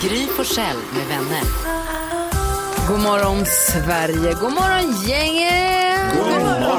Gry 0.00 0.26
Forssell 0.26 0.76
med 0.94 1.06
vänner. 1.06 1.42
God 2.88 3.00
morgon 3.00 3.46
Sverige, 3.46 4.32
god 4.32 4.52
morgon 4.52 5.02
gänget! 5.08 5.76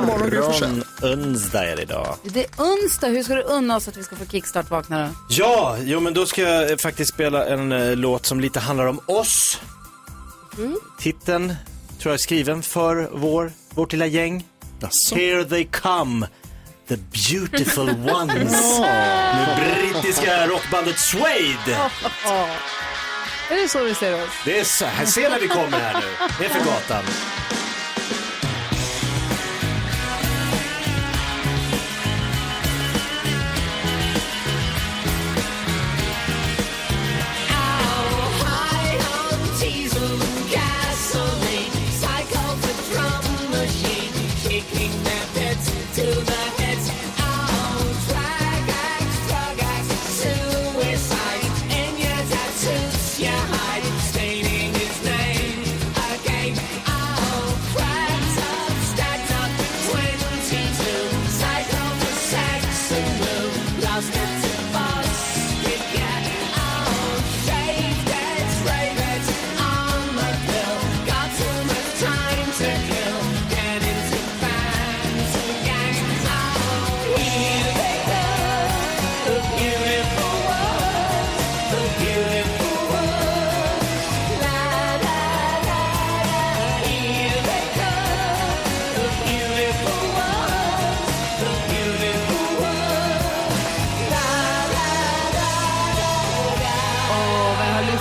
morgon, 0.06 0.84
onsdag 1.04 1.66
är 1.66 1.76
det 1.76 1.82
idag. 1.82 2.16
Det 2.24 2.46
är 2.46 2.50
onsdag, 2.58 3.08
hur 3.08 3.24
ska 3.24 3.36
du 3.36 3.42
unna 3.42 3.76
oss 3.76 3.88
att 3.88 3.98
vi 3.98 4.04
ska 4.04 4.16
få 4.16 4.26
kickstart 4.26 4.70
vakna 4.70 5.08
då? 5.08 5.14
Ja, 5.30 5.78
jo 5.84 6.00
men 6.00 6.14
då 6.14 6.26
ska 6.26 6.42
jag 6.42 6.72
eh, 6.72 6.78
faktiskt 6.78 7.14
spela 7.14 7.46
en 7.46 7.72
eh, 7.72 7.96
låt 7.96 8.26
som 8.26 8.40
lite 8.40 8.60
handlar 8.60 8.86
om 8.86 9.00
oss. 9.06 9.62
Titeln 11.00 11.48
tror 12.00 12.12
jag 12.12 12.14
är 12.14 12.18
skriven 12.18 12.62
för 12.64 13.10
vår, 13.14 13.52
vårt 13.70 13.92
lilla 13.92 14.06
gäng. 14.06 14.46
Here 15.16 15.46
they 15.46 15.66
come, 15.72 16.28
the 16.88 16.98
beautiful 16.98 17.90
ones. 17.90 18.80
Med 18.80 19.80
brittiska 19.82 20.48
rockbandet 20.48 21.00
Suede. 21.00 21.78
Är 23.50 23.56
det 23.62 23.68
så 23.68 23.84
vi 23.84 23.94
ser 23.96 24.24
oss? 24.24 24.30
Det 24.46 24.60
är 24.60 24.64
så 24.64 24.86
här, 24.86 25.06
se 25.06 25.30
när 25.30 25.40
vi 25.40 25.48
kommer 25.48 25.78
här 25.80 25.94
nu. 26.02 26.08
Det 26.40 26.46
är 26.46 26.50
för 26.50 26.66
gatan. 26.66 27.04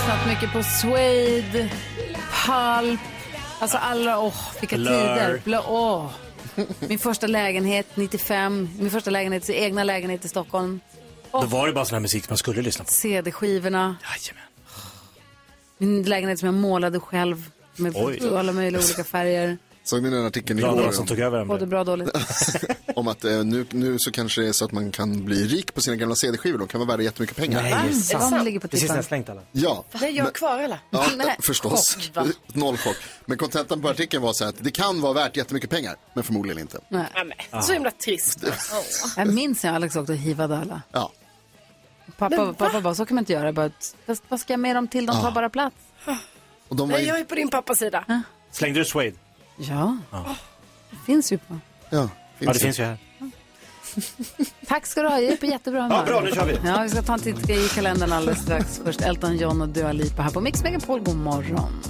Lyssnat 0.06 0.26
mycket 0.26 0.52
på 0.52 0.62
Suede, 0.62 1.70
Pulp, 2.46 3.00
alltså 3.58 3.76
alla, 3.76 4.18
åh, 4.20 4.34
vilka 4.60 4.76
Blur. 4.76 4.90
tider. 4.90 5.40
Blur, 5.44 5.60
åh. 5.68 6.10
Min 6.88 6.98
första 6.98 7.26
lägenhet 7.26 7.86
95, 7.94 8.68
min 8.78 8.90
första 8.90 9.10
lägenhet, 9.10 9.50
egna 9.50 9.84
lägenhet 9.84 10.24
i 10.24 10.28
Stockholm. 10.28 10.80
Då 11.32 11.42
var 11.42 11.66
det 11.66 11.72
bara 11.72 11.84
sån 11.84 11.94
här 11.94 12.00
musik 12.00 12.28
man 12.28 12.38
skulle 12.38 12.62
lyssna 12.62 12.84
på. 12.84 12.90
CD-skivorna, 12.90 13.96
Jajamän. 14.02 14.48
min 15.78 16.02
lägenhet 16.02 16.38
som 16.38 16.46
jag 16.46 16.54
målade 16.54 17.00
själv 17.00 17.50
med 17.76 17.92
Oj. 17.96 18.36
alla 18.36 18.52
möjliga 18.52 18.82
olika 18.82 19.04
färger. 19.04 19.58
Såg 19.86 20.02
ni 20.02 20.10
den 20.10 20.26
artikeln 20.26 20.58
Glada 20.58 20.82
igår 20.82 20.92
som 20.92 21.06
tog 21.06 21.18
över 21.18 21.38
den. 21.38 21.48
Både 21.48 21.66
bra 21.66 21.80
och 21.80 21.86
dåligt. 21.86 22.10
om 22.96 23.08
att 23.08 23.24
eh, 23.24 23.44
nu, 23.44 23.66
nu 23.70 23.96
så 23.98 24.10
kanske 24.12 24.40
det 24.40 24.48
är 24.48 24.52
så 24.52 24.64
att 24.64 24.72
man 24.72 24.90
kan 24.92 25.24
bli 25.24 25.44
rik 25.44 25.74
på 25.74 25.80
sina 25.80 25.96
gamla 25.96 26.14
CD-skivor. 26.14 26.58
De 26.58 26.68
kan 26.68 26.80
vara 26.80 26.88
värda 26.88 27.02
jättemycket 27.02 27.36
pengar. 27.36 27.62
Nej, 27.62 27.72
det 27.72 27.96
är 27.96 28.00
sant. 28.00 28.34
De 28.38 28.44
ligger 28.44 28.60
på 28.60 28.68
Precis 28.68 28.82
när 28.82 28.88
tippen. 28.88 28.96
jag 28.96 29.04
slängt 29.04 29.28
alla. 29.28 29.40
Ja, 29.52 29.84
Nej, 30.00 30.16
jag 30.16 30.24
har 30.24 30.30
kvar 30.30 30.62
alla. 30.62 30.78
ja 30.90 31.06
Nej, 31.16 31.36
förstås. 31.42 31.96
chock? 32.14 32.26
Noll 32.46 32.76
chock. 32.76 32.96
Men 33.26 33.38
kontentan 33.38 33.82
på 33.82 33.88
artikeln 33.88 34.22
var 34.22 34.32
så 34.32 34.44
här 34.44 34.48
att 34.48 34.64
det 34.64 34.70
kan 34.70 35.00
vara 35.00 35.12
värt 35.12 35.36
jättemycket 35.36 35.70
pengar, 35.70 35.96
men 36.14 36.24
förmodligen 36.24 36.58
inte. 36.60 36.78
Nej. 36.88 37.06
Ja, 37.50 37.62
så 37.62 37.72
himla 37.72 37.90
trist. 37.90 38.44
Jag 39.16 39.28
minns 39.34 39.62
när 39.64 39.72
Alex 39.72 39.96
åkte 39.96 40.12
och 40.12 40.18
hivade 40.18 40.58
alla. 40.58 40.82
Ja. 40.92 41.12
Pappa, 42.18 42.54
pappa 42.58 42.80
bara, 42.80 42.94
så 42.94 43.06
kan 43.06 43.14
man 43.14 43.22
inte 43.22 43.32
göra. 43.32 43.52
Bara, 43.52 43.70
"Vad- 44.28 44.40
ska 44.40 44.52
jag 44.52 44.60
med 44.60 44.76
dem 44.76 44.88
till? 44.88 45.06
De 45.06 45.22
tar 45.22 45.30
bara 45.30 45.50
plats. 45.50 45.76
Och 46.68 46.76
de 46.76 46.88
var 46.88 46.96
Nej, 46.96 47.02
ju, 47.02 47.08
jag 47.08 47.18
är 47.20 47.24
på 47.24 47.34
din 47.34 47.48
pappas 47.48 47.78
sida. 47.78 48.22
Slängde 48.52 48.80
du 48.80 48.84
Suede? 48.84 49.16
Ja, 49.56 49.96
det 50.90 50.96
finns 51.06 51.32
ju 51.32 51.38
på. 51.38 51.58
ja, 51.90 52.08
Ja, 52.38 52.52
det 52.52 52.58
finns 52.58 52.78
ju 52.78 52.84
här. 52.84 52.98
Tack 54.66 54.86
ska 54.86 55.02
du 55.02 55.08
ha, 55.08 55.20
jag 55.20 55.32
är 55.32 55.36
på 55.36 55.46
jättebra 55.46 55.82
humör. 55.82 55.96
Ja, 55.96 56.04
bra, 56.04 56.20
nu 56.20 56.30
kör 56.30 56.46
vi. 56.46 56.58
Ja, 56.64 56.82
vi 56.82 56.88
ska 56.88 57.02
ta 57.02 57.12
en 57.14 57.20
titt 57.20 57.50
i 57.50 57.68
kalendern 57.74 58.12
alldeles 58.12 58.42
strax. 58.42 58.80
Först 58.84 59.00
Elton 59.00 59.36
John 59.36 59.62
och 59.62 59.68
Dua 59.68 59.92
Lipa 59.92 60.22
här 60.22 60.30
på 60.30 60.40
Mix 60.40 60.62
Megapol. 60.62 61.00
God 61.00 61.16
morgon. 61.16 61.82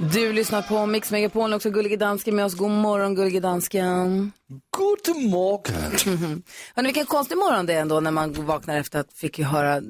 Du 0.00 0.32
lyssnar 0.32 0.62
på 0.62 0.86
Mix 0.86 1.10
Megapol, 1.10 1.54
också 1.54 1.70
Gullige 1.70 1.96
Dansken 1.96 2.36
med 2.36 2.44
oss. 2.44 2.54
God 2.54 2.70
morgon, 2.70 3.14
Gullige 3.14 3.40
Dansken. 3.40 4.32
God 4.70 5.16
morgon. 5.16 6.42
Hörrni, 6.74 6.88
vilken 6.88 7.06
konstig 7.06 7.38
morgon 7.38 7.66
det 7.66 7.74
är 7.74 7.80
ändå 7.80 8.00
när 8.00 8.10
man 8.10 8.32
vaknar 8.32 8.76
efter 8.76 9.00
att 9.00 9.12
fick 9.12 9.38
ju 9.38 9.44
höra, 9.44 9.82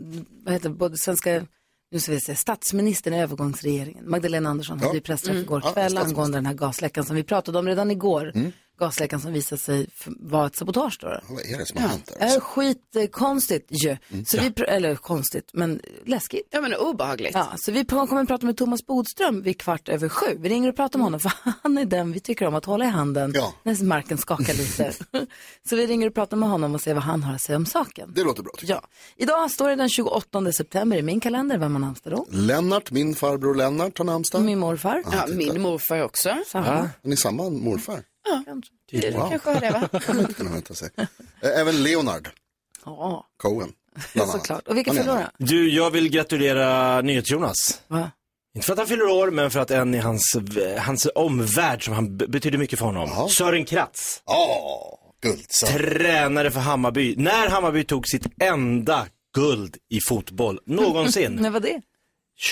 vad 0.45 0.55
heter 0.55 0.71
både 0.71 0.97
svenska, 0.99 1.47
nu 1.91 2.01
ska 2.01 2.13
vi 2.13 2.21
se, 2.21 2.37
statsministern 2.37 3.15
i 3.15 3.23
övergångsregeringen, 3.23 4.11
Magdalena 4.11 4.51
Andersson, 4.51 4.81
hade 4.81 4.95
ju 4.95 5.01
pressträff 5.01 5.37
igår 5.37 5.63
Ja, 5.65 5.73
kväll 5.73 5.99
angående 5.99 6.39
den 6.39 6.47
här 6.47 6.55
gasläckan 6.55 7.05
som 7.05 7.17
vi 7.17 7.23
pratade 7.23 7.59
om 7.59 7.67
redan 7.67 7.91
igår. 7.91 8.33
Gasläckan 8.79 9.21
som 9.21 9.33
visade 9.33 9.61
sig 9.61 9.87
vara 10.07 10.47
ett 10.47 10.57
sabotage 10.57 10.99
då. 11.01 11.21
Vad 11.29 11.41
är 11.47 11.59
det 11.59 11.67
som 11.67 11.83
har 11.83 11.89
hänt 11.89 12.13
är 12.19 12.41
skitkonstigt 12.41 13.67
ju. 13.85 13.97
Så 14.27 14.41
vi, 14.41 14.63
eller 14.63 14.95
konstigt, 14.97 15.51
men 15.53 15.81
läskigt. 16.05 16.49
Ja, 16.51 16.61
men 16.61 16.75
obehagligt. 16.75 17.31
Ja, 17.35 17.53
så 17.57 17.73
vi 17.73 17.85
kommer 17.85 18.23
att 18.23 18.29
prata 18.29 18.47
med 18.47 18.57
Thomas 18.57 18.87
Bodström 18.87 19.43
vid 19.43 19.61
kvart 19.61 19.89
över 19.89 20.09
sju. 20.09 20.27
Vi 20.39 20.49
ringer 20.49 20.69
och 20.69 20.77
pratar 20.77 20.99
med 20.99 21.07
honom 21.07 21.21
för 21.21 21.33
han 21.63 21.79
är 21.79 21.85
den 21.85 22.13
vi 22.13 22.21
tycker 22.21 22.47
om 22.47 22.55
att 22.55 22.65
hålla 22.65 22.85
i 22.85 22.89
handen 22.89 23.33
Ja. 23.35 23.55
när 23.63 23.85
marken 23.85 24.19
skakar 24.19 24.55
lite. 24.55 24.93
så 25.69 25.77
vi 25.77 25.87
ringer 25.87 26.07
och 26.09 26.15
pratar 26.15 26.37
med 26.37 26.49
honom 26.49 26.75
och 26.75 26.81
ser 26.81 26.95
vad 26.95 27.03
han 27.03 27.23
har 27.23 27.35
att 27.35 27.43
säga 27.43 27.57
om 27.57 27.67
saken. 27.67 28.13
Det 28.15 28.23
låter 28.25 28.43
bra 28.43 28.53
Ja, 28.63 28.83
idag 29.17 29.51
står 29.51 29.69
det 29.69 29.77
den 29.77 29.89
28 29.89 30.53
september 30.53 30.97
i 30.97 31.03
min 31.03 31.21
kalender. 31.21 31.59
Vem 31.59 31.73
har 31.73 31.81
namnsdag 31.81 32.13
då? 32.13 32.27
Lennart, 32.31 32.91
min 32.91 33.15
farbror 33.15 33.55
Lennart 33.55 33.99
har 33.99 34.05
namnsdag. 34.05 34.43
Min 34.43 34.59
morfar. 34.59 35.03
Ja, 35.13 35.27
min 35.29 35.61
morfar 35.61 36.03
också. 36.03 36.37
Samma. 36.47 36.67
Har 36.67 36.89
ni 37.03 37.17
samma 37.17 37.51
morfar? 37.51 38.03
Du 38.91 39.11
Wow. 39.11 39.29
kanske 39.31 39.51
har 39.51 39.61
det, 39.61 39.71
va? 39.71 39.99
Kan 40.01 40.17
man 40.45 40.53
vänta 40.53 40.75
sig. 40.75 40.91
Även 41.43 41.83
Leonard 41.83 42.29
Ja, 42.85 43.27
Cohen. 43.37 43.73
såklart. 44.33 44.69
Och 44.69 44.77
vilka 44.77 44.93
förlorar? 44.95 45.31
Du, 45.39 45.71
jag 45.75 45.91
vill 45.91 46.09
gratulera 46.11 47.01
NyhetsJonas. 47.01 47.83
Va? 47.89 48.11
Inte 48.55 48.67
för 48.67 48.73
att 48.73 48.79
han 48.79 48.89
fyller 48.89 49.05
år, 49.09 49.31
men 49.31 49.51
för 49.51 49.61
att 49.61 49.71
en 49.71 49.95
i 49.95 49.99
hans, 49.99 50.37
hans 50.79 51.09
omvärld 51.15 51.85
som 51.85 51.95
han 51.95 52.17
betyder 52.17 52.59
mycket 52.59 52.79
för 52.79 52.87
honom. 52.87 53.09
Ja. 53.13 53.29
Sören 53.29 53.65
Kratz, 53.65 54.23
Åh, 54.27 54.99
guld. 55.23 55.47
Så. 55.49 55.67
tränare 55.67 56.51
för 56.51 56.61
Hammarby. 56.61 57.15
När 57.17 57.49
Hammarby 57.49 57.85
tog 57.85 58.09
sitt 58.09 58.27
enda 58.43 59.07
guld 59.35 59.77
i 59.89 60.01
fotboll 60.01 60.61
någonsin. 60.67 61.33
När 61.41 61.51
var 61.51 61.61
det? 61.61 61.83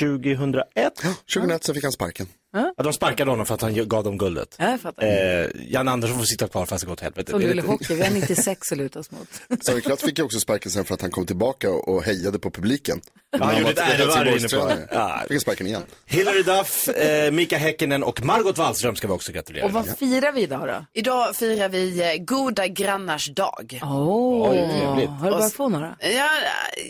2001. 0.01 0.95
2001 1.35 1.65
så 1.65 1.75
fick 1.75 1.83
han 1.83 1.93
sparken. 1.93 2.27
Ja, 2.53 2.83
de 2.83 2.93
sparkade 2.93 3.31
honom 3.31 3.47
för 3.47 3.55
att 3.55 3.63
han 3.63 3.89
gav 3.89 4.05
dem 4.05 4.19
guldet. 4.19 4.57
Ja, 4.59 4.71
jag 4.71 4.81
fattar. 4.81 5.07
Eh, 5.07 5.49
Jan 5.69 5.89
Andersson 5.89 6.19
får 6.19 6.25
sitta 6.25 6.49
kvar 6.49 6.67
fast 6.67 6.85
det 6.85 6.89
gått 6.89 6.99
åt 6.99 7.01
helvete. 7.01 7.31
Som 7.31 7.41
Luleå 7.41 7.67
Hockey, 7.67 7.95
vi 7.95 8.03
har 8.03 8.11
96 8.11 8.73
att 8.73 8.79
luta 8.79 8.99
oss 8.99 9.11
mot. 9.11 9.29
Sami 9.65 9.81
Klatt 9.81 10.01
fick 10.01 10.19
ju 10.19 10.25
också 10.25 10.41
sparken 10.41 10.71
sen 10.71 10.85
för 10.85 10.95
att 10.95 11.01
han 11.01 11.11
kom 11.11 11.27
tillbaka 11.27 11.71
och 11.71 12.03
hejade 12.03 12.39
på 12.39 12.51
publiken. 12.51 13.01
Ja, 13.39 13.45
han 13.45 13.55
gjorde 13.59 13.65
var 13.65 13.71
ett 13.83 14.01
ärevarv 14.01 14.39
inne 14.39 14.49
på-. 14.49 14.73
Ja. 14.91 15.23
Fick 15.29 15.41
sparken 15.41 15.67
igen. 15.67 15.83
Hillary 16.07 16.43
Duff, 16.43 16.89
eh, 16.89 17.31
Mika 17.33 17.57
Häkkinen 17.59 18.03
och 18.03 18.25
Margot 18.25 18.59
Wallström 18.59 18.97
ska 18.97 19.07
vi 19.07 19.13
också 19.15 19.33
gratulera. 19.33 19.65
Och 19.65 19.73
vad 19.73 19.99
firar 19.99 20.33
vi 20.33 20.43
idag 20.43 20.69
då? 20.69 20.85
Idag 20.93 21.37
firar 21.37 21.69
vi 21.69 22.01
eh, 22.03 22.25
goda 22.25 22.67
grannars 22.67 23.31
dag. 23.31 23.81
Åh, 23.83 24.51
Oj, 24.51 24.57
trevligt. 24.57 25.11
har 25.11 25.31
du 25.31 25.37
börjat 25.37 25.53
få 25.53 25.69
några? 25.69 25.97
Ja, 26.01 26.29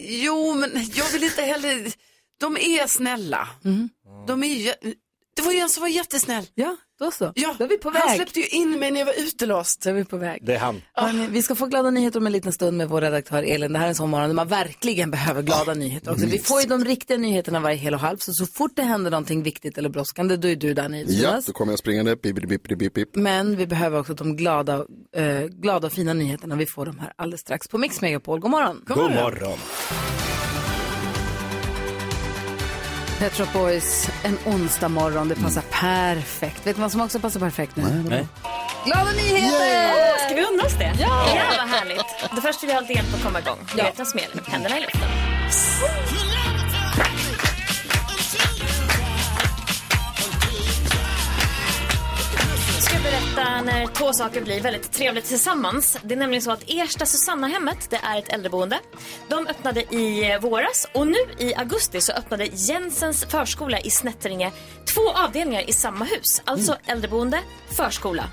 jo, 0.09 0.55
men 0.55 0.71
jag 0.95 1.13
vill 1.13 1.25
inte 1.25 1.43
heller... 1.43 1.93
De 2.41 2.57
är 2.57 2.87
snälla. 2.87 3.49
De 4.27 4.43
är 4.43 4.47
ju... 4.47 4.73
Det 5.37 5.43
var 5.43 5.53
ju 5.53 5.59
en 5.59 5.69
som 5.69 5.81
var 5.81 5.89
jättesnäll. 5.89 6.45
Ja, 6.55 6.77
då 6.99 7.11
så. 7.11 7.33
Ja, 7.35 7.55
då 7.59 7.65
är 7.65 7.69
vi 7.69 7.79
på 7.79 7.91
Han 7.91 8.09
väg. 8.09 8.17
släppte 8.17 8.41
ju 8.41 8.47
in 8.47 8.79
mig 8.79 8.91
när 8.91 8.99
jag 9.01 9.07
var 9.07 9.15
utelåst. 9.19 9.83
Då 9.83 9.91
är 9.91 9.95
vi 9.95 10.05
på 10.05 10.17
väg. 10.17 10.43
Det 10.47 10.55
är 10.55 10.59
han. 10.59 10.83
Hörrni, 10.95 11.27
vi 11.27 11.43
ska 11.43 11.55
få 11.55 11.67
glada 11.67 11.91
nyheter 11.91 12.19
om 12.21 12.27
en 12.27 12.33
liten 12.33 12.53
stund 12.53 12.77
med 12.77 12.89
vår 12.89 13.01
redaktör 13.01 13.43
Elin. 13.43 13.73
Det 13.73 13.79
här 13.79 13.85
är 13.87 13.89
en 13.89 13.95
sån 13.95 14.11
morgon 14.11 14.29
där 14.29 14.35
man 14.35 14.49
verkligen 14.49 15.11
behöver 15.11 15.43
glada 15.43 15.75
nyheter 15.75 16.13
också. 16.13 16.27
Vi 16.27 16.39
får 16.39 16.61
ju 16.61 16.67
de 16.69 16.85
riktiga 16.85 17.17
nyheterna 17.19 17.61
varje 17.61 17.77
hel 17.77 17.95
och 17.95 18.01
halv, 18.01 18.17
så 18.19 18.33
så 18.33 18.47
fort 18.47 18.73
det 18.77 18.83
händer 18.83 19.11
någonting 19.11 19.43
viktigt 19.43 19.79
eller 19.79 19.89
brådskande, 19.89 20.37
då 20.37 20.49
är 20.49 20.57
du 20.57 20.75
där 20.75 20.89
Ja, 20.89 20.97
Jonas. 21.31 21.47
då 21.47 21.53
kommer 21.53 21.73
jag 21.73 21.79
springande. 21.79 22.17
Bip, 22.17 22.37
bip, 22.37 22.49
bip, 22.69 22.79
bip, 22.79 22.95
bip. 22.95 23.15
Men 23.17 23.57
vi 23.57 23.67
behöver 23.67 23.99
också 24.01 24.15
de 24.15 24.37
glada, 24.37 24.85
eh, 25.17 25.41
glada 25.47 25.87
och 25.87 25.93
fina 25.93 26.13
nyheterna. 26.15 26.55
Vi 26.57 26.67
får 26.67 26.87
dem 26.87 26.99
här 26.99 27.13
alldeles 27.17 27.41
strax 27.41 27.69
på 27.69 27.79
Mix 27.79 28.01
Megapol. 28.01 28.41
God 28.41 28.51
morgon. 28.51 28.83
God 28.87 28.97
morgon. 28.99 29.59
Pet 33.19 33.35
Shop 33.35 33.47
Boys, 33.53 34.11
en 34.25 34.39
onsdag 34.47 34.89
morgon. 34.89 35.29
Det 35.29 35.35
passar 35.35 35.63
perfekt. 35.63 36.67
Vet 36.67 36.77
du 36.77 36.83
vad 36.83 36.93
som 36.93 37.01
också 37.01 37.21
passar 37.21 37.41
perfekt 37.41 37.77
nu? 37.77 38.05
Nej. 38.09 38.27
Glada 38.85 39.13
nyheter! 39.13 40.27
Ska 40.27 40.35
vi 40.35 40.45
unna 40.45 40.63
oss 40.63 40.79
det? 40.79 40.93
Ja! 41.01 41.29
ja 41.37 41.43
vad 41.59 41.69
härligt. 41.69 42.05
Det 42.35 42.41
först 42.41 42.63
vill 42.63 42.71
jag 42.71 42.77
ha 42.77 42.81
lite 42.81 42.93
hjälp 42.93 43.15
att 43.15 43.23
komma 43.23 43.41
igång. 43.41 43.59
Du 43.77 43.83
vet, 43.83 43.99
en 43.99 44.07
smäll, 44.07 44.41
händerna 44.47 44.79
i 44.79 44.81
luften. 44.81 45.09
Ska 52.97 53.11
berätta 53.11 53.63
när 53.63 53.87
två 53.87 54.13
saker 54.13 54.41
blir 54.41 54.61
väldigt 54.61 54.93
trevligt 54.93 55.25
tillsammans. 55.25 55.99
Det 56.03 56.15
är 56.15 56.19
nämligen 56.19 56.43
så 56.43 56.51
att 56.51 56.63
Ersta 56.67 57.07
Susanna-hemmet, 57.07 57.91
det 57.91 57.97
är 57.97 58.19
ett 58.19 58.29
äldreboende. 58.29 58.79
De 59.29 59.47
öppnade 59.47 59.81
i 59.81 60.39
våras 60.43 60.87
och 60.95 61.07
nu 61.07 61.17
i 61.39 61.55
augusti 61.55 62.01
så 62.01 62.13
öppnade 62.13 62.45
Jensens 62.45 63.25
förskola 63.25 63.81
i 63.81 63.91
Snättringe 63.91 64.53
två 64.95 65.11
avdelningar 65.11 65.71
i 65.71 65.73
samma 65.73 66.05
hus. 66.05 66.43
Alltså 66.45 66.77
äldreboende, 66.87 67.41
förskola. 67.77 68.25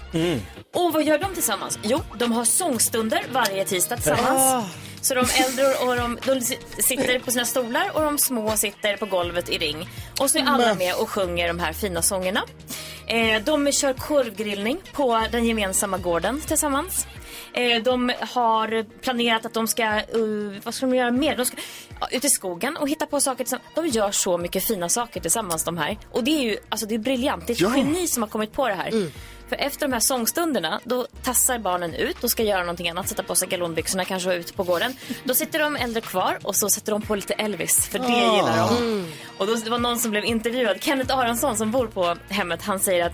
Och 0.74 0.94
vad 0.94 1.04
gör 1.04 1.18
de 1.18 1.34
tillsammans? 1.34 1.80
Jo, 1.84 2.00
de 2.20 2.32
har 2.32 2.46
sångstunder 2.46 3.24
varje 3.34 3.66
tisdag 3.66 3.96
tillsammans. 3.96 4.66
Så 5.04 5.14
de 5.14 5.26
äldre 5.46 5.66
och 5.66 5.96
de, 5.96 6.18
de 6.26 6.42
sitter 6.82 7.20
på 7.20 7.32
sina 7.32 7.46
stolar 7.46 7.92
och 7.94 8.02
de 8.02 8.18
små 8.18 8.58
sitter 8.58 8.98
på 8.98 9.06
golvet 9.06 9.50
i 9.50 9.58
ring. 9.58 9.90
Och 10.20 10.30
så 10.30 10.38
är 10.38 10.44
alla 10.44 10.74
med 10.74 10.96
och 10.96 11.10
sjunger 11.10 11.48
de 11.48 11.60
här 11.60 11.74
fina 11.74 12.02
sångerna. 12.02 12.44
Eh, 13.08 13.44
de 13.44 13.72
kör 13.72 13.94
korvgrillning 13.94 14.78
på 14.94 15.26
den 15.32 15.46
gemensamma 15.46 15.98
gården 15.98 16.42
tillsammans. 16.42 17.08
Eh, 17.54 17.84
de 17.84 18.12
har 18.20 18.84
planerat 19.02 19.46
att 19.46 19.54
de 19.54 19.68
ska, 19.68 20.02
uh, 20.16 20.54
vad 20.64 20.74
ska 20.74 20.86
de 20.86 20.96
göra 20.96 21.12
mer? 21.12 21.38
De 21.38 21.46
ska 21.46 21.58
ja, 22.00 22.08
ut 22.12 22.26
i 22.26 22.30
skogen 22.30 22.78
och 22.78 22.90
hitta 22.90 23.06
på 23.06 23.22
saker 23.22 23.44
tillsammans. 23.44 23.68
De 23.76 23.88
gör 23.88 24.12
så 24.12 24.38
mycket 24.38 24.64
fina 24.64 24.90
saker 24.90 25.20
tillsammans 25.20 25.64
de 25.64 25.78
här. 25.78 25.98
Och 26.12 26.24
det 26.24 26.32
är 26.32 26.44
ju, 26.44 26.58
alltså 26.70 26.88
det 26.88 26.96
är 26.96 27.00
briljant. 27.00 27.48
Det 27.48 27.54
är 27.54 27.56
ett 27.56 27.62
Ja. 27.62 27.68
Mm. 27.68 27.80
geni 27.80 28.08
som 28.08 28.24
har 28.24 28.30
kommit 28.30 28.54
på 28.54 28.68
det 28.68 28.76
här. 28.76 28.92
För 29.50 29.56
efter 29.56 29.88
de 29.88 29.94
här 29.94 30.00
sångstunderna, 30.00 30.80
då 30.84 31.08
tassar 31.24 31.60
barnen 31.60 31.94
ut 31.94 32.24
och 32.24 32.32
ska 32.32 32.44
göra 32.44 32.60
någonting 32.60 32.90
annat, 32.90 33.10
sätta 33.10 33.24
på 33.24 33.36
sig 33.36 33.48
galonbyxorna, 33.48 34.06
kanske 34.06 34.28
vara 34.30 34.38
ute 34.38 34.54
på 34.54 34.64
gården. 34.64 34.96
Då 35.24 35.34
sitter 35.34 35.60
de 35.60 35.76
äldre 35.76 36.02
kvar 36.02 36.38
och 36.44 36.56
så 36.56 36.70
sätter 36.70 36.92
de 36.92 37.02
på 37.02 37.16
lite 37.16 37.34
Elvis, 37.34 37.88
för 37.88 38.00
det 38.00 38.06
Ah. 38.06 38.36
gillar 38.36 38.58
de. 38.58 39.08
Och 39.38 39.48
då 39.48 39.56
det 39.56 39.70
var 39.70 39.78
någon 39.80 40.00
som 40.00 40.12
blev 40.12 40.26
intervjuad, 40.26 40.84
Kenneth 40.84 41.18
Aronsson 41.18 41.58
som 41.58 41.72
bor 41.72 41.88
på 41.88 42.16
hemmet, 42.30 42.62
han 42.62 42.80
säger 42.80 43.06
att 43.06 43.14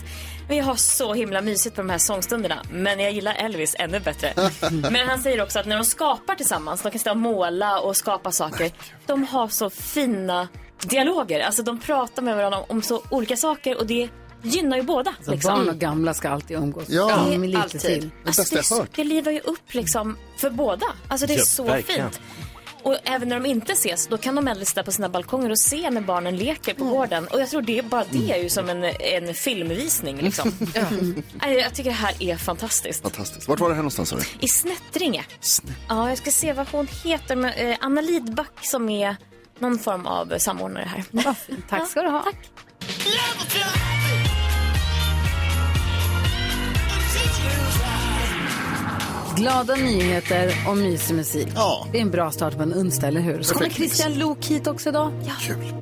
jag 0.50 0.64
har 0.64 0.76
så 0.76 1.14
himla 1.14 1.42
mysigt 1.42 1.76
på 1.76 1.82
de 1.82 1.90
här 1.90 1.98
sångstunderna, 1.98 2.64
men 2.72 3.00
jag 3.00 3.12
gillar 3.12 3.34
Elvis 3.34 3.76
ännu 3.80 4.00
bättre. 4.00 4.34
men 4.72 5.08
han 5.08 5.20
säger 5.22 5.44
också 5.44 5.60
att 5.60 5.66
när 5.66 5.76
de 5.76 5.84
skapar 5.86 6.36
tillsammans, 6.36 6.82
de 6.82 6.92
kan 6.92 7.00
sitta 7.00 7.12
och 7.12 7.18
måla 7.18 7.80
och 7.80 7.98
skapa 7.98 8.32
saker, 8.32 8.72
de 9.06 9.24
har 9.24 9.48
så 9.48 9.70
fina 9.70 10.48
dialoger. 10.82 11.40
Alltså 11.40 11.64
de 11.64 11.80
pratar 11.80 12.22
med 12.22 12.36
varandra 12.36 12.60
om 12.68 12.82
så 12.82 13.02
olika 13.10 13.38
saker 13.38 13.78
och 13.78 13.86
det 13.88 14.10
gynnar 14.44 14.78
ju 14.78 14.84
båda. 14.84 15.14
Liksom. 15.28 15.54
barn 15.54 15.70
och 15.70 15.76
gamla 15.78 16.14
ska 16.14 16.30
alltid 16.30 16.58
umgås. 16.58 16.86
Ja. 16.90 17.26
med 17.38 17.50
lite 17.50 17.62
Alltid. 17.64 17.82
till. 17.82 18.02
Det 18.24 18.28
Alltså, 18.28 18.56
det, 18.56 18.64
så- 18.64 18.86
det 18.96 19.04
livar 19.04 19.32
ju 19.32 19.40
upp 19.40 19.74
liksom 19.74 20.18
för 20.38 20.50
båda. 20.50 20.86
Alltså 21.08 21.28
det 21.28 21.34
är 21.34 21.38
Ja, 21.38 21.46
så 21.46 21.64
verkligen. 21.64 22.10
fint. 22.12 22.22
Och 22.84 22.98
även 23.04 23.30
när 23.30 23.40
de 23.40 23.50
inte 23.50 23.72
ses, 23.74 24.08
då 24.08 24.18
kan 24.18 24.36
de 24.36 24.48
äldre 24.48 24.66
sitta 24.66 24.84
på 24.84 24.92
sina 24.92 25.10
balkonger 25.10 25.50
och 25.50 25.60
se 25.60 25.90
när 25.90 26.02
barnen 26.02 26.38
leker 26.38 26.74
på 26.74 26.84
gården. 26.86 27.28
Och 27.28 27.40
jag 27.42 27.50
tror 27.50 27.62
det, 27.62 27.86
bara 27.86 28.06
det 28.10 28.32
är 28.32 28.38
ju 28.44 28.50
som 28.50 28.70
en, 28.70 28.84
en 28.84 29.34
filmvisning 29.34 30.18
liksom. 30.22 30.54
Nej, 31.42 31.58
Jag 31.58 31.74
tycker 31.74 31.90
det 31.90 31.96
här 31.96 32.16
är 32.24 32.38
fantastiskt. 32.38 33.02
Fantastiskt. 33.04 33.48
Vart 33.48 33.60
var 33.60 33.70
det 33.70 33.76
här 33.76 33.82
någonstans 33.82 34.12
du? 34.12 34.46
I 34.46 34.48
Snättringe. 34.48 35.26
Ja, 35.90 36.10
jag 36.10 36.18
ska 36.18 36.32
se 36.32 36.54
vad 36.54 36.68
hon 36.72 36.88
heter. 37.04 37.36
Men, 37.36 37.54
eh, 37.54 37.78
Anna 37.82 38.02
Lidback 38.02 38.54
som 38.62 38.90
är 38.90 39.16
någon 39.60 39.80
form 39.80 40.06
av 40.06 40.34
samordnare 40.38 40.92
här. 40.96 41.36
Tack 41.70 41.90
ska 41.90 42.02
du 42.02 42.10
ha. 42.10 42.24
Tack. 42.24 42.36
Glada 49.40 49.76
nyheter 49.76 50.54
och 50.68 50.78
mysig 50.78 51.16
musik. 51.16 51.48
Ja. 51.56 51.88
Det 51.92 51.98
är 51.98 52.02
en 52.02 52.12
bra 52.12 52.32
start 52.32 52.58
på 52.58 52.64
en 52.64 52.74
onsdag, 52.74 53.08
eller 53.08 53.22
hur? 53.22 53.42
Så 53.42 53.54
kommer. 53.54 53.70
Christian 53.70 54.14
Lok 54.20 54.46
hit 54.46 54.68
också 54.68 54.90
idag. 54.90 55.12
Ja. 55.26 55.34
Kul. 55.42 55.74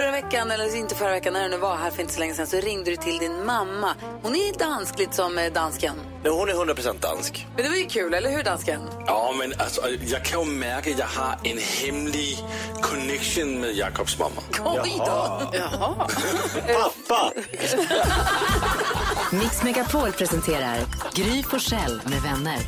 Förra 0.00 0.10
veckan, 0.10 0.50
eller 0.50 0.76
inte 0.76 0.94
förra 0.94 1.10
veckan, 1.10 1.32
när 1.32 1.42
du 1.42 1.48
nu 1.48 1.56
var 1.56 1.76
här 1.76 1.90
för 1.90 2.02
inte 2.02 2.14
så 2.14 2.20
länge 2.20 2.34
sedan, 2.34 2.46
så 2.46 2.56
ringde 2.56 2.90
du 2.90 2.96
till 2.96 3.18
din 3.18 3.46
mamma. 3.46 3.94
Hon 4.22 4.36
är 4.36 4.58
dansk, 4.58 4.98
lite 4.98 5.16
som 5.16 5.38
eh, 5.38 5.52
dansken. 5.52 5.94
Hon 6.24 6.48
är 6.48 6.54
100% 6.54 7.00
dansk. 7.00 7.46
Men 7.54 7.64
det 7.64 7.70
var 7.70 7.76
ju 7.76 7.86
kul, 7.86 8.14
eller 8.14 8.30
hur 8.30 8.42
dansken? 8.42 8.80
Ja, 9.06 9.34
men 9.38 9.60
alltså, 9.60 9.80
jag 10.06 10.24
kan 10.24 10.40
ju 10.40 10.46
märka 10.46 10.90
att 10.90 10.98
jag 10.98 11.06
har 11.06 11.38
en 11.44 11.58
hemlig 11.58 12.38
connection 12.82 13.60
med 13.60 13.74
Jakobs 13.74 14.18
mamma. 14.18 14.42
Oj 14.64 14.94
då! 14.98 15.52
Pappa! 17.06 17.32
Mix 19.32 19.62
Megapol 19.62 20.12
presenterar 20.12 20.78
Gry 21.14 21.42
Forssell 21.42 22.00
med 22.04 22.22
vänner. 22.22 22.58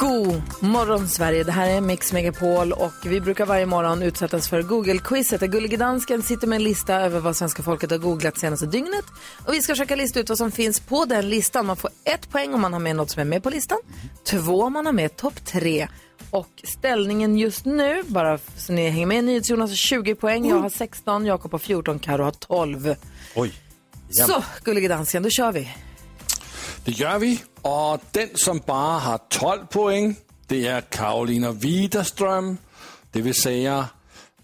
God 0.00 0.42
morgon 0.60 1.08
Sverige, 1.08 1.44
det 1.44 1.52
här 1.52 1.70
är 1.70 1.80
Mix 1.80 2.12
Megapol 2.12 2.72
och 2.72 2.92
vi 3.04 3.20
brukar 3.20 3.46
varje 3.46 3.66
morgon 3.66 4.02
utsättas 4.02 4.48
för 4.48 4.62
Google-quizet 4.62 5.40
där 5.40 5.46
Gullige 5.46 5.76
Dansken 5.76 6.22
sitter 6.22 6.46
med 6.46 6.56
en 6.56 6.62
lista 6.62 6.94
över 6.94 7.20
vad 7.20 7.36
svenska 7.36 7.62
folket 7.62 7.90
har 7.90 7.98
googlat 7.98 8.38
senaste 8.38 8.66
dygnet. 8.66 9.04
Och 9.46 9.54
vi 9.54 9.62
ska 9.62 9.72
försöka 9.72 9.96
lista 9.96 10.20
ut 10.20 10.28
vad 10.28 10.38
som 10.38 10.50
finns 10.50 10.80
på 10.80 11.04
den 11.04 11.28
listan. 11.28 11.66
Man 11.66 11.76
får 11.76 11.90
ett 12.04 12.30
poäng 12.30 12.54
om 12.54 12.60
man 12.60 12.72
har 12.72 12.80
med 12.80 12.96
något 12.96 13.10
som 13.10 13.20
är 13.20 13.24
med 13.24 13.42
på 13.42 13.50
listan, 13.50 13.78
två 14.24 14.62
om 14.62 14.72
man 14.72 14.86
har 14.86 14.92
med 14.92 15.16
topp 15.16 15.44
tre. 15.44 15.88
Och 16.30 16.62
ställningen 16.64 17.38
just 17.38 17.64
nu, 17.64 18.02
bara 18.06 18.38
så 18.56 18.72
ni 18.72 18.88
hänger 18.88 19.06
med, 19.06 19.24
NyhetsJonas 19.24 19.70
har 19.70 19.76
20 19.76 20.14
poäng, 20.14 20.48
jag 20.48 20.56
har 20.56 20.68
16, 20.68 21.26
Jakob 21.26 21.52
har 21.52 21.58
14, 21.58 21.98
Karo 21.98 22.24
har 22.24 22.30
12. 22.30 22.94
Oj. 23.34 23.52
Så, 24.10 24.44
Gullige 24.64 24.88
Dansken, 24.88 25.22
då 25.22 25.30
kör 25.30 25.52
vi. 25.52 25.68
Det 26.84 26.92
gör 26.92 27.18
vi. 27.18 27.42
Och 27.62 28.00
den 28.10 28.28
som 28.34 28.60
bara 28.66 28.98
har 28.98 29.18
12 29.28 29.66
poäng, 29.66 30.16
det 30.46 30.66
är 30.66 30.80
Karolina 30.80 31.52
Widerström. 31.52 32.56
Det 33.12 33.20
vill 33.22 33.34
säga 33.34 33.86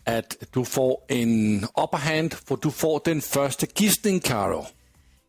att 0.05 0.37
du 0.53 0.65
får 0.65 0.99
en 1.09 1.65
upper 1.65 1.99
hand, 1.99 2.35
för 2.35 2.59
du 2.63 2.71
får 2.71 3.01
den 3.05 3.21
första 3.21 3.67
gissning, 3.75 4.21
Karo. 4.21 4.67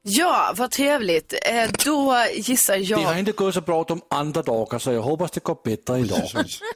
Ja, 0.09 0.53
vad 0.55 0.71
trevligt. 0.71 1.33
Eh, 1.45 1.69
då 1.85 2.25
gissar 2.33 2.77
Det 2.77 2.93
har 2.93 3.01
jag... 3.01 3.19
inte 3.19 3.31
gått 3.31 3.53
så 3.53 3.61
bra 3.61 3.85
de 3.87 4.01
andra 4.09 4.41
dagar, 4.41 4.79
så 4.79 4.91
jag 4.91 5.01
hoppas 5.01 5.31
det 5.31 5.43
går 5.43 5.57
bättre 5.63 5.99
idag. 5.99 6.29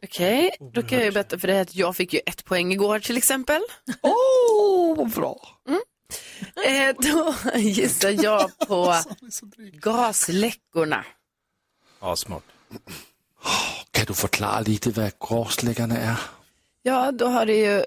Okej, 0.03 0.51
då 0.73 0.81
kan 0.81 0.97
jag 0.97 1.05
ju 1.05 1.11
berätta 1.11 1.39
för 1.39 1.47
dig 1.47 1.59
att 1.59 1.75
jag 1.75 1.95
fick 1.95 2.13
ju 2.13 2.19
ett 2.25 2.45
poäng 2.45 2.71
igår 2.71 2.99
till 2.99 3.17
exempel. 3.17 3.61
Åh, 4.01 4.11
oh, 4.11 4.97
vad 4.97 5.09
bra. 5.09 5.39
Eh, 6.65 6.95
då 6.99 7.35
gissar 7.55 8.23
jag 8.23 8.57
på 8.67 8.95
gasläckorna. 9.73 11.05
Ja, 12.01 12.15
smart. 12.15 12.43
Kan 13.91 14.05
du 14.05 14.13
förklara 14.13 14.59
lite 14.59 14.89
vad 14.89 15.11
gasläggarna 15.19 15.97
är? 15.97 16.19
Ja, 16.83 17.11
då 17.11 17.25
har 17.27 17.45
det 17.45 17.55
ju 17.55 17.83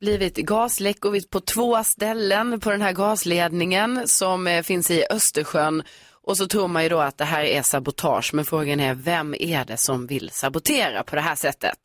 blivit 0.00 0.36
gasläckor 0.36 1.20
på 1.30 1.40
två 1.40 1.84
ställen 1.84 2.60
på 2.60 2.70
den 2.70 2.82
här 2.82 2.92
gasledningen 2.92 4.08
som 4.08 4.46
eh, 4.46 4.62
finns 4.62 4.90
i 4.90 5.04
Östersjön. 5.10 5.82
Och 6.10 6.36
så 6.36 6.46
tror 6.46 6.68
man 6.68 6.82
ju 6.82 6.88
då 6.88 7.00
att 7.00 7.18
det 7.18 7.24
här 7.24 7.44
är 7.44 7.62
sabotage, 7.62 8.34
men 8.34 8.44
frågan 8.44 8.80
är 8.80 8.94
vem 8.94 9.34
är 9.34 9.64
det 9.64 9.76
som 9.76 10.06
vill 10.06 10.30
sabotera 10.30 11.02
på 11.02 11.16
det 11.16 11.22
här 11.22 11.34
sättet? 11.34 11.78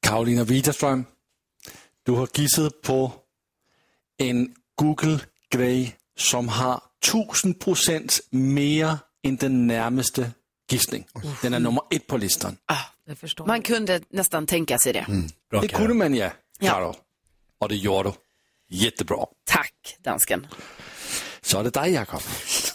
Karolina 0.00 0.44
Widerström, 0.44 1.04
du 2.02 2.12
har 2.12 2.28
gissat 2.34 2.82
på 2.82 3.12
en 4.18 4.54
Google-grej 4.74 5.96
som 6.18 6.48
har 6.48 6.80
1000 7.06 7.54
procent 7.54 8.20
mer 8.30 8.98
än 9.26 9.36
den 9.36 9.66
närmaste 9.66 10.30
gissning. 10.70 11.04
Den 11.42 11.54
är 11.54 11.60
nummer 11.60 11.82
ett 11.90 12.06
på 12.06 12.16
listan. 12.16 12.56
Förstår 13.16 13.46
Man 13.46 13.62
kunde 13.62 14.00
nästan 14.10 14.46
tänka 14.46 14.78
sig 14.78 14.92
det. 14.92 15.06
Bra, 15.50 15.60
Det 15.60 15.68
kunde 15.68 15.94
man 15.94 16.14
ja, 16.14 16.30
Ja. 16.58 16.72
Karo. 16.72 16.94
Och 17.58 17.68
det 17.68 17.76
gjorde 17.76 18.08
du. 18.08 18.14
Jättebra. 18.76 19.26
Tack, 19.44 19.96
dansken. 20.02 20.46
Så 21.42 21.58
är 21.58 21.64
det 21.64 21.70
dig, 21.70 21.92
Jakob. 21.92 22.20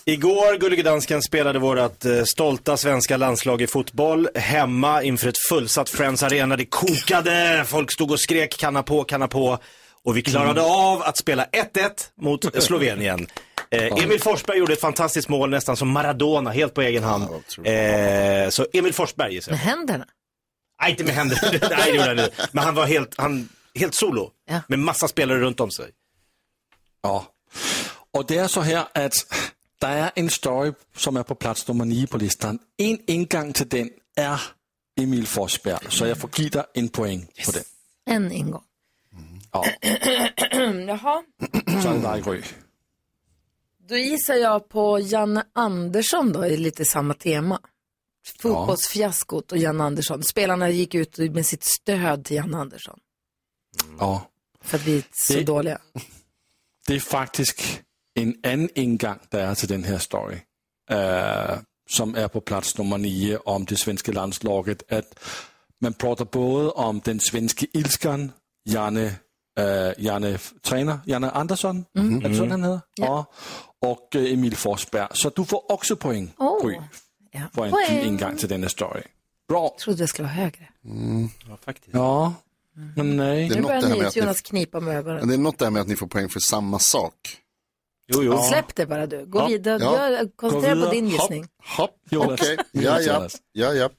Igår, 0.06 0.58
Gullige 0.58 0.84
Dansken, 0.84 1.22
spelade 1.22 1.60
vårt 1.60 2.06
eh, 2.06 2.24
stolta 2.24 2.78
svenska 2.78 3.18
landslag 3.18 3.62
i 3.62 3.68
fotboll 3.68 4.30
hemma 4.36 5.04
inför 5.04 5.28
ett 5.30 5.38
fullsatt 5.50 5.90
Friends 5.90 6.24
Arena. 6.24 6.58
Det 6.58 6.66
kokade, 6.66 7.66
folk 7.68 7.92
stod 7.94 8.12
och 8.12 8.20
skrek 8.20 8.58
kanna 8.58 8.84
på, 8.84 9.04
kanna 9.04 9.28
på. 9.28 9.60
Och 10.06 10.18
vi 10.18 10.22
klarade 10.22 10.62
av 10.62 11.02
att 11.02 11.18
spela 11.18 11.46
1-1 11.46 11.90
mot 12.22 12.64
Slovenien. 12.64 13.28
Eh, 13.74 14.04
Emil 14.04 14.22
Forsberg 14.22 14.58
gjorde 14.58 14.74
ett 14.74 14.82
fantastiskt 14.82 15.30
mål, 15.30 15.50
nästan 15.50 15.78
som 15.78 15.90
Maradona, 15.90 16.52
helt 16.52 16.74
på 16.74 16.82
egen 16.82 17.04
hand. 17.04 17.24
Eh, 17.24 18.50
så 18.50 18.66
Emil 18.74 18.94
Forsberg 18.94 19.34
gissar 19.34 19.52
jag. 19.52 19.58
Med 19.58 19.66
händerna? 19.66 20.06
Nej, 20.82 20.92
inte 20.92 21.04
med 21.04 21.14
händerna. 21.14 21.42
Nej, 21.52 21.60
det 21.62 21.90
gjorde 21.90 22.08
han 22.08 22.20
inte. 22.20 22.50
Men 22.52 22.64
han 22.64 22.76
var 22.76 22.86
helt, 22.86 23.14
han, 23.18 23.50
helt 23.76 23.96
solo. 23.96 24.32
Ja. 24.50 24.62
Med 24.68 24.80
massa 24.80 25.08
spelare 25.08 25.40
runt 25.40 25.60
om 25.60 25.72
sig. 25.72 25.90
Ja. 27.02 27.26
Och 28.14 28.26
det 28.26 28.38
är 28.38 28.48
så 28.48 28.62
här 28.62 28.86
att 28.94 29.14
det 29.80 29.88
är 29.88 30.12
en 30.16 30.30
story 30.30 30.74
som 30.96 31.18
är 31.18 31.24
på 31.24 31.36
plats 31.36 31.68
nummer 31.68 31.86
9 31.86 32.08
på 32.08 32.18
listan. 32.18 32.60
En 32.78 33.00
ingång 33.08 33.54
till 33.54 33.70
den 33.70 33.90
är 34.16 34.42
Emil 35.00 35.28
Forsberg, 35.28 35.78
så 35.90 36.06
jag 36.06 36.18
får 36.18 36.30
ge 36.36 36.50
dig 36.50 36.64
en 36.74 36.90
poäng 36.90 37.28
på 37.46 37.52
den. 37.52 37.64
En 38.06 38.32
ingång. 38.32 38.64
Ja, 39.52 39.66
Jaha, 40.88 41.24
så 41.84 41.90
är 41.90 41.94
det 41.94 42.02
dig, 42.02 42.22
Gry. 42.22 42.42
då 43.90 43.96
gissar 43.98 44.36
jag 44.36 44.70
på 44.70 45.00
Janne 45.00 45.44
Andersson 45.54 46.32
då, 46.34 46.46
i 46.46 46.58
lite 46.58 46.86
samma 46.86 47.14
tema. 47.14 47.60
Fotbollsfiaskot 48.42 49.52
och 49.52 49.58
Janne 49.58 49.84
Andersson. 49.84 50.24
Spelarna 50.24 50.70
gick 50.70 50.96
ut 50.96 51.18
med 51.18 51.46
sitt 51.46 51.64
stöd 51.64 52.26
till 52.26 52.36
Janne 52.36 52.58
Andersson. 52.58 53.00
Ja. 54.00 54.28
För 54.64 54.78
att 54.78 54.84
vi 54.86 54.98
är 54.98 55.04
så 55.12 55.34
Det- 55.34 55.44
dåliga. 55.44 55.82
Det 56.88 56.96
är 56.96 57.00
faktiskt 57.00 57.82
en 58.14 58.36
annan 58.44 58.70
ingång 58.76 59.16
där 59.30 59.40
är 59.48 59.56
till 59.56 59.68
den 59.68 59.84
här 59.84 59.98
story. 59.98 60.38
eh, 60.90 61.60
som 61.90 62.16
är 62.16 62.28
på 62.28 62.42
plats 62.42 62.78
nummer 62.78 62.98
9 62.98 63.38
om 63.38 63.66
det 63.66 63.76
svenska 63.76 64.12
landslaget. 64.12 64.92
Att 64.92 65.20
man 65.80 65.94
pratar 65.94 66.26
både 66.26 66.70
om 66.70 67.02
den 67.04 67.20
svenska 67.20 67.66
ilskan, 67.74 68.32
Janne, 68.66 69.16
uh, 69.60 69.94
Janne 69.98 70.38
tränar, 70.62 71.00
Janne 71.06 71.30
Andersson, 71.32 71.86
är 71.94 72.30
det 72.30 72.36
så 72.36 72.46
han 72.48 72.64
heter? 72.64 72.80
Ja. 72.96 73.26
Och 73.80 74.16
eh, 74.16 74.34
Emil 74.34 74.56
Forsberg. 74.56 75.08
Så 75.14 75.30
du 75.30 75.46
får 75.46 75.72
också 75.72 75.96
poäng, 75.96 76.34
Åh. 76.38 76.66
Gry, 76.66 76.78
Ja. 77.32 77.42
för 77.54 77.66
en 77.66 77.72
Poäng. 77.72 78.02
ingång 78.06 78.36
till 78.38 78.50
denna 78.50 78.70
story. 78.70 79.02
Bra. 79.48 79.64
Jag 79.64 79.78
trodde 79.78 80.04
det 80.04 80.08
skulle 80.08 80.26
vara 80.28 80.36
högre. 80.36 80.68
Ja, 81.50 81.58
faktiskt. 81.66 81.90
Ja, 81.94 82.34
men 82.96 83.18
nej. 83.18 83.50
Det 83.50 83.56
är 83.56 83.58
Nu 83.58 83.64
börjar 83.68 83.82
med 83.82 83.92
ni, 84.16 84.20
Jonas 84.20 84.42
knipa 84.42 84.80
med 84.80 84.98
ögonen. 84.98 85.28
det 85.28 85.34
är 85.34 85.38
något 85.38 85.60
det 85.60 85.66
här 85.66 85.72
med 85.72 85.82
att 85.82 85.88
ni 85.88 85.96
får 85.96 86.08
poäng 86.08 86.30
för 86.30 86.40
samma 86.40 86.80
sak. 86.80 87.38
Jo, 88.08 88.24
jo. 88.24 88.38
Släpp 88.42 88.76
det 88.76 88.86
bara 88.86 89.08
du. 89.08 89.26
Gå 89.26 89.40
Ja. 89.40 89.48
vidare. 89.48 89.84
Ja. 89.84 90.26
Koncentrera 90.36 90.86
på 90.86 90.92
din 90.92 91.06
Hopp. 91.06 91.14
gissning. 91.14 91.46
Hopp, 91.78 91.96
Jonas. 92.10 92.40
okej. 92.42 92.58
Ja, 92.72 92.82
ja, 92.82 93.14
Jonas. 93.16 93.36
ja, 93.52 93.74
ja. 93.74 93.90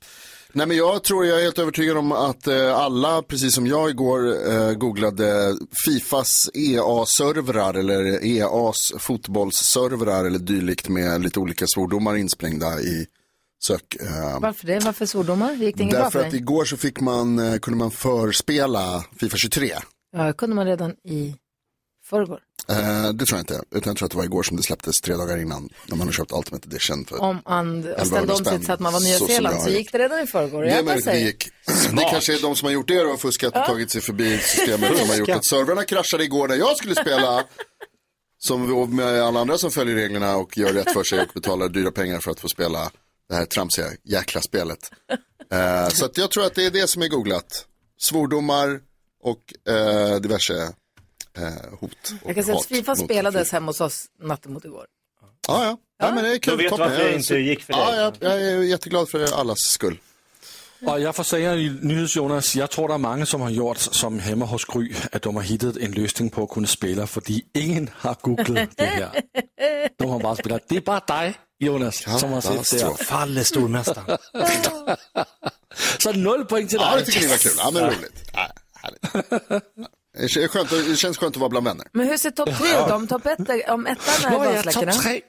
Nej, 0.55 0.67
men 0.67 0.77
jag 0.77 1.05
tror 1.05 1.27
jag 1.27 1.39
är 1.39 1.43
helt 1.43 1.59
övertygad 1.59 1.97
om 1.97 2.13
att 2.13 2.47
eh, 2.47 2.75
alla, 2.79 3.23
precis 3.23 3.55
som 3.55 3.67
jag 3.67 3.91
igår, 3.91 4.51
eh, 4.53 4.73
googlade 4.73 5.57
Fifas 5.87 6.51
EA-servrar 6.55 7.75
eller 7.75 8.25
EAs 8.25 8.93
fotbollsservrar 8.99 10.25
eller 10.25 10.39
dylikt 10.39 10.89
med 10.89 11.23
lite 11.23 11.41
olika 11.41 11.65
svordomar 11.67 12.17
insprängda 12.17 12.81
i 12.81 13.07
sök. 13.65 13.97
Eh, 14.01 14.41
Varför 14.41 14.67
det? 14.67 14.79
Varför 14.85 15.07
svordomar? 15.07 15.53
Gick 15.53 15.77
det 15.77 15.83
inget 15.83 15.95
bra 15.95 16.03
därför 16.05 16.21
för 16.21 16.29
att 16.29 16.35
igår 16.35 16.65
så 16.65 16.77
fick 16.77 17.01
man, 17.01 17.59
kunde 17.61 17.79
man 17.79 17.91
förspela 17.91 19.05
Fifa 19.17 19.37
23. 19.37 19.73
Ja, 20.17 20.33
kunde 20.33 20.57
man 20.57 20.67
redan 20.67 20.91
i 20.91 21.35
förrgår. 22.13 22.41
Eh, 22.69 23.13
det 23.13 23.27
tror 23.27 23.39
jag 23.39 23.43
inte, 23.43 23.61
utan 23.71 23.91
jag 23.91 23.97
tror 23.97 24.07
att 24.07 24.11
det 24.11 24.17
var 24.17 24.25
igår 24.25 24.43
som 24.43 24.57
det 24.57 24.63
släpptes 24.63 25.01
tre 25.01 25.15
dagar 25.15 25.39
innan 25.39 25.69
när 25.87 25.97
man 25.97 26.07
har 26.07 26.13
köpt 26.13 26.33
Ultimate 26.33 26.69
Edition. 26.69 27.05
För 27.05 27.21
Om 27.21 27.43
man 27.49 27.83
ställde 27.83 27.95
1100 28.05 28.35
om 28.35 28.45
sig 28.45 28.67
så 28.67 28.73
att 28.73 28.81
man 28.81 28.93
var 28.93 29.01
så 29.01 29.07
Nya 29.07 29.19
Zeeland 29.19 29.61
så 29.61 29.69
gjort. 29.69 29.79
gick 29.79 29.93
det 29.93 29.99
redan 29.99 30.21
i 30.21 30.27
förrgår. 30.27 30.63
Det 30.63 30.71
är 30.71 30.83
möjligt 30.83 31.05
det 31.05 31.19
gick. 31.19 31.49
Det 31.97 32.07
kanske 32.11 32.35
är 32.35 32.43
de 32.43 32.57
som 32.57 32.67
har 32.67 32.73
gjort 32.73 32.89
det 32.89 33.05
och 33.05 33.21
fuskat 33.21 33.57
och 33.57 33.65
tagit 33.67 33.91
sig 33.91 34.01
förbi 34.01 34.39
systemet 34.39 34.99
som 34.99 35.09
har 35.09 35.17
gjort 35.17 35.29
att 35.29 35.47
servrarna 35.47 35.85
kraschade 35.85 36.25
igår 36.25 36.49
när 36.49 36.57
jag 36.57 36.77
skulle 36.77 36.95
spela. 36.95 37.45
Som 38.39 38.91
med 38.97 39.23
alla 39.23 39.41
andra 39.41 39.59
som 39.59 39.71
följer 39.71 39.95
reglerna 39.95 40.37
och 40.37 40.59
gör 40.59 40.73
rätt 40.73 40.93
för 40.93 41.05
sig 41.05 41.21
och 41.21 41.29
betalar 41.35 41.69
dyra 41.69 41.91
pengar 41.91 42.21
för 42.21 42.31
att 42.31 42.41
få 42.41 42.49
spela 42.49 42.91
det 43.29 43.35
här 43.35 43.45
tramsiga 43.45 43.87
jäkla 44.05 44.41
spelet. 44.41 44.79
Eh, 45.53 45.89
så 45.89 46.09
jag 46.15 46.31
tror 46.31 46.47
att 46.47 46.55
det 46.55 46.67
är 46.67 46.71
det 46.71 46.89
som 46.89 47.03
är 47.03 47.09
googlat. 47.09 47.67
Svordomar 47.99 48.81
och 49.23 49.73
eh, 49.73 50.21
diverse 50.21 50.73
eh, 51.39 51.79
hot. 51.81 52.13
Jag 52.25 52.35
kan 52.35 52.45
säga 52.45 52.57
att 52.57 52.67
Fifa 52.67 52.91
mot 52.91 53.05
spelades 53.05 53.53
hemma 53.53 53.67
hos 53.67 53.81
oss 53.81 54.07
natten 54.23 54.53
mot 54.53 54.65
igår. 54.65 54.87
Ja, 55.49 55.65
ja. 55.65 55.79
ja 55.99 56.15
men 56.15 56.25
det 56.25 56.31
är 56.31 56.39
kul. 56.39 56.51
Då 56.51 56.57
vet 56.57 56.65
du 56.65 56.69
Toppen. 56.71 56.91
varför 56.91 57.03
jag 57.03 57.13
är 57.13 57.17
inte 57.17 57.35
gick 57.35 57.63
för 57.63 57.73
dig. 57.73 57.83
Ja, 57.83 57.97
jag, 57.97 58.17
jag 58.21 58.43
är 58.43 58.63
jätteglad 58.63 59.09
för 59.09 59.33
allas 59.33 59.59
skull. 59.59 59.99
Och 60.87 61.01
jag 61.01 61.17
får 61.17 61.25
säga 61.25 61.55
i 61.55 61.79
NyhetsJonas, 61.83 62.57
jag 62.57 62.71
tror 62.71 62.89
det 62.89 62.95
är 62.95 62.99
många 62.99 63.27
som 63.27 63.41
har 63.41 63.51
gjort 63.51 63.79
som 63.79 64.19
hemma 64.19 64.45
hos 64.45 64.65
Gry, 64.65 64.93
att 65.13 65.23
de 65.23 65.37
har 65.37 65.43
hittat 65.43 65.77
en 65.77 65.93
lösning 65.93 66.31
på 66.31 66.43
att 66.43 66.51
kunna 66.51 66.67
spela, 66.67 67.07
för 67.07 67.23
ingen 67.55 67.91
har 67.97 68.17
googlat 68.21 68.77
det 68.77 68.85
här. 68.85 69.23
De 69.99 70.11
har 70.11 70.21
bara 70.21 70.37
spelat, 70.37 70.63
det 70.69 70.77
är 70.77 70.81
bara 70.81 71.01
dig 71.01 71.35
Jonas 71.59 72.21
som 72.21 72.33
har 72.33 72.41
sett 72.41 72.81
det. 72.99 73.05
Faller 73.05 73.43
stormästaren. 73.43 74.19
Så 75.99 76.13
noll 76.13 76.45
poäng 76.45 76.69
till 76.69 76.79
dig. 76.79 76.89
Ja, 76.91 76.97
det 76.97 77.05
tycker 77.05 77.21
ni 77.21 77.27
var 77.27 77.37
kul. 77.37 77.53
Ja, 77.57 77.71
men 77.71 77.83
roligt. 77.83 78.31
Ja, 78.33 78.49
härligt. 78.75 79.65
Det 80.19 80.29
känns 80.29 80.51
skönt, 80.51 80.71
det 80.71 80.97
känns 80.97 81.19
skönt 81.19 81.37
att 81.37 81.41
vara 81.41 81.49
bland 81.51 81.67
vänner. 81.67 81.87
Men 81.93 82.07
hur 82.09 82.17
ser 82.17 82.31
topp 82.31 82.49
tre 82.59 82.69
ut? 82.85 82.91
Om 82.91 83.07
topp 83.07 83.27
ett, 83.27 83.69
om 83.71 83.87
ettan 83.87 84.33
är 84.33 84.39
valsläckarna? 84.39 84.93
topp 84.93 85.03
tre. 85.03 85.21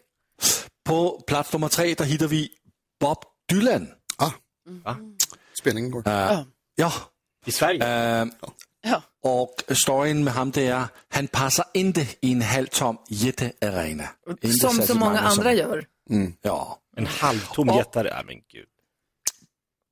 På 0.85 1.21
plats 1.27 1.53
nummer 1.53 1.67
tre, 1.67 1.93
där 1.93 2.05
hittar 2.05 2.27
vi 2.27 2.49
Bob 2.99 3.17
Dylan. 3.49 3.87
Ah. 4.17 4.31
Spelningen 5.59 5.91
går. 5.91 6.03
Ja, 6.75 6.93
I 7.45 7.51
Sverige? 7.51 7.85
eh, 8.21 8.27
Ja. 8.85 9.01
och 9.23 9.63
storyn 9.83 10.23
med 10.23 10.33
ham 10.33 10.51
det 10.51 10.67
är, 10.67 10.83
han 11.09 11.27
passar 11.27 11.65
inte 11.73 12.07
i 12.21 12.31
en 12.31 12.41
halvtom 12.41 12.97
jättearena. 13.09 14.09
Som 14.61 14.81
så 14.81 14.95
många 14.95 15.17
som- 15.17 15.25
andra 15.27 15.53
gör. 15.53 15.85
Ja. 16.41 16.79
En 16.97 17.05
halvtom 17.07 17.67
jättare? 17.67 18.07
Ja, 18.09 18.23
men 18.25 18.35
gud. 18.35 18.65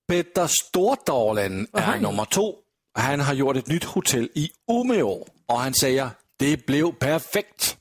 Peter 0.07 0.47
Stordalen 0.47 1.67
är 1.73 1.99
nummer 1.99 2.25
två. 2.25 2.55
Han 2.99 3.19
har 3.19 3.33
gjort 3.33 3.55
ett 3.55 3.67
nytt 3.67 3.83
hotell 3.83 4.29
i 4.35 4.49
Umeå 4.71 5.25
och 5.47 5.59
han 5.59 5.73
säger 5.73 6.09
det 6.39 6.65
blev 6.65 6.91
perfekt. 6.91 7.77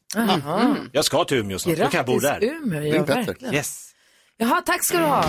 Jag 0.93 1.05
ska 1.05 1.25
till 1.25 1.37
Umeå 1.37 1.59
snart. 1.59 1.77
Då 1.77 1.87
kan 1.87 1.99
jag 1.99 2.07
bo 2.07 2.19
där. 2.19 2.45
Umeå, 2.45 2.83
ja 2.83 3.03
verkligen. 3.05 3.55
Yes. 3.55 3.87
Jaha, 4.37 4.63
tack 4.67 4.85
ska 4.85 4.99
du 4.99 5.05
ha. 5.05 5.25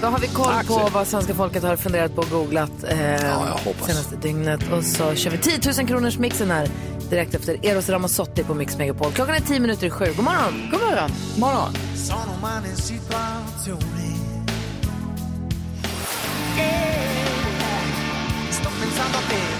Då 0.00 0.06
har 0.06 0.18
vi 0.18 0.26
koll 0.28 0.44
Tack 0.46 0.66
på 0.66 0.72
så. 0.72 0.88
vad 0.92 1.06
svenska 1.06 1.34
folket 1.34 1.62
har 1.62 1.76
funderat 1.76 2.14
på 2.14 2.20
och 2.20 2.30
googlat 2.30 2.84
eh, 2.88 3.42
hoppas. 3.64 3.86
senaste 3.86 4.16
dygnet. 4.16 4.72
Och 4.72 4.84
så 4.84 5.14
kör 5.14 5.30
vi 5.30 5.38
10 5.38 5.60
000 5.78 5.88
kronors 5.88 6.18
mixen 6.18 6.50
här 6.50 6.68
direkt 7.10 7.34
efter 7.34 7.66
Eros 7.66 7.88
Ramazzotti 7.88 8.44
på 8.44 8.54
Mix 8.54 8.78
Megapol. 8.78 9.12
Klockan 9.12 9.34
är 9.34 9.40
10 9.40 9.60
minuter 9.60 9.86
i 9.86 9.90
sju. 9.90 10.04
God 10.16 10.24
morgon! 10.24 10.68
God 10.70 10.80
morgon. 10.80 11.10
Morgon. 11.38 11.72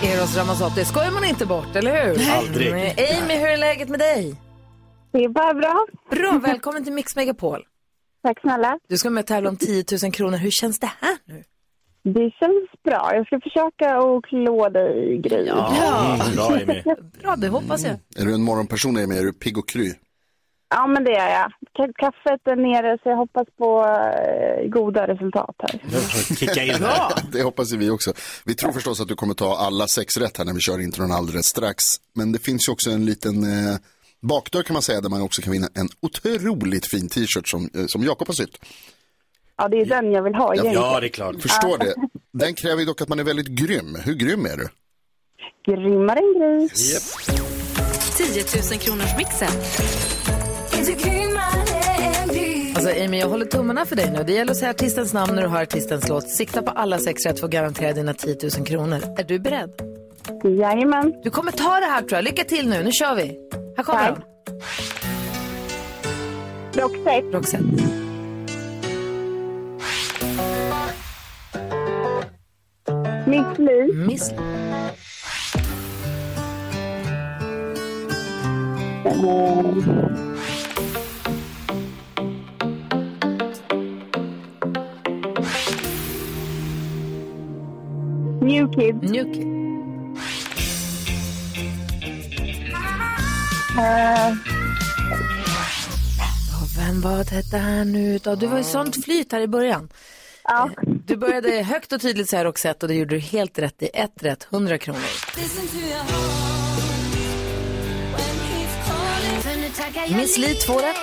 Eros 0.03 0.37
Ramazzotti 0.37 0.85
skojar 0.85 1.11
man 1.11 1.25
inte 1.25 1.47
bort, 1.47 1.77
eller 1.77 2.05
hur? 2.05 2.31
Aldrig. 2.31 2.71
Nej. 2.73 3.19
Amy, 3.23 3.35
hur 3.39 3.47
är 3.49 3.57
läget 3.57 3.89
med 3.89 3.99
dig? 3.99 4.35
Det 5.13 5.19
är 5.19 5.29
bara 5.29 5.55
bra. 5.55 5.87
Bra, 6.11 6.39
välkommen 6.43 6.85
till 6.85 6.93
Mix 6.93 7.17
Megapol. 7.17 7.61
Tack 8.23 8.41
snälla. 8.41 8.79
Du 8.89 8.97
ska 8.99 9.11
med 9.11 9.21
och 9.23 9.27
tävla 9.27 9.49
om 9.49 9.57
10 9.57 9.85
000 10.03 10.13
kronor. 10.13 10.37
Hur 10.37 10.51
känns 10.51 10.79
det 10.79 10.91
här 11.01 11.17
nu? 11.25 11.45
Det 12.05 12.31
känns 12.41 12.83
bra. 12.85 13.11
Jag 13.15 13.27
ska 13.27 13.41
försöka 13.41 13.97
att 13.99 14.25
klå 14.25 14.69
dig, 14.69 15.19
Gry. 15.23 15.45
Ja, 15.47 16.19
Bra, 16.35 16.47
Amy. 16.47 16.83
bra, 17.23 17.37
det 17.37 17.49
hoppas 17.49 17.85
jag. 17.85 17.93
Är 18.19 18.25
du 18.27 18.35
en 18.35 18.43
morgonperson 18.43 18.97
Amy? 18.97 19.17
Är 19.19 19.23
du 19.23 19.33
pigg 19.33 19.59
och 19.59 19.69
kry? 19.69 19.95
Ja, 20.69 20.87
men 20.87 21.05
det 21.05 21.17
är 21.17 21.41
jag. 21.41 21.53
Ka- 21.79 21.93
Kaffet 21.97 22.47
är 22.47 22.57
nere, 22.57 22.99
så 23.03 23.09
jag 23.09 23.17
hoppas 23.17 23.47
på 23.59 23.85
eh, 23.85 24.69
goda 24.69 25.07
resultat 25.07 25.55
här. 25.59 25.81
Kicka 26.37 26.63
in 26.63 26.71
här. 26.85 27.13
Det 27.33 27.43
hoppas 27.43 27.73
vi 27.73 27.91
också. 27.91 28.13
Vi 28.45 28.55
tror 28.55 28.73
förstås 28.73 29.01
att 29.01 29.09
du 29.09 29.15
kommer 29.15 29.35
ta 29.35 29.57
alla 29.57 29.87
sex 29.87 30.17
rätt 30.17 30.37
här 30.39 30.45
när 30.45 30.53
vi 30.53 30.61
kör 30.61 30.81
intron 30.81 31.13
alldeles 31.13 31.47
strax. 31.47 31.85
Men 32.15 32.33
det 32.33 32.39
finns 32.39 32.69
ju 32.69 32.73
också 32.73 32.91
en 32.91 33.05
liten, 33.05 33.43
eh, 33.43 33.77
bakdörr 34.23 34.63
kan 34.63 34.75
man 34.75 34.83
säga 34.83 35.01
där 35.01 35.09
man 35.09 35.23
också 35.23 35.43
kan 35.43 35.53
vinna 35.53 35.69
en 35.75 35.89
otroligt 36.03 36.87
fin 36.87 37.09
t-shirt 37.09 37.49
som, 37.49 37.71
eh, 37.75 37.87
som 37.87 38.03
Jakob 38.05 38.29
har 38.29 38.35
sytt. 38.35 38.59
Ja, 39.59 39.69
det 39.69 39.77
är 39.81 39.87
den 39.87 40.13
jag 40.13 40.23
vill 40.23 40.35
ha 40.35 40.55
egentligen. 40.55 41.01
det 41.01 41.07
är 41.07 41.09
klart. 41.09 41.43
Förstår 41.43 41.79
det. 41.79 41.95
Den 42.33 42.55
kräver 42.55 42.81
ju 42.81 42.85
dock 42.87 43.01
att 43.01 43.09
man 43.09 43.19
är 43.19 43.25
väldigt 43.25 43.47
grym. 43.49 43.97
Hur 44.05 44.15
grym 44.15 44.47
är 44.47 44.57
du? 44.57 44.69
Grymmare 45.73 46.19
än 46.19 46.69
Gry. 46.69 46.69
10 48.17 48.45
000 48.71 48.81
kronors 48.81 49.17
mixen. 49.17 49.49
Alltså 52.75 53.05
Amy, 53.05 53.19
jag 53.19 53.29
håller 53.29 53.45
tummarna 53.47 53.87
för 53.87 53.97
dig 53.97 54.11
nu. 54.11 54.23
Det 54.27 54.33
gäller 54.33 54.51
att 54.51 54.57
säga 54.57 54.71
artistens 54.71 55.13
namn 55.13 55.35
när 55.35 55.43
du 55.43 55.49
hör 55.49 55.63
artistens 55.63 56.09
låt. 56.09 56.29
Sikta 56.29 56.63
på 56.63 56.71
alla 56.71 56.99
sex 56.99 57.27
rätt 57.27 57.41
för 57.41 57.47
att 57.47 57.53
garantera 57.53 57.93
dina 57.93 58.15
10 58.15 58.37
000 58.59 58.67
kronor. 58.67 59.01
Är 59.19 59.25
du 59.25 59.39
beredd? 59.39 59.71
Jajamän. 60.45 61.15
Du 61.25 61.31
kommer 61.31 61.53
ta 61.53 61.81
det 61.81 61.87
här 61.87 62.01
tror 62.01 62.13
jag. 62.13 62.25
Lycka 62.25 62.45
till 62.45 62.69
nu, 62.69 62.83
nu 62.83 62.93
kör 62.93 63.15
vi. 63.15 63.39
Här 63.77 63.85
kommer 63.85 64.07
Tack. 64.09 64.19
de. 66.75 66.81
Roxette. 66.81 67.37
Roxette. 67.37 67.65
Miss 73.27 73.59
Li. 73.59 73.93
Miss 74.07 74.33
New 88.47 88.69
Kid. 88.73 88.95
New 89.03 89.25
Kid. 89.35 89.47
Eh, 93.79 94.29
Och 96.63 96.79
vem 96.79 97.01
var 97.01 97.25
det 97.25 97.51
där 97.51 97.85
nu 97.85 98.19
då? 98.19 98.35
Du 98.35 98.47
var 98.47 98.59
ju 98.59 98.65
sånt 98.65 99.05
flyt 99.05 99.33
här 99.33 99.41
i 99.41 99.49
början. 99.49 99.89
ja. 100.45 100.71
Du 101.07 101.17
började 101.17 101.51
högt 101.63 101.93
och 101.93 102.01
tydligt 102.01 102.31
säga 102.31 102.45
Roxette 102.45 102.87
och 102.87 102.89
det 102.89 102.95
gjorde 102.95 103.15
du 103.15 103.19
helt 103.21 103.59
rätt 103.59 103.83
i. 103.83 103.91
Ett 103.95 104.23
rätt, 104.23 104.47
100 104.53 104.79
kronor. 104.79 105.01
Miss 110.17 110.39
Li, 110.39 110.55
två 110.55 110.79
rätt. 110.79 110.97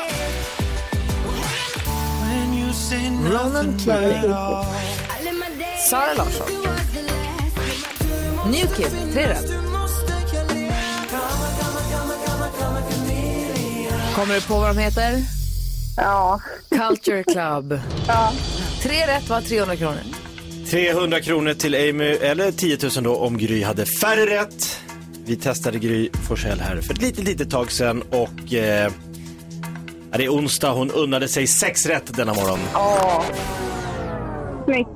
Ronan 3.32 3.80
Keating. 3.80 4.34
Sara 5.90 6.14
Larsson. 6.18 6.48
New 8.46 8.68
Kid, 8.76 8.88
tre 9.14 9.28
rätt. 9.30 9.50
Kommer 14.16 14.36
du 14.36 14.42
på 14.42 14.54
vad 14.60 14.76
de 14.76 14.82
heter? 14.82 15.22
Ja. 15.98 16.40
Culture 16.70 17.24
Club. 17.24 17.80
Ja. 18.08 18.32
Tre 18.82 19.08
rätt 19.08 19.30
var 19.30 19.42
300 19.42 19.76
kronor. 19.76 20.00
300 20.70 21.20
kronor 21.22 21.54
till 21.54 21.76
Amy, 21.76 22.06
eller 22.06 22.52
10 22.52 22.78
000 22.96 23.04
då 23.04 23.16
om 23.16 23.38
Gry 23.38 23.64
hade 23.64 23.86
färre 23.86 24.26
rätt. 24.42 24.80
Vi 25.26 25.36
testade 25.36 25.80
Gry 25.80 26.10
Forssell 26.28 26.60
här 26.60 26.82
för 26.82 26.94
ett 26.94 27.02
litet, 27.02 27.24
litet 27.24 27.50
tag 27.50 27.72
sedan 27.72 28.02
och 28.02 28.54
eh, 28.54 28.92
ja, 30.12 30.18
det 30.18 30.26
är 30.26 30.30
onsdag. 30.30 30.72
Hon 30.72 30.92
unnade 30.92 31.28
sig 31.28 31.48
sex 31.48 31.86
rätt 31.86 32.16
denna 32.18 32.34
morgon. 32.34 32.60
Åh. 32.76 33.24
Snyggt. 34.66 34.90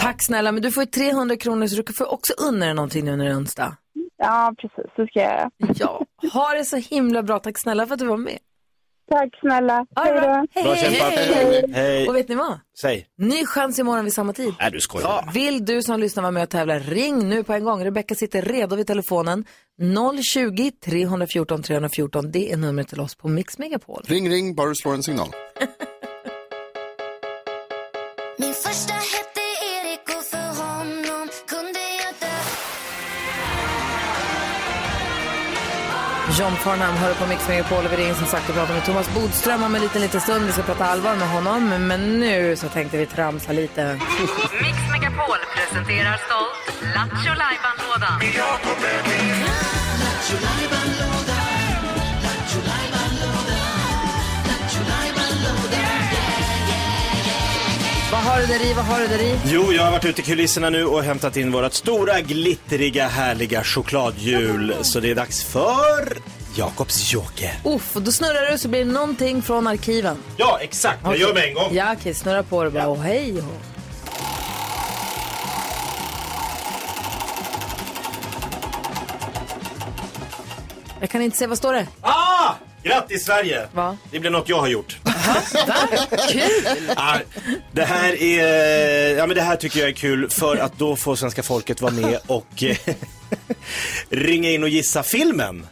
Tack 0.00 0.22
snälla, 0.22 0.52
men 0.52 0.62
du 0.62 0.72
får 0.72 0.82
ju 0.82 0.86
300 0.90 1.36
kronor 1.36 1.66
så 1.66 1.82
du 1.82 1.92
får 1.92 2.12
också 2.12 2.32
unna 2.38 2.66
dig 2.66 2.74
någonting 2.74 3.04
nu 3.04 3.16
när 3.16 3.24
det 3.24 3.30
är 3.30 3.36
onsdag. 3.38 3.76
Ja, 4.16 4.54
precis. 4.58 4.92
Så 4.96 5.06
ska 5.06 5.20
jag 5.20 5.30
göra. 5.30 5.50
Ja, 5.76 6.04
ha 6.32 6.54
det 6.54 6.64
så 6.64 6.76
himla 6.76 7.22
bra. 7.22 7.38
Tack 7.38 7.58
snälla 7.58 7.86
för 7.86 7.94
att 7.94 7.98
du 8.00 8.06
var 8.06 8.16
med. 8.16 8.38
Tack 9.10 9.28
snälla. 9.40 9.86
Det 9.90 10.00
Hej 10.00 10.12
då. 10.12 10.46
Hej, 10.54 10.64
Bra 10.64 10.74
hej, 10.74 10.94
kämpat. 10.96 11.76
hej. 11.76 12.08
Och 12.08 12.16
vet 12.16 12.28
ni 12.28 12.34
vad? 12.34 12.58
Säg. 12.80 13.06
Ny 13.18 13.46
chans 13.46 13.78
imorgon 13.78 14.04
vid 14.04 14.14
samma 14.14 14.32
tid. 14.32 14.54
Nej, 14.60 14.70
du 14.70 14.80
skojar. 14.80 15.30
Vill 15.34 15.64
du 15.64 15.82
som 15.82 16.00
lyssnar 16.00 16.22
vara 16.22 16.30
med 16.30 16.42
och 16.42 16.48
tävla, 16.50 16.78
ring 16.78 17.28
nu 17.28 17.44
på 17.44 17.52
en 17.52 17.64
gång. 17.64 17.84
Rebecka 17.84 18.14
sitter 18.14 18.42
redo 18.42 18.76
vid 18.76 18.86
telefonen. 18.86 19.44
020 20.22 20.70
314 20.84 21.62
314. 21.62 22.30
Det 22.30 22.52
är 22.52 22.56
numret 22.56 22.88
till 22.88 23.00
oss 23.00 23.14
på 23.14 23.28
Mix 23.28 23.58
Megapol. 23.58 24.02
Ring, 24.06 24.30
ring, 24.30 24.54
bara 24.54 24.68
du 24.68 24.74
slår 24.74 24.94
en 24.94 25.02
signal. 25.02 25.28
John 36.38 36.56
Farnham 36.56 36.94
hör 36.94 37.14
på 37.14 37.26
Mix 37.26 37.48
Megapol 37.48 37.84
och 37.84 37.92
vi 37.92 37.96
ringer 37.96 38.14
som 38.14 38.26
sagt 38.26 38.48
och 38.48 38.54
pratar 38.54 38.74
med 38.74 38.84
Thomas 38.84 39.14
Bodström 39.14 39.62
om 39.62 39.74
en 39.74 39.80
liten, 39.80 40.02
liten 40.02 40.20
stund. 40.20 40.46
Vi 40.46 40.52
ska 40.52 40.62
prata 40.62 40.84
allvar 40.84 41.16
med 41.16 41.28
honom, 41.28 41.68
men 41.68 42.20
nu 42.20 42.56
så 42.56 42.68
tänkte 42.68 42.96
vi 42.96 43.06
tramsa 43.06 43.52
lite. 43.52 44.00
Mix 44.60 44.78
Megapol 44.92 45.38
presenterar 45.56 46.16
stolt 46.26 46.82
Lattjo 46.94 47.34
Lajban-lådan. 47.34 48.20
Har 58.22 58.40
du 58.40 58.46
där 58.46 58.64
i? 58.70 58.72
Vad 58.74 58.84
har 58.84 59.00
du 59.00 59.06
där 59.06 59.22
i? 59.22 59.38
Jo, 59.44 59.72
jag 59.72 59.82
har 59.82 59.90
varit 59.90 60.04
ute 60.04 60.20
i 60.20 60.24
kulisserna 60.24 60.70
nu 60.70 60.84
och 60.84 61.02
hämtat 61.02 61.36
in 61.36 61.52
vårt 61.52 61.72
stora, 61.72 62.20
glittriga, 62.20 63.08
härliga 63.08 63.64
chokladhjul. 63.64 64.74
Så 64.82 65.00
det 65.00 65.10
är 65.10 65.14
dags 65.14 65.44
för 65.44 66.18
Jakobs 66.56 67.12
joker. 67.12 67.54
Uff, 67.64 67.96
och 67.96 68.02
då 68.02 68.12
snurrar 68.12 68.52
du 68.52 68.58
så 68.58 68.68
blir 68.68 68.84
det 68.84 68.92
någonting 68.92 69.42
från 69.42 69.66
arkiven. 69.66 70.16
Ja, 70.36 70.58
exakt. 70.60 70.98
Jag 71.04 71.16
gör 71.16 71.34
med 71.34 71.44
en 71.44 71.54
gång. 71.54 71.68
Ja, 71.74 71.94
okej, 71.98 72.14
snurra 72.14 72.42
på 72.42 72.64
det 72.64 72.70
bara. 72.70 72.86
Och 72.86 73.02
hej 73.02 73.32
och... 73.38 73.44
Jag 81.00 81.10
kan 81.10 81.22
inte 81.22 81.36
se, 81.36 81.46
vad 81.46 81.58
står 81.58 81.72
det? 81.72 81.86
Ah! 82.00 82.54
Grattis 82.82 83.24
Sverige! 83.24 83.68
Va? 83.72 83.96
Det 84.10 84.18
blir 84.20 84.30
något 84.30 84.48
jag 84.48 84.60
har 84.60 84.68
gjort. 84.68 84.98
Kul! 86.28 86.90
Ah, 86.96 87.18
det 87.72 87.84
här 87.84 88.22
är, 88.22 89.16
ja 89.16 89.26
men 89.26 89.36
det 89.36 89.42
här 89.42 89.56
tycker 89.56 89.80
jag 89.80 89.88
är 89.88 89.92
kul 89.92 90.30
för 90.30 90.56
att 90.56 90.78
då 90.78 90.96
får 90.96 91.16
svenska 91.16 91.42
folket 91.42 91.80
vara 91.80 91.92
med 91.92 92.18
och 92.26 92.62
eh, 92.62 92.76
ringa 94.10 94.50
in 94.50 94.62
och 94.62 94.68
gissa 94.68 95.02
filmen. 95.02 95.66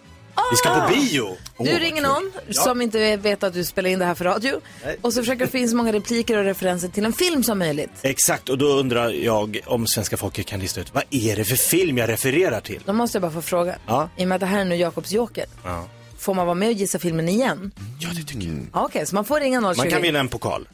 Vi 0.50 0.56
ska 0.56 0.80
på 0.80 0.94
bio. 0.94 1.36
Du 1.58 1.78
ringer 1.78 2.02
någon 2.02 2.32
som 2.50 2.82
inte 2.82 3.16
vet 3.16 3.42
att 3.42 3.54
du 3.54 3.64
spelar 3.64 3.90
in 3.90 3.98
det 3.98 4.04
här 4.04 4.14
för 4.14 4.24
radio 4.24 4.60
och 5.02 5.12
så 5.12 5.20
försöker 5.20 5.44
du 5.44 5.50
få 5.50 5.56
in 5.56 5.68
så 5.68 5.76
många 5.76 5.92
repliker 5.92 6.36
och 6.36 6.44
referenser 6.44 6.88
till 6.88 7.04
en 7.04 7.12
film 7.12 7.42
som 7.42 7.58
möjligt. 7.58 7.90
Exakt, 8.02 8.48
och 8.48 8.58
då 8.58 8.66
undrar 8.66 9.10
jag 9.10 9.60
om 9.66 9.86
svenska 9.86 10.16
folket 10.16 10.46
kan 10.46 10.60
lista 10.60 10.80
ut 10.80 10.94
vad 10.94 11.04
är 11.10 11.36
det 11.36 11.44
för 11.44 11.56
film 11.56 11.98
jag 11.98 12.08
refererar 12.08 12.60
till? 12.60 12.80
Då 12.84 12.92
måste 12.92 13.16
jag 13.16 13.22
bara 13.22 13.32
få 13.32 13.42
fråga. 13.42 13.76
Ja. 13.86 14.08
I 14.16 14.24
och 14.24 14.28
med 14.28 14.36
att 14.36 14.40
det 14.40 14.46
här 14.46 14.60
är 14.60 14.64
nu 14.64 14.76
Jakobs 14.76 15.12
joker. 15.12 15.44
Ja. 15.64 15.88
Får 16.20 16.34
man 16.34 16.46
vara 16.46 16.54
med 16.54 16.68
och 16.68 16.74
gissa 16.74 16.98
filmen 16.98 17.28
igen? 17.28 17.72
Ja, 17.98 18.08
det 18.16 18.22
tycker 18.22 18.46
jag. 18.48 18.66
Ja, 18.72 18.84
Okej, 18.84 19.06
så 19.06 19.14
man 19.14 19.24
får 19.24 19.40
ringa 19.40 19.60
020. 19.60 19.76
Man 19.76 19.90
kan 19.90 20.02
vinna 20.02 20.18
en 20.18 20.28
pokal. 20.28 20.68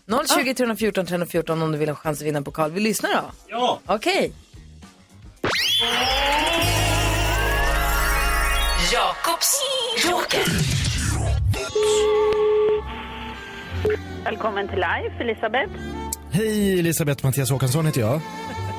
020 0.45 0.55
314 0.55 1.07
314 1.07 1.63
om 1.63 1.73
du 1.73 1.79
vill 1.79 1.89
ha 1.89 1.97
chans 1.97 2.21
att 2.21 2.27
vinna 2.27 2.39
en 2.39 2.45
pokal. 2.45 2.73
Vi 2.73 2.81
lyssnar 2.81 3.11
då. 3.11 3.23
Ja! 3.49 3.81
Okej. 3.87 4.33
Jakobs 8.93 9.61
joker. 10.07 10.45
Välkommen 14.25 14.69
till 14.69 14.77
Life, 14.79 15.17
Elisabeth. 15.21 15.73
Hej 16.31 16.79
Elisabeth, 16.79 17.25
Mattias 17.25 17.51
Håkansson 17.51 17.87
heter 17.87 18.01
jag. 18.01 18.21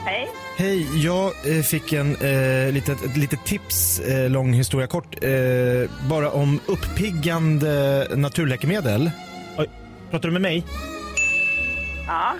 Hej. 0.06 0.28
Hej, 0.58 1.06
jag 1.06 1.26
eh, 1.58 1.62
fick 1.64 1.94
en 1.94 2.16
eh, 2.16 2.72
litet, 2.74 3.04
ett 3.06 3.18
litet 3.18 3.46
tips, 3.46 4.00
eh, 4.00 4.30
lång 4.30 4.54
historia 4.54 4.88
kort, 4.88 5.24
eh, 5.24 5.30
bara 6.10 6.32
om 6.32 6.60
uppiggande 6.66 8.08
naturläkemedel. 8.16 9.12
Oj, 9.58 9.70
pratar 10.12 10.28
du 10.30 10.34
med 10.34 10.42
mig? 10.42 10.66
Ja. 12.08 12.34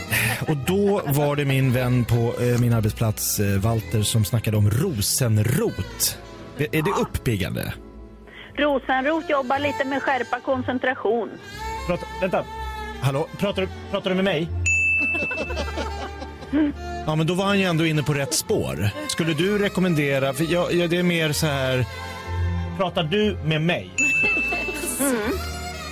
Och 0.48 0.56
då 0.56 1.02
var 1.06 1.36
det 1.36 1.44
min 1.44 1.72
vän 1.72 2.04
på 2.04 2.34
eh, 2.40 2.60
min 2.60 2.72
arbetsplats, 2.72 3.40
eh, 3.40 3.58
Walter, 3.60 4.02
som 4.02 4.24
snackade 4.24 4.56
om 4.56 4.70
rosenrot. 4.70 6.18
Är, 6.58 6.66
är 6.76 6.82
det 6.82 6.90
uppiggande? 7.00 7.74
Rosenrot 8.58 9.30
jobbar 9.30 9.58
lite 9.58 9.84
med 9.84 10.02
skärpa 10.02 10.40
koncentration. 10.40 11.30
Prata, 11.86 12.06
vänta. 12.20 12.44
Hallå, 13.00 13.28
pratar, 13.38 13.62
du- 13.62 13.68
pratar 13.90 14.10
du 14.10 14.16
med 14.16 14.24
mig? 14.24 14.48
Ja, 17.06 17.14
men 17.16 17.26
då 17.26 17.34
var 17.34 17.44
han 17.44 17.58
ju 17.58 17.64
ändå 17.64 17.86
inne 17.86 18.02
på 18.02 18.14
rätt 18.14 18.34
spår. 18.34 18.90
Skulle 19.08 19.34
du 19.34 19.58
rekommendera, 19.58 20.32
för 20.32 20.44
jag, 20.52 20.72
jag, 20.74 20.90
det 20.90 20.96
är 20.96 21.02
mer 21.02 21.32
så 21.32 21.46
här... 21.46 21.84
Pratar 22.76 23.02
du 23.02 23.36
med 23.44 23.62
mig? 23.62 23.90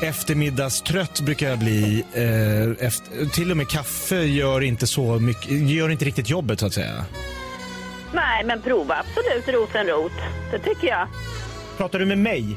Eftermiddagstrött 0.02 1.20
brukar 1.20 1.48
jag 1.48 1.58
bli. 1.58 2.04
Eh, 2.12 2.86
efter, 2.86 3.26
till 3.34 3.50
och 3.50 3.56
med 3.56 3.68
kaffe 3.68 4.16
gör 4.16 4.60
inte 4.60 4.86
så 4.86 5.18
mycket, 5.18 5.50
gör 5.50 5.88
inte 5.88 6.04
riktigt 6.04 6.30
jobbet 6.30 6.60
så 6.60 6.66
att 6.66 6.74
säga. 6.74 7.04
Nej, 8.14 8.44
men 8.44 8.62
prova 8.62 8.94
absolut 8.94 9.48
rosenrot. 9.48 10.12
Det 10.50 10.58
tycker 10.58 10.88
jag. 10.88 11.08
Pratar 11.76 11.98
du 11.98 12.06
med 12.06 12.18
mig? 12.18 12.56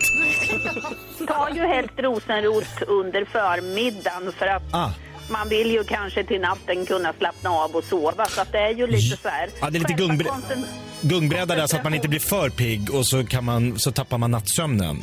Ta 1.28 1.50
ju 1.56 1.62
helst 1.62 1.94
rosenrot 1.98 2.82
under 2.88 3.26
förmiddagen 3.26 4.32
för 4.38 4.48
att 4.48 4.64
Ah. 4.72 4.90
Man 5.30 5.50
vill 5.50 5.72
ju 5.72 5.84
kanske 5.84 6.24
till 6.24 6.42
natten 6.42 6.86
kunna 6.86 7.14
slappna 7.14 7.50
av 7.50 7.76
och 7.76 7.84
sova. 7.84 8.26
Så 8.26 8.42
att 8.42 8.52
det 8.52 8.60
är 8.60 8.74
ju 8.74 8.88
lite 8.88 9.18
så 9.18 9.30
här. 9.30 9.50
Ja, 9.62 9.70
det 9.70 9.78
är 9.78 9.80
lite 9.80 9.94
gungbre- 9.94 10.62
Gungbräda 11.02 11.56
där 11.56 11.68
så 11.68 11.78
att 11.78 11.84
man 11.84 11.94
inte 11.94 12.08
blir 12.10 12.20
för 12.20 12.50
pigg 12.50 12.94
och 12.96 13.06
så, 13.08 13.26
kan 13.26 13.44
man, 13.46 13.80
så 13.80 13.92
tappar 13.92 14.18
man 14.18 14.32
nattsömnen. 14.32 14.98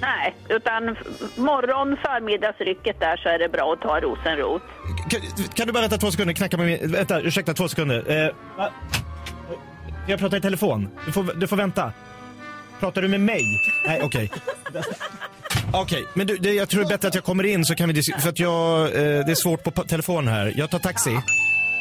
Nej, 0.00 0.34
utan 0.48 0.96
morgon, 1.36 1.96
förmiddagsrycket 2.02 3.00
där 3.00 3.16
så 3.16 3.28
är 3.28 3.38
det 3.38 3.48
bra 3.48 3.72
att 3.72 3.80
ta 3.80 4.00
rosenrot. 4.00 4.62
Kan, 5.10 5.20
kan 5.54 5.66
du 5.66 5.72
bara 5.72 5.80
vänta 5.80 5.96
två 5.98 6.10
sekunder? 6.10 6.34
Knacka 6.34 6.56
med 6.56 6.66
min... 6.66 6.92
Vänta, 6.92 7.20
ursäkta 7.20 7.54
två 7.54 7.68
sekunder. 7.68 8.24
Eh, 8.26 8.30
va? 8.56 8.70
jag 10.06 10.18
pratar 10.18 10.36
i 10.36 10.40
telefon. 10.40 10.88
Du 11.06 11.12
får, 11.12 11.22
du 11.36 11.46
får 11.46 11.56
vänta. 11.56 11.92
Pratar 12.80 13.02
du 13.02 13.08
med 13.08 13.20
mig? 13.20 13.42
Nej, 13.86 14.00
okej. 14.02 14.30
Okej, 15.82 16.04
men 16.14 16.26
du, 16.26 16.36
det, 16.36 16.52
jag 16.52 16.68
tror 16.68 16.80
det 16.80 16.86
är 16.86 16.88
bättre 16.88 17.08
att 17.08 17.14
jag 17.14 17.24
kommer 17.24 17.44
in 17.46 17.64
så 17.64 17.74
kan 17.74 17.88
vi 17.88 17.94
dis- 17.94 18.20
För 18.20 18.28
att 18.28 18.38
jag, 18.38 18.82
eh, 18.86 18.92
det 19.26 19.30
är 19.30 19.34
svårt 19.34 19.62
på 19.62 19.70
telefon 19.70 20.28
här. 20.28 20.52
Jag 20.56 20.70
tar 20.70 20.78
taxi. 20.78 21.18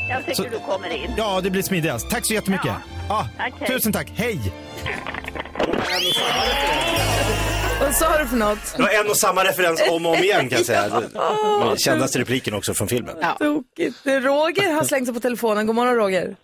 Jag 0.10 0.20
tycker 0.26 0.36
Så- 0.36 0.44
du 0.44 0.60
kommer 0.60 0.90
in. 0.90 1.12
Ja, 1.18 1.42
det 1.44 1.50
blir 1.50 1.62
smidigast. 1.62 2.10
Tack 2.10 2.26
så 2.26 2.34
jättemycket. 2.34 2.72
Ja. 3.10 3.28
Tack, 3.38 3.54
hej. 3.60 3.68
tusen 3.70 3.94
tack. 3.94 4.08
Hej! 4.16 4.40
Vad 7.82 7.94
sa 7.96 8.18
du 8.18 8.26
för 8.28 8.36
något? 8.38 8.74
Det 8.78 8.82
var 8.82 8.90
en 8.90 9.10
och 9.10 9.18
samma 9.18 9.44
referens 9.44 9.82
om 9.92 10.06
och 10.06 10.12
om 10.14 10.24
igen 10.24 10.50
kan 10.50 10.58
jag 10.58 10.66
säga. 10.66 11.02
Den 11.68 11.78
kändaste 11.78 12.20
repliken 12.20 12.54
också 12.54 12.74
från 12.74 12.88
filmen. 12.88 13.16
Tokigt. 13.40 13.98
Roger 14.06 14.74
har 14.74 14.84
slängt 14.84 15.06
sig 15.06 15.14
på 15.14 15.20
telefonen. 15.20 15.68
God 15.68 15.76
morgon 15.76 15.96
Roger. 15.96 16.36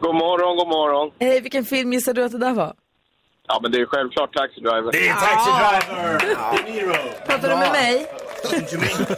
God 0.00 0.14
morgon, 0.14 0.56
god 0.56 0.68
morgon. 0.68 1.10
Hej, 1.20 1.40
vilken 1.40 1.64
film 1.64 1.92
gissar 1.92 2.14
du 2.14 2.24
att 2.24 2.32
det 2.32 2.38
där 2.38 2.52
var? 2.52 2.72
Ja, 3.48 3.58
men 3.62 3.72
det 3.72 3.78
är 3.80 3.86
självklart 3.86 4.34
Taxi 4.34 4.60
Driver. 4.60 4.92
Det 4.92 5.08
är 5.08 5.14
Taxi 5.14 5.50
Driver! 6.72 7.26
Pratar 7.26 7.48
du 7.48 7.56
med 7.56 7.72
mig? 7.72 8.06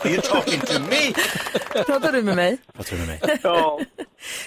You're 0.05 0.21
talking 0.21 0.61
to 0.61 0.81
me! 0.91 1.13
Pratar 1.85 2.13
du 2.13 2.23
med 2.23 2.37
mig? 2.37 2.59
Pratar 2.77 2.93
du 2.93 2.99
med 2.99 3.07
mig? 3.09 3.21
Ja. 3.43 3.81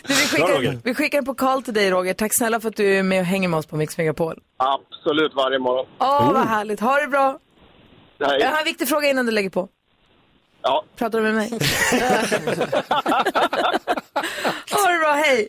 Du, 0.08 0.14
vi, 0.14 0.14
Bra, 0.14 0.48
skickar, 0.48 0.48
Roger. 0.58 0.80
vi 0.84 0.94
skickar 0.96 1.18
en 1.18 1.26
pokal 1.26 1.64
till 1.64 1.74
dig 1.74 1.92
Roger. 1.92 2.14
Tack 2.14 2.34
snälla 2.36 2.60
för 2.60 2.70
att 2.70 2.76
du 2.76 2.96
är 2.98 3.04
med 3.04 3.20
och 3.20 3.26
hänger 3.26 3.48
med 3.48 3.58
oss 3.58 3.66
på 3.66 3.76
Mix 3.76 3.98
Megapol. 3.98 4.40
Absolut 4.58 5.34
varje 5.36 5.60
morgon. 5.60 5.86
Åh, 6.00 6.30
Oh. 6.30 6.34
vad 6.34 6.48
härligt. 6.48 6.80
Ha 6.80 6.98
det 7.02 7.08
bra. 7.08 7.40
Hej. 8.28 8.40
Jag 8.42 8.50
har 8.50 8.60
en 8.60 8.66
viktig 8.66 8.88
fråga 8.88 9.10
innan 9.10 9.26
du 9.26 9.32
lägger 9.32 9.50
på. 9.50 9.68
Ja. 10.62 10.84
Pratar 10.98 11.18
du 11.20 11.24
med 11.24 11.34
mig? 11.36 11.50
ha 14.72 14.92
det 14.92 15.00
bra, 15.00 15.12
hej. 15.26 15.48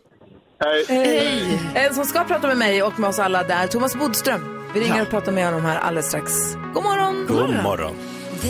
Hej. 0.65 0.85
Hej. 0.89 1.61
En 1.75 1.95
som 1.95 2.05
ska 2.05 2.25
prata 2.25 2.49
med 2.49 2.57
mig 2.57 2.83
och 2.83 2.99
med 2.99 3.11
oss 3.11 3.19
alla 3.19 3.43
där, 3.43 3.67
Thomas 3.67 3.97
Bodström. 3.97 4.65
Vi 4.75 4.81
ringer 4.81 5.03
och 5.03 5.11
pratar 5.11 5.33
med 5.33 5.45
honom 5.45 5.65
här 5.65 5.79
alldeles 5.79 6.07
strax. 6.07 6.33
God 6.75 6.83
morgon. 6.83 7.27
God 7.29 7.63
morgon. 7.63 7.95
The 8.43 8.49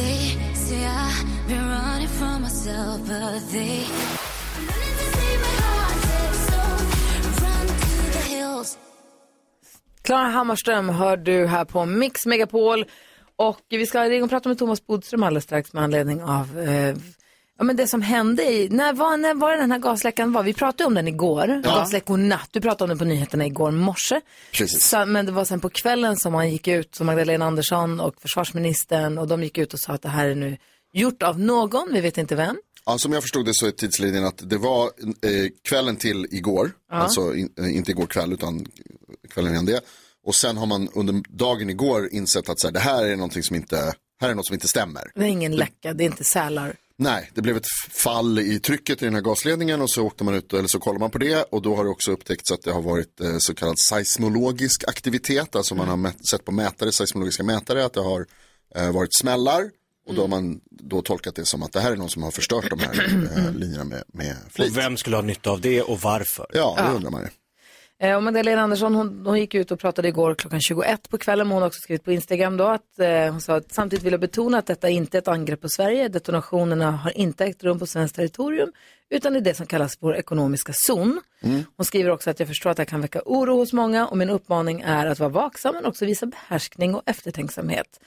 hills. 8.34 8.78
Klara 10.02 10.28
Hammarström 10.28 10.88
hör 10.88 11.16
du 11.16 11.46
här 11.46 11.64
på 11.64 11.84
Mix 11.84 12.26
Megapol. 12.26 12.84
Och 13.36 13.60
vi 13.68 13.86
ska 13.86 14.04
ringa 14.04 14.24
och 14.24 14.30
prata 14.30 14.48
med 14.48 14.58
Thomas 14.58 14.86
Bodström 14.86 15.22
alldeles 15.22 15.44
strax 15.44 15.72
med 15.72 15.84
anledning 15.84 16.22
av 16.22 16.60
eh, 16.60 16.96
ja, 17.58 17.64
men 17.64 17.76
det 17.76 17.86
som 17.86 18.02
hände 18.02 18.42
i, 18.52 18.68
när 18.68 18.92
var, 18.92 19.16
när 19.16 19.34
var 19.34 19.50
det 19.52 19.56
den 19.56 19.72
här 19.72 19.78
gasläckan 19.78 20.32
var? 20.32 20.42
Vi 20.42 20.54
pratade 20.54 20.86
om 20.86 20.94
den 20.94 21.08
igår, 21.08 21.60
Ja. 21.64 21.70
gasläckornatt. 21.70 22.48
Du 22.52 22.60
pratade 22.60 22.84
om 22.84 22.88
den 22.88 22.98
på 22.98 23.04
nyheterna 23.04 23.46
igår 23.46 23.70
morse. 23.70 24.20
Så, 24.68 25.06
men 25.06 25.26
det 25.26 25.32
var 25.32 25.44
sen 25.44 25.60
på 25.60 25.68
kvällen 25.70 26.16
som 26.16 26.32
man 26.32 26.50
gick 26.50 26.68
ut, 26.68 26.94
som 26.94 27.06
Magdalena 27.06 27.46
Andersson 27.46 28.00
och 28.00 28.14
försvarsministern 28.20 29.18
och 29.18 29.28
de 29.28 29.42
gick 29.42 29.58
ut 29.58 29.72
och 29.74 29.80
sa 29.80 29.92
att 29.92 30.02
det 30.02 30.08
här 30.08 30.26
är 30.26 30.34
nu 30.34 30.56
gjort 30.92 31.22
av 31.22 31.40
någon, 31.40 31.88
vi 31.92 32.00
vet 32.00 32.18
inte 32.18 32.34
vem. 32.34 32.56
Ja, 32.86 32.98
som 32.98 33.12
jag 33.12 33.22
förstod 33.22 33.44
det 33.46 33.54
så 33.54 33.66
är 33.66 33.70
tidslinjen 33.70 34.24
att 34.24 34.50
det 34.50 34.58
var 34.58 34.84
eh, 34.86 35.50
kvällen 35.68 35.96
till 35.96 36.26
igår, 36.30 36.70
Ja. 36.90 36.96
alltså 36.96 37.34
in, 37.34 37.48
eh, 37.58 37.76
inte 37.76 37.90
igår 37.90 38.06
kväll 38.06 38.32
utan 38.32 38.66
kvällen 39.30 39.52
innan 39.52 39.64
det. 39.66 39.80
Och 40.26 40.34
sen 40.34 40.56
har 40.56 40.66
man 40.66 40.88
under 40.94 41.22
dagen 41.28 41.70
igår 41.70 42.08
insett 42.12 42.48
att 42.48 42.60
så 42.60 42.66
här, 42.66 42.72
det 42.72 42.80
här 42.80 43.04
är 43.04 43.16
någonting 43.16 43.42
som 43.42 43.56
inte, 43.56 43.94
här 44.20 44.28
är 44.30 44.34
något 44.34 44.46
som 44.46 44.54
inte 44.54 44.68
stämmer. 44.68 45.10
Det 45.14 45.20
är 45.20 45.26
ingen 45.28 45.56
läcka, 45.56 45.92
det 45.94 46.04
är 46.04 46.06
inte 46.06 46.24
sälar. 46.24 46.76
Nej, 46.96 47.30
det 47.34 47.42
blev 47.42 47.56
ett 47.56 47.66
fall 47.90 48.38
i 48.38 48.60
trycket 48.60 49.02
i 49.02 49.04
den 49.04 49.14
här 49.14 49.20
gasledningen 49.20 49.80
och 49.80 49.90
så 49.90 50.06
åkte 50.06 50.24
man 50.24 50.34
ut 50.34 50.52
eller 50.52 50.68
så 50.68 50.78
kollar 50.78 50.98
man 50.98 51.10
på 51.10 51.18
det 51.18 51.42
och 51.42 51.62
då 51.62 51.76
har 51.76 51.84
det 51.84 51.90
också 51.90 52.12
upptäckts 52.12 52.52
att 52.52 52.62
det 52.62 52.70
har 52.72 52.82
varit 52.82 53.20
eh, 53.20 53.36
så 53.38 53.54
kallad 53.54 53.78
seismologisk 53.78 54.88
aktivitet, 54.88 55.56
alltså 55.56 55.74
man 55.74 55.88
har 55.88 55.96
mät, 55.96 56.28
sett 56.28 56.44
på 56.44 56.52
mätare, 56.52 56.92
seismologiska 56.92 57.42
mätare 57.42 57.84
att 57.84 57.92
det 57.92 58.00
har 58.00 58.26
eh, 58.74 58.92
varit 58.92 59.14
smällar 59.14 59.70
och 60.06 60.14
då 60.14 60.20
har 60.20 60.28
man 60.28 60.60
då 60.70 61.02
tolkat 61.02 61.34
det 61.34 61.44
som 61.44 61.62
att 61.62 61.72
det 61.72 61.80
här 61.80 61.92
är 61.92 61.96
någon 61.96 62.10
som 62.10 62.22
har 62.22 62.30
förstört 62.30 62.70
de 62.70 62.78
här 62.78 63.28
eh, 63.36 63.52
linjerna 63.54 63.84
med, 63.84 64.02
med 64.12 64.36
flit. 64.50 64.70
Och 64.70 64.76
vem 64.76 64.96
skulle 64.96 65.16
ha 65.16 65.22
nytta 65.22 65.50
av 65.50 65.60
det 65.60 65.82
och 65.82 66.00
varför? 66.00 66.46
Ja, 66.52 66.74
det 66.78 66.96
undrar 66.96 67.10
man 67.10 67.22
ju. 67.22 67.28
Eh, 68.02 68.16
Och 68.16 68.22
Magdalena 68.22 68.62
Andersson 68.62 68.94
hon, 68.94 69.26
hon 69.26 69.38
gick 69.38 69.54
ut 69.54 69.70
och 69.70 69.78
pratade 69.80 70.08
igår 70.08 70.34
klockan 70.34 70.60
21 70.60 71.08
på 71.08 71.18
kvällen. 71.18 71.46
Men 71.48 71.52
hon 71.54 71.62
har 71.62 71.66
också 71.68 71.80
skrivit 71.80 72.04
på 72.04 72.12
Instagram 72.12 72.56
då 72.56 72.64
att 72.64 72.98
eh, 72.98 73.30
hon 73.30 73.40
sa 73.40 73.56
att 73.56 73.72
samtidigt 73.72 74.04
vill 74.04 74.12
jag 74.12 74.20
betona 74.20 74.58
att 74.58 74.66
detta 74.66 74.88
inte 74.88 75.16
är 75.16 75.18
ett 75.18 75.28
angrepp 75.28 75.60
på 75.60 75.68
Sverige. 75.68 76.08
Detonationerna 76.08 76.90
har 76.90 77.18
inte 77.18 77.44
ägt 77.44 77.64
rum 77.64 77.78
på 77.78 77.86
svenskt 77.86 78.16
territorium 78.16 78.72
utan 79.10 79.36
i 79.36 79.40
det 79.40 79.54
som 79.54 79.66
kallas 79.66 79.96
vår 80.00 80.16
ekonomiska 80.16 80.72
zon. 80.86 81.20
Hon 81.76 81.84
skriver 81.86 82.10
också 82.10 82.30
att 82.30 82.38
jag 82.38 82.48
förstår 82.48 82.70
att 82.70 82.76
det 82.76 82.84
kan 82.84 83.00
väcka 83.00 83.22
oro 83.24 83.56
hos 83.56 83.72
många 83.72 84.06
och 84.06 84.16
min 84.16 84.30
uppmaning 84.30 84.80
är 84.80 85.06
att 85.06 85.18
vara 85.18 85.28
vaksam 85.30 85.74
men 85.74 85.84
också 85.84 86.06
visa 86.06 86.26
behärskning 86.26 86.94
och 86.94 87.02
eftertänksamhet. 87.06 88.00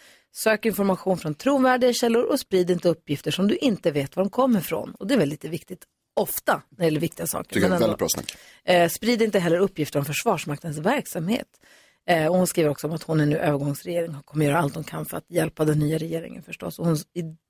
Sök 0.43 0.65
information 0.65 1.17
från 1.17 1.35
trovärdiga 1.35 1.93
källor 1.93 2.23
och 2.23 2.39
sprid 2.39 2.69
inte 2.69 2.89
uppgifter 2.89 3.31
som 3.31 3.47
du 3.47 3.55
inte 3.55 3.91
vet 3.91 4.15
var 4.15 4.23
de 4.23 4.29
kommer 4.29 4.59
ifrån. 4.59 4.95
Och 4.99 5.07
det 5.07 5.13
är 5.13 5.17
väl 5.17 5.29
lite 5.29 5.49
viktigt 5.49 5.85
ofta 6.17 6.61
när 6.69 6.77
det 6.77 6.85
gäller 6.85 6.99
viktiga 6.99 7.27
saker. 7.27 7.53
Tycker 7.53 7.69
Men 7.69 7.79
väldigt 7.79 7.97
bra 7.97 8.09
snack. 8.09 8.37
Eh, 8.63 8.89
sprid 8.89 9.21
inte 9.21 9.39
heller 9.39 9.57
uppgifter 9.57 9.99
om 9.99 10.05
Försvarsmaktens 10.05 10.77
verksamhet. 10.77 11.47
Eh, 12.09 12.27
och 12.27 12.37
hon 12.37 12.47
skriver 12.47 12.69
också 12.69 12.87
om 12.87 12.93
att 12.93 13.03
hon 13.03 13.19
är 13.19 13.25
nu 13.25 13.37
övergångsregering 13.37 14.15
och 14.15 14.25
kommer 14.25 14.45
göra 14.45 14.57
allt 14.57 14.75
hon 14.75 14.83
kan 14.83 15.05
för 15.05 15.17
att 15.17 15.25
hjälpa 15.31 15.65
den 15.65 15.79
nya 15.79 15.97
regeringen 15.97 16.43
förstås. 16.43 16.79
Och 16.79 16.85
hon, 16.85 16.97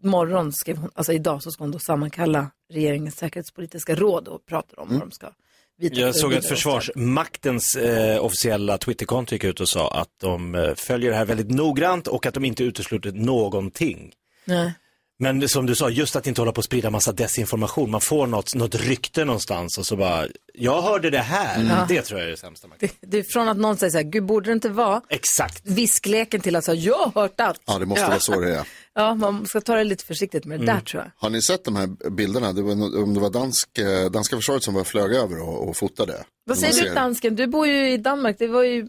imorgon 0.03 0.53
skrev 0.53 0.77
hon, 0.77 0.91
alltså 0.93 1.13
idag 1.13 1.43
så 1.43 1.51
ska 1.51 1.63
hon 1.63 1.71
då 1.71 1.79
sammankalla 1.79 2.51
regeringens 2.73 3.15
säkerhetspolitiska 3.15 3.95
råd 3.95 4.27
och 4.27 4.45
prata 4.45 4.81
om 4.81 4.89
vad 4.89 4.99
de 4.99 5.11
ska 5.11 5.31
Jag 5.79 6.15
såg 6.15 6.33
att 6.33 6.45
Försvarsmaktens 6.45 7.75
eh, 7.75 8.25
officiella 8.25 8.77
Twitterkonto 8.77 9.35
gick 9.35 9.43
ut 9.43 9.59
och 9.59 9.69
sa 9.69 9.89
att 9.89 10.09
de 10.21 10.55
eh, 10.55 10.75
följer 10.75 11.11
det 11.11 11.17
här 11.17 11.25
väldigt 11.25 11.51
noggrant 11.51 12.07
och 12.07 12.25
att 12.25 12.33
de 12.33 12.45
inte 12.45 12.63
utesluter 12.63 13.11
någonting. 13.11 14.13
Nej. 14.45 14.73
Men 15.19 15.49
som 15.49 15.65
du 15.65 15.75
sa, 15.75 15.89
just 15.89 16.15
att 16.15 16.27
inte 16.27 16.41
hålla 16.41 16.51
på 16.51 16.59
att 16.59 16.65
sprida 16.65 16.89
massa 16.89 17.11
desinformation. 17.11 17.91
Man 17.91 18.01
får 18.01 18.27
något, 18.27 18.55
något 18.55 18.75
rykte 18.75 19.25
någonstans 19.25 19.77
och 19.77 19.85
så 19.85 19.95
bara, 19.95 20.27
jag 20.53 20.81
hörde 20.81 21.09
det 21.09 21.17
här. 21.19 21.61
Mm. 21.61 21.77
Det 21.87 22.01
tror 22.01 22.19
jag 22.19 22.27
är 22.27 22.31
det 22.31 22.37
sämsta. 22.37 22.67
man 22.67 22.77
kan- 22.77 22.89
Det, 23.01 23.07
det 23.07 23.17
är 23.19 23.23
från 23.33 23.47
att 23.49 23.57
någon 23.57 23.77
säger 23.77 23.91
så 23.91 23.97
här, 23.97 24.03
gud 24.03 24.25
borde 24.25 24.49
det 24.49 24.53
inte 24.53 24.69
vara? 24.69 25.01
Exakt. 25.09 25.61
Viskleken 25.65 26.41
till 26.41 26.55
att 26.55 26.63
säga, 26.65 26.75
jag 26.81 26.97
har 26.97 27.21
hört 27.21 27.41
att. 27.41 27.59
Ja, 27.65 27.79
det 27.79 27.85
måste 27.85 28.01
ja. 28.03 28.07
vara 28.09 28.19
så 28.19 28.39
det 28.41 28.55
är. 28.55 28.67
Ja, 28.93 29.15
man 29.15 29.45
ska 29.45 29.61
ta 29.61 29.75
det 29.75 29.83
lite 29.83 30.05
försiktigt 30.05 30.45
med 30.45 30.59
det 30.59 30.63
Mm. 30.63 30.75
där 30.75 30.81
tror 30.81 31.03
jag. 31.03 31.11
Har 31.15 31.29
ni 31.29 31.41
sett 31.41 31.63
de 31.65 31.75
här 31.75 32.09
bilderna? 32.09 32.53
Det 32.53 32.61
var, 32.61 32.71
om 33.03 33.13
det 33.13 33.19
var 33.19 33.29
dansk, 33.29 33.77
eh, 33.77 34.09
danska 34.11 34.35
försvaret 34.35 34.63
som 34.63 34.73
var 34.73 34.83
flög 34.83 35.13
över 35.15 35.41
och, 35.41 35.69
och 35.69 35.77
fotade. 35.77 36.23
Vad 36.45 36.57
säger 36.57 36.73
ser- 36.73 36.83
du 36.83 36.93
dansken? 36.93 37.35
Du 37.35 37.47
bor 37.47 37.67
ju 37.67 37.91
i 37.91 37.97
Danmark. 37.97 38.35
Det, 38.39 38.47
var 38.47 38.63
ju, 38.63 38.87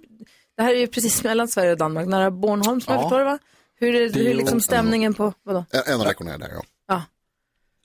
det 0.56 0.62
här 0.62 0.74
är 0.74 0.78
ju 0.78 0.86
precis 0.86 1.24
mellan 1.24 1.48
Sverige 1.48 1.72
och 1.72 1.78
Danmark, 1.78 2.08
nära 2.08 2.30
Bornholm 2.30 2.80
som 2.80 2.94
jag 2.94 2.98
Ja. 3.00 3.02
förstår 3.08 3.18
det 3.18 3.24
va? 3.24 3.38
Hur 3.78 3.94
är, 3.94 4.00
Det 4.00 4.06
är 4.06 4.12
hur 4.24 4.30
är 4.30 4.34
liksom 4.34 4.60
stämningen 4.60 5.14
på, 5.14 5.32
vadå? 5.42 5.64
En, 5.70 5.82
en 5.86 6.00
av 6.00 6.06
veckorna 6.06 6.34
är 6.34 6.38
där, 6.38 6.50
ja. 6.88 7.02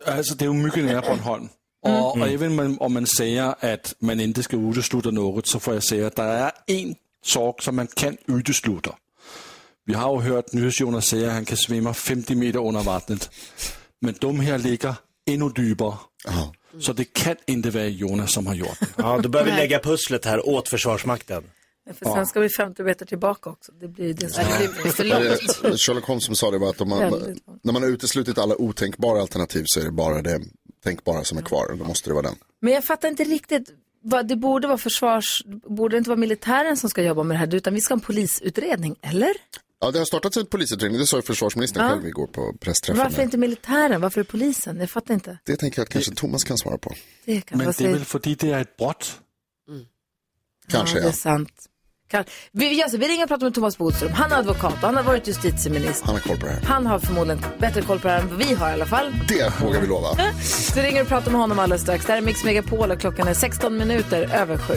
Alltså, 0.05 0.35
det 0.35 0.45
är 0.45 0.49
ju 0.49 0.53
mycket 0.53 0.83
nära 0.85 1.01
Bornholm. 1.01 1.49
Och, 1.81 2.11
och 2.17 2.27
även 2.27 2.59
om- 2.59 2.77
om 2.81 2.93
man 2.93 3.07
säger 3.07 3.55
att 3.73 3.95
man 3.99 4.19
inte 4.19 4.43
ska 4.43 4.57
utesluta 4.57 5.11
något 5.11 5.47
så 5.47 5.59
får 5.59 5.73
jag 5.73 5.83
säga 5.83 6.07
att 6.07 6.15
det 6.15 6.23
är 6.23 6.51
en 6.67 6.95
sak 7.25 7.61
som 7.61 7.75
man 7.75 7.87
kan 7.87 8.17
utesluta. 8.27 8.95
Vi 9.85 9.93
har 9.93 10.23
ju 10.23 10.29
hört 10.29 10.53
NyhetsJonas 10.53 11.05
säga 11.07 11.27
att 11.27 11.33
han 11.33 11.45
kan 11.45 11.57
svimma 11.57 11.93
50 11.93 12.35
meter 12.35 12.67
under 12.67 12.83
vattnet. 12.83 13.29
Men 14.01 14.15
de 14.19 14.39
här 14.39 14.57
ligger 14.57 14.95
ännu 15.29 15.51
djupare. 15.57 15.97
Så 16.79 16.93
det 16.93 17.13
kan 17.13 17.35
inte 17.45 17.69
vara 17.69 17.85
Jonas 17.85 18.33
som 18.33 18.47
har 18.47 18.53
gjort 18.53 18.79
det. 18.79 18.87
Ja, 18.95 19.19
då 19.23 19.29
börjar 19.29 19.45
vi 19.45 19.51
lägga 19.51 19.79
pusslet 19.79 20.25
här 20.25 20.49
åt 20.49 20.69
Försvarsmakten. 20.69 21.43
För 21.91 22.05
sen 22.15 22.25
ska 22.25 22.39
vi 22.39 22.49
50 22.49 22.83
meter 22.83 23.05
tillbaka 23.05 23.49
också. 23.49 23.71
Det 23.71 23.87
blir 23.87 24.13
det 24.13 24.29
som 24.29 24.43
det- 24.43 25.77
Sherlock 25.77 26.05
Holmes 26.05 26.25
som 26.25 26.35
sa 26.35 26.51
det 26.51 26.57
var 26.57 26.69
att 26.69 26.81
om 26.81 26.89
man, 26.89 26.99
när 27.61 27.73
man 27.73 27.83
har 27.83 27.89
uteslutit 27.89 28.37
alla 28.37 28.55
otänkbara 28.61 29.21
alternativ 29.21 29.63
så 29.67 29.79
är 29.79 29.83
det 29.83 29.91
bara 29.91 30.21
det 30.21 30.41
tänkbara 30.83 31.23
som 31.23 31.37
är 31.37 31.41
kvar. 31.41 31.75
Då 31.79 31.85
måste 31.85 32.09
det 32.09 32.13
vara 32.13 32.23
den. 32.23 32.35
Men 32.59 32.73
jag 32.73 32.85
fattar 32.85 33.09
inte 33.09 33.23
riktigt. 33.23 33.69
Det 34.23 34.35
borde 34.35 34.67
vara 34.67 34.77
försvars... 34.77 35.43
Borde 35.67 35.97
inte 35.97 36.09
vara 36.09 36.19
militären 36.19 36.77
som 36.77 36.89
ska 36.89 37.03
jobba 37.03 37.23
med 37.23 37.35
det 37.35 37.39
här? 37.39 37.55
Utan 37.55 37.73
vi 37.73 37.81
ska 37.81 37.93
ha 37.93 37.97
en 37.97 38.01
polisutredning, 38.05 38.95
eller? 39.01 39.31
Ja, 39.79 39.91
det 39.91 39.97
har 39.99 40.05
startats 40.05 40.37
en 40.37 40.45
polisutredning, 40.45 40.99
det 40.99 41.07
sa 41.07 41.17
ju 41.17 41.21
försvarsministern 41.21 41.83
Ja. 41.83 41.89
själv 41.89 42.07
igår 42.07 42.27
på 42.27 42.53
pressträffen. 42.59 43.03
Varför 43.03 43.23
inte 43.23 43.37
militären? 43.37 44.01
Varför 44.01 44.19
är 44.21 44.25
polisen? 44.25 44.77
Jag 44.79 44.89
fattar 44.89 45.13
inte. 45.13 45.37
Det 45.43 45.55
tänker 45.57 45.79
jag 45.79 45.83
att 45.83 45.89
kanske 45.89 46.15
Thomas 46.15 46.43
kan 46.43 46.57
svara 46.57 46.77
på. 46.77 46.93
Det 47.25 47.41
kan 47.41 47.57
Men 47.57 47.67
det 47.77 47.81
är 47.85 47.91
väl 47.93 48.05
för 48.05 48.19
det 48.23 48.43
är 48.43 48.61
ett 48.61 48.77
brott? 48.77 49.19
Kanske 50.67 50.97
ja. 50.97 51.03
ja. 51.03 51.09
Det 51.09 51.13
är 51.15 51.17
sant. 51.17 51.51
Kan- 52.13 52.23
Vi, 52.51 52.73
gör 52.73 52.87
så, 52.87 52.97
vi 52.97 53.07
ringer 53.07 53.23
och 53.23 53.27
pratar 53.29 53.45
med 53.45 53.53
Thomas 53.53 53.77
Bodström. 53.77 54.11
Han 54.13 54.31
är 54.31 54.35
advokat 54.35 54.73
och 54.73 54.79
han 54.79 54.95
har 54.95 55.03
varit 55.03 55.27
justitieminister. 55.27 56.05
Han 56.05 56.15
har 56.15 56.21
koll 56.21 56.37
på 56.37 56.45
det 56.45 56.51
här. 56.51 56.61
Han 56.61 56.85
har 56.87 56.99
förmodligen 56.99 57.45
bättre 57.59 57.81
koll 57.81 57.99
på 57.99 58.07
det 58.07 58.13
här 58.13 58.19
än 58.21 58.29
vad 58.29 58.37
vi 58.37 58.53
har 58.53 58.69
i 58.69 58.73
alla 58.73 58.85
fall. 58.85 59.05
Det 59.27 59.61
vågar 59.61 59.81
vi 59.81 59.87
lova. 59.87 60.07
Så 60.43 60.73
vi 60.75 60.81
ringer 60.81 61.01
och 61.01 61.07
pratar 61.07 61.31
med 61.31 61.41
honom 61.41 61.59
alldeles 61.59 61.81
strax. 61.81 62.05
Det 62.05 62.11
här 62.11 62.17
är 62.17 62.25
Mix 62.25 62.43
Megapol 62.43 62.91
och 62.91 62.99
klockan 62.99 63.27
är 63.27 63.33
16 63.33 63.77
minuter 63.77 64.29
över 64.35 64.57
sju. 64.57 64.73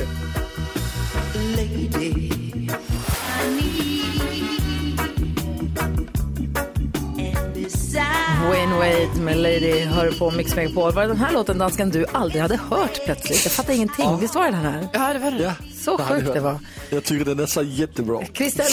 Wayne 8.48 8.74
Wade 8.78 9.20
med 9.20 9.36
Lady 9.36 9.80
hör 9.84 10.10
på 10.18 10.30
Mix 10.30 10.56
Megapol. 10.56 10.92
Var 10.92 11.02
det 11.02 11.08
den 11.08 11.16
här 11.16 11.32
låten 11.32 11.58
dansken 11.58 11.90
du 11.90 12.06
aldrig 12.12 12.42
hade 12.42 12.56
hört 12.56 13.04
plötsligt? 13.04 13.44
Jag 13.44 13.52
fattar 13.52 13.72
ingenting. 13.74 14.18
Visst 14.20 14.34
var 14.34 14.44
det 14.44 14.50
den 14.50 14.60
här? 14.60 14.88
Ja, 14.92 15.12
det 15.12 15.18
var 15.18 15.30
det. 15.30 15.42
Ja, 15.42 15.52
Så 15.74 15.96
det 15.96 16.02
sjukt 16.04 16.32
det 16.34 16.40
var. 16.40 16.58
Jag 16.90 17.04
tycker 17.04 17.24
den 17.24 17.40
är 17.40 17.46
så 17.46 17.62
jättebra. 17.62 18.20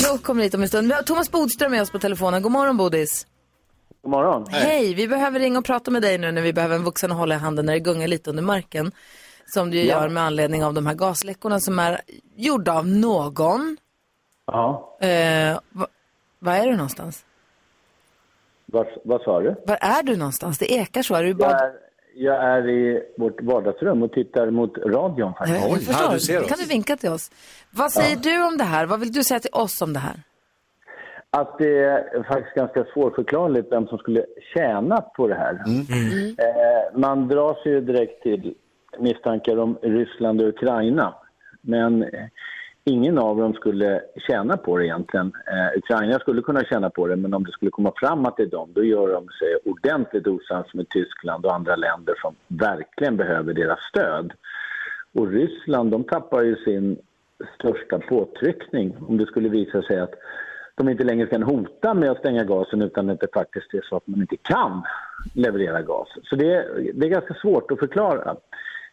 Luuk 0.04 0.24
kommer 0.24 0.44
hit 0.44 0.54
om 0.54 0.62
en 0.62 0.68
stund. 0.68 0.88
Vi 0.88 0.94
har 0.94 1.04
Thomas 1.04 1.32
Bodström 1.32 1.72
med 1.72 1.82
oss 1.82 1.92
på 1.92 2.00
telefonen. 2.00 2.42
God 2.42 2.52
morgon 2.52 2.78
Bodis. 2.78 3.28
God 4.02 4.12
morgon. 4.12 4.46
Hej, 4.50 4.94
vi 4.94 5.08
behöver 5.08 5.40
ringa 5.40 5.60
och 5.60 5.66
prata 5.66 5.92
med 5.92 6.02
dig 6.02 6.18
nu 6.18 6.32
när 6.32 6.42
vi 6.42 6.54
behöver 6.54 6.76
en 6.76 6.84
vuxen 6.84 7.12
att 7.12 7.18
hålla 7.18 7.36
i 7.36 7.38
handen 7.38 7.66
när 7.66 7.74
det 7.74 7.80
gungar 7.80 8.08
lite 8.08 8.30
under 8.30 8.44
marken. 8.44 8.92
Som 9.54 9.72
du 9.72 9.78
Ja. 9.78 9.84
gör 9.84 10.10
med 10.10 10.24
anledning 10.24 10.64
av 10.66 10.74
de 10.74 10.86
här 10.86 10.94
gasläckorna 10.96 11.60
som 11.60 11.80
är 11.80 12.02
gjorda 12.36 12.74
av 12.74 12.88
någon. 12.88 13.78
Ja, 14.48 14.98
Eh, 15.02 15.58
va, 15.70 15.88
var 16.40 16.54
är 16.54 16.66
du 16.68 16.72
någonstans? 16.76 17.26
Vad, 18.74 18.88
vad 19.04 19.22
sa 19.22 19.40
du? 19.40 19.56
Var 19.66 19.78
är 19.82 20.04
du 20.04 20.18
någonstans? 20.18 20.60
Det 20.60 20.72
ekar 20.74 21.02
så. 21.02 21.16
Är 21.16 21.24
du 21.24 21.28
i 21.30 21.32
Jag 21.32 21.38
bad? 21.38 21.52
är, 21.52 21.72
jag 22.16 22.36
är 22.44 22.70
i 22.70 23.04
vårt 23.18 23.42
vardagsrum 23.42 24.04
och 24.04 24.12
tittar 24.12 24.50
mot 24.52 24.78
radion 24.78 25.34
faktiskt. 25.34 25.88
Jag 25.88 26.16
förstår. 26.16 26.48
kan 26.48 26.58
du 26.58 26.66
vinka 26.66 26.96
till 26.98 27.10
oss? 27.10 27.32
Vad 27.72 27.92
säger 27.92 28.16
du 28.18 28.48
om 28.48 28.58
det 28.58 28.64
här? 28.64 28.86
Vad 28.86 29.00
vill 29.00 29.12
du 29.12 29.24
säga 29.24 29.40
till 29.40 29.54
oss 29.54 29.82
om 29.82 29.94
det 29.94 30.00
här? 30.00 30.16
Att 31.30 31.58
det 31.58 31.80
är 31.84 32.24
faktiskt 32.24 32.56
ganska 32.56 32.86
svårförklarligt 32.94 33.72
vem 33.72 33.88
som 33.88 33.98
skulle 33.98 34.26
tjäna 34.54 35.02
på 35.02 35.28
det 35.28 35.36
här. 35.36 35.54
Eh, 35.54 37.00
man 37.00 37.28
dras 37.28 37.58
ju 37.66 37.82
direkt 37.82 38.24
till 38.24 38.54
misstankar 39.00 39.58
om 39.60 39.78
Ryssland 39.82 40.42
och 40.42 40.48
Ukraina. 40.48 41.16
Men 41.62 42.06
ingen 42.86 43.18
av 43.18 43.38
dem 43.38 43.54
skulle 43.54 44.02
tjäna 44.28 44.58
på 44.58 44.78
det 44.78 44.86
egentligen. 44.86 45.32
Eh, 45.48 45.78
Ukraina 45.78 46.20
skulle 46.20 46.42
kunna 46.42 46.64
tjäna 46.64 46.90
på 46.90 47.08
det, 47.08 47.16
men 47.16 47.34
om 47.34 47.44
det 47.44 47.52
skulle 47.52 47.72
komma 47.72 47.94
fram 47.96 48.26
att 48.26 48.38
det 48.38 48.44
är 48.44 48.48
dem, 48.48 48.70
då 48.74 48.84
gör 48.84 49.14
de 49.14 49.28
sig 49.30 49.58
ordentligt 49.66 50.28
osams 50.28 50.74
med 50.74 50.90
Tyskland 50.90 51.46
och 51.46 51.54
andra 51.54 51.76
länder 51.76 52.16
som 52.22 52.36
verkligen 52.48 53.18
behöver 53.18 53.54
deras 53.54 53.80
stöd. 53.90 54.34
Och 55.14 55.32
Ryssland, 55.32 55.92
de 55.92 56.04
tappar 56.04 56.42
ju 56.42 56.56
sin 56.56 56.98
största 57.60 58.00
påtryckning 58.00 58.96
om 59.08 59.18
det 59.18 59.26
skulle 59.26 59.50
visa 59.50 59.82
sig 59.82 60.00
att 60.00 60.14
de 60.76 60.90
inte 60.90 61.04
längre 61.04 61.28
kan 61.28 61.44
hota 61.44 61.94
med 61.94 62.12
att 62.12 62.20
stänga 62.20 62.44
gasen 62.44 62.82
utan 62.82 63.10
att 63.10 63.20
det 63.20 63.34
faktiskt 63.34 63.74
är 63.74 63.82
så 63.82 63.98
att 63.98 64.08
man 64.08 64.22
inte 64.22 64.38
kan 64.38 64.84
leverera 65.34 65.82
gas. 65.82 66.08
Så 66.24 66.36
det 66.36 66.54
är, 66.54 66.92
det 66.94 67.06
är 67.06 67.10
ganska 67.10 67.34
svårt 67.34 67.72
att 67.72 67.80
förklara 67.80 68.36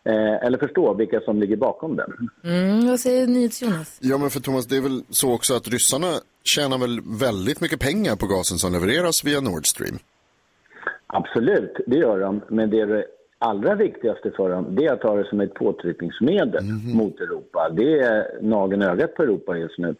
eller 0.04 0.58
förstå 0.58 0.94
vilka 0.94 1.20
som 1.20 1.40
ligger 1.40 1.56
bakom 1.56 1.96
den. 1.96 2.12
Mm, 2.44 2.86
vad 2.88 3.00
säger 3.00 3.26
NyhetsJonas? 3.26 3.98
Ja, 4.02 4.18
men 4.18 4.30
för 4.30 4.40
Thomas, 4.40 4.66
det 4.66 4.76
är 4.76 4.80
väl 4.80 5.02
så 5.10 5.34
också 5.34 5.54
att 5.54 5.68
ryssarna 5.68 6.06
tjänar 6.44 6.78
väl 6.78 7.00
väldigt 7.20 7.60
mycket 7.60 7.80
pengar 7.80 8.16
på 8.16 8.26
gasen 8.26 8.58
som 8.58 8.72
levereras 8.72 9.24
via 9.24 9.40
Nord 9.40 9.66
Stream. 9.66 9.98
Absolut, 11.06 11.76
det 11.86 11.96
gör 11.96 12.20
de. 12.20 12.40
Men 12.48 12.70
det, 12.70 12.80
är 12.80 12.86
det 12.86 13.04
allra 13.38 13.74
viktigaste 13.74 14.30
för 14.30 14.50
dem 14.50 14.66
det 14.70 14.86
är 14.86 14.92
att 14.92 15.02
ha 15.02 15.16
det 15.16 15.28
som 15.28 15.40
ett 15.40 15.54
påtryckningsmedel 15.54 16.64
mot 16.94 17.20
Europa. 17.20 17.68
Det 17.72 17.98
är 18.00 18.42
nageln 18.42 18.82
i 18.82 18.86
ögat 18.86 19.14
på 19.14 19.22
Europa 19.22 19.56
just 19.56 19.78
nu. 19.78 19.94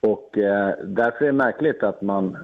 Och 0.00 0.38
eh, 0.38 0.74
därför 0.84 1.24
är 1.24 1.26
det 1.26 1.32
märkligt 1.32 1.82
att 1.82 2.02
man 2.02 2.36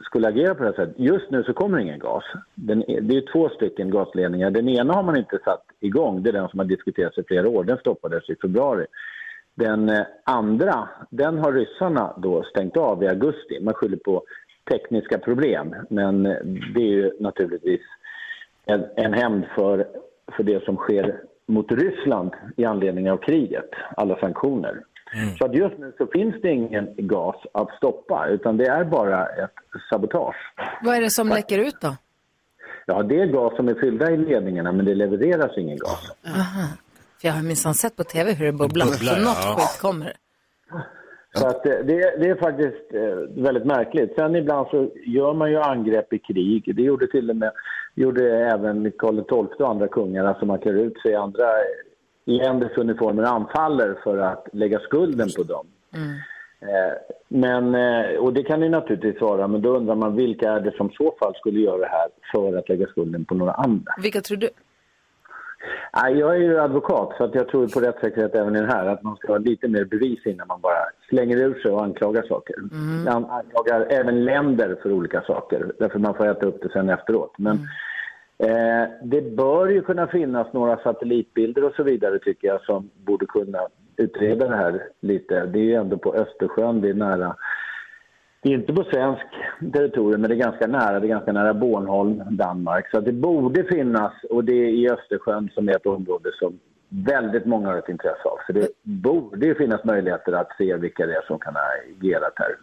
skulle 0.00 0.28
agera 0.28 0.54
på 0.54 0.62
det 0.62 0.68
här 0.68 0.76
sättet. 0.76 0.98
Just 0.98 1.30
nu 1.30 1.42
så 1.42 1.52
kommer 1.52 1.78
ingen 1.78 1.98
gas. 1.98 2.24
Den, 2.54 2.78
det 2.80 3.16
är 3.16 3.32
två 3.32 3.48
stycken 3.48 3.90
gasledningar. 3.90 4.50
Den 4.50 4.68
ena 4.68 4.92
har 4.94 5.02
man 5.02 5.16
inte 5.16 5.38
satt 5.44 5.64
igång. 5.80 6.22
Det 6.22 6.30
är 6.30 6.32
den 6.32 6.48
som 6.48 6.58
har 6.58 6.66
diskuterats 6.66 7.18
i 7.18 7.22
flera 7.22 7.48
år. 7.48 7.64
Den 7.64 7.78
stoppades 7.78 8.30
i 8.30 8.36
februari. 8.36 8.86
Den 9.54 9.88
eh, 9.88 10.06
andra, 10.24 10.88
den 11.10 11.38
har 11.38 11.52
ryssarna 11.52 12.14
då 12.16 12.42
stängt 12.42 12.76
av 12.76 13.02
i 13.02 13.08
augusti. 13.08 13.60
Man 13.60 13.74
skyller 13.74 13.96
på 13.96 14.22
tekniska 14.70 15.18
problem, 15.18 15.74
men 15.90 16.26
eh, 16.26 16.36
det 16.74 16.80
är 16.80 16.92
ju 16.92 17.12
naturligtvis 17.20 17.80
en, 18.66 18.84
en 18.96 19.12
hämnd 19.12 19.44
för, 19.54 19.86
för 20.36 20.42
det 20.42 20.64
som 20.64 20.76
sker 20.76 21.20
mot 21.46 21.72
Ryssland 21.72 22.32
i 22.56 22.64
anledning 22.64 23.10
av 23.10 23.16
kriget, 23.16 23.70
alla 23.96 24.20
sanktioner. 24.20 24.82
Så 25.38 25.44
att 25.44 25.54
just 25.54 25.78
nu 25.78 25.92
så 25.98 26.06
finns 26.06 26.34
det 26.42 26.50
ingen 26.50 26.88
gas 26.96 27.36
att 27.52 27.76
stoppa, 27.76 28.26
utan 28.28 28.56
det 28.56 28.66
är 28.66 28.84
bara 28.84 29.26
ett 29.26 29.50
sabotage. 29.90 30.36
Vad 30.82 30.96
är 30.96 31.00
det 31.00 31.10
som 31.10 31.28
läcker 31.28 31.58
ut 31.58 31.80
då? 31.80 31.96
Ja, 32.90 33.02
det 33.02 33.20
är 33.20 33.26
gas 33.26 33.56
som 33.56 33.68
är 33.68 33.74
fyllda 33.74 34.10
i 34.10 34.16
ledningarna, 34.16 34.72
men 34.72 34.84
det 34.84 34.94
levereras 34.94 35.58
ingen 35.58 35.78
gas. 35.78 36.12
Aha. 36.26 36.66
För 37.20 37.28
jag 37.28 37.34
har 37.34 37.42
minsann 37.42 37.74
sett 37.74 37.96
på 37.96 38.04
tv 38.04 38.32
hur 38.32 38.46
det 38.46 38.52
bubblar. 38.52 38.86
Bubblar, 38.86 39.14
så 39.14 39.20
något 39.20 39.38
ja. 39.42 39.56
skit 39.58 39.80
kommer. 39.80 40.12
Så 41.34 41.46
att 41.46 41.66
eh, 41.66 41.72
det, 41.72 41.96
det 42.20 42.28
är 42.28 42.34
faktiskt 42.34 42.94
eh, 42.94 43.42
väldigt 43.44 43.64
märkligt. 43.64 44.14
Sen 44.14 44.36
ibland 44.36 44.66
så 44.70 44.90
gör 45.06 45.34
man 45.34 45.50
ju 45.50 45.58
angrepp 45.58 46.12
i 46.12 46.18
krig. 46.18 46.76
Det 46.76 46.82
gjorde 46.82 47.06
till 47.06 47.30
och 47.30 47.36
med 47.36 47.52
gjorde 47.94 48.46
även 48.54 48.92
Karl 48.98 49.20
XII 49.22 49.64
och 49.64 49.70
andra 49.70 49.88
kungar. 49.88 50.24
Alltså 50.24 50.46
man 50.46 50.58
klär 50.58 50.72
ut 50.72 51.00
sig 51.02 51.10
i 51.10 51.14
andra 51.14 51.46
länders 52.24 52.78
uniformer 52.78 53.22
och 53.22 53.28
anfaller 53.28 53.98
för 54.04 54.18
att 54.18 54.46
lägga 54.52 54.78
skulden 54.78 55.28
på 55.36 55.42
dem. 55.42 55.66
Eh, 55.94 56.00
Men, 57.28 57.74
eh, 57.74 58.16
och 58.16 58.32
det 58.32 58.42
kan 58.42 58.60
det 58.60 58.68
naturligtvis 58.68 59.20
vara, 59.20 59.48
men 59.48 59.62
då 59.62 59.76
undrar 59.76 59.94
man 59.94 60.16
vilka 60.16 60.52
är 60.52 60.60
det 60.60 60.76
som 60.76 60.90
så 60.90 61.14
fall 61.20 61.34
skulle 61.34 61.60
göra 61.60 61.78
det 61.78 61.88
här 61.88 62.08
för 62.32 62.58
att 62.58 62.68
lägga 62.68 62.86
skulden 62.86 63.24
på 63.24 63.34
några 63.34 63.52
andra? 63.52 63.92
Vilka 64.02 64.20
tror 64.20 64.36
du? 64.36 64.48
Jag 65.92 66.36
är 66.36 66.40
ju 66.40 66.60
advokat 66.60 67.14
så 67.18 67.24
att 67.24 67.34
jag 67.34 67.48
tror 67.48 67.68
på 67.68 67.80
rättssäkerhet 67.80 68.34
även 68.34 68.56
i 68.56 68.60
det 68.60 68.66
här. 68.66 68.86
Att 68.86 69.02
man 69.02 69.16
ska 69.16 69.32
ha 69.32 69.38
lite 69.38 69.68
mer 69.68 69.84
bevis 69.84 70.26
innan 70.26 70.48
man 70.48 70.60
bara 70.60 70.84
slänger 71.08 71.36
ur 71.36 71.54
sig 71.54 71.70
och 71.70 71.84
anklagar 71.84 72.22
saker. 72.22 72.56
Man 73.04 73.24
anklagar 73.30 73.86
även 73.90 74.24
länder 74.24 74.76
för 74.82 74.92
olika 74.92 75.20
saker. 75.22 75.72
Därför 75.78 75.98
man 75.98 76.14
får 76.14 76.26
äta 76.26 76.46
upp 76.46 76.62
det 76.62 76.72
sen 76.72 76.90
efteråt. 76.90 77.34
Men 77.38 77.56
eh, 78.38 78.88
det 79.02 79.36
bör 79.36 79.68
ju 79.68 79.82
kunna 79.82 80.06
finnas 80.06 80.52
några 80.52 80.76
satellitbilder 80.76 81.64
och 81.64 81.74
så 81.74 81.82
vidare 81.82 82.18
tycker 82.18 82.48
jag 82.48 82.64
som 82.64 82.90
borde 82.94 83.26
kunna 83.26 83.58
utreda 83.98 84.48
det 84.48 84.56
här 84.56 84.82
lite. 85.00 85.46
Det 85.46 85.58
är 85.58 85.64
ju 85.64 85.74
ändå 85.74 85.98
på 85.98 86.14
Östersjön, 86.14 86.80
det 86.80 86.88
är 86.88 86.94
nära 86.94 87.36
det 88.42 88.48
är 88.48 88.54
inte 88.54 88.72
på 88.72 88.84
svensk 88.84 89.26
territorium, 89.72 90.20
men 90.20 90.30
det 90.30 90.36
är 90.36 90.50
ganska 90.50 90.66
nära. 90.66 91.00
Det 91.00 91.06
är 91.06 91.08
ganska 91.08 91.32
nära 91.32 91.54
Bornholm, 91.54 92.22
Danmark. 92.36 92.90
Så 92.90 93.00
det 93.00 93.12
borde 93.12 93.64
finnas, 93.64 94.12
och 94.30 94.44
det 94.44 94.52
är 94.52 94.68
i 94.68 94.90
Östersjön 94.90 95.50
som 95.54 95.68
är 95.68 95.76
ett 95.76 95.86
område 95.86 96.30
som 96.38 96.58
väldigt 96.88 97.46
många 97.46 97.68
har 97.68 97.78
ett 97.78 97.88
intresse 97.88 98.22
av. 98.24 98.38
Så 98.46 98.52
det 98.52 98.68
borde 98.82 99.46
ju 99.46 99.54
finnas 99.54 99.84
möjligheter 99.84 100.32
att 100.32 100.48
se 100.58 100.76
vilka 100.76 101.06
det 101.06 101.14
är 101.14 101.26
som 101.26 101.38
kan 101.38 101.54
ha 101.54 101.62
agerat 102.00 102.32
här. 102.36 102.56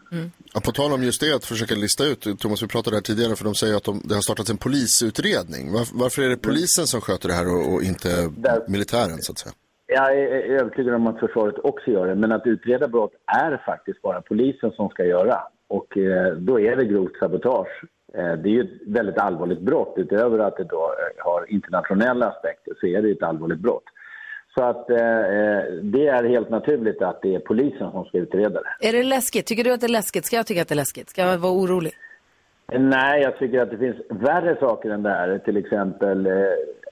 Ja, 0.54 0.62
på 0.65 0.71
tal 0.71 0.91
om 0.93 1.04
just 1.04 1.21
det, 1.21 1.36
att 1.36 1.45
försöka 1.45 1.76
lista 1.76 2.06
ut, 2.06 2.39
Thomas 2.39 2.63
vi 2.63 2.67
pratade 2.67 2.95
här 2.95 3.02
tidigare, 3.02 3.36
för 3.36 3.45
de 3.45 3.56
säger 3.56 3.76
att 3.78 3.84
de, 3.84 4.02
det 4.06 4.13
har 4.13 4.21
startats 4.21 4.50
en 4.50 4.58
polisutredning. 4.58 5.71
Var, 5.71 5.88
varför 5.93 6.21
är 6.21 6.30
det 6.30 6.38
polisen 6.38 6.88
som 6.88 7.02
sköter 7.02 7.28
det 7.30 7.36
här 7.36 7.48
och, 7.56 7.74
och 7.74 7.82
inte 7.84 8.08
militären 8.67 9.17
så 9.21 9.32
att 9.32 9.39
säga? 9.39 9.54
Jag 9.88 10.19
är 10.19 10.60
övertygad 10.60 10.95
om 10.95 11.08
att 11.08 11.19
försvaret 11.19 11.56
också 11.63 11.91
gör 11.91 12.08
det, 12.08 12.15
men 12.15 12.32
att 12.32 12.48
utreda 12.48 12.88
brott 12.88 13.13
är 13.26 13.62
faktiskt 13.65 14.02
bara 14.02 14.21
polisen 14.21 14.71
som 14.71 14.89
ska 14.89 15.06
göra. 15.06 15.41
Och 15.67 15.98
eh, 15.98 16.34
då 16.34 16.60
är 16.60 16.76
det 16.76 16.86
grovt 16.86 17.17
sabotage. 17.19 17.84
Eh, 18.13 18.34
det 18.34 18.50
är 18.50 18.54
ju 18.54 18.62
ett 18.62 18.88
väldigt 18.88 19.17
allvarligt 19.17 19.60
brott. 19.60 19.93
Utöver 19.98 20.39
att 20.39 20.58
det 20.58 20.63
då 20.63 20.93
eh, 21.00 21.26
har 21.26 21.52
internationella 21.52 22.28
aspekter 22.28 22.74
så 22.80 22.88
är 22.88 23.02
det 23.02 23.12
ett 23.12 23.24
allvarligt 23.24 23.60
brott. 23.60 23.84
Så 24.56 24.63
att 24.63 24.89
eh, 24.89 24.98
det 25.82 26.08
är 26.08 26.24
helt 26.24 26.50
naturligt 26.50 27.02
att 27.02 27.21
det 27.21 27.36
är 27.36 27.39
polisen 27.39 27.91
som 27.91 28.06
ska 28.06 28.17
utreda 28.17 28.62
det. 28.62 28.88
Är 28.88 28.93
det 28.93 29.04
läskigt? 29.04 29.45
Tycker 29.45 29.63
du 29.63 29.74
att 29.74 29.82
det 29.82 29.88
är 29.88 29.89
läskigt? 29.89 30.26
Ska 30.26 30.36
jag 30.36 30.45
tycka 30.45 30.62
att 30.62 30.67
det 30.67 30.74
är 30.74 30.84
läskigt? 30.86 31.10
Ska 31.10 31.21
jag 31.21 31.38
vara 31.38 31.54
orolig? 31.54 31.91
Nej, 32.74 33.21
jag 33.21 33.38
tycker 33.39 33.62
att 33.62 33.69
det 33.69 33.78
finns 33.78 33.95
värre 34.10 34.58
saker 34.60 34.89
än 34.89 35.04
det 35.04 35.10
här. 35.10 35.38
Till 35.38 35.58
exempel 35.58 36.26
eh, 36.26 36.34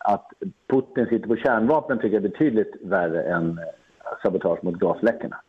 att 0.04 0.28
Putin 0.68 1.06
sitter 1.06 1.28
på 1.28 1.36
kärnvapen 1.36 1.98
tycker 1.98 2.16
jag 2.16 2.26
är 2.26 2.30
betydligt 2.30 2.76
värre 2.82 3.24
än 3.24 3.58
eh, 3.58 3.64
sabotage 4.24 4.64
mot 4.64 4.76
gasläckorna. 4.76 5.42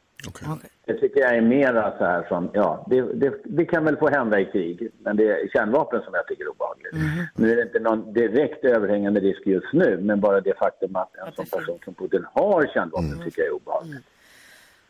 Det 0.85 0.95
tycker 0.95 1.21
jag 1.21 1.37
är 1.37 1.41
mera 1.41 1.99
så 1.99 2.05
här 2.05 2.27
som, 2.29 2.51
ja, 2.53 2.87
det, 2.91 3.01
det, 3.01 3.35
det 3.45 3.65
kan 3.65 3.85
väl 3.85 3.97
få 3.97 4.09
hända 4.09 4.41
i 4.41 4.45
krig, 4.45 4.89
men 4.99 5.17
det 5.17 5.25
är 5.25 5.49
kärnvapen 5.49 6.03
som 6.05 6.15
jag 6.15 6.27
tycker 6.27 6.45
är 6.45 6.49
obehagligt. 6.49 6.93
Nu 7.35 7.53
är 7.53 7.57
det 7.57 7.63
inte 7.63 7.79
någon 7.79 8.13
direkt 8.13 8.65
överhängande 8.65 9.21
risk 9.21 9.41
just 9.45 9.73
nu, 9.73 9.99
men 10.03 10.21
bara 10.21 10.41
det 10.41 10.59
faktum 10.59 10.97
att 10.97 11.17
en 11.27 11.33
sån 11.33 11.47
person 11.47 11.79
som 11.85 11.95
Putin 11.95 12.27
har 12.33 12.67
kärnvapen 12.75 13.21
tycker 13.25 13.43
jag 13.43 13.49
är 13.49 13.55
obehagligt. 13.55 14.05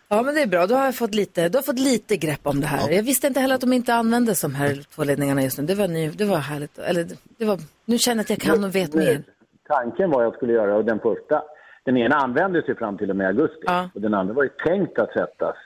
Ja, 0.08 0.22
men 0.22 0.34
det 0.34 0.42
är 0.42 0.46
bra. 0.46 0.66
Då 0.66 0.74
har 0.74 0.84
jag 0.84 0.94
fått 0.94 1.14
lite, 1.14 1.48
du 1.48 1.58
har 1.58 1.62
fått 1.62 1.78
lite 1.78 2.16
grepp 2.16 2.40
om 2.42 2.60
det 2.60 2.66
här. 2.66 2.90
Jag 2.90 3.02
visste 3.02 3.26
inte 3.26 3.40
heller 3.40 3.54
att 3.54 3.60
de 3.60 3.72
inte 3.72 3.94
användes 3.94 4.40
de 4.40 4.54
här 4.54 4.84
två 4.94 5.04
ledningarna 5.04 5.42
just 5.42 5.58
nu. 5.58 5.64
Det 5.64 5.74
var, 5.74 5.88
ny, 5.88 6.10
det 6.10 6.24
var 6.24 6.36
härligt. 6.38 6.78
Eller, 6.78 7.08
det 7.38 7.44
var, 7.44 7.58
nu 7.84 7.98
känner 7.98 8.16
jag 8.16 8.22
att 8.22 8.30
jag 8.30 8.40
kan 8.40 8.64
och 8.64 8.74
vet 8.74 8.94
mer. 8.94 9.22
Tanken 9.68 10.10
var 10.10 10.22
jag 10.22 10.34
skulle 10.34 10.52
göra, 10.52 10.76
och 10.76 10.84
den 10.84 11.00
första, 11.00 11.42
den 11.84 11.96
ena 11.96 12.16
användes 12.16 12.68
ju 12.68 12.74
fram 12.74 12.98
till 12.98 13.10
och 13.10 13.16
med 13.16 13.26
augusti 13.26 13.66
och 13.94 14.00
den 14.00 14.14
andra 14.14 14.34
var 14.34 14.42
ju 14.42 14.50
tänkt 14.64 14.98
att 14.98 15.12
sättas 15.12 15.56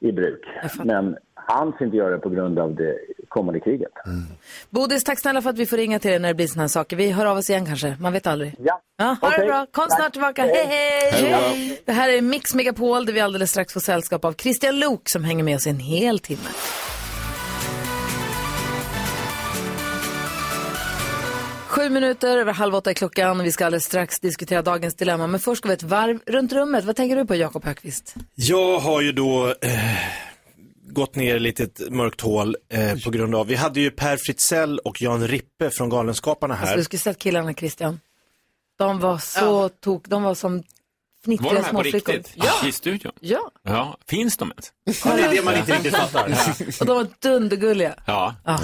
i 0.00 0.12
bruk. 0.12 0.44
Men 0.84 1.16
han 1.34 1.72
inte 1.80 1.96
göra 1.96 2.10
det 2.10 2.18
på 2.18 2.28
grund 2.28 2.58
av 2.58 2.74
det 2.74 2.98
kommande 3.28 3.60
kriget. 3.60 3.92
Bodis, 4.70 5.04
tack 5.04 5.20
snälla 5.20 5.42
för 5.42 5.50
att 5.50 5.58
vi 5.58 5.66
får 5.66 5.76
ringa 5.76 5.98
till 5.98 6.10
dig 6.10 6.20
när 6.20 6.28
det 6.28 6.34
blir 6.34 6.46
såna 6.46 6.62
här 6.62 6.68
saker. 6.68 6.96
Vi 6.96 7.10
hör 7.10 7.26
av 7.26 7.36
oss 7.36 7.50
igen 7.50 7.66
kanske, 7.66 7.96
man 8.00 8.12
vet 8.12 8.26
aldrig. 8.26 8.54
Ja. 8.58 8.80
ha 8.98 9.16
det 9.20 9.36
Okej. 9.36 9.46
bra. 9.46 9.66
Kom 9.72 9.86
snart 9.90 10.12
tillbaka. 10.12 10.42
Hej, 10.42 10.66
hej! 10.66 11.10
Hej 11.12 11.32
då. 11.32 11.76
Det 11.84 11.92
här 11.92 12.08
är 12.08 12.22
Mix 12.22 12.54
Megapol 12.54 13.06
där 13.06 13.12
vi 13.12 13.20
alldeles 13.20 13.50
strax 13.50 13.72
får 13.72 13.80
sällskap 13.80 14.24
av 14.24 14.32
Christian 14.32 14.78
Lok 14.78 15.02
som 15.04 15.24
hänger 15.24 15.44
med 15.44 15.56
oss 15.56 15.66
en 15.66 15.78
hel 15.78 16.18
timme. 16.18 16.48
Sju 21.76 21.90
minuter 21.90 22.38
över 22.38 22.52
halv 22.52 22.74
åtta 22.74 22.90
är 22.90 22.94
klockan 22.94 23.38
vi 23.38 23.52
ska 23.52 23.66
alldeles 23.66 23.84
strax 23.84 24.20
diskutera 24.20 24.62
dagens 24.62 24.94
dilemma. 24.94 25.26
Men 25.26 25.40
först 25.40 25.58
ska 25.58 25.68
vi 25.68 25.74
ett 25.74 25.82
varv 25.82 26.20
runt 26.26 26.52
rummet. 26.52 26.84
Vad 26.84 26.96
tänker 26.96 27.16
du 27.16 27.26
på 27.26 27.34
Jakob 27.34 27.64
Högqvist? 27.64 28.14
Jag 28.34 28.78
har 28.78 29.00
ju 29.00 29.12
då 29.12 29.54
eh, 29.60 29.70
gått 30.88 31.14
ner 31.14 31.32
i 31.32 31.36
ett 31.36 31.42
litet 31.42 31.90
mörkt 31.90 32.20
hål 32.20 32.56
eh, 32.72 32.98
på 33.04 33.10
grund 33.10 33.34
av, 33.34 33.46
vi 33.46 33.54
hade 33.54 33.80
ju 33.80 33.90
Per 33.90 34.16
Fritzell 34.26 34.78
och 34.78 35.02
Jan 35.02 35.28
Rippe 35.28 35.70
från 35.70 35.88
Galenskaparna 35.88 36.54
här. 36.54 36.62
Alltså, 36.62 36.76
du 36.76 36.84
skulle 36.84 37.00
sett 37.00 37.18
killarna 37.18 37.54
Christian. 37.54 38.00
De 38.78 39.00
var 39.00 39.18
så 39.18 39.68
tok, 39.68 40.08
de 40.08 40.22
var 40.22 40.34
som 40.34 40.56
Var 40.56 40.64
fnittriga 41.24 41.52
de 41.52 41.56
här 41.56 41.62
på 41.62 41.68
småflickor. 41.68 42.12
riktigt? 42.12 42.32
Ja. 42.36 42.68
I 42.68 42.72
studion? 42.72 43.12
Ja. 43.20 43.50
Ja, 43.62 43.98
finns 44.06 44.36
de 44.36 44.50
ens? 44.50 44.72
Ja, 45.04 45.16
det 45.16 45.22
är 45.22 45.30
det 45.30 45.44
man 45.44 45.56
inte 45.56 45.72
riktigt 45.72 45.96
fattar. 45.96 46.24
Och 46.80 46.86
de 46.86 46.96
var 46.96 47.06
dundergulliga. 47.20 47.94
Ja. 48.06 48.34
Ja. 48.44 48.58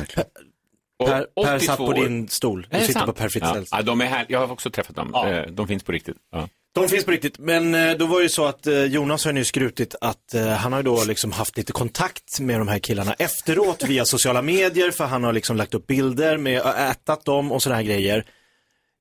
Per, 0.98 1.06
per 1.06 1.26
82 1.34 1.66
satt 1.66 1.76
på 1.76 1.84
år. 1.84 1.94
din 1.94 2.28
stol. 2.28 2.66
Du 2.70 2.80
sitter 2.80 2.92
sant? 2.92 3.06
på 3.06 3.12
Per 3.12 3.28
Fritzells. 3.28 3.68
Ja. 3.72 3.78
ja, 3.78 3.82
de 3.82 4.00
är 4.00 4.06
här. 4.06 4.26
Jag 4.28 4.38
har 4.46 4.52
också 4.52 4.70
träffat 4.70 4.96
dem. 4.96 5.14
Eh, 5.14 5.42
De 5.52 5.68
finns 5.68 5.82
på 5.82 5.92
riktigt. 5.92 6.16
Ja. 6.32 6.48
De 6.74 6.88
finns 6.88 7.04
på 7.04 7.10
riktigt, 7.10 7.38
men 7.38 7.74
eh, 7.74 7.92
då 7.96 8.06
var 8.06 8.16
det 8.18 8.22
ju 8.22 8.28
så 8.28 8.46
att 8.46 8.66
eh, 8.66 8.84
Jonas 8.84 9.24
har 9.24 9.32
ju 9.32 9.44
skrutit 9.44 9.94
att 10.00 10.34
han 10.58 10.72
har 10.72 10.78
ju 10.78 10.82
då 10.82 11.04
liksom 11.04 11.32
haft 11.32 11.56
lite 11.56 11.72
kontakt 11.72 12.40
med 12.40 12.60
de 12.60 12.68
här 12.68 12.78
killarna 12.78 13.12
efteråt 13.18 13.82
via 13.84 14.04
sociala 14.04 14.42
medier 14.42 14.90
för 14.90 15.04
han 15.04 15.24
har 15.24 15.32
liksom 15.32 15.56
lagt 15.56 15.74
upp 15.74 15.86
bilder 15.86 16.36
med 16.36 16.62
ätat 16.90 17.24
dem 17.24 17.52
och 17.52 17.62
sådana 17.62 17.76
här 17.76 17.82
grejer. 17.82 18.24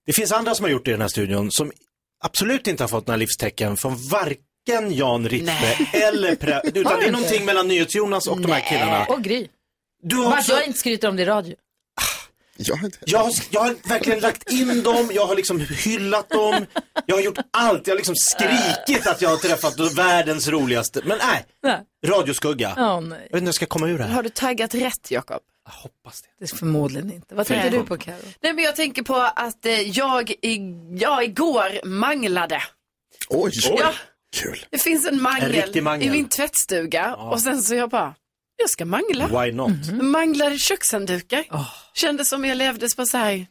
Det 0.06 0.14
finns 0.14 0.32
andra 0.32 0.56
som 0.56 0.64
har 0.64 0.72
gjort 0.72 0.86
det 0.86 0.92
i 0.92 0.94
den 0.94 1.02
här 1.02 1.08
studion 1.08 1.52
som 1.52 1.72
absolut 2.24 2.68
inte 2.68 2.84
har 2.84 2.88
fått 2.88 3.08
några 3.08 3.18
livstecken 3.18 3.78
från 3.78 3.96
varken 4.08 4.94
Jan 4.96 5.30
Rippe 5.30 5.52
eller 5.94 6.36
Pre- 6.36 6.62
utan 6.74 7.00
det 7.00 7.06
är 7.08 7.12
någonting 7.12 7.46
mellan 7.46 7.68
NyhetsJonas 7.68 8.28
och 8.28 8.42
de 8.42 8.52
här 8.52 8.70
killarna. 8.70 9.06
Och 9.06 9.24
Gry. 9.24 9.48
Du 10.04 10.16
har 10.16 10.38
också- 10.38 10.52
jag 10.54 10.66
inte 10.68 10.80
skryter 10.80 11.08
om 11.10 11.16
det 11.16 11.22
i 11.24 11.26
radio? 11.26 11.56
Jag, 13.06 13.20
har, 13.20 13.32
jag 13.50 13.62
har 13.62 13.76
verkligen 13.90 14.20
lagt 14.20 14.52
in 14.52 14.84
dem, 14.84 15.10
jag 15.14 15.26
har 15.26 15.36
liksom 15.36 15.60
hyllat 15.60 16.30
dem, 16.30 16.66
jag 17.06 17.16
har 17.16 17.22
gjort 17.22 17.38
allt, 17.52 17.88
jag 17.88 17.94
har 17.94 17.98
liksom 17.98 18.16
skrikit 18.16 19.08
att 19.08 19.22
jag 19.22 19.30
har 19.30 19.38
träffat 19.38 19.80
världens 19.98 20.48
roligaste, 20.48 21.02
men 21.06 21.18
nej, 21.18 21.46
Nej. 21.64 21.80
radioskugga. 22.06 22.74
Ja, 22.78 23.00
nej. 23.00 23.10
Jag 23.10 23.18
vet 23.20 23.26
inte 23.30 23.40
hur 23.40 23.46
jag 23.48 23.56
ska 23.56 23.66
komma 23.66 23.88
ur 23.88 23.98
det 23.98 24.04
här. 24.04 24.12
Har 24.14 24.24
du 24.24 24.30
taggat 24.30 24.76
rätt, 24.76 25.12
Jakob? 25.12 25.42
Det 26.40 26.46
är 26.52 26.56
förmodligen 26.58 27.12
inte. 27.14 27.36
Vad 27.36 27.48
tänker 27.48 27.72
du 27.72 27.84
på 27.84 27.98
Karo? 27.98 28.16
Nej, 28.42 28.54
men 28.54 28.64
jag 28.64 28.76
tänker 28.76 29.02
på 29.04 29.16
att 29.16 29.66
eh, 29.66 29.72
jag, 29.82 30.30
i, 30.32 30.60
ja, 31.00 31.24
igår 31.24 31.86
manglade. 31.88 32.62
Oj, 33.30 33.52
Ja, 33.80 33.94
kul. 34.36 34.66
det 34.70 34.78
finns 34.78 35.08
en 35.08 35.14
En 35.14 35.22
mangel, 35.22 35.52
riktig 35.52 35.84
mangel. 35.84 36.08
i 36.08 36.12
min 36.12 36.30
tvättstuga 36.30 37.16
och 37.16 37.42
sen 37.42 37.62
så 37.62 37.76
jag 37.76 37.90
bara, 37.90 38.16
jag 38.62 38.70
ska 38.70 38.86
mangla. 38.86 39.28
Why 39.28 39.52
not? 39.52 39.92
Manglade 40.02 40.58
kökshanddukar. 40.58 41.46
Kändes 41.94 42.30
som 42.30 42.46
jag 42.46 42.58
levde 42.58 42.88
på 42.96 43.06
så 43.06 43.18
här 43.18 43.48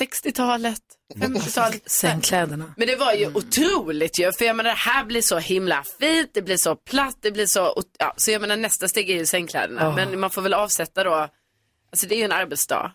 60-talet, 0.00 0.80
50-talet. 1.14 1.90
Sängkläderna. 1.90 2.74
Men 2.76 2.86
det 2.86 2.96
var 2.96 3.12
ju 3.12 3.26
otroligt 3.34 4.18
ju, 4.18 4.32
för 4.32 4.44
jag 4.44 4.56
menar 4.56 4.70
det 4.70 4.76
här 4.76 5.04
blir 5.04 5.22
så 5.22 5.38
himla 5.38 5.84
fint, 6.00 6.30
det 6.34 6.42
blir 6.42 6.56
så 6.56 6.76
platt, 6.76 7.18
det 7.20 7.30
blir 7.30 7.46
så, 7.46 7.82
ja, 7.98 8.14
så 8.16 8.30
jag 8.30 8.40
menar 8.40 8.56
nästa 8.56 8.88
steg 8.88 9.10
är 9.10 9.14
ju 9.14 9.26
sängkläderna. 9.26 9.88
Oh. 9.88 9.94
Men 9.94 10.20
man 10.20 10.30
får 10.30 10.42
väl 10.42 10.54
avsätta 10.54 11.04
då, 11.04 11.14
alltså 11.14 12.06
det 12.06 12.14
är 12.14 12.18
ju 12.18 12.24
en 12.24 12.32
arbetsdag. 12.32 12.92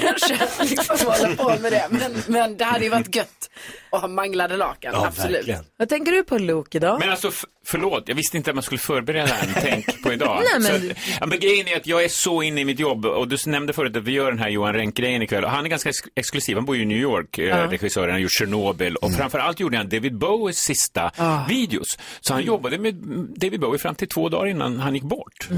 Kanske 0.00 0.64
liksom 0.64 0.96
hålla 1.06 1.36
på 1.36 1.62
med 1.62 1.72
det, 1.72 1.86
men, 1.90 2.12
men 2.26 2.56
det 2.56 2.64
hade 2.64 2.84
ju 2.84 2.90
varit 2.90 3.16
gött 3.16 3.50
att 3.90 4.00
ha 4.00 4.08
manglade 4.08 4.56
lakan, 4.56 4.94
absolut. 4.94 5.48
Vad 5.76 5.88
tänker 5.88 6.12
du 6.12 6.24
på 6.24 6.38
Luke 6.38 6.76
idag? 6.78 7.00
Men 7.00 7.10
alltså, 7.10 7.28
f- 7.28 7.44
förlåt, 7.66 8.04
jag 8.06 8.14
visste 8.14 8.36
inte 8.36 8.50
att 8.50 8.54
man 8.56 8.62
skulle 8.62 8.78
förbereda 8.78 9.34
en 9.36 9.48
tänk 9.62 10.02
på 10.02 10.12
idag. 10.12 10.42
Nej, 10.60 10.70
men- 10.72 10.80
Så 10.80 10.90
att, 10.92 10.98
ja, 11.20 11.26
men 11.26 11.38
grejen 11.40 11.68
är 11.68 11.76
att 11.76 11.86
jag 11.86 12.04
är 12.04 12.08
så 12.08 12.42
inne 12.42 12.60
i 12.60 12.64
mitt 12.64 12.78
jobb 12.78 13.06
och 13.06 13.28
du 13.28 13.36
nämnde 13.46 13.72
förut 13.72 13.96
att 13.96 14.02
vi 14.02 14.12
gör 14.12 14.30
den 14.30 14.38
här 14.40 14.48
Johan 14.48 14.74
Renck-grejen 14.74 15.22
ikväll 15.22 15.44
och 15.44 15.50
han 15.50 15.64
är 15.64 15.68
ganska 15.68 15.88
ex- 15.88 15.98
exklusiv, 16.14 16.56
han 16.56 16.64
bor 16.64 16.76
ju 16.76 16.82
i 16.82 16.86
New 16.86 16.98
York, 16.98 17.38
eh, 17.38 17.44
Ja. 17.48 17.70
regissören, 17.70 18.04
han 18.08 18.12
har 18.14 18.18
gjort 18.20 18.32
Chernobyl 18.38 18.96
och 18.96 19.12
framförallt 19.14 19.60
gjorde 19.60 19.76
han 19.76 19.88
David 19.88 20.18
Bowies 20.18 20.58
sista 20.58 21.10
Ah. 21.16 21.46
videos. 21.48 21.98
Så 22.20 22.32
han 22.32 22.42
jobbade 22.42 22.78
med 22.78 22.94
David 23.36 23.60
Bowie 23.60 23.78
fram 23.78 23.94
till 23.94 24.08
två 24.08 24.28
dagar 24.28 24.46
innan 24.46 24.78
han 24.80 24.94
gick 24.94 25.02
bort. 25.04 25.48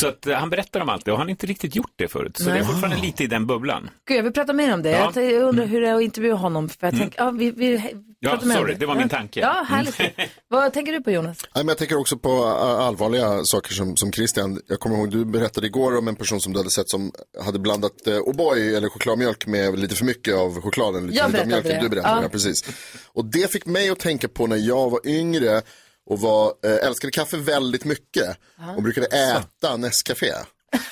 Så 0.00 0.08
att, 0.08 0.26
eh, 0.26 0.36
han 0.36 0.50
berättar 0.50 0.80
om 0.80 0.88
allt 0.88 1.04
det 1.04 1.12
och 1.12 1.18
han 1.18 1.26
har 1.26 1.30
inte 1.30 1.46
riktigt 1.46 1.76
gjort 1.76 1.92
det 1.96 2.08
förut. 2.08 2.36
Så 2.38 2.44
det 2.50 2.58
är 2.58 2.64
fortfarande 2.64 2.96
lite 3.02 3.24
i 3.24 3.26
den 3.28 3.46
bubblan. 3.46 3.90
Gud, 4.08 4.18
jag 4.18 4.22
vill 4.22 4.32
prata 4.32 4.52
mer 4.52 4.74
om 4.74 4.82
det. 4.82 4.90
Ja. 4.90 5.12
Jag 5.22 5.42
undrar 5.42 5.66
hur 5.66 5.80
det 5.80 5.88
är 5.88 5.94
att 5.94 6.02
intervjua 6.02 6.34
honom. 6.36 6.68
För 6.68 6.86
jag 6.86 6.96
tänker, 6.98 7.18
ja, 7.22 7.30
vi, 7.30 7.50
vi 7.50 7.94
Ja, 8.20 8.30
pratar 8.30 8.46
mer 8.46 8.54
om 8.56 8.60
sorry, 8.62 8.74
det 8.74 8.86
var 8.86 8.94
min 8.94 9.08
tanke. 9.08 9.40
Ja, 9.40 9.64
härligt. 9.68 9.96
Vad 10.48 10.72
tänker 10.72 10.92
du 10.92 11.00
på 11.02 11.10
Jonas? 11.10 11.38
Nej, 11.54 11.64
men 11.64 11.68
jag 11.68 11.78
tänker 11.78 11.98
också 11.98 12.18
på 12.18 12.28
äh, 12.30 12.86
allvarliga 12.86 13.44
saker 13.44 13.72
som, 13.74 13.96
som 13.96 14.12
Christian. 14.12 14.60
Jag 14.66 14.80
kommer 14.80 14.96
ihåg, 14.96 15.10
du 15.10 15.24
berättade 15.24 15.66
igår 15.66 15.98
om 15.98 16.08
en 16.08 16.16
person 16.16 16.40
som 16.40 16.52
du 16.52 16.58
hade 16.58 16.70
sett 16.70 16.88
som 16.90 17.12
hade 17.44 17.58
blandat 17.58 18.06
eh, 18.06 18.12
O'boy 18.18 18.76
eller 18.76 18.88
chokladmjölk 18.88 19.46
med 19.46 19.78
lite 19.78 19.94
för 19.94 20.04
mycket 20.04 20.34
av 20.34 20.60
chokladen. 20.60 21.06
Lite 21.06 21.18
Jag 21.18 21.30
berättade 21.30 21.48
mjölken. 21.50 21.72
det. 21.74 21.80
Du 21.80 21.88
berättade 21.88 22.14
Ja. 22.16 22.22
det, 22.22 22.28
precis. 22.28 22.64
Och 23.12 23.24
det 23.24 23.52
fick 23.52 23.66
mig 23.66 23.90
att 23.90 23.98
tänka 24.00 24.28
på 24.28 24.46
när 24.46 24.56
jag 24.56 24.90
var 24.90 25.00
yngre 25.06 25.62
och 26.10 26.20
var, 26.20 26.52
eh, 26.64 26.86
älskade 26.88 27.10
kaffe 27.10 27.36
väldigt 27.36 27.84
mycket 27.84 28.36
och 28.76 28.82
brukade 28.82 29.06
äta 29.06 29.76
Nescafé. 29.76 30.30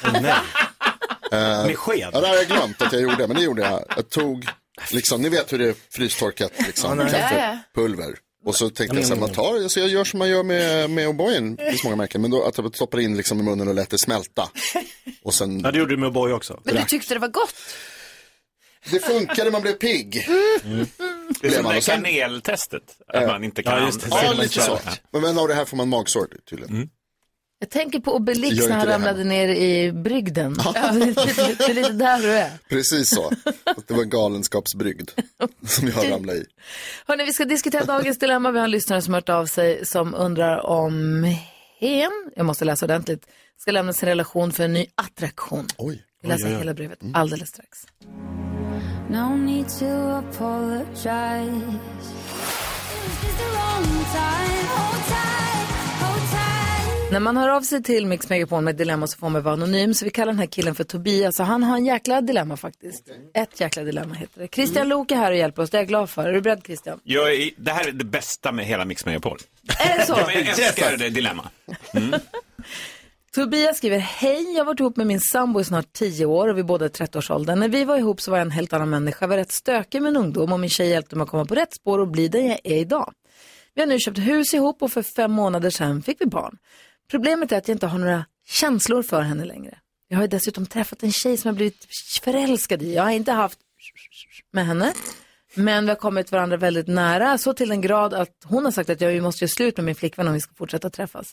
Eh, 0.04 0.36
Med 1.30 1.76
sked? 1.78 2.10
Ja, 2.12 2.20
det 2.20 2.26
har 2.28 2.34
jag 2.36 2.46
glömt 2.46 2.82
att 2.82 2.92
jag 2.92 3.02
gjorde, 3.02 3.26
men 3.26 3.36
det 3.36 3.42
gjorde 3.42 3.62
jag. 3.62 3.84
Jag 3.96 4.10
tog, 4.10 4.46
liksom, 4.90 5.22
ni 5.22 5.28
vet 5.28 5.52
hur 5.52 5.58
det 5.58 5.68
är 5.68 5.74
frystorkat, 5.90 6.52
liksom, 6.66 6.98
kaffepulver. 6.98 8.14
Och 8.44 8.54
så 8.54 8.70
tänkte 8.70 8.96
jag 8.96 9.06
så 9.06 9.14
här, 9.14 9.20
man 9.20 9.32
tar, 9.32 9.68
så 9.68 9.80
jag 9.80 9.88
gör 9.88 10.04
som 10.04 10.18
man 10.18 10.28
gör 10.28 10.42
med, 10.42 10.90
med 10.90 11.08
O'boyen, 11.08 11.56
det 11.56 11.70
finns 11.70 11.84
många 11.84 11.96
märken, 11.96 12.22
men 12.22 12.30
då 12.30 12.44
att 12.44 12.58
jag 12.58 12.74
stoppar 12.74 13.00
in 13.00 13.16
liksom 13.16 13.40
i 13.40 13.42
munnen 13.42 13.68
och 13.68 13.74
lät 13.74 13.90
det 13.90 13.98
smälta. 13.98 14.48
Och 15.22 15.34
sen, 15.34 15.60
Ja, 15.60 15.70
det 15.70 15.78
gjorde 15.78 15.92
du 15.94 16.00
med 16.00 16.08
O'boy 16.12 16.32
också. 16.32 16.60
Men 16.64 16.74
du 16.74 16.82
tyckte 16.84 17.14
det 17.14 17.20
var 17.20 17.28
gott? 17.28 17.54
det 18.90 18.98
funkade, 19.00 19.50
man 19.50 19.62
blev 19.62 19.72
pigg. 19.72 20.26
Det 21.40 21.46
är 21.48 21.50
som 21.62 21.72
det 21.74 21.80
kaneltestet, 21.80 22.82
att 23.08 23.22
Eh, 23.22 23.26
man 23.28 23.44
inte 23.44 23.62
kan. 23.62 23.78
ja, 23.78 23.86
just 23.86 24.00
det. 24.00 24.06
Ja, 24.10 24.32
lite 24.32 24.60
så. 24.60 24.78
Men, 25.12 25.38
av 25.38 25.48
det 25.48 25.54
här 25.54 25.64
får 25.64 25.76
man 25.76 25.88
magsår 25.88 26.28
tydligen. 26.50 26.90
Jag 27.58 27.70
tänker 27.70 28.00
på 28.00 28.14
Obelix 28.16 28.68
när 28.68 28.76
han 28.76 28.86
ramlade 28.86 29.24
ner 29.24 29.48
i 29.48 29.92
brygden. 29.92 30.54
det, 30.54 30.78
är, 30.78 31.58
det 31.58 31.64
är 31.64 31.74
lite 31.74 31.92
där 31.92 32.18
du 32.18 32.30
är. 32.32 32.50
Precis 32.68 33.10
så. 33.10 33.30
Det 33.86 33.94
var 33.94 34.02
en 34.02 34.10
galenskapsbrygd 34.10 35.10
som 35.66 35.88
jag 35.88 36.10
ramlade 36.12 36.38
i. 36.38 36.44
Hörrni, 37.06 37.24
vi 37.24 37.32
ska 37.32 37.44
diskutera 37.44 37.84
dagens 37.84 38.18
dilemma. 38.18 38.50
Vi 38.50 38.58
har 38.58 38.64
en 38.64 38.70
lyssnare 38.70 39.02
som 39.02 39.14
hört 39.14 39.28
av 39.28 39.46
sig 39.46 39.86
som 39.86 40.14
undrar 40.14 40.66
om 40.66 41.24
hen, 41.80 42.10
jag 42.36 42.46
måste 42.46 42.64
läsa 42.64 42.84
ordentligt, 42.86 43.26
ska 43.58 43.70
lämna 43.70 43.92
sin 43.92 44.08
relation 44.08 44.52
för 44.52 44.64
en 44.64 44.72
ny 44.72 44.86
attraktion. 44.94 45.66
Oj. 45.78 46.02
Vi 46.22 46.28
läser 46.28 46.44
Oj, 46.46 46.50
oj, 46.50 46.54
oj. 46.54 46.58
hela 46.58 46.74
brevet 46.74 46.98
alldeles 47.14 47.48
strax. 47.48 47.78
No 49.10 49.36
need 49.36 49.68
to 49.68 49.86
apologize. 50.10 51.78
När 57.16 57.20
man 57.20 57.36
hör 57.36 57.48
av 57.48 57.60
sig 57.60 57.82
till 57.82 58.06
Mix 58.06 58.28
Megapol 58.28 58.64
med 58.64 58.72
ett 58.72 58.78
dilemma 58.78 59.06
så 59.06 59.18
får 59.18 59.28
man 59.28 59.42
vara 59.42 59.54
anonym. 59.54 59.94
Så 59.94 60.04
vi 60.04 60.10
kallar 60.10 60.32
den 60.32 60.38
här 60.38 60.46
killen 60.46 60.74
för 60.74 60.84
Tobias. 60.84 61.40
Och 61.40 61.46
han 61.46 61.62
har 61.62 61.76
en 61.76 61.86
jäkla 61.86 62.20
dilemma 62.20 62.56
faktiskt. 62.56 63.04
Ett 63.34 63.60
jäkla 63.60 63.82
dilemma 63.82 64.14
heter 64.14 64.40
det. 64.40 64.48
Christian 64.54 64.88
Lok 64.88 65.10
är 65.10 65.16
här 65.16 65.30
och 65.30 65.36
hjälper 65.36 65.62
oss. 65.62 65.70
Det 65.70 65.76
är 65.76 65.80
jag 65.80 65.88
glad 65.88 66.10
för. 66.10 66.28
Är 66.28 66.32
du 66.32 66.40
beredd 66.40 66.62
Christian? 66.64 67.00
Jag 67.04 67.34
är, 67.34 67.50
det 67.56 67.70
här 67.70 67.88
är 67.88 67.92
det 67.92 68.04
bästa 68.04 68.52
med 68.52 68.66
hela 68.66 68.84
Mix 68.84 69.06
Megapol. 69.06 69.38
Är 69.78 69.98
det 69.98 70.06
så? 70.06 70.12
Jag 70.12 70.36
älskar 70.36 70.96
det 70.96 71.10
dilemma. 71.10 71.50
Tobias 73.34 73.76
skriver, 73.76 73.98
hej, 73.98 74.52
jag 74.52 74.60
har 74.60 74.64
varit 74.64 74.80
ihop 74.80 74.96
med 74.96 75.06
min 75.06 75.20
sambo 75.20 75.60
i 75.60 75.64
snart 75.64 75.92
10 75.92 76.26
år 76.26 76.48
och 76.48 76.58
vi 76.58 76.62
båda 76.62 76.84
är 76.84 76.88
30-årsåldern. 76.88 77.60
När 77.60 77.68
vi 77.68 77.84
var 77.84 77.96
ihop 77.96 78.20
så 78.20 78.30
var 78.30 78.38
jag 78.38 78.46
en 78.46 78.50
helt 78.50 78.72
annan 78.72 78.90
människa. 78.90 79.18
Jag 79.20 79.28
var 79.28 79.36
rätt 79.36 79.52
stökig 79.52 80.02
med 80.02 80.08
en 80.08 80.16
ungdom 80.16 80.52
och 80.52 80.60
min 80.60 80.70
tjej 80.70 80.88
hjälpte 80.88 81.16
mig 81.16 81.24
att 81.24 81.30
komma 81.30 81.44
på 81.44 81.54
rätt 81.54 81.74
spår 81.74 81.98
och 81.98 82.08
bli 82.08 82.28
den 82.28 82.46
jag 82.46 82.60
är 82.64 82.76
idag. 82.76 83.12
Vi 83.74 83.82
har 83.82 83.86
nu 83.86 83.98
köpt 83.98 84.18
hus 84.18 84.54
ihop 84.54 84.82
och 84.82 84.92
för 84.92 85.02
fem 85.02 85.32
månader 85.32 85.70
sedan 85.70 86.02
fick 86.02 86.20
vi 86.20 86.26
barn. 86.26 86.58
Problemet 87.10 87.52
är 87.52 87.58
att 87.58 87.68
jag 87.68 87.74
inte 87.74 87.86
har 87.86 87.98
några 87.98 88.24
känslor 88.46 89.02
för 89.02 89.20
henne 89.20 89.44
längre. 89.44 89.78
Jag 90.08 90.16
har 90.16 90.22
ju 90.22 90.28
dessutom 90.28 90.66
träffat 90.66 91.02
en 91.02 91.12
tjej 91.12 91.36
som 91.36 91.48
jag 91.48 91.56
blivit 91.56 91.86
förälskad 92.22 92.82
i. 92.82 92.94
Jag 92.94 93.02
har 93.02 93.10
inte 93.10 93.32
haft 93.32 93.58
med 94.52 94.66
henne. 94.66 94.92
Men 95.54 95.84
vi 95.84 95.88
har 95.88 95.96
kommit 95.96 96.32
varandra 96.32 96.56
väldigt 96.56 96.88
nära, 96.88 97.38
så 97.38 97.54
till 97.54 97.68
den 97.68 97.80
grad 97.80 98.14
att 98.14 98.30
hon 98.44 98.64
har 98.64 98.72
sagt 98.72 98.90
att 98.90 99.00
jag 99.00 99.22
måste 99.22 99.44
göra 99.44 99.50
slut 99.50 99.76
med 99.76 99.84
min 99.84 99.94
flickvän 99.94 100.28
om 100.28 100.34
vi 100.34 100.40
ska 100.40 100.54
fortsätta 100.54 100.90
träffas. 100.90 101.26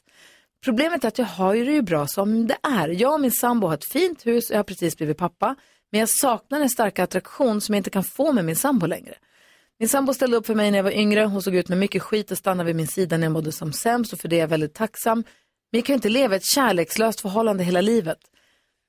Problemet 0.63 1.03
är 1.03 1.07
att 1.07 1.17
jag 1.17 1.25
har 1.25 1.53
ju 1.53 1.65
det 1.65 1.71
ju 1.71 1.81
bra 1.81 2.07
som 2.07 2.47
det 2.47 2.57
är. 2.63 2.87
Jag 2.87 3.13
och 3.13 3.21
min 3.21 3.31
sambo 3.31 3.67
har 3.67 3.73
ett 3.73 3.85
fint 3.85 4.25
hus 4.25 4.49
och 4.49 4.53
jag 4.53 4.59
har 4.59 4.63
precis 4.63 4.97
blivit 4.97 5.17
pappa. 5.17 5.55
Men 5.91 5.99
jag 5.99 6.09
saknar 6.09 6.61
en 6.61 6.69
stark 6.69 6.99
attraktion 6.99 7.61
som 7.61 7.75
jag 7.75 7.79
inte 7.79 7.89
kan 7.89 8.03
få 8.03 8.31
med 8.31 8.45
min 8.45 8.55
sambo 8.55 8.85
längre. 8.85 9.13
Min 9.79 9.89
sambo 9.89 10.13
ställde 10.13 10.37
upp 10.37 10.45
för 10.45 10.55
mig 10.55 10.71
när 10.71 10.77
jag 10.77 10.83
var 10.83 10.91
yngre. 10.91 11.23
Hon 11.23 11.41
såg 11.41 11.55
ut 11.55 11.69
med 11.69 11.77
mycket 11.77 12.01
skit 12.01 12.31
och 12.31 12.37
stannade 12.37 12.67
vid 12.67 12.75
min 12.75 12.87
sida 12.87 13.17
när 13.17 13.25
jag 13.25 13.31
mådde 13.31 13.51
som 13.51 13.73
sämst 13.73 14.13
och 14.13 14.19
för 14.19 14.27
det 14.27 14.35
är 14.35 14.39
jag 14.39 14.47
väldigt 14.47 14.73
tacksam. 14.73 15.23
Men 15.73 15.77
jag 15.77 15.85
kan 15.85 15.93
ju 15.93 15.95
inte 15.97 16.09
leva 16.09 16.35
ett 16.35 16.45
kärlekslöst 16.45 17.21
förhållande 17.21 17.63
hela 17.63 17.81
livet. 17.81 18.17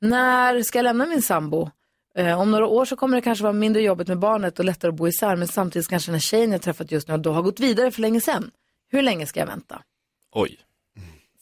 När 0.00 0.62
ska 0.62 0.78
jag 0.78 0.84
lämna 0.84 1.06
min 1.06 1.22
sambo? 1.22 1.70
Eh, 2.16 2.40
om 2.40 2.50
några 2.50 2.66
år 2.66 2.84
så 2.84 2.96
kommer 2.96 3.16
det 3.16 3.20
kanske 3.20 3.42
vara 3.42 3.52
mindre 3.52 3.82
jobbigt 3.82 4.08
med 4.08 4.18
barnet 4.18 4.58
och 4.58 4.64
lättare 4.64 4.88
att 4.88 4.94
bo 4.94 5.08
isär. 5.08 5.36
Men 5.36 5.48
samtidigt 5.48 5.88
kanske 5.88 6.08
den 6.10 6.14
här 6.14 6.20
tjejen 6.20 6.52
jag 6.52 6.62
träffat 6.62 6.90
just 6.90 7.08
nu 7.08 7.16
då 7.16 7.32
har 7.32 7.42
gått 7.42 7.60
vidare 7.60 7.90
för 7.90 8.00
länge 8.00 8.20
sedan. 8.20 8.50
Hur 8.88 9.02
länge 9.02 9.26
ska 9.26 9.40
jag 9.40 9.46
vänta? 9.46 9.82
Oj. 10.32 10.58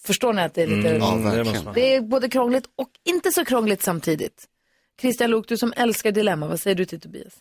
Förstår 0.06 0.32
ni 0.32 0.42
att 0.42 0.54
det 0.54 0.62
är 0.62 0.66
lite... 0.66 0.90
Mm, 0.90 1.46
ja, 1.46 1.72
det 1.74 1.94
är 1.94 2.00
både 2.00 2.28
krångligt 2.28 2.64
och 2.76 2.90
inte 3.04 3.32
så 3.32 3.44
krångligt 3.44 3.82
samtidigt. 3.82 4.48
Christian 5.00 5.30
Luuk, 5.30 5.48
du 5.48 5.56
som 5.56 5.72
älskar 5.76 6.12
dilemma, 6.12 6.48
vad 6.48 6.60
säger 6.60 6.76
du 6.76 6.84
till 6.84 7.00
Tobias? 7.00 7.34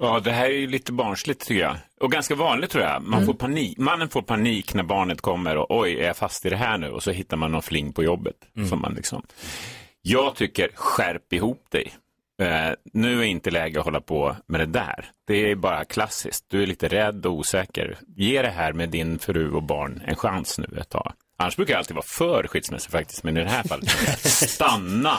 Ja, 0.00 0.20
det 0.20 0.30
här 0.32 0.44
är 0.44 0.54
ju 0.54 0.66
lite 0.66 0.92
barnsligt 0.92 1.46
tycker 1.46 1.60
jag. 1.60 1.76
Och 2.00 2.12
ganska 2.12 2.34
vanligt 2.34 2.70
tror 2.70 2.84
jag. 2.84 3.02
Man 3.02 3.26
får 3.26 3.34
panik. 3.34 3.78
Mannen 3.78 4.08
får 4.08 4.22
panik 4.22 4.74
när 4.74 4.82
barnet 4.82 5.20
kommer 5.20 5.56
och 5.56 5.80
oj, 5.80 6.00
är 6.00 6.06
jag 6.06 6.16
fast 6.16 6.46
i 6.46 6.50
det 6.50 6.56
här 6.56 6.78
nu? 6.78 6.90
Och 6.90 7.02
så 7.02 7.10
hittar 7.10 7.36
man 7.36 7.52
någon 7.52 7.62
fling 7.62 7.92
på 7.92 8.02
jobbet. 8.04 8.36
Som 8.68 8.80
man 8.80 8.94
liksom... 8.94 9.22
Jag 10.02 10.34
tycker, 10.34 10.70
skärp 10.74 11.32
ihop 11.32 11.66
dig. 11.70 11.92
Eh, 12.42 12.70
nu 12.92 13.20
är 13.20 13.24
inte 13.24 13.50
läge 13.50 13.78
att 13.78 13.84
hålla 13.84 14.00
på 14.00 14.36
med 14.46 14.60
det 14.60 14.66
där. 14.66 15.04
Det 15.26 15.50
är 15.50 15.54
bara 15.54 15.84
klassiskt. 15.84 16.44
Du 16.48 16.62
är 16.62 16.66
lite 16.66 16.88
rädd 16.88 17.26
och 17.26 17.32
osäker. 17.32 17.98
Ge 18.16 18.42
det 18.42 18.50
här 18.50 18.72
med 18.72 18.88
din 18.88 19.18
fru 19.18 19.52
och 19.52 19.62
barn 19.62 20.02
en 20.06 20.16
chans 20.16 20.58
nu 20.58 20.78
ett 20.80 20.88
tag. 20.88 21.12
Annars 21.38 21.56
brukar 21.56 21.74
jag 21.74 21.78
alltid 21.78 21.96
vara 21.96 22.06
för 22.06 22.46
skilsmässa 22.46 22.90
faktiskt, 22.90 23.24
men 23.24 23.36
i 23.36 23.40
det 23.40 23.50
här 23.50 23.62
fallet, 23.62 23.90
stanna. 24.26 25.18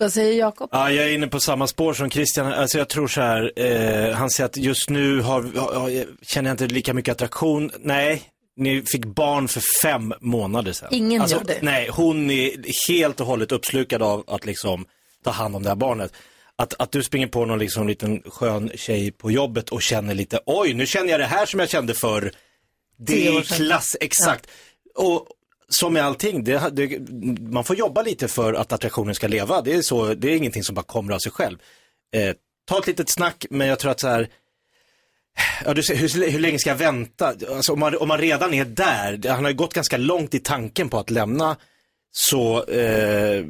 Vad 0.00 0.12
säger 0.12 0.38
Jakob? 0.38 0.68
Ja, 0.72 0.90
jag 0.90 1.06
är 1.06 1.12
inne 1.12 1.26
på 1.26 1.40
samma 1.40 1.66
spår 1.66 1.94
som 1.94 2.10
Christian. 2.10 2.52
Alltså 2.52 2.78
jag 2.78 2.88
tror 2.88 3.08
så 3.08 3.20
här, 3.20 3.52
eh, 3.56 4.14
han 4.14 4.30
säger 4.30 4.48
att 4.48 4.56
just 4.56 4.90
nu 4.90 5.20
har, 5.20 5.42
har, 5.42 6.04
känner 6.22 6.50
jag 6.50 6.54
inte 6.54 6.66
lika 6.66 6.94
mycket 6.94 7.12
attraktion. 7.12 7.70
Nej, 7.80 8.22
ni 8.56 8.82
fick 8.82 9.04
barn 9.04 9.48
för 9.48 9.62
fem 9.82 10.14
månader 10.20 10.72
sedan. 10.72 10.88
Ingen 10.90 11.22
alltså, 11.22 11.36
gör 11.36 11.44
det. 11.44 11.58
Nej, 11.62 11.88
hon 11.92 12.30
är 12.30 12.52
helt 12.88 13.20
och 13.20 13.26
hållet 13.26 13.52
uppslukad 13.52 14.02
av 14.02 14.24
att 14.26 14.46
liksom 14.46 14.86
ta 15.24 15.30
hand 15.30 15.56
om 15.56 15.62
det 15.62 15.68
här 15.68 15.76
barnet. 15.76 16.12
Att, 16.56 16.74
att 16.78 16.92
du 16.92 17.02
springer 17.02 17.26
på 17.26 17.44
någon 17.44 17.58
liksom 17.58 17.88
liten 17.88 18.22
skön 18.26 18.70
tjej 18.74 19.10
på 19.10 19.30
jobbet 19.30 19.68
och 19.68 19.82
känner 19.82 20.14
lite, 20.14 20.40
oj, 20.46 20.74
nu 20.74 20.86
känner 20.86 21.10
jag 21.10 21.20
det 21.20 21.26
här 21.26 21.46
som 21.46 21.60
jag 21.60 21.68
kände 21.68 21.94
för 21.94 22.32
det 22.98 23.26
är 23.28 23.42
klass, 23.42 23.96
exakt. 24.00 24.46
Och 24.94 25.26
som 25.70 25.92
med 25.92 26.04
allting, 26.04 26.44
det, 26.44 26.70
det, 26.72 26.98
man 27.40 27.64
får 27.64 27.76
jobba 27.76 28.02
lite 28.02 28.28
för 28.28 28.54
att 28.54 28.72
attraktionen 28.72 29.14
ska 29.14 29.28
leva. 29.28 29.62
Det 29.62 29.72
är, 29.72 29.82
så, 29.82 30.14
det 30.14 30.32
är 30.32 30.36
ingenting 30.36 30.64
som 30.64 30.74
bara 30.74 30.82
kommer 30.82 31.14
av 31.14 31.18
sig 31.18 31.32
själv. 31.32 31.58
Eh, 32.14 32.34
ta 32.64 32.78
ett 32.78 32.86
litet 32.86 33.10
snack, 33.10 33.46
men 33.50 33.68
jag 33.68 33.78
tror 33.78 33.90
att 33.90 34.00
så 34.00 34.08
här, 34.08 34.28
ja, 35.64 35.74
du, 35.74 35.82
hur, 35.94 36.30
hur 36.30 36.38
länge 36.38 36.58
ska 36.58 36.70
jag 36.70 36.76
vänta? 36.76 37.34
Alltså, 37.50 37.72
om, 37.72 37.80
man, 37.80 37.96
om 37.96 38.08
man 38.08 38.18
redan 38.18 38.54
är 38.54 38.64
där, 38.64 39.28
han 39.28 39.44
har 39.44 39.50
ju 39.50 39.56
gått 39.56 39.74
ganska 39.74 39.96
långt 39.96 40.34
i 40.34 40.38
tanken 40.38 40.88
på 40.88 40.98
att 40.98 41.10
lämna, 41.10 41.56
så, 42.12 42.64
eh, 42.64 43.44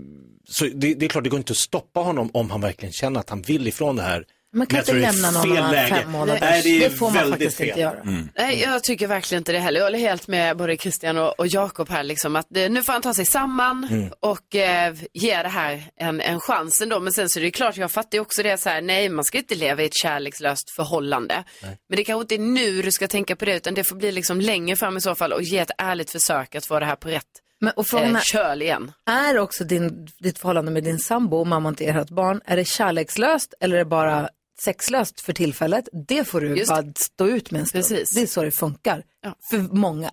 så 0.49 0.64
det, 0.64 0.95
det 0.95 1.07
är 1.07 1.09
klart 1.09 1.25
det 1.25 1.31
går 1.31 1.39
inte 1.39 1.53
att 1.53 1.57
stoppa 1.57 2.01
honom 2.01 2.31
om 2.33 2.51
han 2.51 2.61
verkligen 2.61 2.93
känner 2.93 3.21
att 3.21 3.31
han 3.31 3.43
vill 3.43 3.68
ifrån 3.68 3.97
det 3.97 4.03
här. 4.03 4.25
Man 4.53 4.66
kan 4.66 4.78
inte 4.78 4.92
det 4.92 5.01
lämna 5.01 5.30
någon 5.30 5.48
läge. 5.72 5.94
fem 5.94 6.11
månader. 6.11 6.40
Nej, 6.40 6.62
det, 6.62 6.68
är 6.84 6.90
Det 6.90 6.96
får 6.96 7.11
man 7.11 7.30
faktiskt 7.30 7.57
fel. 7.57 7.68
inte 7.68 7.80
göra. 7.80 7.96
Nej, 8.38 8.61
jag 8.61 8.84
tycker 8.84 9.07
verkligen 9.07 9.40
inte 9.40 9.53
det 9.53 9.59
heller. 9.59 9.80
Jag 9.80 9.86
håller 9.86 9.98
helt 9.98 10.28
med 10.28 10.57
både 10.57 10.76
Christian 10.76 11.18
och, 11.18 11.38
och 11.40 11.46
Jakob 11.46 11.88
här, 11.88 12.03
liksom, 12.03 12.36
att 12.36 12.57
eh, 12.57 12.70
nu 12.70 12.82
får 12.82 12.92
han 12.92 13.03
ta 13.03 13.14
sig 13.14 13.24
samman 13.24 13.86
Mm. 13.90 14.12
och 14.20 14.55
eh, 14.57 14.94
ge 15.12 15.42
det 15.42 15.48
här 15.48 15.82
en, 15.96 16.20
en 16.20 16.40
chans 16.40 16.80
ändå. 16.80 17.01
Men 17.01 17.12
sen 17.12 17.28
så 17.28 17.38
är 17.38 17.42
det 17.42 17.51
klart, 17.51 17.76
jag 17.76 17.90
fattar 17.90 18.16
ju 18.18 18.22
också 18.22 18.42
det 18.42 18.61
så 18.61 18.68
här, 18.68 18.80
nej, 18.82 19.09
man 19.09 19.24
ska 19.24 19.38
inte 19.38 19.55
leva 19.55 19.82
i 19.82 19.86
ett 19.86 19.94
kärlekslöst 20.03 20.70
förhållande. 20.76 21.44
Men 21.62 21.96
det 21.96 22.05
kanske 22.05 22.20
inte 22.22 22.34
är 22.34 22.38
nu 22.38 22.82
du 22.82 22.92
ska 22.92 23.09
tänka 23.09 23.36
på 23.36 23.44
det, 23.44 23.57
utan 23.57 23.74
det 23.74 23.84
får 23.84 23.96
bli 23.96 24.12
liksom 24.12 24.40
längre 24.40 24.76
fram 24.76 24.96
i 24.96 25.01
så 25.01 25.14
fall 25.14 25.32
och 25.32 25.42
ge 25.42 25.59
ett 25.59 25.70
ärligt 25.78 26.11
försök 26.11 26.55
att 26.55 26.66
få 26.66 26.80
det 26.80 26.86
här 26.86 26.96
på 26.96 27.09
rätt 27.09 27.24
Men, 27.61 27.72
och 27.76 27.86
frågan 27.86 28.11
eh, 28.11 28.16
är- 28.16 28.20
köl 28.24 28.62
igen. 28.62 28.92
Är 29.11 29.38
också 29.38 29.64
din, 29.64 30.09
ditt 30.20 30.38
förhållande 30.38 30.70
med 30.72 30.84
din 30.84 30.98
sambo 30.98 31.36
och 31.36 31.46
mamman 31.46 31.74
till 31.74 31.88
ert 31.88 32.11
barn, 32.11 32.40
är 32.44 32.57
det 32.57 32.64
kärlekslöst 32.68 33.55
eller 33.61 33.74
är 33.74 33.78
det 33.78 33.84
bara 33.84 34.28
sexlöst 34.65 35.21
för 35.21 35.33
tillfället? 35.33 35.89
Det 36.09 36.25
får 36.25 36.41
du 36.41 36.57
Just 36.57 36.69
bara 36.69 36.93
stå 36.97 37.27
ut 37.27 37.51
med 37.51 37.61
en 37.61 37.67
stund. 37.67 37.85
Det 38.15 38.23
är 38.23 38.27
så 38.27 38.43
det 38.43 38.51
funkar. 38.51 39.05
För 39.51 39.59
många. 39.59 40.11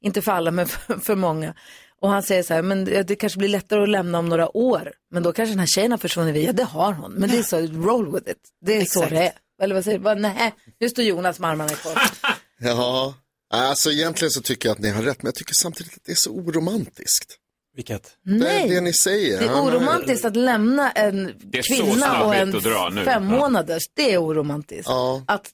Inte 0.00 0.22
för 0.22 0.32
alla, 0.32 0.50
men 0.50 0.68
för, 0.68 0.98
för 0.98 1.14
många. 1.14 1.54
Och 2.00 2.10
han 2.10 2.22
säger 2.22 2.42
så 2.42 2.54
här, 2.54 2.62
men 2.62 2.84
det 2.84 3.16
kanske 3.16 3.38
blir 3.38 3.48
lättare 3.48 3.82
att 3.82 3.88
lämna 3.88 4.18
om 4.18 4.28
några 4.28 4.56
år. 4.56 4.92
Men 5.10 5.22
då 5.22 5.32
kanske 5.32 5.52
den 5.52 5.58
här 5.58 5.66
tjejen 5.66 5.90
har 5.90 5.98
försvunnit 5.98 6.34
vid. 6.34 6.48
Ja, 6.48 6.52
det 6.52 6.64
har 6.64 6.92
hon. 6.92 7.12
Men 7.12 7.30
det 7.30 7.38
är 7.38 7.42
så, 7.42 7.58
roll 7.58 8.14
with 8.14 8.30
it. 8.30 8.38
Det 8.66 8.76
är 8.76 8.84
så 8.84 9.02
Exakt. 9.02 9.10
det 9.10 9.26
är. 9.26 9.32
Eller 9.62 9.74
vad 9.74 9.84
säger 9.84 9.98
du? 9.98 10.14
Nej, 10.14 10.54
nu 10.80 10.88
står 10.88 11.04
Jonas 11.04 11.38
med 11.38 11.50
armarna 11.50 11.72
i 11.72 11.76
kors. 11.76 12.12
Ja, 12.62 13.14
alltså 13.50 13.90
egentligen 13.90 14.30
så 14.30 14.40
tycker 14.40 14.68
jag 14.68 14.74
att 14.74 14.82
ni 14.82 14.90
har 14.90 15.02
rätt, 15.02 15.22
men 15.22 15.28
jag 15.28 15.34
tycker 15.34 15.54
samtidigt 15.54 15.92
att 15.92 16.04
det 16.04 16.12
är 16.12 16.16
så 16.16 16.30
oromantiskt. 16.30 17.36
Vilket? 17.76 18.16
Nej. 18.22 18.68
Det, 18.68 18.74
det 18.74 18.80
ni 18.80 18.92
säger. 18.92 19.38
Det 19.40 19.44
är 19.46 19.62
oromantiskt 19.62 20.24
att 20.24 20.36
lämna 20.36 20.90
en 20.92 21.34
Det 21.38 21.58
är 21.58 21.62
så 21.62 21.74
kvinna 21.74 22.24
och 22.24 22.34
en 22.34 22.50
nu. 22.50 22.60
fem 22.60 23.04
Ja. 23.04 23.20
månaders. 23.20 23.82
Det 23.94 24.12
är 24.14 24.22
oromantiskt. 24.22 24.90
Att 25.26 25.50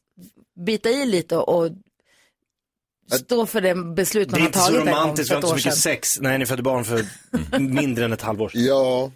bita 0.67 0.89
i 0.91 1.07
lite 1.07 1.37
och 1.37 1.71
stå 3.13 3.47
för 3.47 3.61
det 3.61 3.75
beslut 3.75 4.29
Det 4.29 4.33
man 4.33 4.41
är 4.41 4.43
har 4.43 4.47
inte 4.49 4.59
så 4.59 4.65
tagit 4.67 4.81
en 4.81 4.87
gång 4.87 4.95
romantiskt, 4.95 5.31
vi 5.31 5.35
för 5.35 5.35
har 5.35 5.49
inte 5.49 5.63
så 5.63 5.69
mycket 5.69 5.79
sex. 5.79 6.09
Nej, 6.21 6.39
ni 6.39 6.47
födde 6.47 6.63
barn 6.63 6.85
för 6.85 7.05
mindre 7.59 8.05
än 8.05 8.13
ett 8.13 8.23
halvår 8.23 8.49
sedan. 8.49 8.65
Ja, 8.65 9.13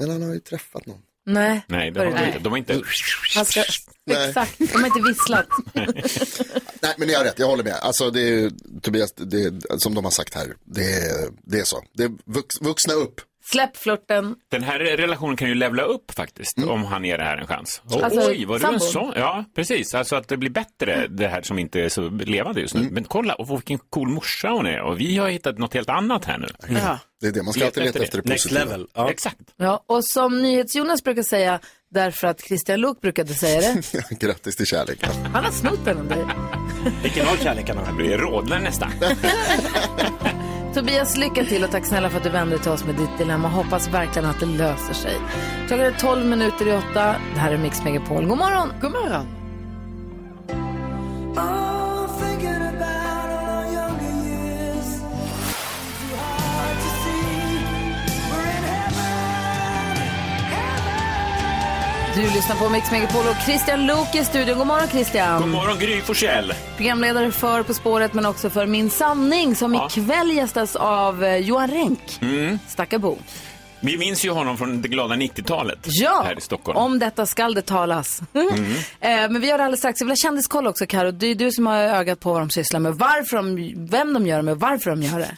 men 0.00 0.10
han 0.10 0.22
har 0.22 0.34
ju 0.34 0.40
träffat 0.40 0.86
någon. 0.86 1.02
Nej, 1.32 1.62
Nej, 1.66 1.90
det 1.90 2.00
har 2.00 2.06
de 2.06 2.26
inte. 2.26 2.38
De 2.38 2.48
har 2.50 2.58
inte... 2.58 2.82
Han 3.34 3.44
ska, 3.44 3.62
Nej. 4.06 4.28
exakt, 4.28 4.58
de 4.58 4.78
har 4.78 4.86
inte 4.86 5.00
visslat. 5.08 5.48
Nej, 6.82 6.94
men 6.98 7.08
ni 7.08 7.14
har 7.14 7.24
rätt, 7.24 7.38
jag 7.38 7.46
håller 7.46 7.64
med. 7.64 7.74
Alltså 7.74 8.10
det 8.10 8.20
är, 8.20 8.50
Tobias, 8.80 9.12
det 9.16 9.36
är, 9.36 9.78
som 9.78 9.94
de 9.94 10.04
har 10.04 10.10
sagt 10.10 10.34
här, 10.34 10.56
det 10.64 10.84
är, 10.84 11.30
det 11.42 11.58
är 11.58 11.64
så. 11.64 11.82
Det 11.94 12.02
är 12.02 12.10
vux, 12.24 12.60
vuxna 12.60 12.94
upp. 12.94 13.20
Släpp 13.44 13.76
flörten. 13.76 14.34
Den 14.48 14.62
här 14.62 14.78
relationen 14.78 15.36
kan 15.36 15.48
ju 15.48 15.54
levla 15.54 15.82
upp 15.82 16.10
faktiskt 16.16 16.58
om 16.68 16.84
han 16.84 17.04
ger 17.04 17.18
det 17.18 17.24
här 17.24 17.36
en 17.36 17.46
chans. 17.46 17.82
Och, 17.84 18.02
Alltså, 18.02 18.20
oj, 18.30 18.44
var 18.44 18.58
du 18.58 18.66
en 18.66 18.80
sån? 18.80 19.12
Ja, 19.16 19.44
precis. 19.54 19.94
Alltså 19.94 20.16
att 20.16 20.28
det 20.28 20.36
blir 20.36 20.50
bättre, 20.50 21.06
det 21.08 21.28
här 21.28 21.42
som 21.42 21.58
inte 21.58 21.80
är 21.80 21.88
så 21.88 22.08
levande 22.08 22.60
just 22.60 22.74
nu. 22.74 22.88
Men 22.90 23.04
kolla, 23.04 23.34
och 23.34 23.50
vilken 23.50 23.78
cool 23.78 24.08
morsa 24.08 24.48
hon 24.48 24.66
är. 24.66 24.80
Och 24.80 25.00
vi 25.00 25.16
har 25.16 25.28
hittat 25.28 25.58
något 25.58 25.74
helt 25.74 25.88
annat 25.90 26.24
här 26.24 26.38
nu. 26.38 26.46
Ja. 26.78 26.98
Det 27.20 27.26
är 27.26 27.32
det, 27.32 27.42
man 27.42 27.52
ska 27.52 27.64
alltid 27.64 27.82
leta 27.82 27.98
efter 27.98 28.22
det 28.22 28.28
Next 28.28 28.44
positiva. 28.44 28.64
level. 28.64 28.86
Ja. 28.94 29.10
Exakt. 29.10 29.36
Ja, 29.56 29.84
och 29.86 30.04
som 30.04 30.42
NyhetsJonas 30.42 31.02
brukar 31.04 31.22
säga, 31.22 31.60
därför 31.90 32.26
att 32.26 32.40
Christian 32.40 32.80
Luuk 32.80 33.00
brukade 33.00 33.34
säga 33.34 33.60
det, 33.60 34.20
Grattis 34.26 34.56
till 34.56 34.66
kärleken. 34.66 35.10
han 35.32 35.44
har 35.44 35.52
snott 35.52 35.84
den 35.84 35.98
av 35.98 36.08
dig. 36.08 36.24
Vilken 37.02 37.28
av 37.28 37.36
kärlekarna? 37.36 37.84
Det 37.86 37.92
blir 37.92 38.18
rådlen 38.18 38.62
nästan. 38.62 38.90
Tobias, 40.74 41.16
lycka 41.16 41.44
till 41.44 41.64
och 41.64 41.70
tack 41.70 41.86
snälla 41.86 42.10
för 42.10 42.16
att 42.16 42.24
du 42.24 42.30
vände 42.30 42.54
dig 42.54 42.62
till 42.62 42.70
oss 42.70 42.84
med 42.84 42.94
ditt 42.94 43.18
dilemma. 43.18 43.48
Hoppas 43.48 43.88
verkligen 43.88 44.28
att 44.28 44.40
det 44.40 44.46
löser 44.46 44.94
sig. 44.94 45.16
Klockan 45.68 45.86
är 45.86 45.90
12 45.90 46.26
minuter 46.26 46.68
i 46.68 46.72
åtta. 46.72 47.16
Det 47.34 47.40
här 47.40 47.52
är 47.52 47.58
Mix 47.58 47.84
Megapol. 47.84 48.26
God 48.26 48.38
morgon! 48.38 48.72
God 48.80 48.92
morgon! 48.92 49.26
Du 62.20 62.30
lyssnar 62.30 62.56
på 62.56 62.68
Mix 62.68 62.90
Megapol 62.90 63.26
och 63.26 63.36
Christian 63.44 63.86
Luuk 63.86 64.14
i 64.14 64.24
studion. 64.24 64.58
God 64.58 64.66
morgon 64.66 64.88
Christian! 64.88 65.40
God 65.40 65.50
morgon 65.50 65.78
Gry 65.78 66.00
Forssell. 66.00 66.54
Programledare 66.76 67.32
för 67.32 67.62
På 67.62 67.74
spåret 67.74 68.14
men 68.14 68.26
också 68.26 68.50
för 68.50 68.66
Min 68.66 68.90
sanning 68.90 69.56
som 69.56 69.74
Ja. 69.74 69.88
ikväll 69.90 70.30
gästas 70.32 70.76
av 70.76 71.24
eh, 71.24 71.36
Johan 71.36 71.70
Renck, 71.70 72.18
Mm. 72.22 72.58
Stackarbo. 72.68 73.18
Vi 73.80 73.98
minns 73.98 74.24
ju 74.24 74.30
honom 74.30 74.56
från 74.58 74.82
det 74.82 74.88
glada 74.88 75.14
90-talet 75.14 75.78
Ja, 75.84 76.22
här 76.26 76.38
i 76.38 76.40
Stockholm. 76.40 76.76
om 76.78 76.98
detta 76.98 77.26
skall 77.26 77.54
det 77.54 77.62
talas. 77.62 78.20
Mm. 78.34 78.48
Eh, 79.00 79.10
Men 79.30 79.40
vi 79.40 79.48
gör 79.48 79.58
det 79.58 79.64
alldeles 79.64 79.80
strax. 79.80 80.00
Jag 80.00 80.06
vill 80.06 80.12
ha 80.12 80.16
kändiskoll 80.16 80.66
också, 80.66 80.86
Karo. 80.86 81.10
Det 81.10 81.26
är 81.26 81.34
du 81.34 81.52
som 81.52 81.66
har 81.66 81.76
ögat 81.76 82.20
på 82.20 82.32
vad 82.32 82.42
de 82.42 82.50
sysslar 82.50 82.80
med. 82.80 82.94
Varför 82.94 83.36
de, 83.36 83.74
vem 83.90 84.12
de 84.12 84.26
gör 84.26 84.36
det 84.36 84.42
med 84.42 84.52
och 84.52 84.60
varför 84.60 84.90
de 84.90 85.02
gör 85.02 85.18
det. 85.18 85.36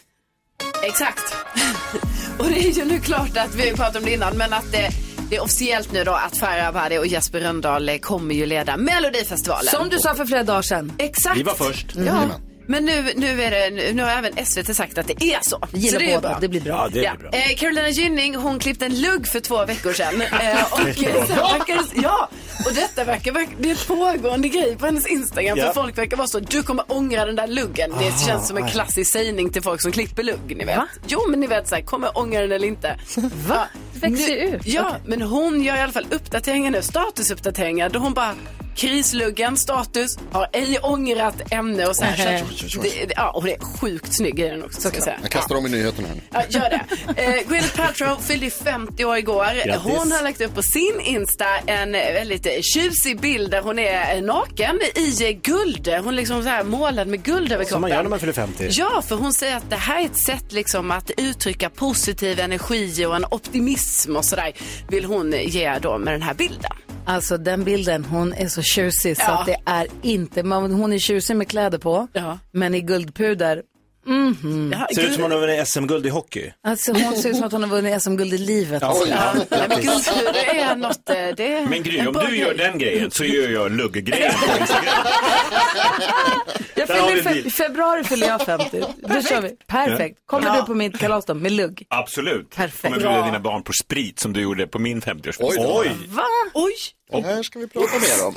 Exakt. 0.86 1.34
och 2.38 2.44
det 2.46 2.58
är 2.68 2.72
ju 2.72 2.84
nu 2.84 3.00
klart 3.00 3.36
att, 3.36 3.54
vi 3.54 3.68
har 3.70 3.76
pratat 3.76 3.96
om 3.96 4.04
det 4.04 4.14
innan, 4.14 4.36
men 4.36 4.52
att 4.52 4.72
det, 4.72 4.90
det 5.32 5.36
är 5.36 5.42
officiellt 5.42 5.92
nu 5.92 6.04
då 6.04 6.12
att 6.12 6.36
Farah 6.36 6.68
Abadi 6.68 6.98
och 6.98 7.06
Jesper 7.06 7.40
Rönndahl 7.40 7.98
kommer 7.98 8.34
ju 8.34 8.46
leda 8.46 8.76
Melodifestivalen. 8.76 9.66
Som 9.66 9.88
du 9.88 9.98
sa 9.98 10.14
för 10.14 10.24
flera 10.24 10.42
dagar 10.42 10.62
sedan. 10.62 10.92
Exakt. 10.98 11.38
Vi 11.38 11.42
var 11.42 11.54
först. 11.54 11.86
Ja. 11.96 12.30
Men 12.72 12.84
nu, 12.84 13.12
nu, 13.16 13.42
är 13.42 13.50
det, 13.50 13.92
nu 13.92 14.02
har 14.02 14.10
även 14.10 14.46
SVT 14.46 14.76
sagt 14.76 14.98
att 14.98 15.06
det 15.06 15.24
är 15.24 15.38
så. 15.42 15.68
Vi 15.72 15.78
gillar 15.78 15.98
så 15.98 16.04
det 16.04 16.12
är 16.12 16.16
båda. 16.16 16.28
bra. 16.28 16.38
Det 16.40 16.48
blir 16.48 16.60
bra. 16.60 16.72
Ja, 16.72 16.84
det 16.84 16.90
blir 16.92 17.30
bra. 17.30 17.30
Eh, 17.38 17.56
Carolina 17.56 17.88
Gynning, 17.88 18.34
hon 18.34 18.58
klippte 18.58 18.86
en 18.86 19.00
lugg 19.00 19.26
för 19.26 19.40
två 19.40 19.64
veckor 19.64 19.92
sedan. 19.92 20.22
Eh, 20.32 20.72
och, 20.72 20.80
verkar, 20.80 22.02
ja, 22.02 22.28
och 22.66 22.74
detta 22.74 23.04
verkar, 23.04 23.32
verkar, 23.32 23.54
det 23.58 23.70
är 23.70 23.72
ett 23.72 23.86
pågående 23.86 24.48
grej 24.48 24.76
på 24.76 24.86
hennes 24.86 25.06
Instagram. 25.06 25.58
Ja. 25.58 25.66
För 25.66 25.72
folk 25.72 25.98
verkar 25.98 26.16
vara 26.16 26.28
så, 26.28 26.38
du 26.40 26.62
kommer 26.62 26.84
ångra 26.88 27.26
den 27.26 27.36
där 27.36 27.46
luggen. 27.46 27.90
Det 27.98 28.08
Aha, 28.08 28.26
känns 28.26 28.48
som 28.48 28.56
en 28.56 28.64
aj. 28.64 28.70
klassisk 28.70 29.12
sägning 29.12 29.50
till 29.50 29.62
folk 29.62 29.82
som 29.82 29.92
klipper 29.92 30.22
lugg, 30.22 30.56
ni 30.56 30.64
vet. 30.64 30.78
Jo, 31.06 31.20
men 31.28 31.40
ni 31.40 31.46
vet 31.46 31.68
så 31.68 31.74
här, 31.74 31.82
kommer 31.82 32.06
jag 32.06 32.16
ångra 32.16 32.40
den 32.40 32.52
eller 32.52 32.68
inte? 32.68 32.96
Va? 33.48 33.68
Det 33.94 34.08
växer 34.08 34.28
nu, 34.28 34.34
ut. 34.34 34.66
Ja, 34.66 34.86
Okej. 34.88 35.00
men 35.06 35.22
hon 35.22 35.62
gör 35.62 35.76
i 35.76 35.80
alla 35.80 35.92
fall 35.92 36.06
uppdateringar 36.10 36.70
nu, 36.70 36.82
statusuppdateringar, 36.82 37.88
då 37.88 37.98
hon 37.98 38.14
bara 38.14 38.34
Krisluggen, 38.76 39.56
status, 39.56 40.18
har 40.32 40.48
ej 40.52 40.78
ångrat 40.82 41.52
ämne 41.52 41.86
och 41.86 41.96
så 41.96 42.04
här. 42.04 42.38
Så 42.68 42.78
att 42.78 42.82
det, 42.84 42.88
det- 43.06 43.12
ja, 43.16 43.30
och 43.30 43.44
det 43.44 43.54
är 43.54 43.58
sjukt 43.60 44.14
snygg 44.14 44.40
i 44.40 44.42
den 44.42 44.64
också. 44.64 44.80
Ska 44.80 44.94
jag 44.96 45.04
säga. 45.04 45.18
Jag 45.22 45.30
kastar 45.30 45.54
dem 45.54 45.66
i 45.66 45.68
nyheterna 45.68 46.08
här. 46.08 46.20
Ja, 46.32 46.42
gör 46.60 46.70
det. 46.70 47.22
Eh, 47.22 47.48
Gwyneth 47.48 47.76
Paltrow 47.76 48.16
fyllde 48.20 48.44
ju 48.44 48.50
50 48.50 49.04
år 49.04 49.16
igår. 49.16 49.46
Grattis. 49.66 49.82
Hon 49.82 50.12
har 50.12 50.22
lagt 50.22 50.40
upp 50.40 50.54
på 50.54 50.62
sin 50.62 51.00
Insta 51.04 51.44
en 51.66 51.92
väldigt 51.92 52.64
tjusig 52.74 53.20
bild 53.20 53.50
där 53.50 53.62
hon 53.62 53.78
är 53.78 54.20
naken 54.22 54.78
i 54.94 55.32
guld. 55.42 55.88
Hon 55.88 56.08
är 56.08 56.12
liksom 56.12 56.42
så 56.42 56.48
här 56.48 56.64
målad 56.64 57.08
med 57.08 57.22
guld 57.22 57.52
över 57.52 57.64
kroppen. 57.64 57.68
Som 57.72 57.80
man 57.80 57.90
gör 57.90 58.02
när 58.02 58.10
man 58.10 58.18
fyller 58.20 58.32
50. 58.32 58.68
Ja, 58.70 59.02
för 59.08 59.16
hon 59.16 59.32
säger 59.32 59.56
att 59.56 59.70
det 59.70 59.76
här 59.76 60.00
är 60.00 60.04
ett 60.06 60.16
sätt 60.16 60.52
liksom 60.52 60.90
att 60.90 61.10
uttrycka 61.16 61.70
positiv 61.70 62.40
energi 62.40 63.06
och 63.06 63.16
en 63.16 63.24
optimism 63.30 64.16
och 64.16 64.24
sådär 64.24 64.52
vill 64.88 65.04
hon 65.04 65.32
ge 65.32 65.78
då 65.78 65.98
med 65.98 66.14
den 66.14 66.22
här 66.22 66.34
bilden. 66.34 66.72
Alltså 67.04 67.38
den 67.38 67.64
bilden, 67.64 68.04
hon 68.04 68.32
är 68.32 68.48
så 68.48 68.62
tjusig 68.62 69.16
så 69.16 69.22
Ja. 69.26 69.38
att 69.40 69.46
det 69.46 69.56
är 69.66 69.86
inte, 70.02 70.42
man, 70.42 70.72
hon 70.72 70.92
är 70.92 70.98
tjusig 70.98 71.36
med 71.36 71.48
kläder 71.48 71.78
på, 71.78 72.08
men 72.52 72.74
i 72.74 72.80
guldpuder, 72.80 73.62
mhm. 74.06 74.74
Ser 74.94 75.02
ut 75.02 75.12
som 75.14 75.22
hon 75.22 75.32
har 75.32 75.38
vunnit 75.38 75.68
SM-guld 75.68 76.06
i 76.06 76.08
hockey. 76.08 76.52
Alltså 76.66 76.92
hon 76.92 77.16
ser 77.16 77.28
ut 77.30 77.36
som 77.36 77.44
att 77.44 77.52
hon 77.52 77.62
har 77.62 77.70
vunnit 77.70 78.02
SM-guld 78.02 78.34
i 78.34 78.38
livet. 78.38 78.82
Ja, 78.82 78.96
oj. 79.02 79.08
Ja, 79.10 79.32
Ja, 79.50 79.56
men 79.68 79.72
är 79.72 80.76
något, 80.76 81.10
eh, 81.10 81.14
det 81.36 81.52
är 81.54 81.66
Men 81.66 81.82
Gry, 81.82 82.06
om 82.06 82.12
du 82.28 82.36
gör 82.36 82.54
den 82.54 82.78
grejen 82.78 83.10
så 83.10 83.24
gör 83.24 83.48
jag 83.48 83.72
lugggrejen 83.72 84.32
på 84.32 84.58
Instagram. 84.60 84.94
Jag 86.74 86.88
fyller, 86.88 87.16
i 87.18 87.20
fe- 87.22 87.34
deal. 87.42 87.50
februari 87.50 88.04
fyller 88.04 88.26
jag 88.26 88.42
50. 88.46 88.82
Då 88.96 89.22
kör 89.22 89.40
vi. 89.40 89.56
Perfekt. 89.66 90.18
Kommer 90.26 90.46
Ja. 90.46 90.56
du 90.60 90.62
på 90.66 90.74
mitt 90.74 90.98
kalas 90.98 91.24
då 91.24 91.34
med 91.34 91.52
lugg? 91.52 91.86
Absolut. 91.88 92.50
Perfekt. 92.56 92.82
Kommer 92.82 92.96
bjuda 92.98 93.24
dina 93.24 93.40
barn 93.40 93.62
på 93.62 93.72
sprit 93.72 94.18
som 94.20 94.32
du 94.32 94.40
gjorde 94.42 94.66
på 94.66 94.78
min 94.78 95.00
50-årsfest. 95.02 95.38
Oj 95.40 95.56
då. 95.58 96.14
Va? 96.14 96.22
Oj! 96.54 96.72
Det 97.12 97.20
här 97.28 97.42
ska 97.42 97.58
vi 97.58 97.68
prata 97.68 97.98
mer 97.98 98.26
om. 98.26 98.34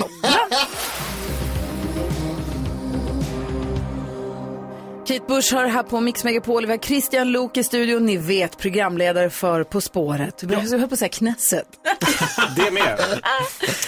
Kate 5.08 5.24
Bush 5.28 5.54
har 5.56 5.66
här 5.66 5.84
på 5.84 6.00
Mix 6.00 6.24
Megapol. 6.24 6.66
Vi 6.66 6.72
har 6.72 6.78
Christian 6.78 7.32
Luuk 7.32 7.58
i 7.58 7.64
studion. 7.64 8.06
Ni 8.06 8.18
vet, 8.18 8.58
programledare 8.58 9.30
för 9.30 9.64
På 9.64 9.82
spåret. 9.82 10.44
Jag 10.50 10.50
höll 10.60 10.88
på 10.88 10.94
att 10.94 11.00
säga 11.00 11.10
Knesset. 11.10 11.66
Det 12.56 12.72
med. 12.72 12.98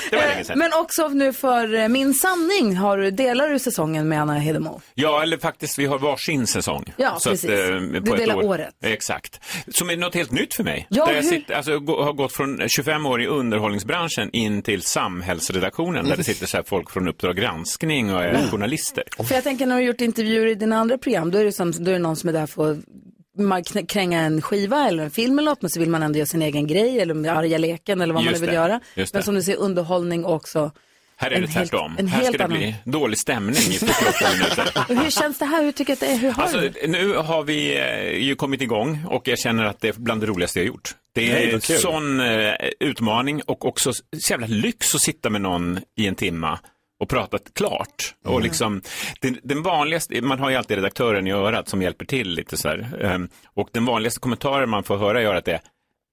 Det 0.09 0.15
var 0.15 0.27
länge 0.27 0.43
sedan. 0.43 0.59
Men 0.59 0.73
också 0.73 1.07
nu 1.07 1.33
för 1.33 1.73
eh, 1.75 1.87
Min 1.87 2.13
sanning 2.13 2.75
har 2.75 2.97
du, 2.97 3.11
delar 3.11 3.49
du 3.49 3.59
säsongen 3.59 4.07
med 4.09 4.21
Anna 4.21 4.33
Hedemo. 4.39 4.81
Ja, 4.93 5.21
eller 5.21 5.37
faktiskt, 5.37 5.79
vi 5.79 5.85
har 5.85 5.99
varsin 5.99 6.47
säsong. 6.47 6.93
Ja, 6.97 7.17
precis. 7.23 7.49
eh, 7.49 7.75
Du 7.75 8.01
på 8.01 8.13
ett 8.13 8.19
delar 8.19 8.35
år. 8.35 8.43
året. 8.43 8.73
Exakt. 8.83 9.39
Som 9.67 9.89
är 9.89 9.97
något 9.97 10.15
helt 10.15 10.31
nytt 10.31 10.53
för 10.53 10.63
mig. 10.63 10.87
Ja, 10.89 11.05
Där 11.05 11.13
jag 11.13 11.21
hur- 11.21 11.29
sitter, 11.29 11.53
alltså, 11.55 11.79
gå- 11.79 12.03
har 12.03 12.13
gått 12.13 12.33
från 12.33 12.69
25 12.69 13.05
år 13.05 13.21
i 13.21 13.27
underhållningsbranschen 13.27 14.29
in 14.33 14.61
till 14.61 14.81
samhällsredaktionen 14.81 16.05
där 16.09 16.17
det 16.17 16.23
sitter 16.23 16.45
så 16.47 16.57
här 16.57 16.63
folk 16.67 16.91
från 16.91 17.07
Uppdrag 17.07 17.35
granskning 17.35 18.13
och 18.13 18.23
är 18.23 18.47
journalister. 18.51 19.03
För 19.27 19.35
jag 19.35 19.43
tänker 19.43 19.65
när 19.65 19.75
du 19.75 19.81
har 19.81 19.87
gjort 19.87 20.01
intervjuer 20.01 20.47
i 20.47 20.55
dina 20.55 20.77
andra 20.77 20.97
program, 21.07 21.31
då 21.31 21.37
är 21.37 21.45
det, 21.45 21.51
som, 21.51 21.71
då 21.71 21.91
är 21.91 21.93
det 21.93 21.99
någon 21.99 22.15
som 22.15 22.29
är 22.29 22.33
där 22.33 22.45
för 22.45 22.71
att 22.71 22.77
man 23.39 23.63
kränga 23.63 24.21
en 24.21 24.41
skiva 24.41 24.87
eller 24.87 25.03
en 25.03 25.11
film 25.11 25.39
eller 25.39 25.51
något, 25.51 25.61
men 25.61 25.69
så 25.71 25.79
vill 25.79 25.89
man 25.89 26.03
ändå 26.03 26.17
göra 26.19 26.25
sin 26.25 26.41
egen 26.41 26.67
grej 26.67 26.99
eller 26.99 27.13
med 27.13 27.37
arga 27.37 27.57
leken 27.57 28.01
eller 28.01 28.13
vad 28.13 28.23
man 28.23 28.31
Just 28.31 28.41
nu 28.41 28.47
vill 28.47 28.55
det, 28.55 28.61
göra. 28.61 28.79
just 28.95 29.13
Men 29.13 29.23
som 29.23 29.35
du 29.35 29.41
ser 29.43 29.55
underhållning 29.55 30.25
också. 30.25 30.71
Här 31.19 31.31
är 31.31 31.35
En 31.35 31.41
det 31.41 31.47
tvärtom. 31.47 31.97
här 32.07 32.23
ska 32.23 32.37
det 32.37 32.43
annan- 32.43 32.57
bli 32.57 32.75
dålig 32.85 33.19
stämning 33.19 33.55
i 33.55 33.77
48 33.79 34.33
minuter. 34.33 34.95
Hur 35.03 35.09
känns 35.09 35.39
det 35.39 35.45
här? 35.45 35.63
Hur 35.63 35.71
tycker 35.71 35.85
du 35.85 35.93
att 35.93 35.99
det 35.99 36.05
är? 36.05 36.17
Hur 36.17 36.31
har 36.31 36.43
Alltså, 36.43 36.59
du? 36.59 36.87
nu 36.87 37.13
har 37.13 37.43
vi 37.43 37.77
eh, 37.79 38.17
ju 38.27 38.35
kommit 38.35 38.61
igång 38.61 39.05
och 39.09 39.27
jag 39.27 39.39
känner 39.39 39.63
att 39.63 39.79
det 39.81 39.87
är 39.87 39.93
bland 39.97 40.21
det 40.21 40.27
roligaste 40.27 40.59
jag 40.59 40.63
har 40.63 40.67
gjort. 40.67 40.95
Det 41.13 41.31
är 41.31 41.53
en 41.53 41.61
sån 41.61 42.19
eh, 42.19 42.53
utmaning 42.79 43.41
och 43.41 43.65
också 43.65 43.93
så 43.93 44.03
jävla 44.31 44.47
lyx 44.47 44.95
att 44.95 45.01
sitta 45.01 45.29
med 45.29 45.41
någon 45.41 45.79
i 45.97 46.07
en 46.07 46.15
timma 46.15 46.59
och 46.99 47.09
prata 47.09 47.37
klart. 47.55 48.15
Och 48.25 48.41
liksom, 48.41 48.81
den, 49.21 49.39
den 49.43 49.63
vanligaste, 49.63 50.21
man 50.21 50.39
har 50.39 50.49
ju 50.49 50.55
alltid 50.55 50.77
redaktören 50.77 51.27
i 51.27 51.31
örat 51.31 51.69
som 51.69 51.81
hjälper 51.81 52.05
till 52.05 52.29
lite 52.29 52.57
så 52.57 52.67
här. 52.67 53.05
Ehm, 53.05 53.29
och 53.55 53.69
den 53.71 53.85
vanligaste 53.85 54.19
kommentaren 54.19 54.69
man 54.69 54.83
får 54.83 54.97
höra 54.97 55.21
i 55.21 55.25
örat 55.25 55.47
är 55.47 55.59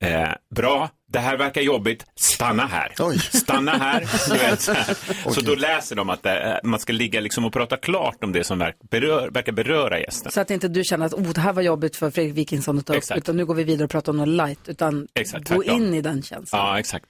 Eh, 0.05 0.33
bra, 0.55 0.91
det 1.13 1.19
här 1.19 1.37
verkar 1.37 1.61
jobbigt, 1.61 2.07
stanna 2.15 2.67
här. 2.67 2.93
Stanna 3.19 3.73
här. 3.73 4.01
Du 4.29 4.39
vet, 4.39 4.61
så 4.61 4.73
här. 4.73 5.31
Så 5.31 5.41
då 5.41 5.55
läser 5.55 5.97
de 5.97 6.11
att 6.11 6.27
eh, 6.27 6.33
man 6.65 6.81
ska 6.81 6.93
ligga 6.93 7.21
liksom 7.21 7.45
och 7.45 7.53
prata 7.53 7.77
klart 7.77 8.25
om 8.25 8.33
det 8.33 8.45
som 8.45 8.59
verk, 8.59 8.77
berör, 8.91 9.31
verkar 9.31 9.53
beröra 9.53 10.01
gästen. 10.01 10.33
Så 10.33 10.41
att 10.41 10.51
inte 10.51 10.69
du 10.69 10.85
känner 10.85 11.07
att 11.07 11.15
oh, 11.15 11.33
det 11.33 11.41
här 11.41 11.53
var 11.53 11.63
jobbigt 11.63 11.97
för 11.97 12.11
Fredrik 12.11 12.37
Wikingsson 12.37 12.79
att 12.79 12.87
ta 12.87 12.93
upp, 12.93 12.99
Exakt. 12.99 13.19
utan 13.19 13.37
nu 13.37 13.47
går 13.47 13.55
vi 13.55 13.65
vidare 13.65 13.85
och 13.85 13.91
pratar 13.91 14.13
om 14.13 14.17
något 14.17 14.29
light, 14.29 14.69
utan 14.69 15.09
Exakt, 15.15 15.49
gå 15.49 15.63
tvärtom. 15.63 15.83
in 15.83 15.95
i 15.95 16.01
den 16.01 16.23
känslan. 16.23 16.67
Ja, 16.67 16.79
exakt. 16.79 17.07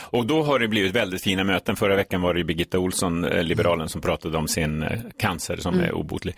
Och 0.00 0.26
då 0.26 0.42
har 0.42 0.58
det 0.58 0.68
blivit 0.68 0.94
väldigt 0.94 1.22
fina 1.22 1.44
möten. 1.44 1.76
Förra 1.76 1.96
veckan 1.96 2.20
var 2.20 2.34
det 2.34 2.44
Birgitta 2.44 2.78
Olsson, 2.78 3.24
eh, 3.24 3.42
liberalen, 3.42 3.88
som 3.88 4.00
pratade 4.00 4.38
om 4.38 4.48
sin 4.48 4.82
eh, 4.82 4.98
cancer 5.18 5.56
som 5.56 5.74
Mm. 5.74 5.86
är 5.86 5.92
obotlig. 5.94 6.36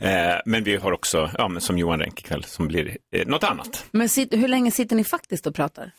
Eh, 0.00 0.10
men 0.46 0.64
vi 0.64 0.76
har 0.76 0.92
också, 0.92 1.30
ja, 1.38 1.48
men 1.48 1.60
som 1.60 1.78
Johan 1.78 2.00
Renck 2.00 2.20
ikväll, 2.20 2.44
som 2.44 2.68
blir 2.68 2.96
något 3.26 3.44
annat. 3.44 3.84
Men 3.90 4.08
hur 4.30 4.48
länge 4.48 4.70
sitter 4.70 4.96
ni 4.96 5.04
faktiskt 5.04 5.46
och 5.46 5.54
pratar? 5.54 5.90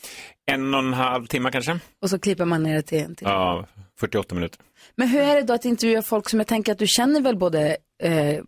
En 0.51 0.73
och 0.73 0.79
en 0.79 0.93
halv 0.93 1.25
timme 1.25 1.51
kanske? 1.51 1.79
Och 2.01 2.09
så 2.09 2.19
klipper 2.19 2.45
man 2.45 2.63
ner 2.63 2.75
det 2.75 2.81
till 2.81 2.99
en 2.99 3.15
till. 3.15 3.27
Ja, 3.27 3.65
48 3.99 4.35
minuter. 4.35 4.59
Men 4.95 5.07
hur 5.07 5.21
är 5.21 5.35
det 5.35 5.41
då 5.41 5.53
att 5.53 5.65
intervjua 5.65 6.01
folk 6.01 6.29
som 6.29 6.39
jag 6.39 6.47
tänker 6.47 6.71
att 6.71 6.79
du 6.79 6.87
känner 6.87 7.21
väl 7.21 7.37
både 7.37 7.77
eh, 8.03 8.39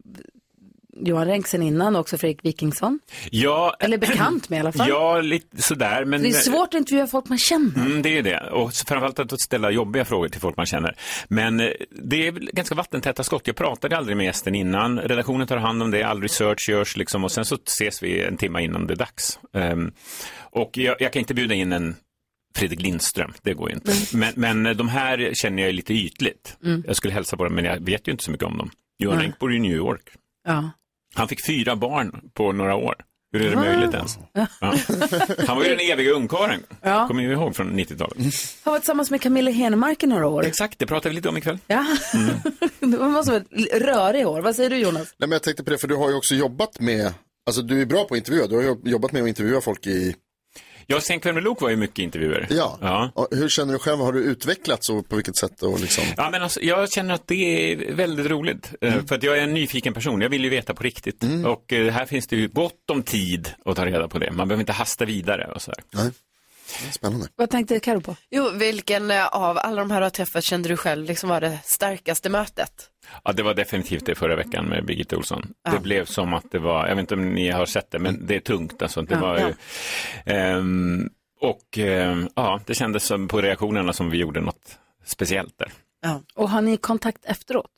Johan 0.99 1.27
Renck 1.27 1.47
sen 1.47 1.61
innan 1.61 1.95
och 1.95 2.01
också 2.01 2.17
Fredrik 2.17 2.45
Wikingsson? 2.45 2.99
Ja, 3.31 3.75
Eller 3.79 3.97
bekant 3.97 4.49
med 4.49 4.57
i 4.57 4.59
alla 4.59 4.71
fall. 4.71 4.89
Ja, 4.89 5.21
lite 5.21 5.61
sådär. 5.61 6.05
Men... 6.05 6.21
det 6.21 6.29
är 6.29 6.33
svårt 6.33 6.67
att 6.67 6.73
intervjua 6.73 7.07
folk 7.07 7.29
man 7.29 7.37
känner. 7.37 7.85
Mm, 7.85 8.01
det 8.01 8.17
är 8.17 8.23
det. 8.23 8.39
Och 8.51 8.73
framförallt 8.73 9.19
att 9.19 9.41
ställa 9.41 9.71
jobbiga 9.71 10.05
frågor 10.05 10.27
till 10.27 10.41
folk 10.41 10.57
man 10.57 10.65
känner. 10.65 10.95
Men 11.27 11.59
eh, 11.59 11.69
det 11.91 12.27
är 12.27 12.31
ganska 12.31 12.75
vattentäta 12.75 13.23
skott. 13.23 13.47
Jag 13.47 13.55
pratade 13.55 13.97
aldrig 13.97 14.17
med 14.17 14.25
gästen 14.25 14.55
innan. 14.55 14.99
Redaktionen 14.99 15.47
tar 15.47 15.57
hand 15.57 15.83
om 15.83 15.91
det, 15.91 16.03
all 16.03 16.21
research 16.21 16.69
görs 16.69 16.97
liksom 16.97 17.23
och 17.23 17.31
sen 17.31 17.45
så 17.45 17.57
ses 17.67 18.03
vi 18.03 18.23
en 18.23 18.37
timme 18.37 18.61
innan 18.61 18.87
det 18.87 18.93
är 18.93 18.97
dags. 18.97 19.39
Ehm, 19.53 19.91
och 20.39 20.77
jag, 20.77 20.95
jag 20.99 21.13
kan 21.13 21.19
inte 21.19 21.33
bjuda 21.33 21.55
in 21.55 21.71
en 21.71 21.95
Fredrik 22.55 22.81
Lindström, 22.81 23.33
det 23.41 23.53
går 23.53 23.69
ju 23.69 23.75
inte. 23.75 24.17
Men, 24.17 24.33
men 24.35 24.77
de 24.77 24.89
här 24.89 25.31
känner 25.33 25.63
jag 25.63 25.73
lite 25.73 25.93
ytligt. 25.93 26.57
Mm. 26.63 26.83
Jag 26.87 26.95
skulle 26.95 27.13
hälsa 27.13 27.37
på 27.37 27.43
dem, 27.43 27.55
men 27.55 27.65
jag 27.65 27.85
vet 27.85 28.07
ju 28.07 28.11
inte 28.11 28.23
så 28.23 28.31
mycket 28.31 28.47
om 28.47 28.57
dem. 28.57 28.71
Johan. 28.97 29.19
Renck 29.19 29.39
bor 29.39 29.53
i 29.53 29.59
New 29.59 29.75
York. 29.75 30.09
Ja. 30.47 30.71
Han 31.15 31.27
fick 31.27 31.45
fyra 31.47 31.75
barn 31.75 32.21
på 32.33 32.51
några 32.51 32.75
år. 32.75 32.95
Hur 33.31 33.45
är 33.45 33.49
det 33.49 33.55
möjligt 33.55 33.93
ens? 33.93 34.17
Ja. 34.33 34.47
Han 35.47 35.57
var 35.57 35.63
ju 35.63 35.69
den 35.69 35.79
eviga 35.79 36.11
ungkarlen. 36.11 36.63
Ja. 36.81 37.07
Kommer 37.07 37.23
ni 37.23 37.31
ihåg 37.31 37.55
från 37.55 37.79
90-talet? 37.79 38.17
Jag 38.63 38.71
var 38.71 38.79
tillsammans 38.79 39.11
med 39.11 39.21
Camilla 39.21 39.51
Henemark 39.51 40.03
i 40.03 40.07
några 40.07 40.27
år. 40.27 40.45
Exakt, 40.45 40.79
det 40.79 40.85
pratar 40.85 41.09
vi 41.09 41.15
lite 41.15 41.29
om 41.29 41.37
ikväll. 41.37 41.59
Ja, 41.67 41.85
det 42.79 42.87
måste 42.87 43.31
vara 43.31 43.41
ett 43.41 43.81
rörig 43.81 44.27
år. 44.27 44.41
Vad 44.41 44.55
säger 44.55 44.69
du 44.69 44.77
Jonas? 44.77 45.07
Nej, 45.17 45.29
men 45.29 45.31
jag 45.31 45.43
tänkte 45.43 45.63
på 45.63 45.69
det, 45.69 45.77
för 45.77 45.87
du 45.87 45.95
har 45.95 46.09
ju 46.09 46.15
också 46.15 46.35
jobbat 46.35 46.79
med, 46.79 47.13
alltså 47.45 47.61
du 47.61 47.81
är 47.81 47.85
bra 47.85 48.03
på 48.03 48.13
att 48.13 48.17
intervjua, 48.17 48.47
du 48.47 48.55
har 48.55 48.77
jobbat 48.89 49.11
med 49.11 49.21
att 49.21 49.27
intervjua 49.27 49.61
folk 49.61 49.87
i... 49.87 50.15
Ja, 50.87 51.01
Sen 51.01 51.19
kväll 51.19 51.33
med 51.33 51.43
Lok 51.43 51.61
var 51.61 51.69
ju 51.69 51.75
mycket 51.75 51.99
intervjuer. 51.99 52.47
Ja. 52.49 52.77
ja. 52.81 53.11
Och 53.15 53.27
Hur 53.31 53.49
känner 53.49 53.73
du 53.73 53.79
själv, 53.79 53.99
har 53.99 54.13
du 54.13 54.19
utvecklats 54.23 54.89
och 54.89 55.09
på 55.09 55.15
vilket 55.15 55.37
sätt? 55.37 55.63
Och 55.63 55.79
liksom... 55.79 56.03
Ja, 56.17 56.29
men 56.31 56.43
alltså, 56.43 56.61
jag 56.61 56.91
känner 56.91 57.13
att 57.13 57.27
det 57.27 57.71
är 57.73 57.93
väldigt 57.95 58.25
roligt. 58.25 58.71
eh, 58.81 59.05
För 59.05 59.15
att 59.15 59.23
jag 59.23 59.37
är 59.37 59.41
en 59.41 59.53
nyfiken 59.53 59.93
person. 59.93 60.21
Jag 60.21 60.29
vill 60.29 60.43
ju 60.43 60.49
veta 60.49 60.73
på 60.73 60.83
riktigt. 60.83 61.23
Och 61.45 61.73
eh, 61.73 61.91
här 61.93 62.05
finns 62.05 62.27
det 62.27 62.35
ju 62.35 62.47
gott 62.47 62.89
om 62.91 63.03
tid 63.03 63.53
att 63.65 63.75
ta 63.75 63.85
reda 63.85 64.07
på 64.07 64.19
det. 64.19 64.31
Man 64.31 64.47
behöver 64.47 64.61
inte 64.61 64.73
hasta 64.73 65.05
vidare 65.05 65.51
och 65.55 65.61
så 65.61 65.71
här. 65.71 65.83
Nej. 66.03 66.11
Spännande. 66.91 67.27
Vad 67.35 67.49
tänkte 67.49 67.79
Karo 67.79 68.01
på? 68.01 68.15
Jo, 68.31 68.49
vilken 68.49 69.11
eh, 69.11 69.27
av 69.27 69.57
alla 69.57 69.81
de 69.81 69.91
här 69.91 69.99
du 69.99 70.05
har 70.05 70.09
träffat 70.09 70.43
kände 70.43 70.69
du 70.69 70.77
själv 70.77 71.05
liksom 71.07 71.29
var 71.29 71.41
det 71.41 71.59
starkaste 71.63 72.29
mötet? 72.29 72.71
Ja, 73.23 73.31
det 73.31 73.43
var 73.43 73.53
definitivt 73.53 74.05
det 74.05 74.15
förra 74.15 74.35
veckan 74.35 74.65
med 74.65 74.85
Birgitta 74.85 75.17
Olsson. 75.17 75.53
Ja. 75.63 75.71
Det 75.71 75.79
blev 75.79 76.05
som 76.05 76.33
att 76.33 76.51
det 76.51 76.59
var, 76.59 76.87
jag 76.87 76.95
vet 76.95 77.01
inte 77.01 77.13
om 77.13 77.33
ni 77.33 77.49
har 77.49 77.65
sett 77.65 77.91
det, 77.91 77.99
men 77.99 78.25
det 78.27 78.35
är 78.35 78.39
tungt 78.39 78.81
alltså. 78.81 79.01
Det 79.01 79.13
Ja, 79.13 79.21
var 79.21 79.39
ju, 79.39 79.53
ehm, 80.25 81.09
och 81.41 81.77
ehm, 81.77 82.29
ja, 82.35 82.61
det 82.65 82.73
kändes 82.73 83.03
som 83.03 83.27
på 83.27 83.41
reaktionerna 83.41 83.93
som 83.93 84.09
vi 84.09 84.17
gjorde 84.17 84.41
något 84.41 84.77
speciellt 85.05 85.57
där. 85.57 85.71
Och 86.35 86.49
har 86.49 86.61
ni 86.61 86.77
kontakt 86.77 87.25
efteråt? 87.25 87.71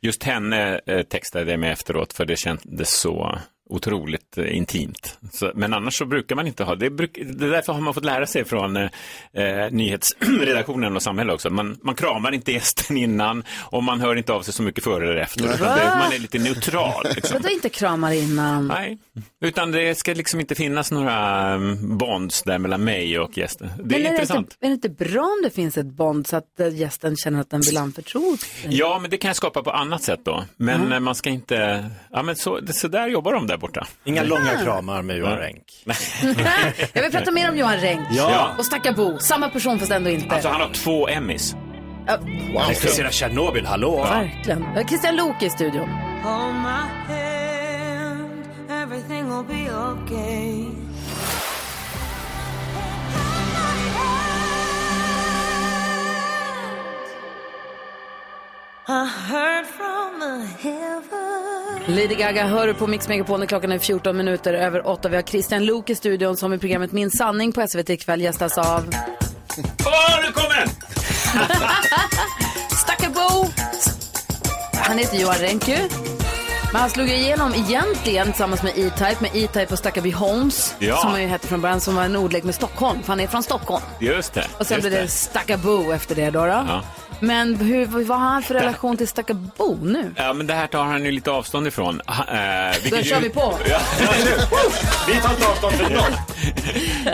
Just 0.00 0.22
henne 0.22 0.80
eh, 0.86 1.02
textade 1.02 1.50
jag 1.50 1.60
med 1.60 1.72
efteråt 1.72 2.12
för 2.12 2.24
det 2.24 2.36
kändes 2.36 3.00
så 3.00 3.38
otroligt 3.68 4.38
eh, 4.38 4.56
intimt. 4.56 5.18
Så, 5.32 5.52
men 5.54 5.74
annars 5.74 5.98
så 5.98 6.04
brukar 6.04 6.36
man 6.36 6.46
inte 6.46 6.64
ha, 6.64 6.74
det, 6.74 6.90
bruk, 6.90 7.18
det 7.24 7.50
därför 7.50 7.72
har 7.72 7.80
man 7.80 7.94
fått 7.94 8.04
lära 8.04 8.26
sig 8.26 8.44
från 8.44 8.76
eh, 8.76 8.88
eh, 9.32 9.70
nyhetsredaktionen 9.70 10.96
och 10.96 11.02
samhället 11.02 11.34
också. 11.34 11.50
Man, 11.50 11.78
man 11.82 11.94
kramar 11.94 12.32
inte 12.32 12.52
gästen 12.52 12.96
innan 12.96 13.44
och 13.60 13.82
man 13.82 14.00
hör 14.00 14.16
inte 14.16 14.32
av 14.32 14.42
sig 14.42 14.54
så 14.54 14.62
mycket 14.62 14.84
före 14.84 15.04
eller 15.10 15.20
efter. 15.20 15.42
Det, 15.42 15.98
man 15.98 16.12
är 16.12 16.18
lite 16.18 16.38
neutral. 16.38 17.04
Liksom. 17.14 17.34
Vadå 17.42 17.54
inte 17.54 17.68
kramar 17.68 18.12
innan? 18.12 18.66
Nej, 18.68 18.98
utan 19.40 19.72
det 19.72 19.98
ska 19.98 20.14
liksom 20.14 20.40
inte 20.40 20.54
finnas 20.54 20.90
några 20.92 21.54
um, 21.54 21.98
bonds 21.98 22.42
där 22.42 22.58
mellan 22.58 22.84
mig 22.84 23.18
och 23.18 23.38
gästen. 23.38 23.68
Det 23.76 23.82
är 23.82 23.84
Men 23.84 23.94
är 23.94 24.00
det, 24.04 24.08
intressant. 24.10 24.38
inte, 24.52 24.66
är 24.66 24.68
det 24.68 24.74
inte 24.74 24.88
bra 24.88 25.22
om 25.22 25.40
det 25.42 25.50
finns 25.50 25.78
ett 25.78 25.86
bond 25.86 26.26
så 26.26 26.36
att 26.36 26.60
eh, 26.60 26.74
gästen 26.76 27.16
känner 27.16 27.40
att 27.40 27.50
den 27.50 27.60
vill 27.60 27.76
anförtros? 27.76 28.40
Ja, 28.68 28.98
men 29.02 29.10
det 29.10 29.16
kan 29.16 29.28
jag 29.28 29.36
skapa 29.36 29.62
på 29.62 29.70
annat 29.70 30.02
sätt 30.02 30.20
då. 30.24 30.44
Men 30.56 30.82
Mm. 30.86 31.04
man 31.04 31.14
ska 31.14 31.30
inte, 31.30 31.86
ja 32.10 32.22
men 32.22 32.36
så, 32.36 32.60
det- 32.60 32.72
så 32.72 32.88
där 32.88 33.08
jobbar 33.08 33.32
de 33.32 33.46
där 33.46 33.55
borta. 33.58 33.86
Inga 34.04 34.22
långa 34.22 34.56
kramar 34.64 35.02
med 35.02 35.16
Johan 35.16 35.36
Renck. 35.38 35.62
Jag 36.92 37.02
vill 37.02 37.10
prata 37.12 37.30
mer 37.30 37.48
om 37.50 37.56
Johan 37.56 37.76
Renck 37.76 38.08
Ja. 38.10 38.54
och 38.58 38.64
Stakabo. 38.66 39.18
Samma 39.18 39.48
person 39.48 39.78
fast 39.78 39.92
ändå 39.92 40.10
inte. 40.10 40.34
Alltså 40.34 40.48
han 40.48 40.60
har 40.60 40.68
två 40.68 41.08
Emmys. 41.08 41.54
Ja, 42.06 42.16
Wow. 42.54 42.62
Recensera 42.68 43.10
Tjernobyl, 43.10 43.66
hallå? 43.66 44.02
Verkligen. 44.02 44.64
Ja, 44.76 44.84
Christian 44.88 45.16
Lok 45.16 45.42
i 45.42 45.50
studion. 45.50 45.88
Hold 46.22 46.54
my 46.54 47.14
hand, 47.14 48.44
everything 48.70 49.28
will 49.36 49.44
be 49.44 49.72
okay. 49.74 50.64
I 58.88 59.04
heard 59.06 59.66
from 59.66 60.20
the 60.20 60.46
heaven. 60.62 61.25
Lady 61.88 62.14
Gaga 62.14 62.46
hör 62.46 62.72
på 62.72 62.86
Mix 62.86 63.08
Megapol 63.08 63.40
när 63.40 63.46
klockan 63.46 63.72
är 63.72 63.78
14 63.78 64.16
minuter 64.16 64.54
över 64.54 64.86
8. 64.86 65.08
Vi 65.08 65.16
har 65.16 65.22
Christian 65.22 65.64
Lok 65.64 65.90
i 65.90 65.94
studion 65.94 66.36
som 66.36 66.52
i 66.52 66.58
programmet 66.58 66.92
Min 66.92 67.10
sanning 67.10 67.52
på 67.52 67.66
SVT 67.68 67.90
ikväll 67.90 68.20
gästas 68.20 68.58
av 68.58 68.88
Åh, 69.86 70.20
nu 70.26 70.32
kommer 70.32 70.56
den! 70.56 70.68
Stackabo. 72.70 73.46
Han 74.74 74.98
heter 74.98 75.16
Johan 75.20 75.36
Renku. 75.36 75.76
Men 76.76 76.80
han 76.80 76.90
slog 76.90 77.08
ju 77.08 77.14
igenom 77.14 77.54
egentligen 77.54 78.26
tillsammans 78.26 78.62
med 78.62 78.72
E-Type, 78.78 79.16
med 79.20 79.30
E-Type 79.34 79.66
och 79.72 79.78
Stackarby 79.78 80.10
Holmes, 80.10 80.74
Ja. 80.78 80.96
som 80.96 81.10
han 81.10 81.22
ju 81.22 81.28
hette 81.28 81.46
från 81.48 81.60
början, 81.60 81.80
som 81.80 81.94
var 81.94 82.02
en 82.04 82.16
ordlek 82.16 82.44
med 82.44 82.54
Stockholm, 82.54 83.02
för 83.02 83.08
han 83.08 83.20
är 83.20 83.26
från 83.26 83.42
Stockholm. 83.42 83.82
Just 84.00 84.34
det. 84.34 84.46
Och 84.58 84.66
sen 84.66 84.80
blev 84.80 84.92
det 84.92 85.08
Stackabo 85.08 85.92
efter 85.92 86.14
det 86.14 86.30
då. 86.30 86.40
då. 86.40 86.46
Ja. 86.46 86.82
Men 87.20 87.56
hur, 87.56 87.86
vad 87.86 88.18
har 88.18 88.28
han 88.28 88.42
för 88.42 88.54
relation 88.54 88.96
till 88.96 89.08
Stackabo 89.08 89.78
nu? 89.82 90.14
Ja, 90.16 90.32
men 90.32 90.46
det 90.46 90.54
här 90.54 90.66
tar 90.66 90.84
han 90.84 91.04
ju 91.04 91.10
lite 91.12 91.30
avstånd 91.30 91.66
ifrån. 91.66 92.00
Ha, 92.06 92.24
eh, 92.24 92.74
Då 92.90 92.96
kör 93.02 93.16
ju- 93.16 93.22
vi 93.22 93.28
på. 93.30 93.58
Ja. 93.68 93.78
Vi 95.08 95.14
tar 95.20 95.30
inte 95.30 95.48
avstånd 95.48 95.74
från 95.74 95.92
någon. 95.92 96.12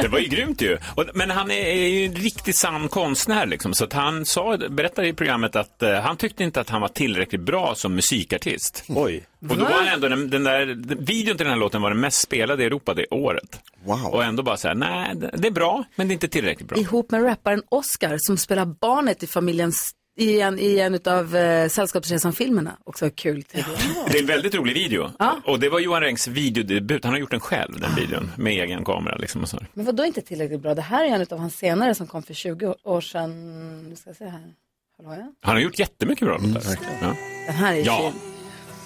Det 0.02 0.08
var 0.08 0.18
ju 0.18 0.26
grymt 0.28 0.62
ju. 0.62 0.78
Och, 0.94 1.04
men 1.14 1.30
han 1.30 1.50
är, 1.50 1.54
är 1.56 1.88
ju 1.88 2.06
en 2.06 2.14
riktigt 2.14 2.56
sann 2.58 2.88
konstnär 2.88 3.46
liksom. 3.46 3.74
Så 3.74 3.84
att 3.84 3.92
han 3.92 4.26
sa, 4.26 4.56
berättade 4.70 5.08
i 5.08 5.12
programmet 5.12 5.56
att 5.56 5.82
eh, 5.82 5.92
han 6.00 6.16
tyckte 6.16 6.44
inte 6.44 6.60
att 6.60 6.70
han 6.70 6.80
var 6.80 6.88
tillräckligt 6.88 7.40
bra 7.40 7.74
som 7.74 7.94
musikartist. 7.94 8.84
Oj. 8.88 9.24
Och 9.50 9.51
då 9.58 9.64
var 9.64 9.70
han 9.72 9.88
ändå, 9.88 10.08
den, 10.08 10.30
den 10.30 10.44
där 10.44 10.66
den, 10.66 11.04
videon 11.04 11.36
till 11.36 11.44
den 11.46 11.52
här 11.52 11.60
låten 11.60 11.82
var 11.82 11.90
den 11.90 12.00
mest 12.00 12.18
spelade 12.22 12.62
i 12.62 12.66
Europa 12.66 12.94
det 12.94 13.06
året. 13.10 13.60
Wow. 13.84 14.06
Och 14.06 14.24
ändå 14.24 14.42
bara 14.42 14.56
så 14.56 14.68
här, 14.68 14.74
nej, 14.74 15.14
det- 15.32 15.48
är 15.48 15.52
bra, 15.52 15.84
men 15.96 16.08
det 16.08 16.12
är 16.12 16.14
inte 16.14 16.28
tillräckligt 16.28 16.68
bra. 16.68 16.78
Ihop 16.78 17.10
med 17.10 17.24
rapparen 17.24 17.62
Oscar 17.68 18.16
som 18.18 18.36
spelar 18.38 18.64
barnet 18.64 19.22
i 19.22 19.26
familjens 19.26 19.90
i 20.18 20.40
en, 20.40 20.58
i 20.58 20.78
en 20.78 20.98
av 21.06 21.36
eh, 21.36 21.68
Sällskapsresan-filmerna. 21.68 22.76
Också 22.84 23.10
kul. 23.10 23.42
till 23.42 23.64
Det 24.10 24.18
är 24.18 24.20
en 24.20 24.26
väldigt 24.26 24.54
rolig 24.54 24.74
video. 24.74 25.10
Ja. 25.18 25.38
Och 25.44 25.60
det 25.60 25.68
var 25.68 25.80
Johan 25.80 26.00
Rengs 26.02 26.28
videodebut. 26.28 27.04
Han 27.04 27.12
har 27.12 27.20
gjort 27.20 27.30
den 27.30 27.40
själv, 27.40 27.80
den 27.80 27.94
videon, 27.94 28.30
med 28.36 28.52
egen 28.52 28.84
kamera. 28.84 29.16
Liksom 29.16 29.42
och 29.42 29.48
så. 29.48 29.58
Men 29.74 29.84
vad 29.86 29.94
då 29.96 30.04
inte 30.04 30.20
tillräckligt 30.20 30.60
bra? 30.60 30.74
Det 30.74 30.82
här 30.82 31.04
är 31.04 31.08
en 31.08 31.26
av 31.30 31.38
hans 31.38 31.54
senare 31.56 31.94
som 31.94 32.06
kom 32.06 32.22
för 32.22 32.34
20 32.34 32.74
år 32.84 33.00
sedan. 33.00 33.88
Nu 33.90 33.96
ska 33.96 34.10
jag 34.10 34.16
se 34.16 34.24
här. 34.24 34.52
Hallå 34.96 35.14
ja. 35.20 35.32
Han 35.40 35.54
har 35.54 35.60
gjort 35.62 35.78
jättemycket 35.78 36.26
bra 36.28 36.36
Mm, 36.36 36.52
låtar. 36.54 36.76
ja. 37.02 37.14
Den 37.46 37.54
här 37.54 37.74
är 37.74 37.86
ja, 37.86 37.98
fin. 38.12 38.20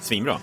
svinbra. 0.00 0.38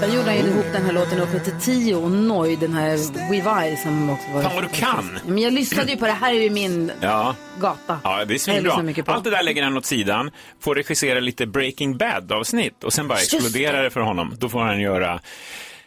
Sen 0.00 0.14
gjorde 0.14 0.26
han 0.26 0.36
ju 0.36 0.42
ihop 0.42 0.64
den 0.72 0.84
här 0.84 0.92
låten 0.92 1.20
upp 1.20 1.44
till 1.44 1.60
Tio 1.60 1.94
och 1.94 2.10
Noj, 2.10 2.56
den 2.56 2.74
här 2.74 2.96
We 3.30 3.70
Vi 3.70 3.76
som 3.76 4.10
också 4.10 4.30
var... 4.30 4.42
Fan 4.42 4.54
vad 4.54 4.64
du 4.64 4.68
kan! 4.68 5.18
Men 5.26 5.38
jag 5.38 5.52
lyssnade 5.52 5.90
ju 5.90 5.96
på 5.96 6.06
det, 6.06 6.12
här 6.12 6.34
är 6.34 6.42
ju 6.42 6.50
min 6.50 6.92
Ja. 7.00 7.34
gata. 7.60 8.00
Ja, 8.04 8.24
det 8.24 8.34
är 8.34 8.38
svinbra. 8.38 8.92
Allt 9.06 9.24
det 9.24 9.30
där 9.30 9.42
lägger 9.42 9.62
han 9.62 9.76
åt 9.76 9.86
sidan, 9.86 10.30
får 10.60 10.74
regissera 10.74 11.20
lite 11.20 11.46
Breaking 11.46 11.96
Bad-avsnitt 11.98 12.84
och 12.84 12.92
sen 12.92 13.08
bara 13.08 13.18
exploderar 13.18 13.82
det 13.82 13.90
för 13.90 14.00
honom. 14.00 14.34
Då 14.38 14.48
får 14.48 14.60
han 14.60 14.80
göra 14.80 15.12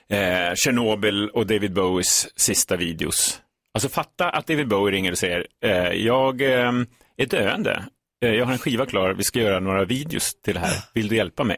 eh, 0.09 0.55
Chernobyl 0.65 1.30
och 1.30 1.47
David 1.47 1.73
Bowies 1.73 2.27
sista 2.36 2.75
videos. 2.75 3.41
Alltså 3.74 3.89
fatta 3.89 4.30
att 4.30 4.47
David 4.47 4.67
Bowie 4.67 4.95
ringer 4.95 5.11
och 5.11 5.17
säger, 5.17 5.47
eh, 5.65 5.91
jag 5.91 6.41
eh, 6.41 6.72
är 7.17 7.26
döende, 7.26 7.86
eh, 8.26 8.32
jag 8.34 8.45
har 8.45 8.51
en 8.53 8.57
skiva 8.59 8.86
klar, 8.86 9.13
vi 9.13 9.24
ska 9.24 9.39
göra 9.39 9.59
några 9.59 9.86
videos 9.86 10.36
till 10.45 10.53
det 10.53 10.59
här, 10.59 10.84
vill 10.93 11.07
du 11.07 11.15
hjälpa 11.15 11.43
mig? 11.43 11.57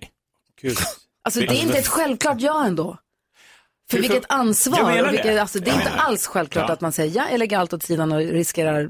Gud. 0.61 0.77
Alltså 1.23 1.39
det 1.39 1.47
är 1.47 1.61
inte 1.63 1.77
ett 1.77 1.87
självklart 1.87 2.37
ja 2.41 2.65
ändå. 2.65 2.97
För 3.91 3.97
Hur- 3.97 4.01
vilket 4.01 4.31
ansvar. 4.31 5.01
Och 5.01 5.07
vilket, 5.07 5.23
det. 5.23 5.41
alltså, 5.41 5.59
det 5.59 5.69
är 5.71 5.73
Jag 5.73 5.81
inte 5.81 5.91
alls 5.93 6.27
självklart 6.27 6.65
Ja. 6.67 6.73
att 6.73 6.81
man 6.81 6.91
säger 6.91 7.15
ja, 7.17 7.27
jag 7.31 7.39
lägger 7.39 7.57
allt 7.57 7.73
åt 7.73 7.83
sidan 7.83 8.11
och 8.11 8.17
riskerar 8.19 8.89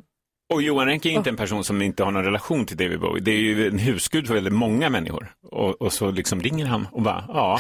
Och 0.54 0.62
Johan 0.62 0.88
Renck 0.88 1.06
är 1.06 1.10
ju 1.10 1.16
inte 1.16 1.30
en 1.30 1.36
person 1.36 1.64
som 1.64 1.82
inte 1.82 2.04
har 2.04 2.12
någon 2.12 2.24
relation 2.24 2.66
till 2.66 2.78
David 2.78 3.00
Bowie. 3.00 3.24
Det 3.24 3.32
är 3.32 3.38
ju 3.38 3.68
en 3.68 3.80
husgud 3.80 4.28
för 4.28 4.34
väldigt 4.34 4.54
många 4.54 4.90
människor. 4.90 5.34
Och, 5.52 5.82
och 5.82 5.94
så 5.94 6.12
liksom 6.12 6.42
ringer 6.42 6.66
han 6.66 6.88
och 6.92 7.02
bara, 7.02 7.26
ja, 7.28 7.60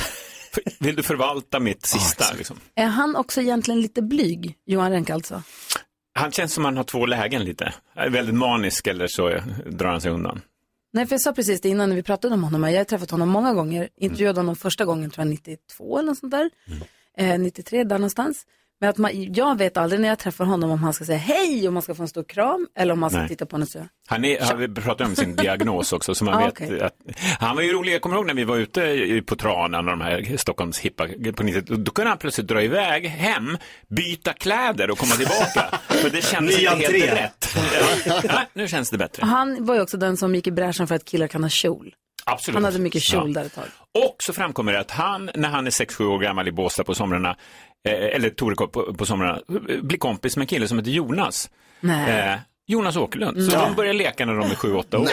vill 0.79 0.95
du 0.95 1.03
förvalta 1.03 1.59
mitt 1.59 1.85
sista? 1.85 2.33
liksom. 2.37 2.59
Är 2.75 2.85
han 2.87 3.15
också 3.15 3.41
egentligen 3.41 3.81
lite 3.81 4.01
blyg, 4.01 4.57
Johan 4.65 4.91
Renck 4.91 5.09
alltså? 5.09 5.43
Han 6.13 6.31
känns 6.31 6.53
som 6.53 6.65
han 6.65 6.77
har 6.77 6.83
två 6.83 7.05
lägen 7.05 7.43
lite. 7.43 7.73
Är 7.95 8.09
väldigt 8.09 8.35
manisk 8.35 8.87
eller 8.87 9.07
så 9.07 9.29
drar 9.65 9.89
han 9.89 10.01
sig 10.01 10.11
undan. 10.11 10.41
Nej, 10.93 11.05
för 11.05 11.13
jag 11.13 11.21
sa 11.21 11.33
precis 11.33 11.61
det 11.61 11.69
innan 11.69 11.89
när 11.89 11.95
vi 11.95 12.03
pratade 12.03 12.33
om 12.33 12.43
honom. 12.43 12.63
Jag 12.63 12.79
har 12.79 12.83
träffat 12.83 13.11
honom 13.11 13.29
många 13.29 13.53
gånger. 13.53 13.89
Intervjuade 13.97 14.39
honom 14.39 14.55
första 14.55 14.85
gången, 14.85 15.11
tror 15.11 15.25
jag, 15.25 15.29
92 15.31 15.97
eller 15.99 16.07
något 16.07 16.17
sånt 16.17 16.31
där. 16.31 16.49
Eh, 17.17 17.39
93, 17.39 17.83
där 17.83 17.97
någonstans. 17.97 18.45
Men 18.81 18.89
att 18.89 18.97
man, 18.97 19.33
jag 19.33 19.57
vet 19.57 19.77
aldrig 19.77 20.01
när 20.01 20.07
jag 20.09 20.19
träffar 20.19 20.45
honom 20.45 20.71
om 20.71 20.83
han 20.83 20.93
ska 20.93 21.05
säga 21.05 21.17
hej, 21.17 21.67
om 21.67 21.73
man 21.73 21.83
ska 21.83 21.95
få 21.95 22.01
en 22.01 22.07
stor 22.07 22.23
kram 22.23 22.67
eller 22.75 22.93
om 22.93 23.01
han 23.01 23.09
ska 23.11 23.19
Nej. 23.19 23.27
titta 23.29 23.45
på 23.45 23.57
något 23.57 23.69
så. 23.69 23.79
Han 24.07 24.25
är, 24.25 24.41
har 24.41 24.55
vi 24.55 24.67
pratat 24.67 25.07
om 25.07 25.15
sin 25.15 25.35
diagnos 25.35 25.93
också, 25.93 26.15
så 26.15 26.25
man 26.25 26.33
Ah, 26.33 26.39
vet 26.45 26.51
okej. 26.53 26.81
att, 26.81 26.95
han 27.39 27.55
var 27.55 27.63
ju 27.63 27.73
rolig, 27.73 27.93
jag 27.93 28.01
kommer 28.01 28.15
ihåg 28.15 28.25
när 28.27 28.33
vi 28.33 28.43
var 28.43 28.57
ute 28.57 29.21
på 29.25 29.35
Tranan 29.35 29.85
och 29.89 29.91
de 29.97 30.01
här 30.01 30.37
Stockholms 30.37 30.79
hippa 30.79 31.07
på 31.35 31.43
90 31.43 31.61
då 31.75 31.91
kunde 31.91 32.09
han 32.09 32.17
plötsligt 32.17 32.47
dra 32.47 32.63
iväg 32.63 33.05
hem, 33.07 33.57
byta 33.89 34.33
kläder 34.33 34.91
och 34.91 34.97
komma 34.97 35.15
tillbaka. 35.15 35.79
För 35.87 36.09
det 36.09 36.21
kändes 36.25 36.59
inte 36.59 36.71
helt 36.71 37.11
rätt. 37.13 37.47
Ja. 38.05 38.41
Nu 38.53 38.67
känns 38.67 38.89
det 38.89 38.97
bättre. 38.97 39.25
Han 39.25 39.65
var 39.65 39.75
ju 39.75 39.81
också 39.81 39.97
den 39.97 40.17
som 40.17 40.35
gick 40.35 40.47
i 40.47 40.51
bräschen 40.51 40.87
för 40.87 40.95
att 40.95 41.05
killar 41.05 41.27
kan 41.27 41.43
ha 41.43 41.49
kjol. 41.49 41.93
Absolut. 42.25 42.55
Han 42.55 42.63
hade 42.63 42.79
mycket 42.79 43.01
kjol 43.01 43.33
Ja. 43.35 43.39
där 43.39 43.45
ett 43.45 43.55
tag. 43.55 43.63
Och 44.07 44.15
så 44.19 44.33
framkommer 44.33 44.73
det 44.73 44.79
att 44.79 44.91
han, 44.91 45.29
när 45.35 45.49
han 45.49 45.67
är 45.67 45.71
6-7 45.71 46.03
år 46.05 46.19
gammal 46.19 46.47
i 46.47 46.51
Båstad 46.51 46.83
på 46.83 46.95
somrarna, 46.95 47.35
eller 47.89 48.29
Torekov 48.29 48.67
på, 48.67 48.93
på 48.93 49.05
somrarna, 49.05 49.39
eh, 49.69 49.81
blir 49.81 49.97
kompis 49.97 50.37
med 50.37 50.43
en 50.43 50.47
kille 50.47 50.67
som 50.67 50.77
heter 50.77 50.91
Jonas. 50.91 51.49
Nej. 51.79 52.19
Eh, 52.33 52.39
Jonas 52.67 52.95
Åkerlund. 52.97 53.43
Så 53.43 53.57
Nej. 53.57 53.65
de 53.67 53.75
börjar 53.75 53.93
leka 53.93 54.25
när 54.25 54.33
de 54.33 54.51
är 54.51 54.55
7-8 54.55 54.95
år. 54.97 55.07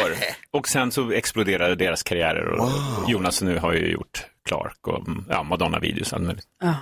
Och 0.50 0.68
sen 0.68 0.92
så 0.92 1.10
exploderade 1.12 1.74
deras 1.74 2.02
karriärer 2.02 2.48
och 2.48 2.70
Jonas 3.08 3.42
nu 3.42 3.58
har 3.58 3.72
ju 3.72 3.90
gjort 3.92 4.24
Clark 4.44 4.86
och 4.86 5.08
mm, 5.08 5.24
ja, 5.28 5.42
Madonna-videos. 5.42 6.12
och 6.12 6.18
allt 6.18 6.26
möjligt. 6.26 6.46
Ja. 6.62 6.74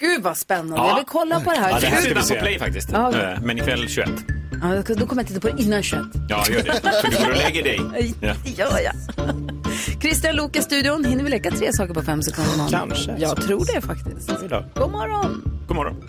Gud 0.00 0.22
vad 0.22 0.36
spännande. 0.36 0.76
Ja. 0.76 0.88
Jag 0.88 0.96
vill 0.96 1.04
kolla 1.04 1.40
på 1.40 1.50
det 1.50 1.56
här. 1.56 1.70
Ja, 1.70 1.80
det 1.80 1.86
här 1.86 2.00
ska 2.00 2.14
vi 2.14 2.34
på 2.34 2.40
play 2.40 2.58
faktiskt. 2.58 2.90
Okej. 2.94 3.20
Eh, 3.20 3.40
Men 3.42 3.58
ikväll 3.58 3.88
21. 3.88 4.08
Ja, 4.62 4.94
då 4.96 5.06
kommer 5.06 5.22
jag 5.22 5.28
titta 5.28 5.40
på 5.40 5.56
det 5.56 5.62
innan 5.62 5.82
21. 5.82 6.02
Ja, 6.28 6.44
gör 6.50 6.62
det. 6.62 6.72
För 7.02 7.10
du 7.10 7.16
går 7.24 7.30
och 7.30 7.36
lägger 7.36 7.62
dig. 7.62 7.80
Ja. 8.20 8.34
Det 8.44 8.50
gör 8.50 8.78
jag. 8.78 8.94
Christian 10.00 10.36
Lok 10.36 10.56
i 10.56 10.62
studion. 10.62 11.04
Hinner 11.04 11.24
vi 11.24 11.30
leka 11.30 11.50
tre 11.50 11.72
saker 11.72 11.94
på 11.94 12.02
fem 12.02 12.22
sekunder? 12.22 12.68
Kanske. 12.70 13.16
Jag 13.18 13.42
tror 13.42 13.74
det 13.74 13.80
faktiskt. 13.80 14.28
God 14.74 14.90
morgon. 14.90 15.60
God 15.68 15.76
morgon. 15.76 16.02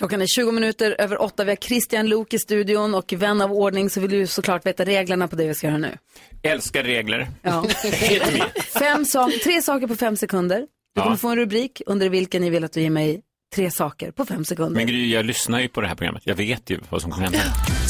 Klockan 0.00 0.22
är 0.22 0.26
20 0.26 0.52
minuter 0.52 0.96
över 0.98 1.22
åtta. 1.22 1.44
Vi 1.44 1.50
har 1.50 1.56
Christian 1.56 2.08
Lok 2.08 2.34
i 2.34 2.38
studion 2.38 2.94
och 2.94 3.12
vän 3.12 3.40
av 3.40 3.52
ordning 3.52 3.90
så 3.90 4.00
vill 4.00 4.10
du 4.10 4.26
såklart 4.26 4.66
veta 4.66 4.84
reglerna 4.84 5.28
på 5.28 5.36
det 5.36 5.46
vi 5.46 5.54
ska 5.54 5.66
göra 5.66 5.78
nu. 5.78 5.98
Älskar 6.42 6.82
regler. 6.82 7.28
Ja. 7.42 7.64
Fem 8.78 9.04
sak, 9.04 9.32
tre 9.44 9.62
saker 9.62 9.86
på 9.86 9.96
fem 9.96 10.16
sekunder. 10.16 10.66
Du 10.94 11.00
Ja. 11.00 11.04
kommer 11.04 11.16
få 11.16 11.28
en 11.28 11.36
rubrik 11.36 11.82
under 11.86 12.08
vilken 12.08 12.42
ni 12.42 12.50
vill 12.50 12.64
att 12.64 12.72
du 12.72 12.80
ger 12.80 12.90
mig 12.90 13.20
tre 13.54 13.70
saker 13.70 14.10
på 14.10 14.24
fem 14.26 14.44
sekunder. 14.44 14.76
Men 14.76 14.86
Gry, 14.86 15.12
jag 15.12 15.24
lyssnar 15.24 15.60
ju 15.60 15.68
på 15.68 15.80
det 15.80 15.88
här 15.88 15.94
programmet. 15.94 16.22
Jag 16.24 16.34
vet 16.34 16.70
ju 16.70 16.80
vad 16.90 17.02
som 17.02 17.10
kommer 17.10 17.24
hända. 17.24 17.38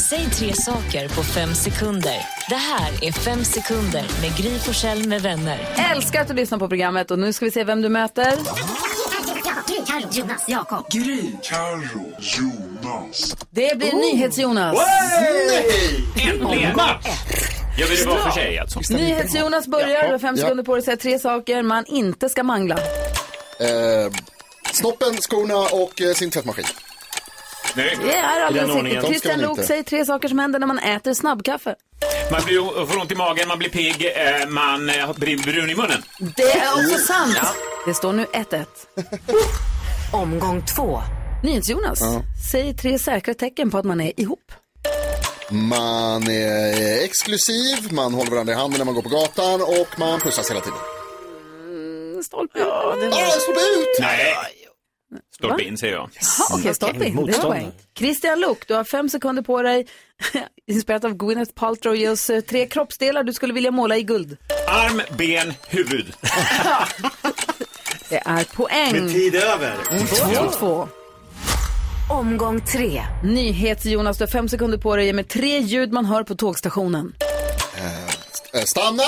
Säg 0.09 0.25
tre 0.25 0.53
saker 0.53 1.07
på 1.09 1.23
fem 1.23 1.53
sekunder. 1.53 2.17
Det 2.49 2.55
här 2.55 3.03
är 3.07 3.11
Fem 3.11 3.43
sekunder 3.43 4.05
med 4.21 4.37
Gry 4.37 4.59
Forssell 4.59 5.07
med 5.07 5.21
vänner. 5.21 5.59
Älskar 5.95 6.21
att 6.21 6.27
du 6.27 6.33
lyssnar 6.33 6.57
på 6.57 6.67
programmet 6.67 7.11
och 7.11 7.19
nu 7.19 7.33
ska 7.33 7.45
vi 7.45 7.51
se 7.51 7.63
vem 7.63 7.81
du 7.81 7.89
möter. 7.89 8.31
Carro, 9.87 10.09
Jonas, 10.11 10.45
Jakob. 10.47 10.85
Gry. 10.91 11.21
Carro. 11.43 12.13
Jonas. 12.19 13.35
Det 13.49 13.77
blir 13.77 13.93
NyhetsJonas. 13.93 14.77
Äntligen! 16.29 16.79
Jag 17.77 17.87
vill 17.87 17.97
det 17.97 18.05
vara 18.05 18.19
för 18.23 18.31
sig 18.31 18.57
alltså. 18.59 18.79
NyhetsJonas 18.93 19.67
börjar. 19.67 20.03
Du 20.05 20.11
har 20.11 20.19
fem 20.19 20.37
sekunder 20.37 20.63
på 20.63 20.75
dig 20.75 20.79
att 20.79 20.85
säga 20.85 20.97
tre 20.97 21.19
saker 21.19 21.63
man 21.63 21.85
inte 21.85 22.29
ska 22.29 22.43
mangla. 22.43 22.75
Eh, 23.59 24.11
snoppen, 24.73 25.17
skorna 25.21 25.55
och 25.57 26.01
eh, 26.01 26.13
sin 26.13 26.31
tvättmaskin. 26.31 26.65
Det 27.75 28.13
är 28.15 28.41
alldeles 28.45 28.69
ordningen. 28.75 28.85
riktigt. 28.85 29.01
De 29.01 29.01
ska 29.01 29.07
Christian 29.09 29.39
man 29.41 29.49
Lok 29.49 29.57
inte. 29.57 29.67
säger 29.67 29.83
tre 29.83 30.05
saker 30.05 30.27
som 30.27 30.39
händer 30.39 30.59
när 30.59 30.67
man 30.67 30.79
äter 30.79 31.13
snabbkaffe. 31.13 31.75
Man 32.31 32.41
blir, 32.45 32.85
får 32.85 32.99
ont 33.01 33.11
i 33.11 33.15
magen, 33.15 33.47
man 33.47 33.59
blir 33.59 33.69
pigg, 33.69 34.05
eh, 34.15 34.47
man 34.49 34.89
eh, 34.89 35.13
blir 35.13 35.37
brun 35.37 35.69
i 35.69 35.75
munnen. 35.75 36.03
Det 36.19 36.43
är 36.43 36.73
också 36.73 36.97
sant. 37.07 37.37
Det 37.85 37.93
står 37.93 38.13
nu 38.13 38.25
1-1. 38.25 38.65
Omgång 40.13 40.65
två. 40.75 41.01
NyhetsJonas, 41.43 42.01
Ja. 42.01 42.21
säg 42.51 42.73
tre 42.77 42.99
säkra 42.99 43.33
tecken 43.33 43.71
på 43.71 43.77
att 43.77 43.85
man 43.85 44.01
är 44.01 44.19
ihop. 44.19 44.51
Man 45.51 46.27
är 46.27 47.03
exklusiv, 47.03 47.93
man 47.93 48.13
håller 48.13 48.31
varandra 48.31 48.53
i 48.53 48.55
handen 48.55 48.77
när 48.77 48.85
man 48.85 48.95
går 48.95 49.01
på 49.01 49.09
gatan 49.09 49.61
och 49.61 49.99
man 49.99 50.19
pussas 50.19 50.49
hela 50.49 50.61
tiden. 50.61 50.79
Stolpe 52.23 52.59
ut. 52.59 52.65
Ja, 52.65 52.95
stolpe 53.39 53.59
ut! 53.59 53.87
Nej. 53.99 54.35
Stolpe 55.35 55.63
in 55.63 55.77
säger 55.77 55.93
jag. 55.93 56.09
Jaha, 56.13 56.59
okej, 56.59 56.73
stolpe 56.75 57.05
in. 57.05 57.25
Det 57.25 57.37
är 57.37 57.41
poäng. 57.41 57.71
Christian 57.97 58.39
Luuk, 58.39 58.67
du 58.67 58.73
har 58.73 58.83
fem 58.83 59.09
sekunder 59.09 59.41
på 59.41 59.61
dig. 59.61 59.87
Inspirerat 60.67 61.03
av 61.03 61.13
Gwyneth 61.13 61.53
Paltrow, 61.53 61.95
ge 61.95 62.09
oss 62.09 62.29
eh, 62.29 62.41
tre 62.41 62.67
kroppsdelar 62.67 63.23
du 63.23 63.33
skulle 63.33 63.53
vilja 63.53 63.71
måla 63.71 63.97
i 63.97 64.03
guld. 64.03 64.37
Arm, 64.67 65.01
ben, 65.17 65.53
huvud. 65.67 66.13
Det 68.09 68.21
är 68.25 68.43
poäng. 68.55 68.91
Med 68.91 69.13
tid 69.13 69.35
över. 69.35 69.75
2-2. 69.75 70.87
Omgång 72.11 72.61
tre. 72.61 73.03
NyhetsJonas, 73.23 74.17
du 74.17 74.23
har 74.23 74.29
fem 74.29 74.49
sekunder 74.49 74.77
på 74.77 74.95
dig 74.95 75.13
med 75.13 75.27
tre 75.27 75.59
ljud 75.59 75.91
man 75.91 76.05
hör 76.05 76.23
på 76.23 76.35
tågstationen. 76.35 77.15
Eh, 78.53 78.63
Stanna! 78.63 79.03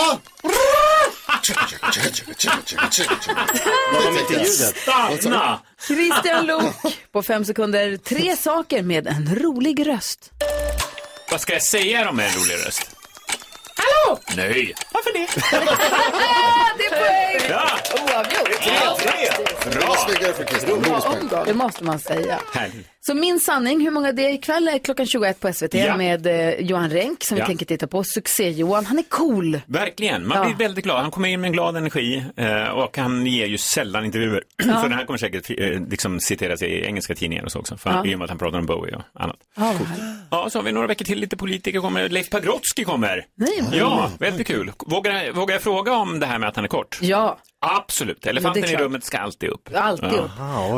Vad 3.94 4.04
var 4.04 4.12
i 4.12 4.34
ljudet? 4.34 4.78
Stanna! 4.78 5.60
Christian 5.88 6.46
Luuk, 6.46 6.74
på 7.12 7.24
fem 7.24 7.46
sekunder, 7.46 7.98
tre 7.98 8.36
saker 8.36 8.84
med 8.84 9.08
en 9.08 9.36
rolig 9.36 9.88
röst. 9.88 10.32
Vad 11.32 11.42
ska 11.42 11.54
jag 11.54 11.64
säga 11.64 12.12
med 12.12 12.26
en 12.26 12.32
rolig 12.32 12.54
röst? 12.68 12.96
Hallå! 13.78 14.20
Nej. 14.36 14.74
Varför 14.94 15.14
det? 15.14 15.28
det 16.78 16.86
är 16.86 16.90
poäng! 16.90 17.50
Ja. 17.50 17.80
Oavgjort. 17.94 18.50
Bra. 21.30 21.44
Det 21.46 21.54
måste 21.54 21.84
man 21.84 22.00
säga. 22.00 22.40
Härligt. 22.54 22.93
Så 23.06 23.14
min 23.14 23.40
sanning, 23.40 23.82
hur 23.82 23.92
många 23.92 24.12
det 24.12 24.26
är 24.26 24.34
ikväll 24.34 24.68
är 24.68 24.78
klockan 24.80 25.06
21 25.06 25.40
på 25.40 25.54
SVT 25.54 25.74
Ja. 25.74 25.98
med 25.98 26.28
eh, 26.28 26.50
Johan 26.66 26.90
Renck 26.90 27.24
som 27.24 27.38
Ja. 27.38 27.44
vi 27.44 27.48
tänker 27.48 27.66
titta 27.66 27.88
på. 27.88 28.04
Succé-Johan, 28.04 28.86
han 28.86 29.00
är 29.00 29.04
cool. 29.04 29.60
Verkligen, 29.66 30.28
man 30.28 30.38
Ja. 30.38 30.44
blir 30.46 30.68
väldigt 30.68 30.84
glad. 30.84 31.02
Han 31.02 31.12
kommer 31.12 31.30
in 31.30 31.42
med 31.42 31.48
en 31.48 31.54
glad 31.54 31.78
energi 31.78 32.24
eh, 32.38 32.64
och 32.68 32.98
han 32.98 33.26
ger 33.26 33.46
ju 33.46 33.58
sällan 33.58 34.06
intervjuer. 34.06 34.44
Så 34.64 34.68
den 34.68 34.94
här 34.94 35.06
kommer 35.06 35.18
säkert 35.18 35.50
eh, 35.60 35.88
liksom 35.90 36.20
citeras 36.20 36.62
i 36.62 36.86
engelska 36.86 37.16
tidningar 37.16 37.44
och 37.44 37.52
så 37.52 37.60
också, 37.60 37.78
för, 37.78 37.90
Ja. 37.90 38.06
i 38.06 38.16
och 38.16 38.20
med 38.20 38.24
att 38.24 38.30
han 38.30 38.40
pratar 38.40 38.58
om 38.60 38.66
Bowie 38.66 38.96
och 38.96 39.02
annat. 39.14 39.38
Ja, 39.58 39.74
Ja, 40.32 40.50
så 40.50 40.58
har 40.60 40.64
vi 40.64 40.72
några 40.72 40.88
veckor 40.88 41.06
till, 41.06 41.20
lite 41.20 41.38
politiker 41.38 41.80
kommer. 41.80 42.10
Leif 42.10 42.30
Pagrotsky 42.30 42.84
kommer. 42.84 43.26
Nej, 43.36 43.64
ja, 43.74 44.10
väldigt 44.20 44.48
kul. 44.48 44.72
Vågar, 44.88 45.32
vågar 45.32 45.56
jag 45.56 45.62
fråga 45.62 45.94
om 45.94 46.20
det 46.20 46.26
här 46.26 46.40
med 46.40 46.50
att 46.50 46.56
han 46.56 46.66
är 46.66 46.70
kort? 46.70 47.00
Ja, 47.02 47.38
Absolut, 47.66 48.26
elefanten 48.28 48.64
i 48.64 48.76
rummet 48.76 49.04
ska 49.04 49.18
alltid 49.18 49.50
upp. 49.50 49.70
alltid 49.76 50.14
upp. 50.14 50.32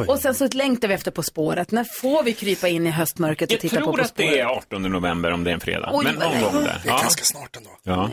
Och 0.09 0.19
sen 0.19 0.35
så 0.35 0.47
längtar 0.47 0.87
vi 0.87 0.93
efter 0.93 1.11
På 1.11 1.23
spåret. 1.23 1.71
När 1.71 1.85
får 2.01 2.23
vi 2.23 2.33
krypa 2.33 2.67
in 2.67 2.87
i 2.87 2.89
höstmörkret 2.89 3.49
och 3.49 3.53
Jag 3.53 3.61
titta 3.61 3.75
på 3.75 3.83
tror 3.83 3.93
På 3.97 4.01
att 4.01 4.15
det 4.15 4.23
spåret? 4.27 4.39
är 4.39 4.45
18 4.45 4.81
november 4.83 5.31
om 5.31 5.43
det 5.43 5.49
är 5.49 5.53
en 5.53 5.59
fredag. 5.59 5.89
Oj, 5.93 6.05
Men 6.05 6.15
någon 6.15 6.41
gång 6.41 6.63
där. 6.63 6.81
Det 6.83 6.89
är 6.89 6.99
ganska 7.01 7.23
snart 7.23 7.55
ändå. 7.55 7.69
Ja. 7.83 8.09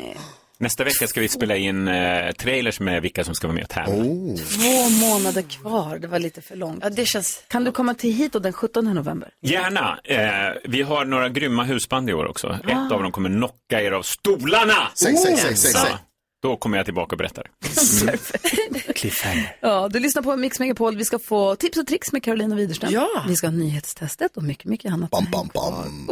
Nästa 0.58 0.84
vecka 0.84 1.06
ska 1.06 1.20
vi 1.20 1.28
spela 1.28 1.56
in 1.56 1.88
eh, 1.88 2.32
trailers 2.32 2.80
med 2.80 3.02
vilka 3.02 3.24
som 3.24 3.34
ska 3.34 3.46
vara 3.46 3.54
med 3.54 3.62
och 3.64 3.70
tävla. 3.70 3.94
Oh. 3.94 4.36
Två 4.36 4.88
månader 5.06 5.42
kvar, 5.42 5.98
det 5.98 6.06
var 6.08 6.18
lite 6.18 6.40
för 6.42 6.56
långt. 6.56 6.78
Ja, 6.82 6.90
det 6.90 7.06
känns... 7.06 7.44
Kan 7.48 7.64
du 7.64 7.72
komma 7.72 7.94
till 7.94 8.12
hit 8.12 8.32
då 8.32 8.38
den 8.38 8.52
17 8.52 8.94
november? 8.94 9.30
Gärna. 9.40 9.98
Eh, 10.04 10.54
vi 10.64 10.82
har 10.82 11.04
några 11.04 11.28
grymma 11.28 11.64
husband 11.64 12.10
i 12.10 12.12
år 12.12 12.26
också. 12.26 12.48
Ah. 12.64 12.70
Ett 12.86 12.92
av 12.92 13.02
dem 13.02 13.12
kommer 13.12 13.28
knocka 13.30 13.82
er 13.82 13.92
av 13.92 14.02
stolarna. 14.02 14.88
Säg, 14.94 15.16
säg, 15.16 15.36
säg, 15.36 15.56
säg, 15.56 15.72
säg. 15.72 15.90
Då 16.42 16.56
kommer 16.56 16.76
jag 16.76 16.84
tillbaka 16.84 17.14
och 17.14 17.18
berättar. 17.18 17.50
Cliffhanger. 18.94 19.56
Ja, 19.60 19.88
du 19.88 20.00
lyssnar 20.00 20.22
på 20.22 20.36
Mix 20.36 20.60
Megapol. 20.60 20.96
Vi 20.96 21.04
ska 21.04 21.18
få 21.18 21.56
tips 21.56 21.78
och 21.78 21.86
tricks 21.86 22.12
med 22.12 22.24
Carolina 22.24 22.54
Widerström. 22.54 22.92
Ja. 22.92 23.08
Vi 23.28 23.36
ska 23.36 23.46
ha 23.46 23.52
nyhetstestet 23.52 24.36
och 24.36 24.42
mycket, 24.42 24.64
mycket 24.64 24.92
annat. 24.92 25.10
Bam, 25.10 25.26
bam, 25.32 25.50
bam. 25.54 26.08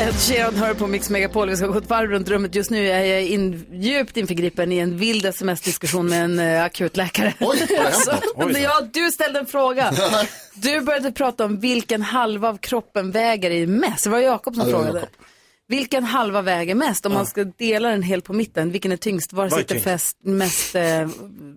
Ed 0.00 0.14
Sheeran 0.14 0.54
hör 0.56 0.74
på 0.74 0.86
Mix 0.86 1.10
Megapol. 1.10 1.48
Vi 1.48 1.56
ska 1.56 1.66
gå 1.66 1.78
ett 1.78 1.90
varv 1.90 2.10
runt 2.10 2.28
rummet. 2.28 2.54
Just 2.54 2.70
nu 2.70 2.88
är 2.88 3.04
jag 3.04 3.22
in, 3.26 3.66
djupt 3.72 4.16
införgripen 4.16 4.72
i 4.72 4.78
en 4.78 4.96
vild 4.98 5.26
sms-diskussion 5.26 6.08
med 6.08 6.24
en 6.24 6.38
uh, 6.38 6.64
akutläkare. 6.64 7.34
Oj, 7.40 7.56
hänt 7.58 7.70
Alltså? 7.86 8.16
Oj 8.34 8.52
ja, 8.62 8.80
du 8.92 9.10
ställde 9.10 9.38
en 9.38 9.46
fråga. 9.46 9.92
Du 10.54 10.80
började 10.80 11.12
prata 11.12 11.44
om 11.44 11.60
vilken 11.60 12.02
halva 12.02 12.48
av 12.48 12.56
kroppen 12.58 13.10
väger 13.10 13.50
i 13.50 13.66
mest. 13.66 14.04
Det 14.04 14.10
var 14.10 14.18
Jakob 14.18 14.54
som 14.54 14.68
Ja, 14.68 14.76
var 14.76 14.84
frågade. 14.84 14.98
Jakob. 15.00 15.14
Vilken 15.68 16.04
halva 16.04 16.42
väger 16.42 16.74
mest? 16.74 17.06
Om 17.06 17.12
man 17.12 17.26
ska 17.26 17.44
dela 17.44 17.88
den 17.88 18.02
helt 18.02 18.24
på 18.24 18.32
mitten, 18.32 18.70
vilken 18.72 18.92
är 18.92 18.96
tyngst? 18.96 19.32
Var 19.32 19.48
Vad 19.48 19.58
sitter 19.58 19.74
tyngst? 19.74 19.84
fäst, 19.84 20.16
mest 20.22 20.74
eh, 20.74 21.08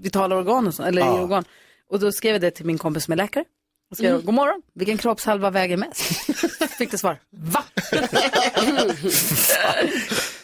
vitala 0.02 0.36
organ 0.36 0.68
och 0.68 0.74
så, 0.74 0.84
eller 0.84 1.02
Ja. 1.02 1.22
organ? 1.22 1.44
Och 1.90 2.00
då 2.00 2.12
skrev 2.12 2.32
jag 2.32 2.42
det 2.42 2.52
till 2.52 2.66
min 2.66 2.78
kompis 2.78 3.04
som 3.06 3.12
är 3.12 3.16
läkare. 3.16 3.44
Och 3.92 3.98
skrev, 3.98 4.12
Mm. 4.12 4.26
god 4.26 4.34
morgon, 4.36 4.62
vilken 4.74 4.98
kroppshalva 4.98 5.50
väger 5.50 5.78
mest? 5.78 6.02
Fick 6.78 6.90
till 6.90 7.00
svar, 7.00 7.18
va? 7.32 7.64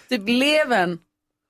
typ 0.10 0.22
levern 0.26 0.98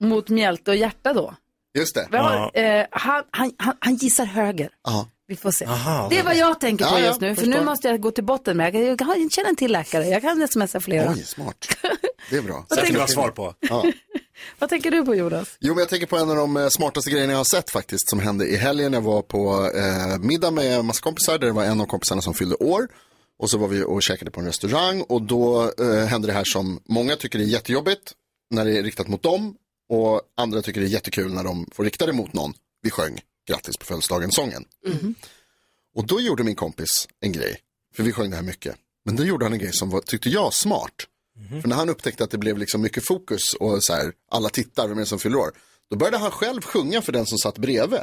mot 0.03 0.29
mjälte 0.29 0.71
och 0.71 0.77
hjärta 0.77 1.13
då. 1.13 1.33
Just 1.77 1.95
det. 1.95 2.07
Vi 2.11 2.17
har, 2.17 2.51
eh, 2.57 2.85
han, 2.91 3.23
han, 3.31 3.51
han, 3.57 3.75
han 3.79 3.95
gissar 3.95 4.25
höger. 4.25 4.69
Ja. 4.83 5.07
Vi 5.27 5.35
får 5.35 5.51
se. 5.51 5.65
Aha, 5.65 6.07
det 6.09 6.19
är 6.19 6.23
vad 6.23 6.35
jag 6.37 6.59
tänker 6.59 6.85
på 6.85 6.95
Ja, 6.95 6.99
ja, 6.99 7.05
just 7.05 7.21
nu. 7.21 7.35
För 7.35 7.41
förstår. 7.41 7.59
nu 7.59 7.65
måste 7.65 7.87
jag 7.87 8.01
gå 8.01 8.11
till 8.11 8.23
botten 8.23 8.57
med. 8.57 8.75
Jag, 8.75 8.99
kan- 8.99 9.21
jag 9.21 9.31
känner 9.31 9.49
en 9.49 9.55
till 9.55 9.71
läkare. 9.71 10.05
Jag 10.05 10.21
kan 10.21 10.47
smsa 10.47 10.79
flera. 10.79 11.11
Oj, 11.11 11.23
smart. 11.23 11.77
Det 12.29 12.37
är 12.37 12.41
bra. 12.41 12.65
Det 12.69 12.75
ska 12.75 12.93
du 12.93 12.99
ha 12.99 13.07
svar 13.07 13.29
på. 13.29 13.53
Ja. 13.59 13.85
Vad 14.59 14.69
tänker 14.69 14.91
du 14.91 15.05
på 15.05 15.15
Jonas? 15.15 15.57
Jo, 15.59 15.73
men 15.73 15.79
jag 15.79 15.89
tänker 15.89 16.07
på 16.07 16.17
en 16.17 16.29
av 16.29 16.35
de 16.35 16.57
eh, 16.57 16.69
smartaste 16.69 17.11
grejerna 17.11 17.33
jag 17.33 17.39
har 17.39 17.43
sett 17.43 17.69
faktiskt 17.69 18.09
som 18.09 18.19
hände 18.19 18.47
i 18.47 18.55
helgen. 18.55 18.93
Jag 18.93 19.01
var 19.01 19.21
på 19.21 19.71
eh, 19.75 20.19
middag 20.19 20.51
med 20.51 20.79
en 20.79 20.85
massa 20.85 21.01
kompisar 21.01 21.37
där 21.37 21.47
det 21.47 21.53
var 21.53 21.63
en 21.63 21.81
av 21.81 21.85
kompisarna 21.85 22.21
som 22.21 22.33
fyllde 22.33 22.55
år. 22.55 22.87
Och 23.39 23.49
så 23.49 23.57
var 23.57 23.67
vi 23.67 23.83
och 23.83 24.01
käkade 24.01 24.31
på 24.31 24.39
en 24.39 24.45
restaurang 24.45 25.01
och 25.01 25.21
då 25.21 25.71
eh, 25.79 26.05
hände 26.05 26.27
det 26.27 26.33
här 26.33 26.43
som 26.45 26.79
många 26.85 27.15
tycker 27.15 27.39
är 27.39 27.43
jättejobbigt 27.43 28.13
när 28.49 28.65
det 28.65 28.77
är 28.77 28.83
riktat 28.83 29.07
mot 29.07 29.23
dem 29.23 29.55
och 29.89 30.21
andra 30.37 30.61
tycker 30.61 30.81
det 30.81 30.87
är 30.87 30.89
jättekul 30.89 31.33
när 31.33 31.43
de 31.43 31.69
får 31.71 31.83
rikta 31.83 32.05
det 32.05 32.13
mot 32.13 32.33
någon. 32.33 32.53
Vi 32.81 32.89
sjöng 32.89 33.19
grattis 33.47 33.77
på 33.77 33.85
födelsedagen-sången. 33.85 34.65
Och 35.95 36.07
då 36.07 36.21
gjorde 36.21 36.43
min 36.43 36.55
kompis 36.55 37.07
en 37.19 37.31
grej, 37.31 37.59
för 37.95 38.03
vi 38.03 38.11
sjöng 38.11 38.29
det 38.29 38.35
här 38.35 38.43
mycket. 38.43 38.75
Men 39.05 39.15
då 39.15 39.23
gjorde 39.23 39.45
han 39.45 39.53
en 39.53 39.59
grej 39.59 39.73
som 39.73 39.89
var, 39.89 40.01
tyckte 40.01 40.29
jag, 40.29 40.53
smart. 40.53 40.93
För 41.61 41.67
när 41.67 41.75
han 41.75 41.89
upptäckte 41.89 42.23
att 42.23 42.31
det 42.31 42.37
blev 42.37 42.57
liksom 42.57 42.81
mycket 42.81 43.05
fokus 43.05 43.53
och 43.53 43.83
så 43.83 43.93
här, 43.93 44.11
alla 44.31 44.49
tittar, 44.49 44.87
vem 44.87 44.97
är 44.97 45.01
det 45.01 45.07
som 45.07 45.19
fyller 45.19 45.37
år? 45.37 45.51
Då 45.89 45.97
började 45.97 46.17
han 46.17 46.31
själv 46.31 46.61
sjunga 46.61 47.01
för 47.01 47.11
den 47.11 47.25
som 47.25 47.37
satt 47.37 47.57
bredvid. 47.57 47.99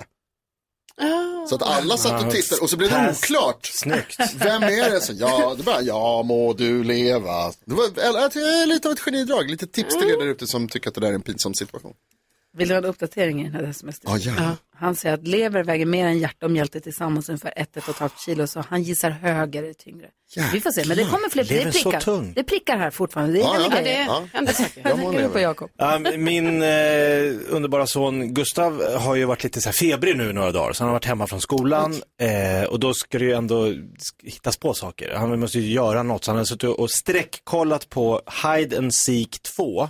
Så 1.48 1.54
att 1.54 1.62
alla 1.62 1.96
satt 1.96 2.24
och 2.26 2.32
tittade 2.32 2.60
och 2.60 2.70
så 2.70 2.76
blev 2.76 2.90
det 2.90 2.96
Pass. 2.96 3.22
oklart. 3.22 3.66
Snyggt. 3.66 4.16
Vem 4.36 4.62
är 4.62 4.90
det 4.90 5.00
som, 5.00 5.16
ja, 5.16 5.54
det 5.56 5.62
bara, 5.62 5.82
ja 5.82 6.22
må 6.22 6.52
du 6.52 6.84
leva. 6.84 7.52
Det 7.64 7.74
var 7.74 7.84
eller, 7.98 8.66
lite 8.66 8.88
av 8.88 8.92
ett 8.92 9.00
genidrag, 9.00 9.50
lite 9.50 9.66
tips 9.66 9.94
till 9.98 10.10
er 10.10 10.18
där 10.18 10.26
ute 10.26 10.46
som 10.46 10.68
tycker 10.68 10.88
att 10.88 10.94
det 10.94 11.00
där 11.00 11.08
är 11.08 11.14
en 11.14 11.22
pinsam 11.22 11.54
situation. 11.54 11.94
Vill 12.56 12.68
du 12.68 12.74
ha 12.74 12.78
en 12.78 12.84
uppdatering 12.84 13.40
i 13.40 13.44
den 13.44 13.54
här 13.54 13.70
sms 13.70 14.00
Ja, 14.04 14.18
gärna. 14.18 14.56
Han 14.76 14.94
säger 14.94 15.14
att 15.14 15.26
lever 15.26 15.64
väger 15.64 15.86
mer 15.86 16.06
än 16.06 16.18
hjärta 16.18 16.46
och 16.46 16.52
mjälte 16.52 16.80
tillsammans 16.80 17.28
ungefär 17.28 17.52
1-1,5 17.56 18.10
kilo. 18.24 18.46
Så 18.46 18.64
han 18.68 18.82
gissar 18.82 19.10
höger 19.10 19.62
är 19.62 19.72
tyngre. 19.72 20.06
Vi 20.52 20.60
får 20.60 20.70
se, 20.70 20.88
men 20.88 20.96
det 20.96 21.04
kommer 21.04 21.28
fler. 21.30 21.44
Det 21.44 21.72
prickar. 21.72 22.00
tung. 22.00 22.32
Det 22.36 22.44
prickar 22.44 22.78
här 22.78 22.90
fortfarande. 22.90 23.32
Det 23.32 23.38
är 23.38 23.42
Ja, 23.42 23.56
ja, 23.58 23.68
ja. 23.70 23.80
grejer. 23.80 24.04
Ja. 24.04 24.22
Vad 24.84 24.96
tänker 24.96 25.22
du 25.22 25.28
på 25.28 25.40
Jakob? 25.40 25.70
Ja, 25.76 25.98
min 26.16 26.62
eh, 26.62 26.68
underbara 27.48 27.86
son 27.86 28.34
Gustav 28.34 28.82
har 28.96 29.14
ju 29.14 29.24
varit 29.24 29.44
lite 29.44 29.60
så 29.60 29.68
här 29.68 29.74
febrig 29.74 30.16
nu 30.16 30.32
några 30.32 30.52
dagar, 30.52 30.72
så 30.72 30.84
han 30.84 30.88
har 30.88 30.94
varit 30.94 31.04
hemma 31.04 31.26
från 31.26 31.40
skolan 31.40 31.94
eh, 32.20 32.68
och 32.68 32.80
då 32.80 32.94
ska 32.94 33.18
det 33.18 33.24
ju 33.24 33.32
ändå 33.32 33.72
hittas 34.22 34.56
på 34.56 34.74
saker. 34.74 35.14
Han 35.14 35.40
måste 35.40 35.58
ju 35.58 35.72
göra 35.72 36.02
något, 36.02 36.24
så 36.24 36.30
han 36.30 36.38
har 36.38 36.44
suttit 36.44 36.70
och 36.70 36.90
sträckkollat 36.90 37.88
på 37.88 38.20
Hide 38.42 38.78
and 38.78 38.94
Seek 38.94 39.42
2. 39.56 39.88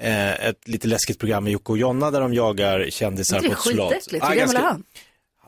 Eh, 0.00 0.46
ett 0.48 0.68
lite 0.68 0.88
läskigt 0.88 1.18
program 1.18 1.44
med 1.44 1.52
Jocke 1.52 1.72
och 1.72 1.78
Jonna 1.78 2.10
där 2.10 2.20
de 2.20 2.34
jagar 2.34 2.86
kändisar 2.90 3.40
Det 3.40 3.48
på 3.48 3.52
är 3.52 3.56
ett 3.56 3.62
slott. 3.62 3.92
skitäckligt. 3.92 4.24
Ja, 4.24 4.30
Hur 4.30 4.36
gammal 4.36 4.56
är 4.56 4.60
han? 4.60 4.84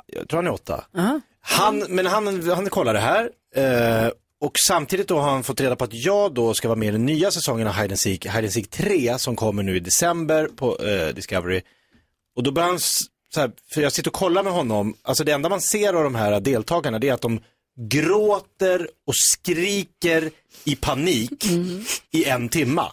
Jag 0.06 0.28
tror 0.28 0.38
han 0.38 0.46
är 0.46 0.52
åtta. 0.52 0.84
Aha. 0.96 1.20
Han, 1.40 1.78
men 1.88 2.06
han, 2.06 2.50
han 2.50 2.70
kollar 2.70 2.94
det 2.94 3.00
här. 3.00 3.30
Eh, 3.56 4.10
och 4.40 4.52
samtidigt 4.68 5.08
då 5.08 5.18
har 5.18 5.30
han 5.30 5.42
fått 5.42 5.60
reda 5.60 5.76
på 5.76 5.84
att 5.84 5.94
jag 5.94 6.34
då 6.34 6.54
ska 6.54 6.68
vara 6.68 6.78
med 6.78 6.88
i 6.88 6.90
den 6.90 7.06
nya 7.06 7.30
säsongen 7.30 7.66
av 7.66 7.72
Hide 7.74 7.92
and 7.92 7.98
Seek, 8.00 8.26
Hide 8.26 8.38
and 8.38 8.52
Seek 8.52 8.70
3 8.70 9.18
som 9.18 9.36
kommer 9.36 9.62
nu 9.62 9.76
i 9.76 9.80
december 9.80 10.48
på 10.56 10.78
eh, 10.78 11.08
Discovery. 11.14 11.60
Och 12.36 12.42
då 12.42 12.50
börjar 12.52 12.68
han, 12.68 12.78
så 12.80 13.40
här, 13.40 13.50
för 13.74 13.80
jag 13.82 13.92
sitter 13.92 14.10
och 14.10 14.14
kollar 14.14 14.42
med 14.42 14.52
honom, 14.52 14.94
alltså 15.02 15.24
det 15.24 15.32
enda 15.32 15.48
man 15.48 15.60
ser 15.60 15.92
av 15.94 16.04
de 16.04 16.14
här 16.14 16.40
deltagarna 16.40 16.98
det 16.98 17.08
är 17.08 17.12
att 17.12 17.20
de 17.20 17.40
gråter 17.80 18.88
och 19.06 19.14
skriker 19.16 20.30
i 20.64 20.76
panik 20.76 21.44
i 22.10 22.24
en 22.24 22.48
timma. 22.48 22.92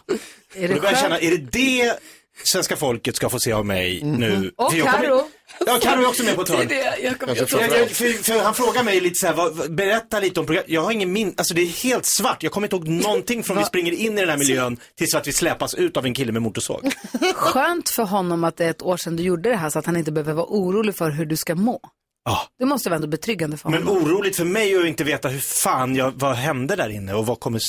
Är 0.54 0.62
Och 0.62 0.68
det 0.68 0.74
då 0.74 0.80
börjar 0.80 0.94
känna, 0.96 1.18
är 1.20 1.30
det 1.30 1.36
det 1.36 1.98
svenska 2.44 2.76
folket 2.76 3.16
ska 3.16 3.28
få 3.28 3.38
se 3.40 3.52
av 3.52 3.66
mig 3.66 4.02
nu? 4.02 4.52
Och 4.56 4.70
För 4.72 4.78
jag 4.78 4.88
kommer- 4.90 5.04
Karo. 5.04 5.28
Ja, 5.66 5.78
Carro 5.82 6.02
är 6.02 6.08
också 6.08 6.22
med 6.22 6.34
på 6.36 6.42
ett 6.42 6.48
hörn. 6.58 6.66
Det 6.68 6.80
är 6.82 6.96
det, 6.96 7.02
Jakob, 7.02 7.28
jag 7.28 7.36
Jag, 7.38 7.48
tror 7.48 7.62
jag, 7.62 7.90
för, 7.90 8.22
för 8.22 8.38
han 8.42 8.54
frågar 8.54 8.82
mig 8.82 9.00
lite 9.00 9.14
så 9.18 9.26
här, 9.26 9.34
vad, 9.34 9.74
berätta 9.74 10.20
lite 10.20 10.40
om 10.40 10.46
programmet. 10.46 10.70
Jag 10.70 10.80
har 10.82 10.92
ingen 10.92 11.12
min, 11.12 11.34
alltså 11.36 11.54
det 11.54 11.60
är 11.62 11.66
helt 11.66 12.06
svart. 12.06 12.42
Jag 12.42 12.52
kommer 12.52 12.66
inte 12.66 12.76
ihåg 12.76 12.88
någonting 12.88 13.42
från 13.44 13.58
vi 13.58 13.64
springer 13.64 13.92
in 13.92 14.18
i 14.18 14.20
den 14.20 14.30
här 14.30 14.36
miljön 14.36 14.76
tills 14.98 15.14
att 15.14 15.26
vi 15.26 15.32
släpas 15.32 15.74
ut 15.74 15.96
av 15.96 16.06
en 16.06 16.14
kille 16.14 16.32
med 16.32 16.42
motorsåg. 16.42 16.92
Skönt 17.34 17.88
för 17.90 18.02
honom 18.02 18.44
att 18.44 18.56
det 18.56 18.64
är 18.64 18.70
ett 18.70 18.82
år 18.82 18.96
sedan 18.96 19.16
du 19.16 19.22
gjorde 19.22 19.48
det 19.50 19.56
här 19.56 19.70
så 19.70 19.78
att 19.78 19.86
han 19.86 19.96
inte 19.96 20.12
behöver 20.12 20.32
vara 20.32 20.46
orolig 20.48 20.96
för 20.96 21.10
hur 21.10 21.24
du 21.26 21.36
ska 21.36 21.54
må. 21.54 21.80
Ja. 22.24 22.40
Det 22.58 22.64
måste 22.64 22.88
vara 22.88 22.96
ändå 22.96 23.08
betryggande 23.08 23.56
för 23.56 23.68
Men 23.70 23.82
honom. 23.82 24.02
oroligt 24.04 24.36
för 24.36 24.44
mig 24.44 24.76
att 24.76 24.86
inte 24.86 25.04
veta 25.04 25.28
hur 25.28 25.40
fan 25.40 25.96
jag, 25.96 26.12
vad 26.16 26.34
hände 26.34 26.76
där 26.76 26.88
inne 26.88 27.14
och 27.14 27.26
vad 27.26 27.40
kommer 27.40 27.60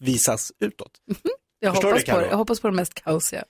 visas 0.00 0.52
utåt. 0.64 0.92
Jag 1.60 1.74
Förstår 1.74 1.88
hoppas, 1.88 2.04
du, 2.04 2.12
på 2.12 2.18
det. 2.20 2.26
jag 2.26 2.36
hoppas 2.36 2.60
på 2.60 2.68
det 2.68 2.74
mest 2.76 2.94
kaosiga. 3.04 3.44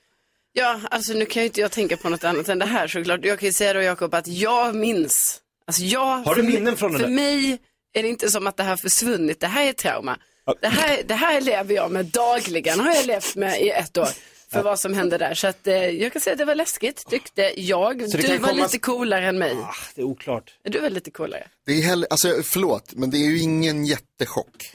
Ja, 0.52 0.80
alltså 0.90 1.12
nu 1.12 1.26
kan 1.26 1.42
ju 1.42 1.46
inte 1.46 1.60
jag 1.60 1.70
tänka 1.70 1.96
på 1.96 2.08
något 2.08 2.24
annat 2.24 2.48
än 2.48 2.58
det 2.58 2.66
här 2.66 2.88
såklart. 2.88 3.20
Jag 3.24 3.38
kan 3.38 3.46
ju 3.46 3.52
säga 3.52 3.72
då 3.72 3.82
Jakob 3.82 4.14
att 4.14 4.26
jag 4.28 4.74
minns. 4.74 5.40
Alltså 5.66 5.82
jag, 5.82 6.00
Har 6.18 6.34
du 6.34 6.42
för 6.42 6.48
minnen 6.48 6.64
mig- 6.64 6.76
från 6.76 6.92
den 6.92 7.00
För 7.00 7.06
där? 7.08 7.14
mig 7.14 7.58
är 7.92 8.02
det 8.02 8.08
inte 8.08 8.30
som 8.30 8.46
att 8.46 8.56
det 8.56 8.62
här 8.62 8.70
har 8.70 8.76
försvunnit. 8.76 9.40
Det 9.40 9.46
här 9.46 9.68
är 9.68 9.72
trauma. 9.72 10.18
Det 10.60 10.68
här, 10.68 11.02
det 11.06 11.14
här 11.14 11.40
lever 11.40 11.74
jag 11.74 11.90
med 11.90 12.06
dagligen. 12.06 12.80
Har 12.80 12.94
jag 12.94 13.06
levt 13.06 13.36
med 13.36 13.60
i 13.62 13.70
ett 13.70 13.98
år. 13.98 14.08
För 14.52 14.62
vad 14.62 14.80
som 14.80 14.94
hände 14.94 15.18
där. 15.18 15.34
Så 15.34 15.46
att 15.46 15.66
eh, 15.66 15.74
jag 15.74 16.12
kan 16.12 16.20
säga 16.22 16.32
att 16.32 16.38
det 16.38 16.44
var 16.44 16.54
läskigt 16.54 17.06
tyckte 17.10 17.52
jag. 17.56 18.10
Så 18.10 18.16
det 18.16 18.22
Du 18.28 18.38
var 18.38 18.48
komma- 18.48 18.62
lite 18.62 18.78
coolare 18.78 19.26
än 19.28 19.38
mig. 19.38 19.56
det 19.94 20.00
är 20.00 20.04
oklart. 20.04 20.54
Du 20.62 20.80
väl 20.80 20.92
lite 20.92 21.10
coolare? 21.10 21.48
Det 21.66 21.72
är 21.72 21.82
heller, 21.82 22.06
alltså 22.10 22.42
förlåt, 22.44 22.92
men 22.94 23.10
det 23.10 23.16
är 23.16 23.30
ju 23.30 23.38
ingen 23.38 23.84
jättechock. 23.86 24.72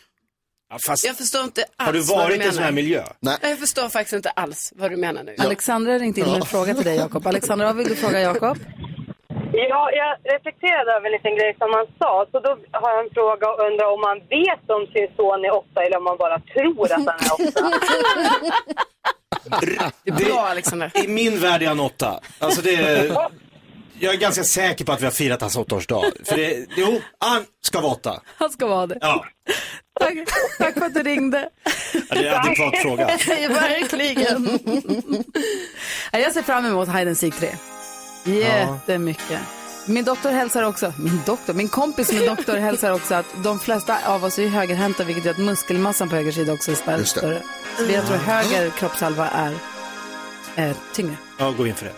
Fast... 0.88 1.06
Jag 1.06 1.18
förstår 1.18 1.44
inte 1.44 1.62
alls 1.78 1.88
Har 1.88 1.94
du 1.94 2.00
vad 2.00 2.18
varit 2.18 2.36
i 2.36 2.38
menar. 2.38 2.50
en 2.50 2.54
sån 2.56 2.64
här 2.64 2.72
miljö? 2.72 3.04
Nej. 3.20 3.38
Jag 3.42 3.60
förstår 3.60 3.90
faktiskt 3.90 4.14
inte 4.14 4.30
alls 4.30 4.74
vad 4.76 4.92
du 4.92 4.98
menar 4.98 5.24
nu. 5.24 5.36
Alexandra 5.40 5.92
har 5.92 6.00
ringt 6.00 6.18
in 6.18 6.26
med 6.26 6.36
en 6.36 6.46
fråga 6.46 6.74
till 6.74 6.84
dig 6.84 6.96
Jakob. 6.98 7.28
Alexandra, 7.28 7.66
vad 7.66 7.76
vill 7.76 7.88
du 7.88 7.96
fråga 7.96 8.20
Jakob? 8.22 8.58
Ja, 9.54 9.92
jag 10.02 10.34
reflekterade 10.36 10.92
över 10.92 11.06
en 11.06 11.12
liten 11.12 11.36
grej 11.38 11.56
som 11.58 11.70
han 11.74 11.86
sa. 12.00 12.26
Så 12.32 12.40
då 12.40 12.50
har 12.72 12.90
jag 12.96 13.06
en 13.06 13.12
fråga 13.14 13.46
och 13.52 13.60
undrar 13.68 13.88
om 13.94 14.02
man 14.02 14.18
vet 14.38 14.64
om 14.78 14.84
sin 14.94 15.08
son 15.18 15.46
är 15.46 15.54
åtta 15.62 15.84
eller 15.86 15.98
om 15.98 16.04
man 16.04 16.18
bara 16.18 16.40
tror 16.40 16.86
att 16.86 16.92
han 16.92 17.08
är 17.28 17.34
åtta. 17.34 17.72
Det 20.04 20.12
är 20.12 20.26
bra 20.26 20.40
Alexander. 20.48 20.92
I 21.06 21.08
min 21.08 21.40
värld 21.40 21.64
är 21.64 21.68
han 21.68 21.80
åtta. 21.80 22.20
Alltså 22.40 22.62
det 22.62 22.76
är, 22.76 23.18
jag 24.00 24.14
är 24.14 24.18
ganska 24.18 24.44
säker 24.44 24.86
på 24.86 24.92
att 24.92 25.02
vi 25.02 25.06
har 25.06 25.12
firat 25.12 25.42
hans 25.42 25.56
åttaårsdag. 25.58 26.04
För 26.26 26.38
det, 26.38 26.66
jo, 26.76 27.02
han 27.20 27.46
ska 27.62 27.82
vara 27.82 27.92
åtta. 27.92 28.22
Han 28.38 28.50
ska 28.50 28.68
vara 28.68 28.88
det. 28.88 28.98
Ja, 29.02 29.26
Tack, 30.00 30.14
tack 30.58 30.74
för 30.74 30.86
att 30.86 30.94
du 30.94 31.04
ringde. 31.04 31.50
Ja, 31.94 32.02
det 32.10 32.28
är 32.28 32.34
en 32.34 32.40
adekvat 32.40 32.78
fråga. 32.82 33.06
Verkligen. 33.50 34.60
Ja, 36.12 36.20
Jag 36.20 36.34
ser 36.34 36.42
fram 36.42 36.66
emot 36.66 36.88
Hide 36.90 37.08
and 37.08 37.18
Seek 37.18 37.36
3. 37.36 37.50
Jättemycket. 38.26 39.40
Min 39.88 40.06
doktor 40.06 40.32
hälsar 40.32 40.64
också, 40.64 40.94
min 41.00 41.22
doktor, 41.26 41.54
min 41.54 41.70
kompis 41.70 42.08
som 42.08 42.18
är 42.18 42.28
doktor 42.36 42.58
hälsar 42.58 42.92
också 42.92 43.16
att 43.16 43.26
de 43.44 43.60
flesta 43.60 43.98
av 44.08 44.24
oss 44.26 44.40
är 44.40 44.48
högerhänta 44.48 45.04
vilket 45.04 45.26
gör 45.26 45.32
att 45.32 45.38
muskelmassan 45.38 46.10
på 46.10 46.16
höger 46.16 46.32
sida 46.32 46.54
också 46.54 46.72
är 46.72 46.76
större. 46.76 47.42
Så 47.78 47.84
jag 47.92 48.08
tror 48.08 48.18
höger 48.18 48.70
kroppshalva 48.70 49.30
är 49.30 49.54
eh, 50.56 50.76
tyngre. 50.94 51.16
Ja, 51.38 51.52
gå 51.52 51.68
in 51.68 51.76
för 51.76 51.86
det. 51.86 51.92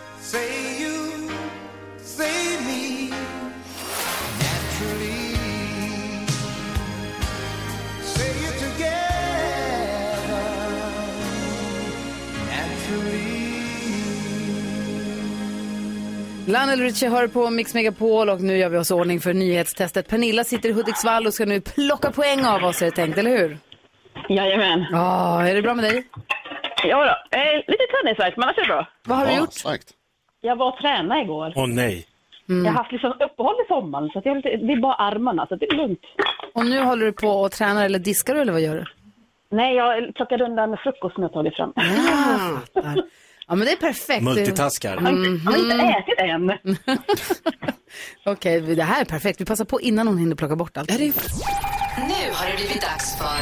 Lionel 16.48 16.80
Richie 16.80 17.10
hör 17.10 17.28
på 17.28 17.50
Mix 17.50 17.74
Megapol 17.74 18.30
och 18.30 18.42
nu 18.42 18.58
gör 18.58 18.70
vi 18.70 18.78
oss 18.78 18.92
ordning 18.92 19.20
för 19.20 19.34
nyhetstestet. 19.34 20.08
Pernilla 20.08 20.44
sitter 20.44 20.70
i 20.70 20.72
Hudiksvall 20.72 21.28
och 21.28 21.34
ska 21.34 21.46
nu 21.46 21.62
plocka 21.62 22.12
poäng 22.12 22.46
av 22.46 22.64
oss 22.64 22.82
är 22.82 22.86
det 22.86 22.92
tänkt, 22.92 23.18
eller 23.18 23.38
hur? 23.38 23.58
Jajamän. 24.30 24.86
Ja, 24.92 25.48
är 25.48 25.56
det 25.56 25.62
bra 25.62 25.74
med 25.74 25.84
dig? 25.84 26.08
Ja 26.84 26.98
då. 27.06 27.38
Eh, 27.38 27.56
lite 27.68 27.84
tennisvärk, 28.02 28.34
men 28.38 28.44
annars 28.44 28.58
är 28.58 28.62
det 28.62 28.68
bra. 28.68 28.88
Vad 29.06 29.18
har 29.18 29.26
du 29.26 29.34
gjort? 29.34 29.50
Jag 30.42 30.56
var 30.56 30.68
och 30.74 30.78
tränade 30.78 31.22
igår. 31.22 31.54
Åh 31.56 31.68
nej. 31.68 32.06
Mm. 32.50 32.66
Jag 32.66 32.72
har 32.72 32.78
haft 32.78 32.92
liksom 32.92 33.12
uppehåll 33.12 33.56
i 33.66 33.68
sommaren, 33.68 34.10
så 34.10 34.20
att 34.20 34.26
jag 34.26 34.32
har 34.32 34.36
lite, 34.36 34.50
det 34.50 34.74
är 34.74 34.82
bara 34.82 34.94
armarna, 34.94 35.48
så 35.48 35.54
att 35.54 35.60
det 35.60 35.66
är 35.66 35.76
lugnt. 35.76 36.02
Och 36.54 36.66
nu 36.66 36.80
håller 36.80 37.06
du 37.06 37.12
på 37.12 37.28
och 37.28 37.52
tränar 37.52 37.86
eller 37.86 38.00
diskar 38.00 38.36
du 38.36 38.42
eller 38.42 38.52
vad 38.52 38.62
gör 38.62 38.76
du? 38.76 38.86
Nej, 39.50 39.76
jag 39.76 40.16
plockade 40.16 40.44
undan 40.44 40.78
frukost 40.78 41.16
som 41.16 41.24
jag 41.24 41.34
tagit 41.34 41.56
fram. 41.56 41.74
Ah, 41.76 42.60
fattar. 42.74 43.04
Ja, 43.50 43.56
men 43.56 43.66
det 43.66 43.72
är 43.72 43.76
perfekt. 43.76 44.24
Multitaskar. 44.24 44.98
Har 44.98 45.10
inte, 45.10 45.46
jag 45.46 45.52
har 45.52 45.58
inte 45.58 45.76
Mhm. 45.76 45.90
ätit 45.90 46.20
än. 46.20 46.98
Okej, 48.26 48.62
det 48.62 48.84
här 48.84 49.02
är 49.02 49.06
perfekt. 49.06 49.42
Vi 49.42 49.46
passar 49.46 49.66
på 49.66 49.82
innan 49.82 50.08
hon 50.08 50.18
hinner 50.18 50.36
plocka 50.36 50.56
bort 50.56 50.78
allt. 50.78 50.90
Nu 50.90 50.96
har 52.34 52.48
det 52.50 52.56
blivit 52.56 52.82
dags 52.82 53.18
för 53.18 53.38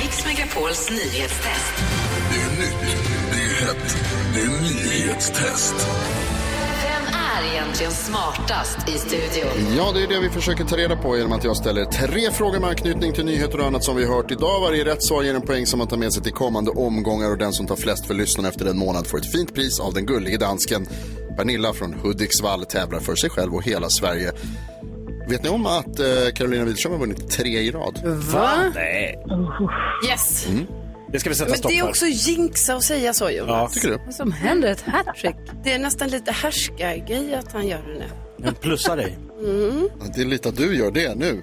Mix 0.00 0.26
Megapols 0.26 0.90
nyhetstest. 0.90 1.74
Det 2.32 2.40
är 2.40 2.50
nytt, 2.60 2.96
det 3.32 3.38
är 3.38 3.66
hett, 3.66 3.96
det 4.34 4.40
är 4.40 4.48
nyhetstest. 4.62 5.74
Är 7.42 7.46
egentligen 7.52 7.92
smartast 7.92 8.88
i 8.88 8.92
studion? 8.92 9.76
Ja, 9.76 9.92
det 9.94 10.02
är 10.02 10.08
det 10.08 10.20
vi 10.20 10.30
försöker 10.30 10.64
ta 10.64 10.76
reda 10.76 10.96
på 10.96 11.16
genom 11.16 11.32
att 11.32 11.44
jag 11.44 11.56
ställer 11.56 11.84
tre 11.84 12.30
frågor 12.30 12.60
med 12.60 12.68
anknytning 12.68 13.12
till 13.12 13.24
nyheter 13.24 13.60
och 13.60 13.66
annat 13.66 13.84
som 13.84 13.96
vi 13.96 14.06
hört 14.06 14.30
idag. 14.30 14.60
Varje 14.60 14.84
rätt 14.84 15.02
svar 15.02 15.22
ger 15.22 15.34
en 15.34 15.42
poäng 15.42 15.66
som 15.66 15.78
man 15.78 15.88
tar 15.88 15.96
med 15.96 16.12
sig 16.12 16.22
till 16.22 16.32
kommande 16.32 16.70
omgångar 16.70 17.30
och 17.30 17.38
den 17.38 17.52
som 17.52 17.66
tar 17.66 17.76
flest 17.76 18.06
för 18.06 18.14
lyssnarna 18.14 18.48
efter 18.48 18.66
en 18.66 18.78
månad 18.78 19.06
får 19.06 19.18
ett 19.18 19.32
fint 19.32 19.54
pris 19.54 19.80
av 19.80 19.94
den 19.94 20.06
gullige 20.06 20.38
dansken. 20.38 20.86
Pernilla 21.36 21.72
från 21.72 21.94
Hudiksvall 21.94 22.64
tävlar 22.64 23.00
för 23.00 23.14
sig 23.14 23.30
själv 23.30 23.54
och 23.54 23.62
hela 23.62 23.90
Sverige. 23.90 24.32
Vet 25.28 25.42
ni 25.42 25.48
om 25.48 25.66
att 25.66 25.98
eh, 25.98 26.06
Carolina 26.34 26.64
Widerström 26.64 26.92
har 26.92 27.00
vunnit 27.00 27.30
tre 27.30 27.58
i 27.58 27.70
rad? 27.70 28.00
Va? 28.04 28.50
Nej. 28.74 29.24
Yes. 30.08 30.46
Mm. 30.48 30.66
Det 31.12 31.20
ska 31.20 31.28
vi 31.28 31.34
sätta 31.36 31.48
Men 31.50 31.58
stopp 31.58 31.70
det 31.70 31.78
är 31.78 31.82
för. 31.82 31.88
också 31.88 32.06
jinxa 32.06 32.74
att 32.74 32.82
säga 32.84 33.14
så 33.14 33.30
Jonas. 33.30 33.48
Ja, 33.48 33.68
tycker 33.68 33.88
du? 33.88 33.98
Vad 34.04 34.14
som 34.14 34.32
händer? 34.32 34.68
Ett 34.68 34.80
hattrick? 34.80 35.36
Det 35.64 35.72
är 35.72 35.78
nästan 35.78 36.08
lite 36.08 36.32
härskargrej 36.32 37.34
att 37.34 37.52
han 37.52 37.66
gör 37.68 37.82
det 37.82 37.98
nu. 37.98 38.04
Men 38.36 38.54
plussa 38.54 38.96
dig. 38.96 39.18
Mm. 39.40 39.88
Ja, 40.00 40.06
Det 40.14 40.20
är 40.20 40.24
lite 40.26 40.48
att 40.48 40.56
du 40.56 40.76
gör 40.76 40.90
det 40.90 41.14
nu. 41.14 41.42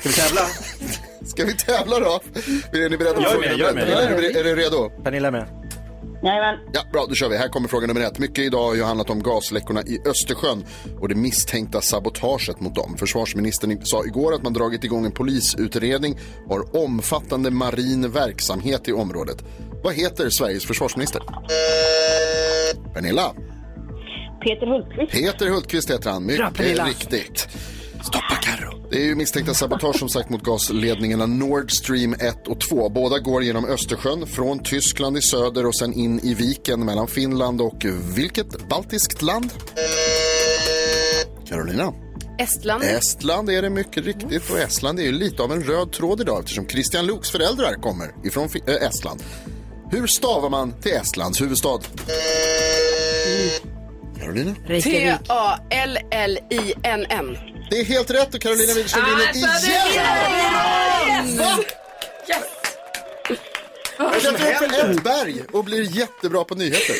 Ska 0.00 0.08
vi 0.08 0.12
tävla? 0.14 0.40
Ska 1.26 1.44
vi 1.44 1.52
tävla 1.56 1.98
då? 2.00 2.20
Är 2.72 2.88
ni 2.90 2.96
beredda 2.98 3.20
Jag 3.22 3.34
är 3.34 3.38
med, 3.38 3.58
jag 3.58 3.70
är 3.70 3.74
med. 3.74 3.88
Är 3.88 4.16
du- 4.16 4.38
är 4.40 4.44
du 4.44 4.56
redo? 4.56 4.90
Pernilla 5.04 5.28
är 5.28 5.32
med. 5.32 5.46
Jajamän. 6.22 6.58
Ja, 6.72 6.80
bra, 6.92 7.06
då 7.08 7.14
kör 7.14 7.28
vi. 7.28 7.36
Här 7.36 7.48
kommer 7.48 7.68
fråga 7.68 7.86
nummer 7.86 8.00
ett. 8.00 8.18
Mycket 8.18 8.38
idag 8.44 8.66
har 8.66 8.74
ju 8.74 8.82
handlat 8.82 9.10
om 9.10 9.22
gasläckorna 9.22 9.82
i 9.82 9.98
Östersjön 10.06 10.64
och 11.00 11.08
det 11.08 11.14
misstänkta 11.14 11.80
sabotaget 11.80 12.60
mot 12.60 12.74
dem. 12.74 12.96
Försvarsministern 12.98 13.80
sa 13.84 14.04
igår 14.04 14.34
att 14.34 14.42
man 14.42 14.52
dragit 14.52 14.84
igång 14.84 15.04
en 15.06 15.12
polisutredning 15.12 16.18
och 16.46 16.56
har 16.56 16.76
omfattande 16.84 17.50
marin 17.50 18.10
verksamhet 18.10 18.88
i 18.88 18.92
området. 18.92 19.44
Vad 19.82 19.94
heter 19.94 20.30
Sveriges 20.30 20.66
försvarsminister? 20.66 21.22
Pernilla. 22.94 23.32
Peter 24.42 24.66
Hultqvist. 24.66 25.12
Peter 25.12 25.48
Hultqvist 25.50 25.90
heter 25.90 26.10
han. 26.10 26.26
Bra, 26.26 26.34
Mycket 26.36 26.54
Pernilla. 26.56 26.84
riktigt. 26.86 27.48
Det 28.90 28.96
är 28.96 29.04
ju 29.04 29.14
misstänkta 29.14 29.54
sabotage 29.54 29.98
som 29.98 30.08
sagt 30.08 30.30
mot 30.30 30.42
gasledningarna 30.42 31.26
Nord 31.26 31.72
Stream 31.72 32.12
1 32.14 32.48
och 32.48 32.60
2. 32.60 32.88
Båda 32.88 33.18
går 33.18 33.42
genom 33.42 33.64
Östersjön 33.64 34.26
från 34.26 34.62
Tyskland 34.62 35.16
i 35.18 35.22
söder 35.22 35.66
och 35.66 35.76
sen 35.76 35.92
in 35.92 36.20
i 36.20 36.34
viken 36.34 36.84
mellan 36.84 37.06
Finland 37.08 37.60
och 37.60 37.84
vilket 38.16 38.68
baltiskt 38.68 39.22
land? 39.22 39.50
Carolina. 41.48 41.92
Estland. 42.38 42.82
Estland 42.84 43.50
är 43.50 43.62
det 43.62 43.70
mycket 43.70 44.04
riktigt 44.04 44.50
och 44.50 44.58
Estland 44.58 44.98
är 45.00 45.02
ju 45.02 45.12
lite 45.12 45.42
av 45.42 45.52
en 45.52 45.62
röd 45.62 45.92
tråd 45.92 46.20
idag 46.20 46.38
eftersom 46.40 46.68
Christian 46.68 47.06
Luuks 47.06 47.30
föräldrar 47.30 47.74
kommer 47.74 48.26
ifrån 48.26 48.48
Fi- 48.48 48.62
äh, 48.66 48.74
Estland. 48.88 49.22
Hur 49.90 50.06
stavar 50.06 50.50
man 50.50 50.72
till 50.80 50.92
Estlands 50.92 51.40
huvudstad? 51.40 51.78
Carolina? 54.20 54.54
T-A-L-L-I-N-N. 56.10 57.36
Det 57.70 57.80
är 57.80 57.84
helt 57.84 58.10
rätt 58.10 58.34
och 58.34 58.40
Carolina 58.40 58.72
Widerström 58.74 59.04
vinner 59.04 59.28
Alltså, 59.28 59.70
det 59.70 59.90
igen! 59.92 61.38
Va? 61.38 61.58
Vad 63.98 64.14
Jag 64.14 64.36
klättrar 64.36 64.66
upp 64.66 64.84
för 64.84 64.90
ett 64.90 65.04
berg 65.04 65.42
och 65.52 65.64
blir 65.64 65.82
jättebra 65.98 66.44
på 66.44 66.54
nyheter. 66.54 66.94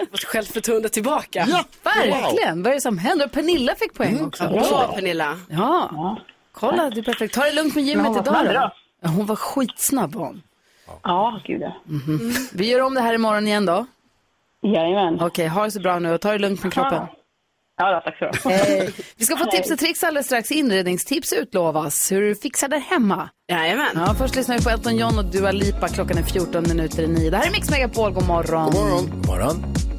Vårt 0.10 0.24
självförtroende 0.24 0.88
tillbaka. 0.88 1.46
Ja, 1.48 1.64
Verkligen. 1.82 2.62
Vad 2.62 2.70
är 2.70 2.74
det 2.74 2.80
som 2.80 2.98
händer? 2.98 3.26
Pernilla 3.26 3.74
fick 3.74 3.94
poäng 3.94 4.24
också. 4.24 4.48
Bra 4.48 4.92
Pernilla. 4.94 5.38
Ja. 5.50 6.18
Kolla, 6.52 6.90
det 6.90 7.00
är 7.00 7.02
perfekt. 7.02 7.34
Ta 7.34 7.44
det 7.44 7.52
lugnt 7.52 7.74
med 7.74 7.84
gymmet 7.84 8.06
Ja, 8.14 8.20
idag 8.20 8.44
då. 8.54 8.72
Ja, 9.02 9.08
hon 9.08 9.26
var 9.26 9.36
skitsnabb 9.36 10.14
hon. 10.14 10.42
Ja, 11.02 11.40
gud 11.46 11.60
ja. 11.62 11.76
Mhm. 11.84 12.34
Vi 12.52 12.70
gör 12.70 12.80
om 12.80 12.94
det 12.94 13.00
här 13.00 13.14
imorgon 13.14 13.46
igen 13.46 13.66
då. 13.66 13.86
Jajamän. 14.62 15.20
Okej, 15.20 15.48
ha 15.48 15.64
det 15.64 15.70
så 15.70 15.80
bra 15.80 15.98
nu 15.98 16.12
och 16.14 16.20
ta 16.20 16.32
det 16.32 16.38
lugnt 16.38 16.62
med 16.64 16.72
kroppen. 16.72 17.06
Ja, 17.90 18.02
tack 18.04 18.18
så 18.18 18.48
du. 18.48 18.54
Hej. 18.54 18.90
Vi 19.16 19.24
ska 19.24 19.36
få 19.36 19.44
tips 19.44 19.70
och 19.70 19.78
tricks 19.78 20.04
alldeles 20.04 20.26
strax. 20.26 20.50
Inredningstips 20.50 21.32
utlovas. 21.32 22.12
Hur 22.12 22.22
du 22.22 22.34
fixar 22.34 22.68
där 22.68 22.78
hemma. 22.78 23.28
Jajamän. 23.52 23.90
Ja, 23.94 24.14
först 24.18 24.36
lyssnar 24.36 24.58
vi 24.58 24.64
på 24.64 24.70
Elton 24.70 24.96
John 24.96 25.18
och 25.18 25.24
Dua 25.24 25.52
Lipa. 25.52 25.88
Klockan 25.88 26.18
är 26.18 26.22
14 26.22 26.64
minuter 26.68 27.02
i 27.02 27.08
9. 27.08 27.30
Det 27.30 27.36
här 27.36 27.46
är 27.46 27.50
Mix 27.50 27.70
Megapol. 27.70 28.12
God 28.12 28.26
morgon. 28.26 28.64
God 28.64 28.74
morgon. 28.74 29.10
God 29.10 29.26
morgon. 29.26 29.91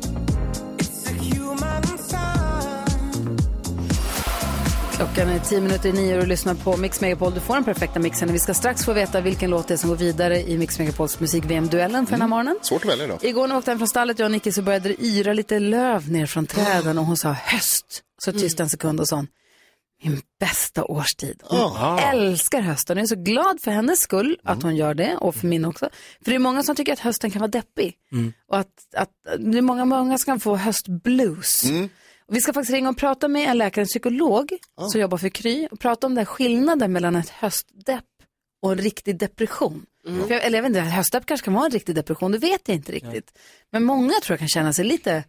Klockan 5.04 5.30
är 5.30 5.40
tio 5.40 5.62
minuter 5.62 5.90
i 5.90 5.94
nio 5.94 6.16
och 6.16 6.22
du 6.22 6.28
lyssnar 6.28 6.56
på 6.56 6.78
Mix 6.78 7.02
Megapol. 7.02 7.34
Du 7.34 7.40
får 7.40 7.54
den 7.56 7.64
perfekta 7.64 8.00
mixen. 8.00 8.34
Vi 8.34 8.40
ska 8.40 8.54
strax 8.54 8.86
få 8.86 8.94
veta 8.94 9.22
vilken 9.22 9.50
låt 9.50 9.68
det 9.68 9.74
är 9.74 9.78
som 9.78 9.90
går 9.90 9.98
vidare 9.98 10.42
i 10.42 10.58
Mix 10.58 10.80
Megapols 10.80 11.20
musik-VM-duellen 11.20 12.06
för 12.06 12.12
den 12.12 12.22
här 12.22 12.28
morgonen. 12.28 12.58
Svårt 12.62 12.86
att 12.86 12.92
välja 12.92 13.06
idag. 13.06 13.20
Igår 13.22 13.48
när 13.48 13.56
vi 13.56 13.60
åkte 13.60 13.72
hem 13.72 13.78
från 13.78 13.88
stallet, 13.88 14.20
jag 14.20 14.26
och 14.26 14.32
Nicky, 14.32 14.52
så 14.52 14.62
började 14.62 14.90
det 14.90 15.04
yra 15.04 15.34
lite 15.34 15.60
löv 15.60 16.12
ner 16.12 16.26
från 16.26 16.46
träden 16.46 16.98
och 16.98 17.06
hon 17.06 17.18
sa 17.18 17.32
höst. 17.32 18.02
Så 18.24 18.32
tyst 18.32 18.60
en 18.60 18.70
sekund 18.70 19.00
och 19.00 19.08
sa 19.08 19.26
min 20.04 20.22
bästa 20.40 20.84
årstid. 20.86 21.42
Hon 21.44 21.60
Ah. 21.60 22.00
älskar 22.00 22.62
hösten 22.62 22.98
jag 22.98 23.04
är 23.04 23.08
så 23.08 23.16
glad 23.16 23.62
för 23.62 23.72
hennes 23.72 24.00
skull 24.00 24.38
att 24.44 24.64
hon 24.64 24.76
gör 24.76 24.94
det 24.94 25.18
och 25.18 25.36
för 25.36 25.48
min 25.48 25.66
också. 25.66 25.90
För 26.24 26.32
det 26.32 26.36
är 26.36 26.40
många 26.40 26.64
som 26.64 26.76
tycker 26.76 26.94
att 26.94 27.00
hösten 27.00 27.32
kan 27.32 27.40
vara 27.40 27.52
deppig. 27.52 27.96
Och 28.48 28.58
att, 28.58 28.68
att 28.96 29.10
det 29.40 29.58
är 29.58 29.62
många, 29.62 29.86
många 29.86 30.18
som 30.18 30.26
kan 30.26 30.40
få 30.40 30.56
höstblues. 30.56 31.64
Vi 32.28 32.42
ska 32.42 32.54
faktiskt 32.54 32.74
ringa 32.74 32.90
och 32.90 32.98
prata 32.98 33.28
med 33.28 33.50
en 33.50 33.58
läkare, 33.58 33.84
en 33.84 33.88
psykolog 33.88 34.54
som 34.92 35.02
jobbar 35.02 35.18
för 35.18 35.30
Kry 35.30 35.68
och 35.72 35.80
prata 35.80 36.08
om 36.08 36.16
den 36.16 36.26
skillnaden 36.26 36.92
mellan 36.92 37.16
ett 37.16 37.30
höstdepp 37.30 38.06
och 38.62 38.72
en 38.72 38.78
riktig 38.78 39.20
depression. 39.20 39.86
För 40.06 40.34
jag, 40.34 40.44
eller 40.46 40.58
jag 40.58 40.64
vet 40.64 40.70
inte, 40.70 40.82
höstdepp 40.82 41.26
kanske 41.26 41.46
kan 41.46 41.54
vara 41.54 41.66
en 41.66 41.72
riktig 41.72 41.96
depression, 41.96 42.32
det 42.32 42.38
vet 42.38 42.68
jag 42.68 42.76
inte 42.76 42.92
riktigt. 42.92 43.40
Men 43.72 43.84
många 43.84 44.14
tror 44.24 44.34
jag 44.34 44.40
kan 44.40 44.48
känna 44.48 44.74
sig 44.74 44.86
lite, 44.86 45.24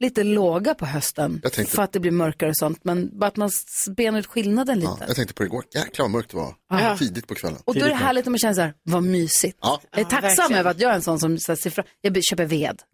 lite 0.00 0.22
låga 0.24 0.74
på 0.74 0.86
hösten 0.86 1.40
Jag 1.42 1.52
tänkte- 1.52 1.74
för 1.76 1.82
att 1.82 1.92
det 1.92 2.00
blir 2.00 2.10
mörkare 2.10 2.50
och 2.50 2.56
sånt. 2.56 2.78
Men 2.82 3.18
bara 3.18 3.26
att 3.26 3.36
man 3.36 3.50
benar 3.96 4.18
ut 4.18 4.26
skillnaden 4.26 4.78
lite. 4.78 4.92
Ja, 5.00 5.04
jag 5.06 5.16
tänkte 5.16 5.34
på 5.34 5.42
det 5.42 5.46
igår. 5.46 5.64
Jäklar 5.74 6.04
vad 6.04 6.10
mörkt 6.10 6.30
det 6.30 6.36
var. 6.36 6.54
Ja. 6.70 6.96
Tidigt 6.98 7.26
på 7.26 7.34
kvällen. 7.34 7.58
Och 7.64 7.74
då 7.74 7.84
är 7.84 7.88
det 7.88 7.94
härligt 7.94 8.26
om 8.26 8.32
man 8.32 8.38
känner 8.38 8.54
så 8.54 8.60
här, 8.60 8.74
vad 8.82 9.02
mysigt. 9.02 9.58
Ja. 9.60 9.80
Jag 9.90 10.00
är 10.00 10.04
tacksam 10.04 10.52
över 10.54 10.70
att 10.70 10.80
jag 10.80 10.90
är 10.90 10.94
en 10.94 11.02
sån 11.02 11.18
som 11.18 11.38
så 11.38 11.52
här, 11.52 11.56
ser 11.56 11.70
fram, 11.70 11.84
jag 12.00 12.24
köper 12.24 12.44
ved. 12.44 12.82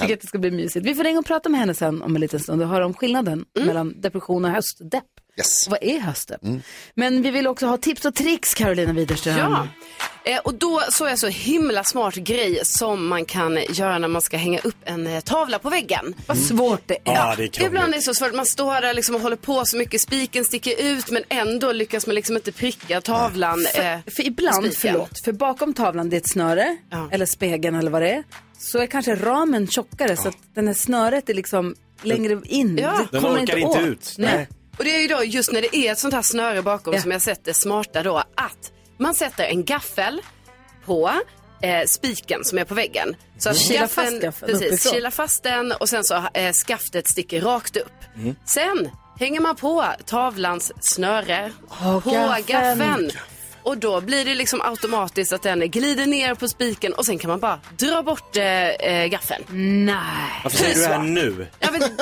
Tycker 0.00 0.14
att 0.14 0.20
det 0.20 0.26
ska 0.26 0.38
bli 0.38 0.50
mysigt. 0.50 0.86
Vi 0.86 0.94
får 0.94 1.04
ringa 1.04 1.18
och 1.18 1.26
prata 1.26 1.48
med 1.48 1.60
henne 1.60 1.74
sen 1.74 2.02
om 2.02 2.14
en 2.14 2.20
liten 2.20 2.40
stund 2.40 2.62
och 2.62 2.68
höra 2.68 2.86
om 2.86 2.94
skillnaden 2.94 3.44
mellan 3.66 4.00
depression 4.00 4.44
och 4.44 4.50
höstdepp. 4.50 5.04
Yes. 5.38 5.68
Vad 5.68 5.78
är 5.82 5.98
höstdepp? 6.00 6.40
Men 6.94 7.22
vi 7.22 7.30
vill 7.30 7.46
också 7.46 7.66
ha 7.66 7.76
tips 7.76 8.04
och 8.04 8.14
tricks, 8.14 8.54
Carolina 8.54 8.92
Widerström. 8.92 9.36
Ja, 9.38 9.68
eh, 10.24 10.38
och 10.38 10.54
då 10.54 10.82
såg 10.90 11.08
jag 11.08 11.18
så 11.18 11.26
himla 11.28 11.84
smart 11.84 12.14
grej 12.14 12.60
som 12.64 13.06
man 13.06 13.24
kan 13.24 13.58
göra 13.68 13.98
när 13.98 14.08
man 14.08 14.22
ska 14.22 14.36
hänga 14.36 14.58
upp 14.58 14.76
en 14.84 15.06
eh, 15.06 15.20
tavla 15.20 15.58
på 15.58 15.70
väggen. 15.70 16.14
Vad 16.26 16.38
svårt 16.38 16.82
det 16.86 16.94
är. 16.94 17.00
Ja, 17.14 17.34
det 17.36 17.58
är. 17.60 17.66
Ibland 17.66 17.92
är 17.92 17.96
det 17.96 18.02
så 18.02 18.14
svårt, 18.14 18.34
man 18.34 18.46
står 18.46 18.80
där 18.80 18.94
liksom 18.94 19.14
och 19.14 19.20
håller 19.20 19.36
på 19.36 19.64
så 19.64 19.76
mycket, 19.76 20.00
spiken 20.00 20.44
sticker 20.44 20.82
ut 20.82 21.10
men 21.10 21.22
ändå 21.28 21.72
lyckas 21.72 22.06
man 22.06 22.14
liksom 22.14 22.36
inte 22.36 22.52
pricka 22.52 23.00
tavlan. 23.00 23.66
För, 23.74 23.82
eh, 23.92 23.98
för 24.16 24.26
ibland, 24.26 24.64
spiken. 24.72 24.92
förlåt, 24.92 25.24
för 25.24 25.32
bakom 25.32 25.74
tavlan 25.74 26.10
det 26.10 26.16
är 26.16 26.20
ett 26.20 26.28
snöre, 26.30 26.76
Ja. 26.90 27.08
eller 27.12 27.26
spegeln 27.26 27.76
eller 27.76 27.90
vad 27.90 28.02
det 28.02 28.10
är, 28.10 28.24
så 28.58 28.78
är 28.78 28.86
kanske 28.86 29.14
ramen 29.14 29.66
tjockare 29.68 30.16
så 30.16 30.28
att 30.28 30.36
den 30.54 30.66
här 30.66 30.74
snöret 30.74 31.28
är 31.30 31.34
liksom 31.34 31.74
längre 32.02 32.40
in. 32.44 32.78
Ja. 32.78 32.90
Det 32.98 33.06
Den 33.12 33.22
kommer 33.22 33.42
orkar 33.42 33.56
inte 33.56 33.78
åt. 33.78 33.86
ut. 33.86 34.14
Nej. 34.18 34.30
Nej. 34.36 34.48
Och 34.78 34.84
det 34.84 34.96
är 34.96 35.00
ju 35.00 35.08
då 35.08 35.24
just 35.24 35.52
när 35.52 35.60
det 35.62 35.76
är 35.76 35.92
ett 35.92 35.98
sånt 35.98 36.14
här 36.14 36.22
snöre 36.22 36.62
bakom 36.62 36.94
Ja. 36.94 37.00
som 37.02 37.10
jag 37.10 37.22
sett 37.22 37.44
det 37.44 37.54
smarta 37.54 38.02
då 38.02 38.16
att 38.18 38.72
man 38.98 39.14
sätter 39.14 39.44
en 39.44 39.64
gaffel 39.64 40.20
på 40.86 41.12
eh, 41.62 41.86
spiken 41.86 42.44
som 42.44 42.58
är 42.58 42.64
på 42.64 42.74
väggen. 42.74 43.16
Så 43.38 43.50
att 43.50 43.56
Kila 43.56 43.88
fast 43.88 44.20
gaffeln 44.20 44.50
precis, 44.60 44.90
kila 44.92 45.10
fast 45.10 45.42
den 45.42 45.72
och 45.72 45.88
sen 45.88 46.04
så 46.04 46.24
eh, 46.34 46.52
skaftet 46.52 47.08
sticker 47.08 47.40
rakt 47.40 47.76
upp. 47.76 47.92
Mm. 48.16 48.36
Sen 48.46 48.90
hänger 49.20 49.40
man 49.40 49.56
på 49.56 49.84
tavlans 50.06 50.72
snöre 50.80 51.52
Åh, 51.70 52.00
på 52.00 52.10
gaffeln. 52.10 52.44
gaffeln. 52.46 53.10
Och 53.64 53.78
då 53.78 54.00
blir 54.00 54.24
det 54.24 54.34
liksom 54.34 54.60
automatiskt 54.62 55.32
att 55.32 55.42
den 55.42 55.70
glider 55.70 56.06
ner 56.06 56.34
på 56.34 56.48
spiken 56.48 56.92
och 56.92 57.06
sen 57.06 57.18
kan 57.18 57.30
man 57.30 57.40
bara 57.40 57.60
dra 57.78 58.02
bort 58.02 58.36
eh, 58.36 58.44
eh, 58.68 59.06
gaffeln. 59.06 59.44
Nej. 59.86 59.96
Varför 60.44 60.58
säger 60.58 60.74
du 60.74 60.80
det 60.80 60.86
här 60.88 60.98
nu? 61.02 61.46
Jag 61.60 61.72
vet, 61.72 61.92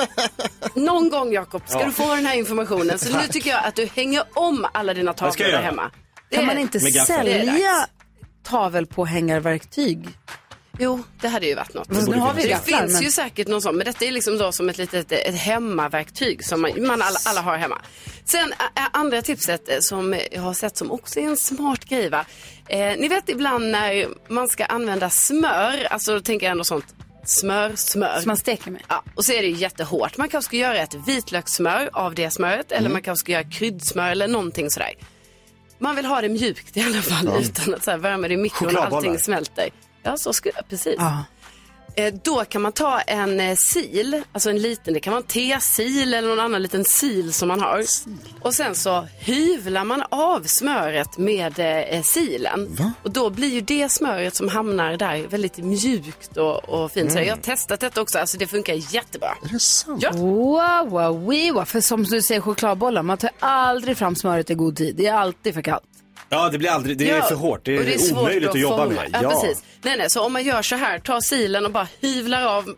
någon 0.75 1.09
gång 1.09 1.33
Jakob 1.33 1.61
ska 1.67 1.79
Ja. 1.79 1.85
du 1.85 1.91
få 1.91 2.15
den 2.15 2.25
här 2.25 2.35
informationen. 2.35 2.99
Så 2.99 3.17
nu 3.17 3.27
tycker 3.27 3.49
jag 3.49 3.65
att 3.65 3.75
du 3.75 3.85
hänger 3.95 4.23
om 4.33 4.67
alla 4.73 4.93
dina 4.93 5.13
tavlor 5.13 5.51
där 5.51 5.61
hemma. 5.61 5.91
Det 6.29 6.35
Kan 6.35 6.45
man 6.45 6.57
inte 6.57 6.79
sälja 6.79 7.87
tavelpåhängarverktyg? 8.43 10.07
Jo, 10.79 11.03
det 11.21 11.27
hade 11.27 11.45
ju 11.45 11.55
varit 11.55 11.73
något. 11.73 11.87
Fast 11.87 12.07
nu 12.07 12.17
har 12.17 12.33
vi 12.33 12.41
det 12.41 12.47
gafflar, 12.49 12.79
finns 12.79 12.93
men- 12.93 13.03
ju 13.03 13.11
säkert 13.11 13.47
någon 13.47 13.61
sån, 13.61 13.75
men 13.75 13.85
detta 13.85 14.05
är 14.05 14.11
liksom 14.11 14.37
då 14.37 14.51
som 14.51 14.69
ett 14.69 14.77
litet 14.77 15.11
ett 15.11 15.35
hemmaverktyg 15.35 16.45
som 16.45 16.61
man, 16.61 16.71
man 16.87 17.01
alla, 17.01 17.17
alla 17.25 17.41
har 17.41 17.57
hemma. 17.57 17.81
Sen 18.25 18.53
andra 18.91 19.21
tipset 19.21 19.69
eh, 19.69 19.79
som 19.79 20.19
jag 20.31 20.41
har 20.41 20.53
sett 20.53 20.77
som 20.77 20.91
också 20.91 21.19
är 21.19 21.23
en 21.23 21.37
smart 21.37 21.85
grej 21.85 22.09
va. 22.09 22.25
Eh, 22.67 22.79
ni 22.97 23.07
vet 23.07 23.29
ibland 23.29 23.69
när 23.71 24.07
man 24.27 24.49
ska 24.49 24.65
använda 24.65 25.09
smör, 25.09 25.87
alltså 25.89 26.13
då 26.13 26.19
tänker 26.19 26.45
jag 26.45 26.51
ändå 26.51 26.63
sånt 26.63 26.95
smör, 27.25 27.75
smör. 27.75 28.19
Som 28.19 28.27
man 28.27 28.37
steker 28.37 28.71
med? 28.71 28.81
Ja, 28.87 29.03
och 29.15 29.25
så 29.25 29.31
är 29.31 29.41
det 29.41 29.47
ju 29.47 29.55
jättehårt. 29.55 30.17
Man 30.17 30.29
kanske 30.29 30.47
ska 30.49 30.57
göra 30.57 30.77
ett 30.77 30.95
vitlökssmör 31.07 31.89
av 31.93 32.15
det 32.15 32.31
smöret 32.31 32.71
eller 32.71 32.89
man 32.89 33.01
kanske 33.01 33.19
ska 33.19 33.31
göra 33.31 33.43
kryddsmör 33.43 34.11
eller 34.11 34.27
någonting 34.27 34.69
sådär. 34.69 34.93
Man 35.79 35.95
vill 35.95 36.05
ha 36.05 36.21
det 36.21 36.29
mjukt 36.29 36.77
i 36.77 36.81
alla 36.81 37.01
fall 37.01 37.29
utan 37.41 37.73
att 37.73 37.83
så 37.83 37.91
här 37.91 37.97
värma 37.97 38.27
det 38.27 38.33
i 38.33 38.37
mikron 38.37 38.77
och 38.77 38.83
allting 38.83 39.19
smälter. 39.19 39.69
Ja, 40.03 40.17
så 40.17 40.33
skulle 40.33 40.53
jag, 40.55 40.67
precis. 40.69 40.95
Ja. 40.97 41.23
Eh, 41.95 42.13
Då 42.23 42.45
kan 42.45 42.61
man 42.61 42.71
ta 42.71 42.99
en 43.01 43.39
eh, 43.39 43.55
sil, 43.71 44.09
alltså 44.31 44.49
en 44.49 44.61
liten, 44.61 44.93
det 44.93 44.99
kan 44.99 45.11
vara 45.13 45.21
en 45.21 45.27
tesil 45.27 46.13
eller 46.13 46.27
någon 46.29 46.39
annan 46.39 46.61
liten 46.61 46.85
sil 46.99 47.27
som 47.33 47.47
man 47.47 47.61
har. 47.61 47.83
Och 48.41 48.53
sen 48.53 48.75
så 48.75 49.07
hyvlar 49.19 49.83
man 49.83 50.03
av 50.09 50.43
smöret 50.43 51.17
med 51.17 51.59
eh, 51.89 52.01
silen. 52.01 52.77
Och 53.03 53.11
då 53.11 53.29
blir 53.29 53.47
ju 53.49 53.61
det 53.61 53.89
smöret 53.91 54.35
som 54.35 54.47
hamnar 54.49 54.97
där 54.97 55.27
väldigt 55.27 55.57
mjukt 55.57 56.37
och, 56.37 56.69
och 56.69 56.91
fint. 56.91 57.11
Så 57.11 57.19
jag 57.19 57.35
har 57.35 57.41
testat 57.41 57.79
detta 57.79 58.01
också, 58.01 58.19
alltså 58.19 58.37
det 58.37 58.47
funkar 58.47 58.93
jättebra. 58.93 59.29
Är 59.43 59.49
det 59.53 59.59
sant? 59.59 59.99
Ja. 60.03 60.11
Wow, 60.11 60.89
wow, 60.89 61.21
wow, 61.21 61.53
wow. 61.53 61.65
För 61.65 61.81
som 61.81 62.03
du 62.03 62.21
säger 62.21 62.41
chokladbollar, 62.41 63.03
man 63.03 63.17
tar 63.17 63.29
aldrig 63.39 63.97
fram 63.97 64.15
smöret 64.15 64.49
i 64.49 64.53
god 64.53 64.77
tid. 64.77 64.95
Det 64.95 65.07
är 65.07 65.13
alltid 65.13 65.53
för 65.53 65.61
kallt. 65.61 65.83
Ja, 66.33 66.49
det 66.49 66.57
blir 66.57 66.69
aldrig, 66.69 66.97
det 66.97 67.09
är 67.09 67.17
Ja, 67.17 67.23
för 67.23 67.35
hårt. 67.35 67.65
Det 67.65 67.75
är, 67.75 67.97
svårt 67.97 68.19
omöjligt 68.19 68.49
att, 68.49 68.59
jobba 68.59 68.77
forma. 68.77 69.01
med. 69.11 69.19
Ja, 69.23 69.29
precis. 69.29 69.63
Nej, 69.81 69.97
nej, 69.97 70.09
så 70.09 70.21
om 70.25 70.33
man 70.33 70.43
gör 70.43 70.61
så 70.61 70.75
här, 70.75 70.99
tar 70.99 71.21
silen 71.21 71.65
och 71.65 71.71
bara 71.71 71.87
hyvlar 72.01 72.45
av, 72.45 72.75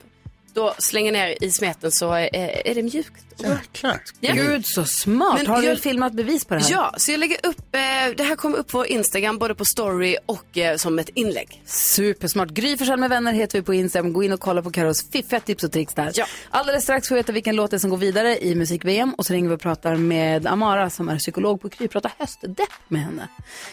då 0.56 0.74
slänger 0.80 1.12
ner 1.12 1.44
i 1.44 1.52
smeten 1.52 1.92
så 1.92 2.12
är, 2.14 2.36
är 2.68 2.76
det 2.76 2.84
mjukt. 2.84 3.12
Jäklar. 3.38 4.02
Ja. 4.20 4.34
Gud, 4.34 4.66
så 4.66 4.86
smart. 4.86 5.38
Men 5.38 5.48
har 5.48 5.62
du 5.62 5.68
jag- 5.68 5.80
filmat 5.80 6.14
bevis 6.14 6.46
på 6.46 6.54
det 6.54 6.60
här? 6.60 6.72
Ja, 6.72 6.94
så 6.98 7.12
jag 7.12 7.20
lägger 7.20 7.38
upp, 7.46 7.58
eh, 7.76 8.16
det 8.18 8.24
här 8.24 8.36
kommer 8.36 8.58
upp 8.58 8.68
på 8.68 8.86
Instagram 8.88 9.38
både 9.38 9.56
på 9.56 9.66
story 9.66 10.18
och 10.26 10.58
eh, 10.58 10.78
som 10.78 11.00
ett 11.00 11.10
inlägg. 11.14 11.62
Supersmart. 11.66 12.50
Gry 12.50 12.78
Forssell 12.78 13.00
med 13.00 13.10
vänner 13.10 13.34
heter 13.34 13.60
vi 13.60 13.64
på 13.66 13.74
Instagram. 13.74 14.14
Gå 14.14 14.24
in 14.24 14.34
och 14.34 14.40
kolla 14.40 14.62
på 14.62 14.72
Carros 14.72 15.10
fiffiga 15.12 15.40
tips 15.40 15.64
och 15.64 15.72
tricks 15.72 15.94
där. 15.94 16.12
Ja. 16.14 16.26
Alldeles 16.50 16.84
strax 16.84 17.08
får 17.08 17.16
vi 17.16 17.20
veta 17.20 17.32
vilken 17.32 17.56
låt 17.56 17.72
det 17.72 17.78
är 17.78 17.80
som 17.80 17.90
går 17.90 17.98
vidare 17.98 18.38
i 18.40 18.56
musik-VM. 18.56 19.14
Och 19.14 19.26
så 19.26 19.34
ringer 19.34 19.50
vi 19.50 19.56
och 19.56 19.62
pratar 19.62 19.96
med 19.96 20.48
Amara 20.48 20.90
som 20.90 21.10
är 21.10 21.18
psykolog 21.18 21.62
på 21.62 21.70
Kry. 21.70 21.88
Pratar 21.88 22.12
höstdepp 22.18 22.70
med 22.88 23.02
henne. 23.02 23.28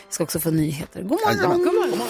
Vi 0.08 0.14
ska 0.14 0.24
också 0.24 0.40
få 0.40 0.50
nyheter. 0.50 1.02
God 1.02 1.10
morgon. 1.10 1.36
Jajamän. 1.36 1.58
God 1.58 1.74
morgon. 1.74 2.08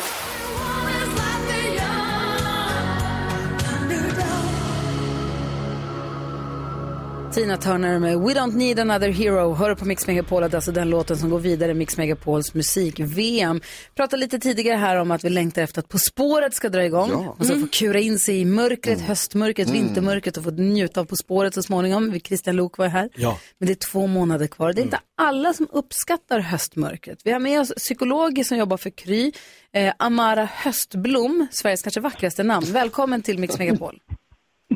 Tina 7.35 7.57
Turner 7.57 7.99
med 7.99 8.19
We 8.19 8.35
Don't 8.35 8.57
Need 8.57 8.79
Another 8.79 9.09
Hero. 9.09 9.55
Hör 9.55 9.75
på 9.75 9.85
Mix 9.85 10.07
Megapol, 10.07 10.43
det 10.43 10.49
är 10.49 10.55
alltså 10.55 10.73
den 10.73 10.91
låten 10.91 11.17
som 11.17 11.31
går 11.31 11.39
vidare 11.39 11.71
i 11.71 11.75
Mix 11.75 11.97
Megapols 11.97 12.55
musik-VM. 12.55 13.61
Pratade 13.95 14.21
lite 14.21 14.39
tidigare 14.39 14.77
här 14.77 14.97
om 14.97 15.11
att 15.11 15.25
vi 15.25 15.31
längtar 15.31 15.63
efter 15.63 15.81
att 15.81 15.89
På 15.89 15.99
spåret 15.99 16.55
ska 16.55 16.69
dra 16.69 16.85
igång. 16.85 17.11
Ja. 17.11 17.37
Och 17.39 17.47
så 17.47 17.61
få 17.61 17.67
kura 17.67 18.01
in 18.01 18.19
sig 18.19 18.41
i 18.41 18.45
mörkret, 18.45 19.01
höstmörkret, 19.01 19.71
vintermörkret 19.71 20.37
och 20.37 20.45
få 20.45 20.51
njuta 20.51 21.01
av 21.01 21.05
På 21.05 21.17
spåret 21.17 21.55
så 21.55 21.63
småningom. 21.63 22.21
Christian 22.21 22.57
Lok 22.57 22.79
var 22.79 22.89
här. 22.89 23.09
Ja. 23.17 23.39
Men 23.59 23.67
det 23.67 23.73
är 23.73 23.91
två 23.91 24.07
månader 24.07 24.47
kvar. 24.47 24.73
Det 24.73 24.81
är 24.81 24.85
inte 24.85 25.01
alla 25.17 25.53
som 25.53 25.69
uppskattar 25.73 26.41
höstmörkret. 26.41 27.19
Vi 27.25 27.33
har 27.33 27.41
med 27.41 27.61
oss 27.61 27.73
psykologer 27.77 28.45
som 28.45 28.59
jobbar 28.59 28.77
för 28.77 28.91
Kry. 28.91 29.33
Eh, 29.73 29.93
Amara 29.99 30.49
Höstblom, 30.53 31.47
Sveriges 31.51 31.83
kanske 31.83 32.01
vackraste 32.01 32.43
namn. 32.43 32.67
Välkommen 32.73 33.23
till 33.23 33.39
Mix 33.39 33.59
Megapol. 33.59 34.01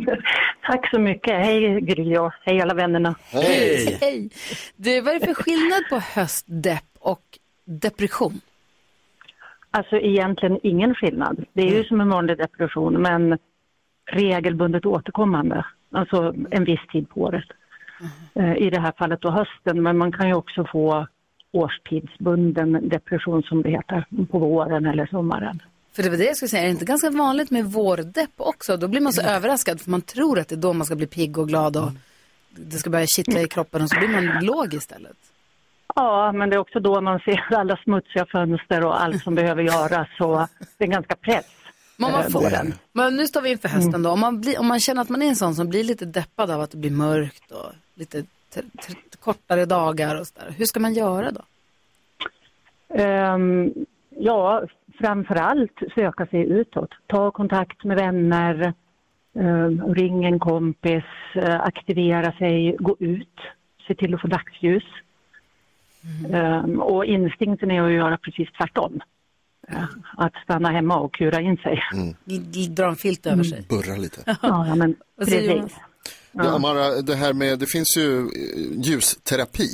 Tack 0.66 0.90
så 0.90 1.01
mycket. 1.01 1.34
Hej 1.34 1.80
Gry 1.80 2.16
och 2.16 2.32
hej 2.44 2.61
alla 2.61 2.74
vännerna. 2.74 3.14
Hej! 3.30 3.99
Hej! 4.01 4.30
Du, 4.76 5.01
vad 5.01 5.14
är 5.14 5.20
det 5.20 5.26
för 5.26 5.34
skillnad 5.34 5.88
på 5.90 6.20
höstdepp 6.20 6.90
och 6.99 7.38
depression? 7.64 8.40
Alltså 9.70 9.97
egentligen 9.97 10.59
ingen 10.62 10.94
skillnad. 10.94 11.44
Det 11.53 11.62
är 11.62 11.76
ju 11.78 11.84
som 11.84 12.01
en 12.01 12.09
vanlig 12.09 12.38
depression 12.38 13.03
men 13.03 13.38
regelbundet 14.12 14.86
återkommande. 14.86 15.66
Alltså 15.92 16.34
en 16.51 16.64
viss 16.64 16.86
tid 16.92 17.09
på 17.09 17.20
året. 17.20 17.44
Eh, 18.34 18.57
I 18.57 18.70
det 18.70 18.80
här 18.80 18.92
fallet 18.99 19.20
då 19.20 19.30
hösten 19.30 19.82
men 19.82 19.99
man 19.99 20.12
kan 20.12 20.28
ju 20.28 20.34
också 20.34 20.64
få 20.72 21.07
årstidsbunden 21.53 22.88
depression 22.88 23.42
som 23.42 23.62
det 23.62 23.70
heter 23.70 24.05
på 24.30 24.38
våren 24.38 24.86
eller 24.86 25.07
sommaren. 25.07 25.62
För 25.97 26.03
det 26.03 26.11
var 26.11 26.16
det 26.16 26.24
jag 26.24 26.36
skulle 26.36 26.49
säga, 26.49 26.62
är 26.62 26.66
det 26.66 26.70
inte 26.70 26.84
ganska 26.84 27.11
vanligt 27.11 27.51
med 27.51 27.64
vårdepp 27.64 28.30
också? 28.36 28.76
Då 28.76 28.88
blir 28.88 29.01
man 29.01 29.12
så 29.12 29.22
överraskad 29.22 29.80
för 29.80 29.90
man 29.90 30.03
tror 30.03 30.38
att 30.38 30.49
det 30.49 30.55
är 30.55 30.57
då 30.57 30.72
man 30.72 30.86
ska 30.86 30.94
bli 30.94 31.07
pigg 31.07 31.38
och 31.38 31.49
glad 31.49 31.76
och 31.76 31.90
det 32.51 32.78
ska 32.78 32.90
börja 32.90 33.07
kittla 33.07 33.40
i 33.40 33.49
kroppen 33.49 33.82
och 33.82 33.90
så 33.90 33.99
blir 33.99 34.09
man 34.09 34.44
låg 34.44 34.74
istället. 34.74 35.16
Ja, 35.94 36.32
men 36.32 36.51
det 36.51 36.57
är 36.57 36.61
också 36.61 36.80
då 36.80 37.01
man 37.01 37.18
ser 37.18 37.55
alla 37.55 37.76
smutsiga 37.76 38.26
fönster 38.26 38.84
och 38.84 39.03
allt 39.03 39.22
som 39.22 39.34
behöver 39.34 39.62
göras. 39.62 40.09
Så 40.18 40.49
det 40.78 40.84
är 40.84 40.88
ganska 40.88 41.16
press. 41.16 41.47
Men, 41.97 42.12
man 42.12 42.20
eh, 42.20 42.28
får, 42.28 42.40
våren. 42.40 42.74
men 42.92 43.16
nu 43.16 43.26
står 43.26 43.40
vi 43.40 43.51
inför 43.51 43.68
hösten 43.68 44.03
då. 44.03 44.11
Om 44.11 44.20
man, 44.20 44.40
blir, 44.40 44.61
om 44.61 44.66
man 44.66 44.80
känner 44.80 45.03
att 45.03 45.09
man 45.09 45.22
är 45.22 45.26
en 45.26 45.36
sån 45.36 45.55
som 45.55 45.68
blir 45.68 45.84
lite 45.84 46.05
deppad 46.05 46.51
av 46.51 46.61
att 46.61 46.70
det 46.70 46.76
blir 46.76 46.90
mörkt 46.90 47.51
och 47.51 47.72
lite 47.94 48.24
kortare 49.20 49.64
dagar 49.64 50.20
och 50.20 50.26
sådär. 50.26 50.55
Hur 50.57 50.64
ska 50.64 50.80
man 50.80 50.94
göra 50.94 51.30
då? 51.30 51.42
Ehm, 52.88 53.72
ja, 54.18 54.62
framför 55.01 55.34
allt 55.34 55.78
söka 55.94 56.26
sig 56.26 56.40
utåt. 56.40 56.90
Ta 57.07 57.30
kontakt 57.30 57.84
med 57.84 57.97
vänner, 57.97 58.74
ehm, 59.38 59.94
ring 59.94 60.24
en 60.24 60.38
kompis, 60.38 61.05
eh, 61.34 61.61
aktivera 61.61 62.32
sig, 62.32 62.76
gå 62.78 62.97
ut, 63.01 63.38
se 63.88 63.94
till 63.94 64.14
att 64.14 64.20
få 64.20 64.26
dagsljus. 64.26 64.84
Ehm, 66.32 66.80
och 66.80 67.05
instinkten 67.05 67.70
är 67.70 67.82
att 67.82 67.92
göra 67.92 68.16
precis 68.18 68.49
tvärtom. 68.59 69.01
Eh, 69.68 69.84
Att 70.16 70.32
stanna 70.44 70.70
hemma 70.70 70.99
och 70.99 71.14
kura 71.14 71.40
in 71.40 71.57
sig. 71.57 71.80
L- 72.30 72.74
Dra 72.74 72.88
en 72.88 72.97
filt 72.97 73.26
över 73.26 73.42
sig. 73.44 73.66
Burra 73.68 73.97
lite. 73.97 74.20
Ja, 74.42 74.74
men 74.74 74.94
precis. 75.18 75.76
Ja. 76.32 76.55
Amara, 76.55 77.03
det 77.03 77.14
här 77.14 77.32
med, 77.32 77.59
det 77.59 77.66
finns 77.66 77.97
ju 77.99 78.18
eh, 78.20 78.26
ljusterapi. 78.82 79.68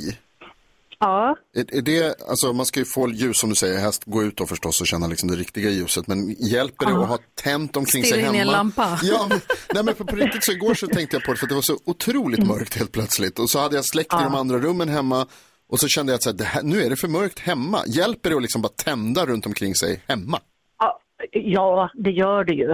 Ja. 1.03 1.35
Är, 1.55 1.77
är 1.77 1.81
det, 1.81 2.21
alltså 2.29 2.53
man 2.53 2.65
ska 2.65 2.79
ju 2.79 2.85
få 2.85 3.09
ljus 3.09 3.37
som 3.39 3.49
du 3.49 3.55
säger, 3.55 3.79
helst 3.79 4.03
gå 4.05 4.23
ut 4.23 4.37
då 4.37 4.45
förstås 4.45 4.81
och 4.81 4.87
känna 4.87 5.07
liksom 5.07 5.29
det 5.29 5.35
riktiga 5.35 5.69
ljuset. 5.69 6.07
Men 6.07 6.29
hjälper 6.29 6.85
det 6.85 6.91
Ja. 6.91 7.03
att 7.03 7.09
ha 7.09 7.17
tänt 7.43 7.77
omkring 7.77 8.03
Stirra 8.03 8.15
sig 8.19 8.29
in 8.29 8.35
i 8.35 8.37
hemma? 8.37 8.41
en 8.41 8.47
lampa. 8.47 8.99
Ja, 9.03 9.25
men, 9.29 9.39
nej, 9.73 9.83
men 9.83 9.93
på, 9.95 10.05
på 10.05 10.15
riktigt 10.15 10.43
så 10.43 10.51
igår 10.51 10.73
så 10.73 10.87
tänkte 10.87 11.15
jag 11.15 11.23
på 11.23 11.31
det 11.33 11.37
för 11.39 11.47
det 11.47 11.55
var 11.55 11.61
så 11.61 11.77
otroligt 11.85 12.47
mörkt 12.47 12.77
helt 12.77 12.91
plötsligt. 12.91 13.39
Och 13.39 13.49
så 13.49 13.59
hade 13.59 13.75
jag 13.75 13.85
släckt 13.85 14.13
i 14.13 14.23
de 14.23 14.35
andra 14.35 14.57
rummen 14.59 14.89
hemma. 14.89 15.27
Och 15.69 15.79
så 15.79 15.87
kände 15.87 16.11
jag 16.11 16.17
att 16.17 16.23
så 16.23 16.29
här, 16.29 16.37
det 16.37 16.43
här, 16.43 16.63
nu 16.63 16.81
är 16.81 16.89
det 16.89 16.95
för 16.95 17.07
mörkt 17.07 17.39
hemma. 17.39 17.77
Hjälper 17.87 18.29
det 18.29 18.35
att 18.35 18.41
liksom 18.41 18.61
bara 18.61 18.73
tända 18.85 19.25
runt 19.25 19.45
omkring 19.45 19.75
sig 19.75 20.01
hemma? 20.07 20.39
Ja, 20.79 20.99
Ja, 21.31 21.89
det 21.93 22.11
gör 22.11 22.43
det 22.43 22.53
ju. 22.53 22.71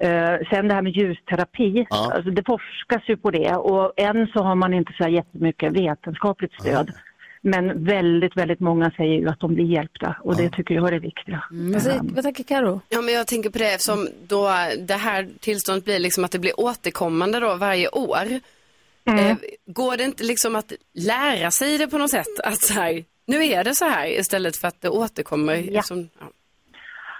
Eh, 0.00 0.48
sen 0.50 0.68
det 0.68 0.74
här 0.74 0.82
med 0.82 0.92
ljusterapi, 0.92 1.86
Ja. 1.90 2.12
alltså 2.14 2.30
det 2.30 2.42
forskas 2.46 3.08
ju 3.08 3.16
på 3.16 3.30
det 3.30 3.54
och 3.56 3.92
än 3.96 4.26
så 4.26 4.42
har 4.42 4.54
man 4.54 4.74
inte 4.74 4.92
så 4.98 5.04
här 5.04 5.10
jättemycket 5.10 5.72
vetenskapligt 5.72 6.52
stöd. 6.60 6.92
Men 7.40 7.84
väldigt, 7.84 8.36
väldigt 8.36 8.60
många 8.60 8.90
säger 8.90 9.20
ju 9.20 9.28
att 9.28 9.40
de 9.40 9.54
blir 9.54 9.64
hjälpta 9.64 10.16
och 10.22 10.36
det 10.36 10.50
tycker 10.50 10.74
jag 10.74 10.88
är 10.88 10.92
det 10.92 10.98
viktiga. 10.98 11.44
Vad, 11.50 11.82
säger, 11.82 12.00
vad 12.02 12.24
tänker 12.24 12.44
Karo? 12.44 12.80
Ja, 12.88 13.00
men 13.00 13.14
jag 13.14 13.26
tänker 13.26 13.50
på 13.50 13.58
det 13.58 13.72
eftersom 13.72 14.08
då 14.28 14.48
det 14.78 14.94
här 14.94 15.28
tillståndet 15.40 15.84
blir 15.84 15.98
liksom 15.98 16.24
att 16.24 16.30
det 16.30 16.38
blir 16.38 16.60
återkommande 16.60 17.40
då 17.40 17.56
varje 17.56 17.88
år. 17.88 18.26
Eh, 19.04 19.36
går 19.66 19.96
det 19.96 20.04
inte 20.04 20.24
liksom 20.24 20.56
att 20.56 20.72
lära 20.94 21.50
sig 21.50 21.78
det 21.78 21.88
på 21.88 21.98
något 21.98 22.10
sätt? 22.10 22.40
Att 22.44 22.60
så 22.60 22.74
här, 22.74 23.04
nu 23.26 23.44
är 23.44 23.64
det 23.64 23.74
så 23.74 23.84
här 23.84 24.06
istället 24.06 24.56
för 24.56 24.68
att 24.68 24.80
det 24.80 24.88
återkommer. 24.88 25.54
Ja. 25.54 25.78
Eftersom, 25.78 26.08
ja. 26.20 26.26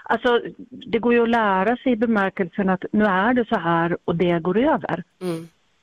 Alltså, 0.03 0.41
det 0.69 0.99
går 0.99 1.13
ju 1.13 1.23
att 1.23 1.29
lära 1.29 1.77
sig 1.77 1.91
i 1.91 1.95
bemärkelsen 1.95 2.69
att 2.69 2.83
nu 2.91 3.05
är 3.05 3.33
det 3.33 3.45
så 3.45 3.59
här 3.59 3.97
och 4.05 4.15
det 4.15 4.39
går 4.39 4.57
över. 4.57 5.03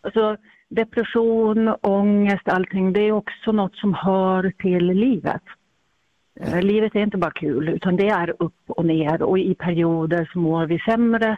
Alltså, 0.01 0.37
depression, 0.69 1.69
ångest, 1.81 2.49
allting, 2.49 2.93
det 2.93 3.01
är 3.01 3.13
också 3.13 3.53
något 3.53 3.77
som 3.77 3.95
hör 3.95 4.53
till 4.59 4.87
livet. 4.87 5.43
Eh, 6.41 6.63
Livet 6.63 6.95
är 6.95 7.01
inte 7.01 7.17
bara 7.17 7.31
kul, 7.31 7.69
utan 7.69 7.97
det 7.97 8.09
är 8.09 8.35
upp 8.39 8.63
och 8.67 8.85
ner 8.85 9.23
och 9.23 9.39
i 9.39 9.55
perioder 9.55 10.31
så 10.33 10.39
mår 10.39 10.67
vi 10.67 10.79
sämre. 10.79 11.37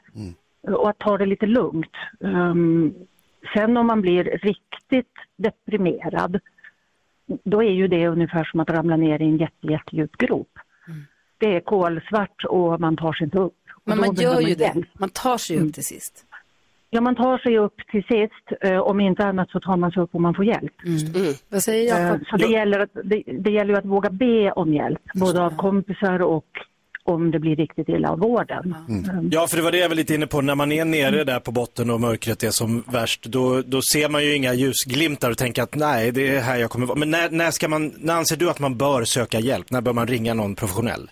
Och 0.62 0.90
att 0.90 0.98
ta 0.98 1.18
det 1.18 1.26
lite 1.26 1.46
lugnt. 1.46 1.92
Ehm, 2.20 2.94
sen 3.54 3.76
om 3.76 3.86
man 3.86 4.00
blir 4.02 4.24
riktigt 4.24 5.14
deprimerad, 5.36 6.40
då 7.44 7.62
är 7.62 7.70
ju 7.70 7.88
det 7.88 8.08
ungefär 8.08 8.44
som 8.44 8.60
att 8.60 8.70
ramla 8.70 8.96
ner 8.96 9.22
i 9.22 9.24
en 9.24 9.36
jätte, 9.36 9.66
jättedjup 9.66 10.16
grop. 10.16 10.58
Det 11.38 11.56
är 11.56 11.60
kolsvart 11.60 12.44
och 12.44 12.80
man 12.80 12.96
tar 12.96 13.12
sig 13.12 13.24
inte 13.24 13.38
upp. 13.38 13.54
Men 13.84 13.98
man 13.98 14.14
gör 14.14 14.40
ju 14.40 14.54
det. 14.54 14.64
hjälp. 14.64 14.86
Man 14.92 15.10
tar 15.10 15.38
sig 15.38 15.60
upp 15.60 15.74
till 15.74 15.84
sist. 15.84 16.26
Ja, 16.90 17.00
man 17.00 17.16
tar 17.16 17.38
sig 17.38 17.58
upp 17.58 17.76
till 17.90 18.02
sist. 18.02 18.60
Eh, 18.60 18.78
om 18.78 19.00
inte 19.00 19.24
annat 19.24 19.50
så 19.50 19.60
tar 19.60 19.76
man 19.76 19.92
sig 19.92 20.02
upp 20.02 20.14
om 20.14 20.22
man 20.22 20.34
får 20.34 20.44
hjälp. 20.44 20.72
Vad 21.48 21.62
säger 21.62 22.12
Eh, 22.12 22.16
så 22.30 22.36
det 22.36 22.46
gäller, 22.46 22.78
att, 22.78 22.90
det, 23.04 23.22
det 23.26 23.50
gäller 23.50 23.72
ju 23.72 23.78
att 23.78 23.84
våga 23.84 24.10
be 24.10 24.52
om 24.52 24.74
hjälp, 24.74 25.00
både 25.14 25.42
av 25.42 25.56
kompisar 25.56 26.22
och 26.22 26.46
om 27.04 27.30
det 27.30 27.38
blir 27.38 27.56
riktigt 27.56 27.88
illa 27.88 28.10
av 28.10 28.18
vården. 28.18 28.74
Mm. 28.88 29.28
Ja, 29.32 29.46
för 29.46 29.56
det 29.56 29.62
var 29.62 29.72
det 29.72 29.78
jag 29.78 29.88
var 29.88 29.96
lite 29.96 30.14
inne 30.14 30.26
på. 30.26 30.40
När 30.40 30.54
man 30.54 30.72
är 30.72 30.84
nere 30.84 31.24
där 31.24 31.40
på 31.40 31.50
botten 31.50 31.90
och 31.90 32.00
mörkret 32.00 32.42
är 32.42 32.50
som 32.50 32.84
värst, 32.86 33.24
då, 33.24 33.62
då 33.62 33.80
ser 33.92 34.08
man 34.08 34.24
ju 34.24 34.36
inga 34.36 34.54
ljusglimtar 34.54 35.30
och 35.30 35.38
tänker 35.38 35.62
att 35.62 35.74
nej, 35.74 36.12
det 36.12 36.36
är 36.36 36.40
här 36.40 36.56
jag 36.56 36.70
kommer 36.70 36.86
vara. 36.86 36.98
Men 36.98 37.10
när, 37.10 37.30
när, 37.30 37.50
ska 37.50 37.68
man, 37.68 37.92
när 37.98 38.14
anser 38.14 38.36
du 38.36 38.50
att 38.50 38.60
man 38.60 38.76
bör 38.76 39.04
söka 39.04 39.40
hjälp? 39.40 39.70
När 39.70 39.80
bör 39.80 39.92
man 39.92 40.06
ringa 40.06 40.34
någon 40.34 40.54
professionell? 40.54 41.10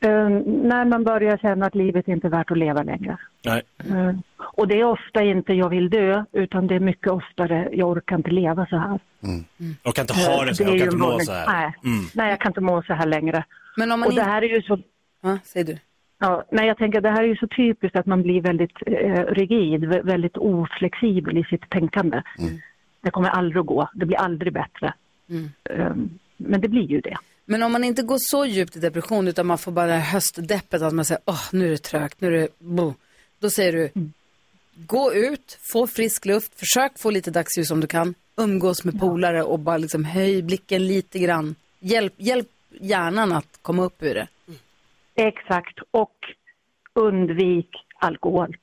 Eh, 0.00 0.28
när 0.46 0.84
man 0.84 1.04
börjar 1.04 1.36
känna 1.36 1.66
att 1.66 1.74
livet 1.74 2.08
inte 2.08 2.26
är 2.26 2.30
värt 2.30 2.50
att 2.50 2.58
leva 2.58 2.82
längre. 2.82 3.16
Nej. 3.44 3.62
Eh, 3.78 4.12
och 4.38 4.68
det 4.68 4.80
är 4.80 4.84
ofta 4.84 5.22
inte 5.22 5.52
jag 5.52 5.68
vill 5.68 5.90
dö, 5.90 6.24
utan 6.32 6.66
det 6.66 6.74
är 6.74 6.80
mycket 6.80 7.08
oftare 7.12 7.68
jag 7.72 7.88
orkar 7.90 8.16
inte 8.16 8.30
leva 8.30 8.66
så 8.66 8.76
här. 8.76 9.00
Jag 9.82 9.94
kan 9.94 10.02
inte 10.02 10.14
ha 10.14 10.44
det 10.44 10.54
så, 10.54 10.62
Eh, 10.64 10.68
jag 10.70 10.78
kan 10.78 10.86
inte 10.86 10.96
må 10.96 11.20
så 11.20 11.32
här. 11.32 11.46
Nej, 11.46 11.74
Mm. 11.84 12.04
nej, 12.14 12.30
jag 12.30 12.40
kan 12.40 12.50
inte 12.50 12.60
må 12.60 12.82
så 12.82 12.92
här 12.94 13.06
längre. 13.06 13.44
Men 13.76 13.92
om 13.92 14.00
man 14.00 14.08
och 14.08 14.14
det 14.14 14.22
här 14.22 14.42
är 14.42 14.48
ju 14.48 14.62
så... 14.62 14.78
Ja, 15.20 15.38
säger 15.44 15.66
du. 15.66 15.78
Ja, 16.18 16.44
nej, 16.52 16.66
jag 16.66 16.78
tänker 16.78 17.00
det 17.00 17.10
här 17.10 17.22
är 17.22 17.26
ju 17.28 17.36
så 17.36 17.46
typiskt 17.46 17.96
att 17.96 18.06
man 18.06 18.22
blir 18.22 18.40
väldigt 18.40 18.72
eh, 18.86 19.24
rigid, 19.24 19.84
vä- 19.84 20.02
väldigt 20.06 20.36
oflexibel 20.36 21.38
i 21.38 21.44
sitt 21.44 21.70
tänkande. 21.70 22.22
Det 23.00 23.10
kommer 23.10 23.28
aldrig 23.28 23.60
att 23.60 23.66
gå, 23.66 23.88
det 23.94 24.06
blir 24.06 24.16
aldrig 24.18 24.52
bättre. 24.52 24.92
Eh, 25.70 25.92
men 26.36 26.60
det 26.60 26.68
blir 26.68 26.82
ju 26.90 27.00
det. 27.00 27.16
Men 27.50 27.62
om 27.62 27.72
man 27.72 27.84
inte 27.84 28.02
går 28.02 28.18
så 28.20 28.46
djupt 28.46 28.76
i 28.76 28.80
depression 28.80 29.28
utan 29.28 29.46
man 29.46 29.58
får 29.58 29.72
bara 29.72 29.86
det 29.86 29.92
här 29.92 30.12
höstdeppet 30.12 30.82
att 30.82 30.94
man 30.94 31.04
säger 31.04 31.22
åh 31.26 31.44
nu 31.52 31.66
är 31.66 31.70
det 31.70 31.78
trögt, 31.78 32.20
nu 32.20 32.28
är 32.28 32.30
det 32.30 32.48
bo. 32.58 32.94
Då 33.38 33.50
säger 33.50 33.72
du 33.72 33.90
gå 34.74 35.14
ut, 35.14 35.58
få 35.72 35.86
frisk 35.86 36.26
luft, 36.26 36.58
försök 36.58 36.98
få 36.98 37.10
lite 37.10 37.30
dagsljus 37.30 37.70
om 37.70 37.80
du 37.80 37.86
kan, 37.86 38.14
umgås 38.36 38.84
med 38.84 39.00
polare 39.00 39.42
och 39.42 39.58
bara 39.58 39.76
liksom 39.76 40.04
höj 40.04 40.42
blicken 40.42 40.86
lite 40.86 41.18
grann. 41.18 41.54
Hjälp, 41.80 42.14
hjälp 42.16 42.48
hjärnan 42.80 43.32
att 43.32 43.58
komma 43.62 43.84
upp 43.84 44.02
ur 44.02 44.14
det. 44.14 44.28
Exakt, 45.14 45.78
och 45.90 46.16
undvik 46.94 47.70
alkohol. 48.00 48.56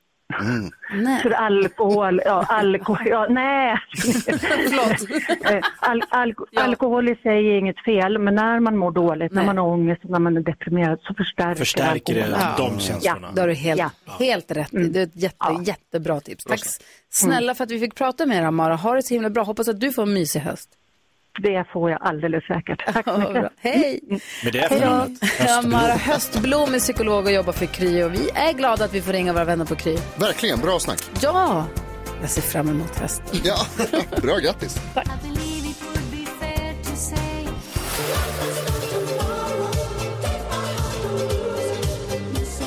Nej. 0.93 1.21
För 1.21 1.29
alkohol, 1.31 2.21
ja, 2.25 2.43
alkohol, 2.49 3.07
ja, 3.07 3.27
nej. 3.29 3.75
Eh, 5.51 5.61
Al, 5.79 6.03
alko, 6.09 6.45
Alkohol 6.55 7.09
i 7.09 7.15
sig 7.15 7.47
är 7.49 7.57
inget 7.59 7.79
fel, 7.85 8.17
men 8.17 8.35
när 8.35 8.59
man 8.59 8.77
mår 8.77 8.91
dåligt, 8.91 9.31
när 9.31 9.41
Nej. 9.41 9.45
man 9.45 9.57
har 9.57 9.65
ångest, 9.67 10.01
när 10.03 10.19
man 10.19 10.37
är 10.37 10.41
deprimerad, 10.41 10.99
så 11.01 11.13
förstärker, 11.13 11.55
Förstärker 11.55 12.13
det 12.15 12.37
de 12.57 12.79
känslorna. 12.79 13.31
Det 13.31 13.41
har 13.41 13.47
du 13.47 13.53
helt, 13.53 13.79
Ja. 13.79 13.89
helt 14.19 14.51
rätt 14.51 14.73
i. 14.73 14.77
Det 14.87 14.99
är 14.99 15.03
ett 15.03 15.15
jätte, 15.15 15.45
jättebra 15.63 16.19
tips. 16.19 16.43
Tack 16.43 16.61
snälla 17.09 17.55
för 17.55 17.63
att 17.63 17.71
vi 17.71 17.79
fick 17.79 17.95
prata 17.95 18.25
med 18.25 18.37
er 18.37 18.43
Amara. 18.43 18.75
Ha 18.75 18.95
det 18.95 19.03
så 19.03 19.13
himla 19.13 19.29
bra. 19.29 19.43
Hoppas 19.43 19.67
att 19.67 19.79
du 19.79 19.91
får 19.91 20.03
en 20.03 20.13
mysig 20.13 20.39
höst. 20.39 20.69
Det 21.39 21.65
får 21.73 21.91
jag 21.91 21.99
alldeles 22.01 22.43
säkert. 22.47 22.93
Tack 22.93 23.05
så 23.05 23.17
mycket. 23.17 23.51
Hej! 23.59 23.99
Men 24.43 24.51
det 24.51 24.59
är 24.59 24.69
Hej 24.69 24.79
för 24.79 24.85
namnet. 24.85 25.65
Amara 25.65 25.93
Höstblom 25.93 26.73
är 26.73 26.79
psykolog 26.79 27.25
och 27.25 27.31
jobbar 27.31 27.53
för 27.53 27.65
Kry 27.65 28.03
och 28.03 28.13
vi 28.13 28.29
är 28.35 28.53
glada 28.53 28.85
att 28.85 28.93
vi 28.93 29.01
får 29.01 29.13
ringa 29.13 29.33
våra 29.33 29.45
vänner 29.45 29.65
på 29.65 29.75
Kry. 29.75 29.97
Verkligen, 30.15 30.59
bra 30.59 30.79
snack. 30.79 30.99
Ja! 31.21 31.65
Jag 32.21 32.29
ser 32.29 32.41
fram 32.41 32.69
emot 32.69 32.99
hösten. 32.99 33.25
Ja, 33.43 33.57
bra, 34.21 34.37
grattis. 34.37 34.79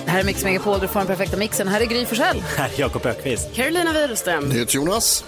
Det 0.04 0.12
här 0.12 0.20
är 0.20 0.24
Mix 0.24 0.44
Megapol, 0.44 0.80
du 0.80 0.88
får 0.88 1.00
den 1.00 1.06
perfekta 1.06 1.36
mixen. 1.36 1.68
Här 1.68 1.80
är 1.80 1.84
Gry 1.86 2.04
Forssell. 2.06 2.40
Här 2.56 2.70
är 2.76 2.80
Jakob 2.80 3.06
Ökvist. 3.06 3.54
Carolina 3.54 3.92
Widerström. 3.92 4.52
Jonas. 4.68 5.24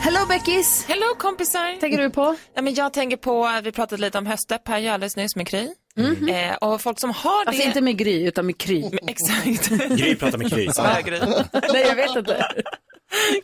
Hello 0.00 0.26
Beckis! 0.28 0.84
Hello 0.88 1.06
kompisar! 1.18 1.76
tänker 1.80 1.98
du 1.98 2.10
på? 2.10 2.36
Ja, 2.54 2.62
men 2.62 2.74
jag 2.74 2.92
tänker 2.92 3.16
på, 3.16 3.60
vi 3.64 3.72
pratade 3.72 4.02
lite 4.02 4.18
om 4.18 4.26
höstdepp 4.26 4.68
här 4.68 4.78
ju 4.78 4.88
alldeles 4.88 5.16
nyss 5.16 5.36
med 5.36 5.48
Kry. 5.48 5.68
Mhm. 5.96 6.28
Eh, 6.28 6.54
och 6.54 6.80
folk 6.80 7.00
som 7.00 7.10
har 7.10 7.44
det... 7.44 7.48
Alltså 7.48 7.62
inte 7.66 7.80
med 7.80 7.98
Gry, 7.98 8.26
utan 8.26 8.46
med 8.46 8.58
Kry. 8.58 8.84
Exakt. 9.06 9.68
Gry 9.98 10.14
pratar 10.16 10.38
med 10.38 10.50
Kry. 10.52 10.68
Ja, 10.76 11.00
Gry. 11.04 11.18
Nej, 11.72 11.82
jag 11.86 11.94
vet 11.94 12.16
inte. 12.16 12.46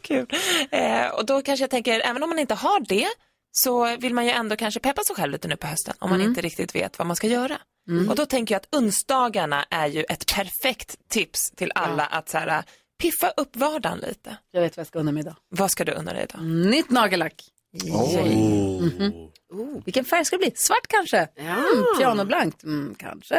Kul. 0.03 0.27
Eh, 0.71 1.07
och 1.09 1.27
då 1.27 1.43
kanske 1.43 1.63
jag 1.63 1.71
tänker, 1.71 2.01
även 2.01 2.23
om 2.23 2.29
man 2.29 2.39
inte 2.39 2.55
har 2.55 2.81
det, 2.81 3.07
så 3.53 3.97
vill 3.97 4.15
man 4.15 4.25
ju 4.25 4.31
ändå 4.31 4.57
kanske 4.57 4.81
peppa 4.81 5.03
sig 5.05 5.17
själv 5.17 5.33
lite 5.33 5.49
nu 5.49 5.57
på 5.57 5.67
hösten, 5.67 5.95
om 5.99 6.11
man 6.11 6.21
Mm. 6.21 6.29
inte 6.31 6.41
riktigt 6.41 6.75
vet 6.75 6.99
vad 6.99 7.07
man 7.07 7.17
ska 7.17 7.27
göra. 7.27 7.57
Mm. 7.89 8.09
Och 8.11 8.17
då 8.17 8.27
tänker 8.27 8.55
jag 8.55 8.61
att 8.61 8.75
onsdagarna 8.75 9.65
är 9.71 9.87
ju 9.87 10.05
ett 10.09 10.35
perfekt 10.35 10.97
tips 11.09 11.51
till 11.51 11.73
alla 11.75 12.07
att 12.07 12.29
så 12.29 12.39
här, 12.39 12.63
piffa 12.99 13.31
upp 13.37 13.57
vardagen 13.57 13.99
lite. 13.99 14.37
Jag 14.51 14.61
vet 14.61 14.77
vad 14.77 14.81
jag 14.81 14.87
ska 14.87 14.99
unna 14.99 15.13
mig 15.13 15.21
idag. 15.21 15.37
Vad 15.49 15.71
ska 15.71 15.85
du 15.85 15.93
unna 15.93 16.13
dig 16.13 16.23
idag? 16.31 16.45
Nytt 16.45 16.91
nagellack. 16.91 17.45
Mhm. 17.85 19.13
Oh, 19.53 19.83
vilken 19.85 20.05
färg 20.05 20.25
ska 20.25 20.37
det 20.37 20.41
bli? 20.41 20.53
Svart 20.57 20.87
kanske? 20.89 21.29
Mm, 21.37 21.85
pianoblankt? 21.99 22.63
Mm, 22.65 22.95
kanske. 22.99 23.35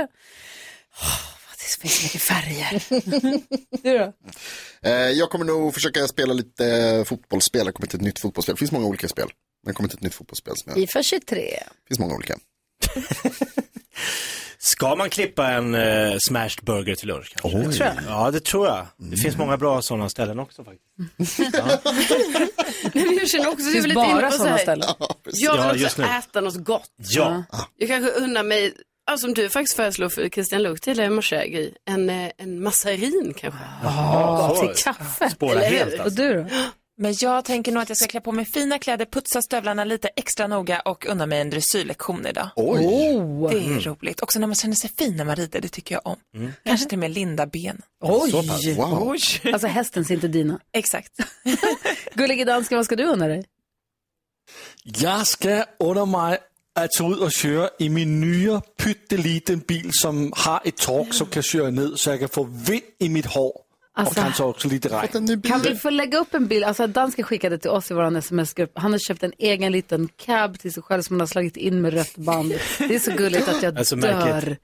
Oh, 1.02 1.38
det 1.58 1.82
finns 1.82 1.98
så 1.98 2.04
mycket 2.04 2.22
färger. 2.22 2.84
du 3.84 3.98
då? 3.98 4.14
Eh, 4.90 4.92
jag 4.92 5.30
kommer 5.30 5.46
nog 5.46 5.74
försöka 5.74 6.08
spela 6.08 6.34
lite 6.34 6.66
eh, 6.68 7.04
fotbollsspel. 7.04 7.66
Jag 7.66 7.76
kommer 7.76 7.88
till 7.88 8.00
ett 8.00 8.06
nytt 8.06 8.20
fotbollsspel. 8.20 8.56
Det 8.56 8.60
finns 8.60 8.72
många 8.72 8.88
olika 8.88 9.08
spel. 9.08 9.28
Men 9.64 9.70
jag 9.70 9.76
kommer 9.76 9.90
till 9.90 9.98
ett 9.98 10.04
nytt 10.04 10.16
fotbollsspel. 10.16 10.54
Som 10.58 10.70
jag... 10.70 10.76
Fifa 10.76 11.04
23. 11.04 11.42
Det 11.42 11.88
finns 11.88 12.00
många 12.00 12.16
olika. 12.16 12.38
Ska 14.68 14.96
man 14.96 15.10
klippa 15.10 15.48
en 15.48 15.76
eh, 15.76 16.18
smashed 16.28 16.66
burger 16.66 16.96
till 16.96 17.08
lunch? 17.08 17.34
Kanske? 17.36 17.58
Det 17.60 17.72
tror 17.74 17.88
jag. 17.88 17.96
Ja, 18.08 18.32
det 18.32 18.40
tror 18.44 18.68
jag. 18.68 18.86
Det 18.98 19.18
finns 19.18 19.38
många 19.38 19.58
bra 19.58 19.82
sådana 19.82 20.10
ställen 20.10 20.40
också 20.40 20.64
faktiskt. 20.64 21.40
Nej, 22.94 23.06
men 23.06 23.18
jag 23.18 23.30
känner 23.30 23.48
också 23.48 23.64
jag 23.66 23.72
finns 23.74 23.86
är 23.86 23.88
lite 23.88 23.96
bara 23.96 24.06
inne 24.12 24.22
på 24.22 24.32
så 24.32 24.38
sådana 24.38 24.56
här. 24.56 24.62
ställen. 24.64 24.88
Jag 25.00 25.08
vill 25.24 25.34
Ja, 25.44 25.66
också 25.70 25.78
just 25.84 25.98
nu. 25.98 26.04
äta 26.04 26.42
något 26.42 26.56
gott. 26.64 26.90
Ja. 26.98 27.44
Jag 27.78 27.90
kanske 27.90 28.12
unnar 28.12 28.44
mig, 28.44 28.74
ja, 29.08 29.18
som 29.18 29.34
du 29.34 29.50
faktiskt 29.50 29.76
föreslog 29.76 30.12
för 30.12 30.30
Christian 30.30 30.64
Luuk 30.64 30.82
till 30.82 31.00
i 31.00 31.10
morse, 31.10 31.48
Gry, 31.50 31.72
en, 31.86 32.10
eh, 32.10 32.32
en 32.38 32.64
massarin 32.64 33.34
kanske. 33.38 33.60
Jaha, 33.84 34.56
till 34.56 34.84
kaffe. 34.84 35.30
Spåra 35.30 35.52
Eller 35.52 35.78
helt, 35.78 35.94
hur? 35.94 36.00
alltså. 36.02 36.22
Och 36.24 36.28
du 36.28 36.34
då? 36.44 36.50
Men 37.00 37.16
jag 37.20 37.46
tänker 37.46 37.72
nog 37.72 37.84
att 37.84 37.90
jag 37.90 37.98
ska 37.98 38.08
klä 38.08 38.22
på 38.22 38.32
mig 38.32 38.46
fina 38.46 38.80
kläder, 38.80 39.06
putsa 39.06 39.42
stövlarna 39.42 39.84
lite 39.84 40.08
extra 40.16 40.48
noga 40.48 40.80
och 40.80 41.06
unna 41.06 41.26
mig 41.26 41.42
en 41.42 41.50
dressyrlektion 41.50 42.26
idag. 42.26 42.50
Oj. 42.56 42.80
Oh. 42.86 43.50
Det 43.52 43.58
är 43.58 43.66
Mm. 43.66 43.80
roligt. 43.80 44.22
Också 44.24 44.40
när 44.40 44.48
man 44.48 44.56
känner 44.56 44.76
sig 44.76 44.90
fin 44.98 45.18
när 45.18 45.26
man 45.26 45.36
rider, 45.36 45.62
det 45.62 45.68
tycker 45.70 45.96
jag 45.96 46.08
om. 46.08 46.16
Mm. 46.36 46.52
Kanske 46.66 46.90
till 46.90 46.96
och 46.96 47.00
med 47.00 47.12
linda 47.12 47.46
ben. 47.46 47.82
Oj! 48.02 48.32
Wow. 48.76 49.08
Oj. 49.10 49.20
Alltså 49.54 49.68
hästen 49.68 50.06
ser 50.06 50.14
inte 50.14 50.28
dina. 50.28 50.60
Exakt. 50.74 51.12
Gullige 52.14 52.46
dansken, 52.46 52.76
vad 52.76 52.86
ska 52.86 52.96
du 52.96 53.04
unna 53.04 53.28
dig? 53.28 53.46
Jag 54.84 55.28
ska 55.28 55.66
under 55.80 56.06
mig 56.06 56.38
att 56.76 56.92
ta 56.92 57.12
ut 57.12 57.20
och 57.20 57.32
köra 57.32 57.70
i 57.80 57.90
min 57.90 58.22
nya 58.22 58.62
pytteliten 58.84 59.60
bil 59.60 59.90
som 59.94 60.34
har 60.36 60.62
ett 60.66 60.78
tak 60.78 61.14
som 61.14 61.28
kan 61.28 61.44
köra 61.44 61.70
ner 61.70 61.92
så 61.96 62.10
jag 62.10 62.20
kan 62.20 62.30
få 62.30 62.44
vind 62.44 62.82
i 63.00 63.10
mitt 63.10 63.26
hår. 63.26 63.52
Alltså, 63.98 64.20
och 64.20 64.24
kanske 64.24 64.44
också 64.44 64.68
lite 64.68 64.90
regn. 64.90 65.42
Kan 65.42 65.62
vi 65.62 65.76
få 65.76 65.90
lägga 65.90 66.18
upp 66.18 66.34
en 66.34 66.48
bild? 66.48 66.64
Alltså 66.64 66.88
dansken 66.88 67.26
skickade 67.26 67.58
till 67.58 67.70
oss 67.70 67.92
i 67.92 67.94
vår 67.94 68.18
sms-grupp. 68.18 68.72
Han 68.76 68.92
har 68.92 69.00
köpt 69.00 69.24
en 69.24 69.34
egen 69.38 69.72
liten 69.72 70.10
cab 70.26 70.60
till 70.60 70.74
sig 70.74 70.84
själv 70.84 71.02
som 71.02 71.14
han 71.16 71.20
har 71.20 71.28
slagit 71.28 71.58
in 71.58 71.82
med 71.82 71.94
rött 71.94 72.16
band. 72.18 72.54
Det 72.78 72.96
är 72.96 73.00
så 73.00 73.12
gulligt 73.12 73.48
att 73.48 73.64
jag 73.64 73.78
Alltså, 73.78 73.96
dör. 73.96 74.58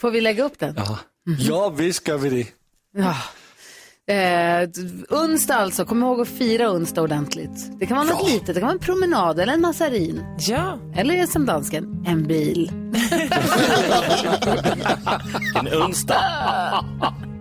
Får 0.00 0.10
vi 0.10 0.20
lägga 0.20 0.44
upp 0.44 0.58
den? 0.58 0.74
Ja, 0.76 0.98
ja 1.38 1.68
visst 1.68 2.08
gör 2.08 2.18
vi 2.18 2.30
det. 2.30 2.46
Ja. 3.00 3.16
Eh, 4.14 4.68
onsdag 5.10 5.54
alltså, 5.54 5.84
kom 5.84 6.02
ihåg 6.02 6.20
att 6.20 6.28
fira 6.28 6.70
onsdag 6.72 7.02
ordentligt. 7.02 7.78
Det 7.80 7.86
kan 7.86 7.96
vara 7.96 8.06
något 8.06 8.30
litet, 8.30 8.46
det 8.46 8.54
kan 8.54 8.62
vara 8.62 8.72
en 8.72 8.78
promenad 8.78 9.40
eller 9.40 9.52
en 9.52 9.60
massarin. 9.60 10.24
Ja. 10.38 10.78
Eller 10.96 11.26
som 11.26 11.46
dansken, 11.46 12.04
en 12.06 12.26
bil. 12.26 12.72
En 15.54 15.68
onsdag. 15.68 16.84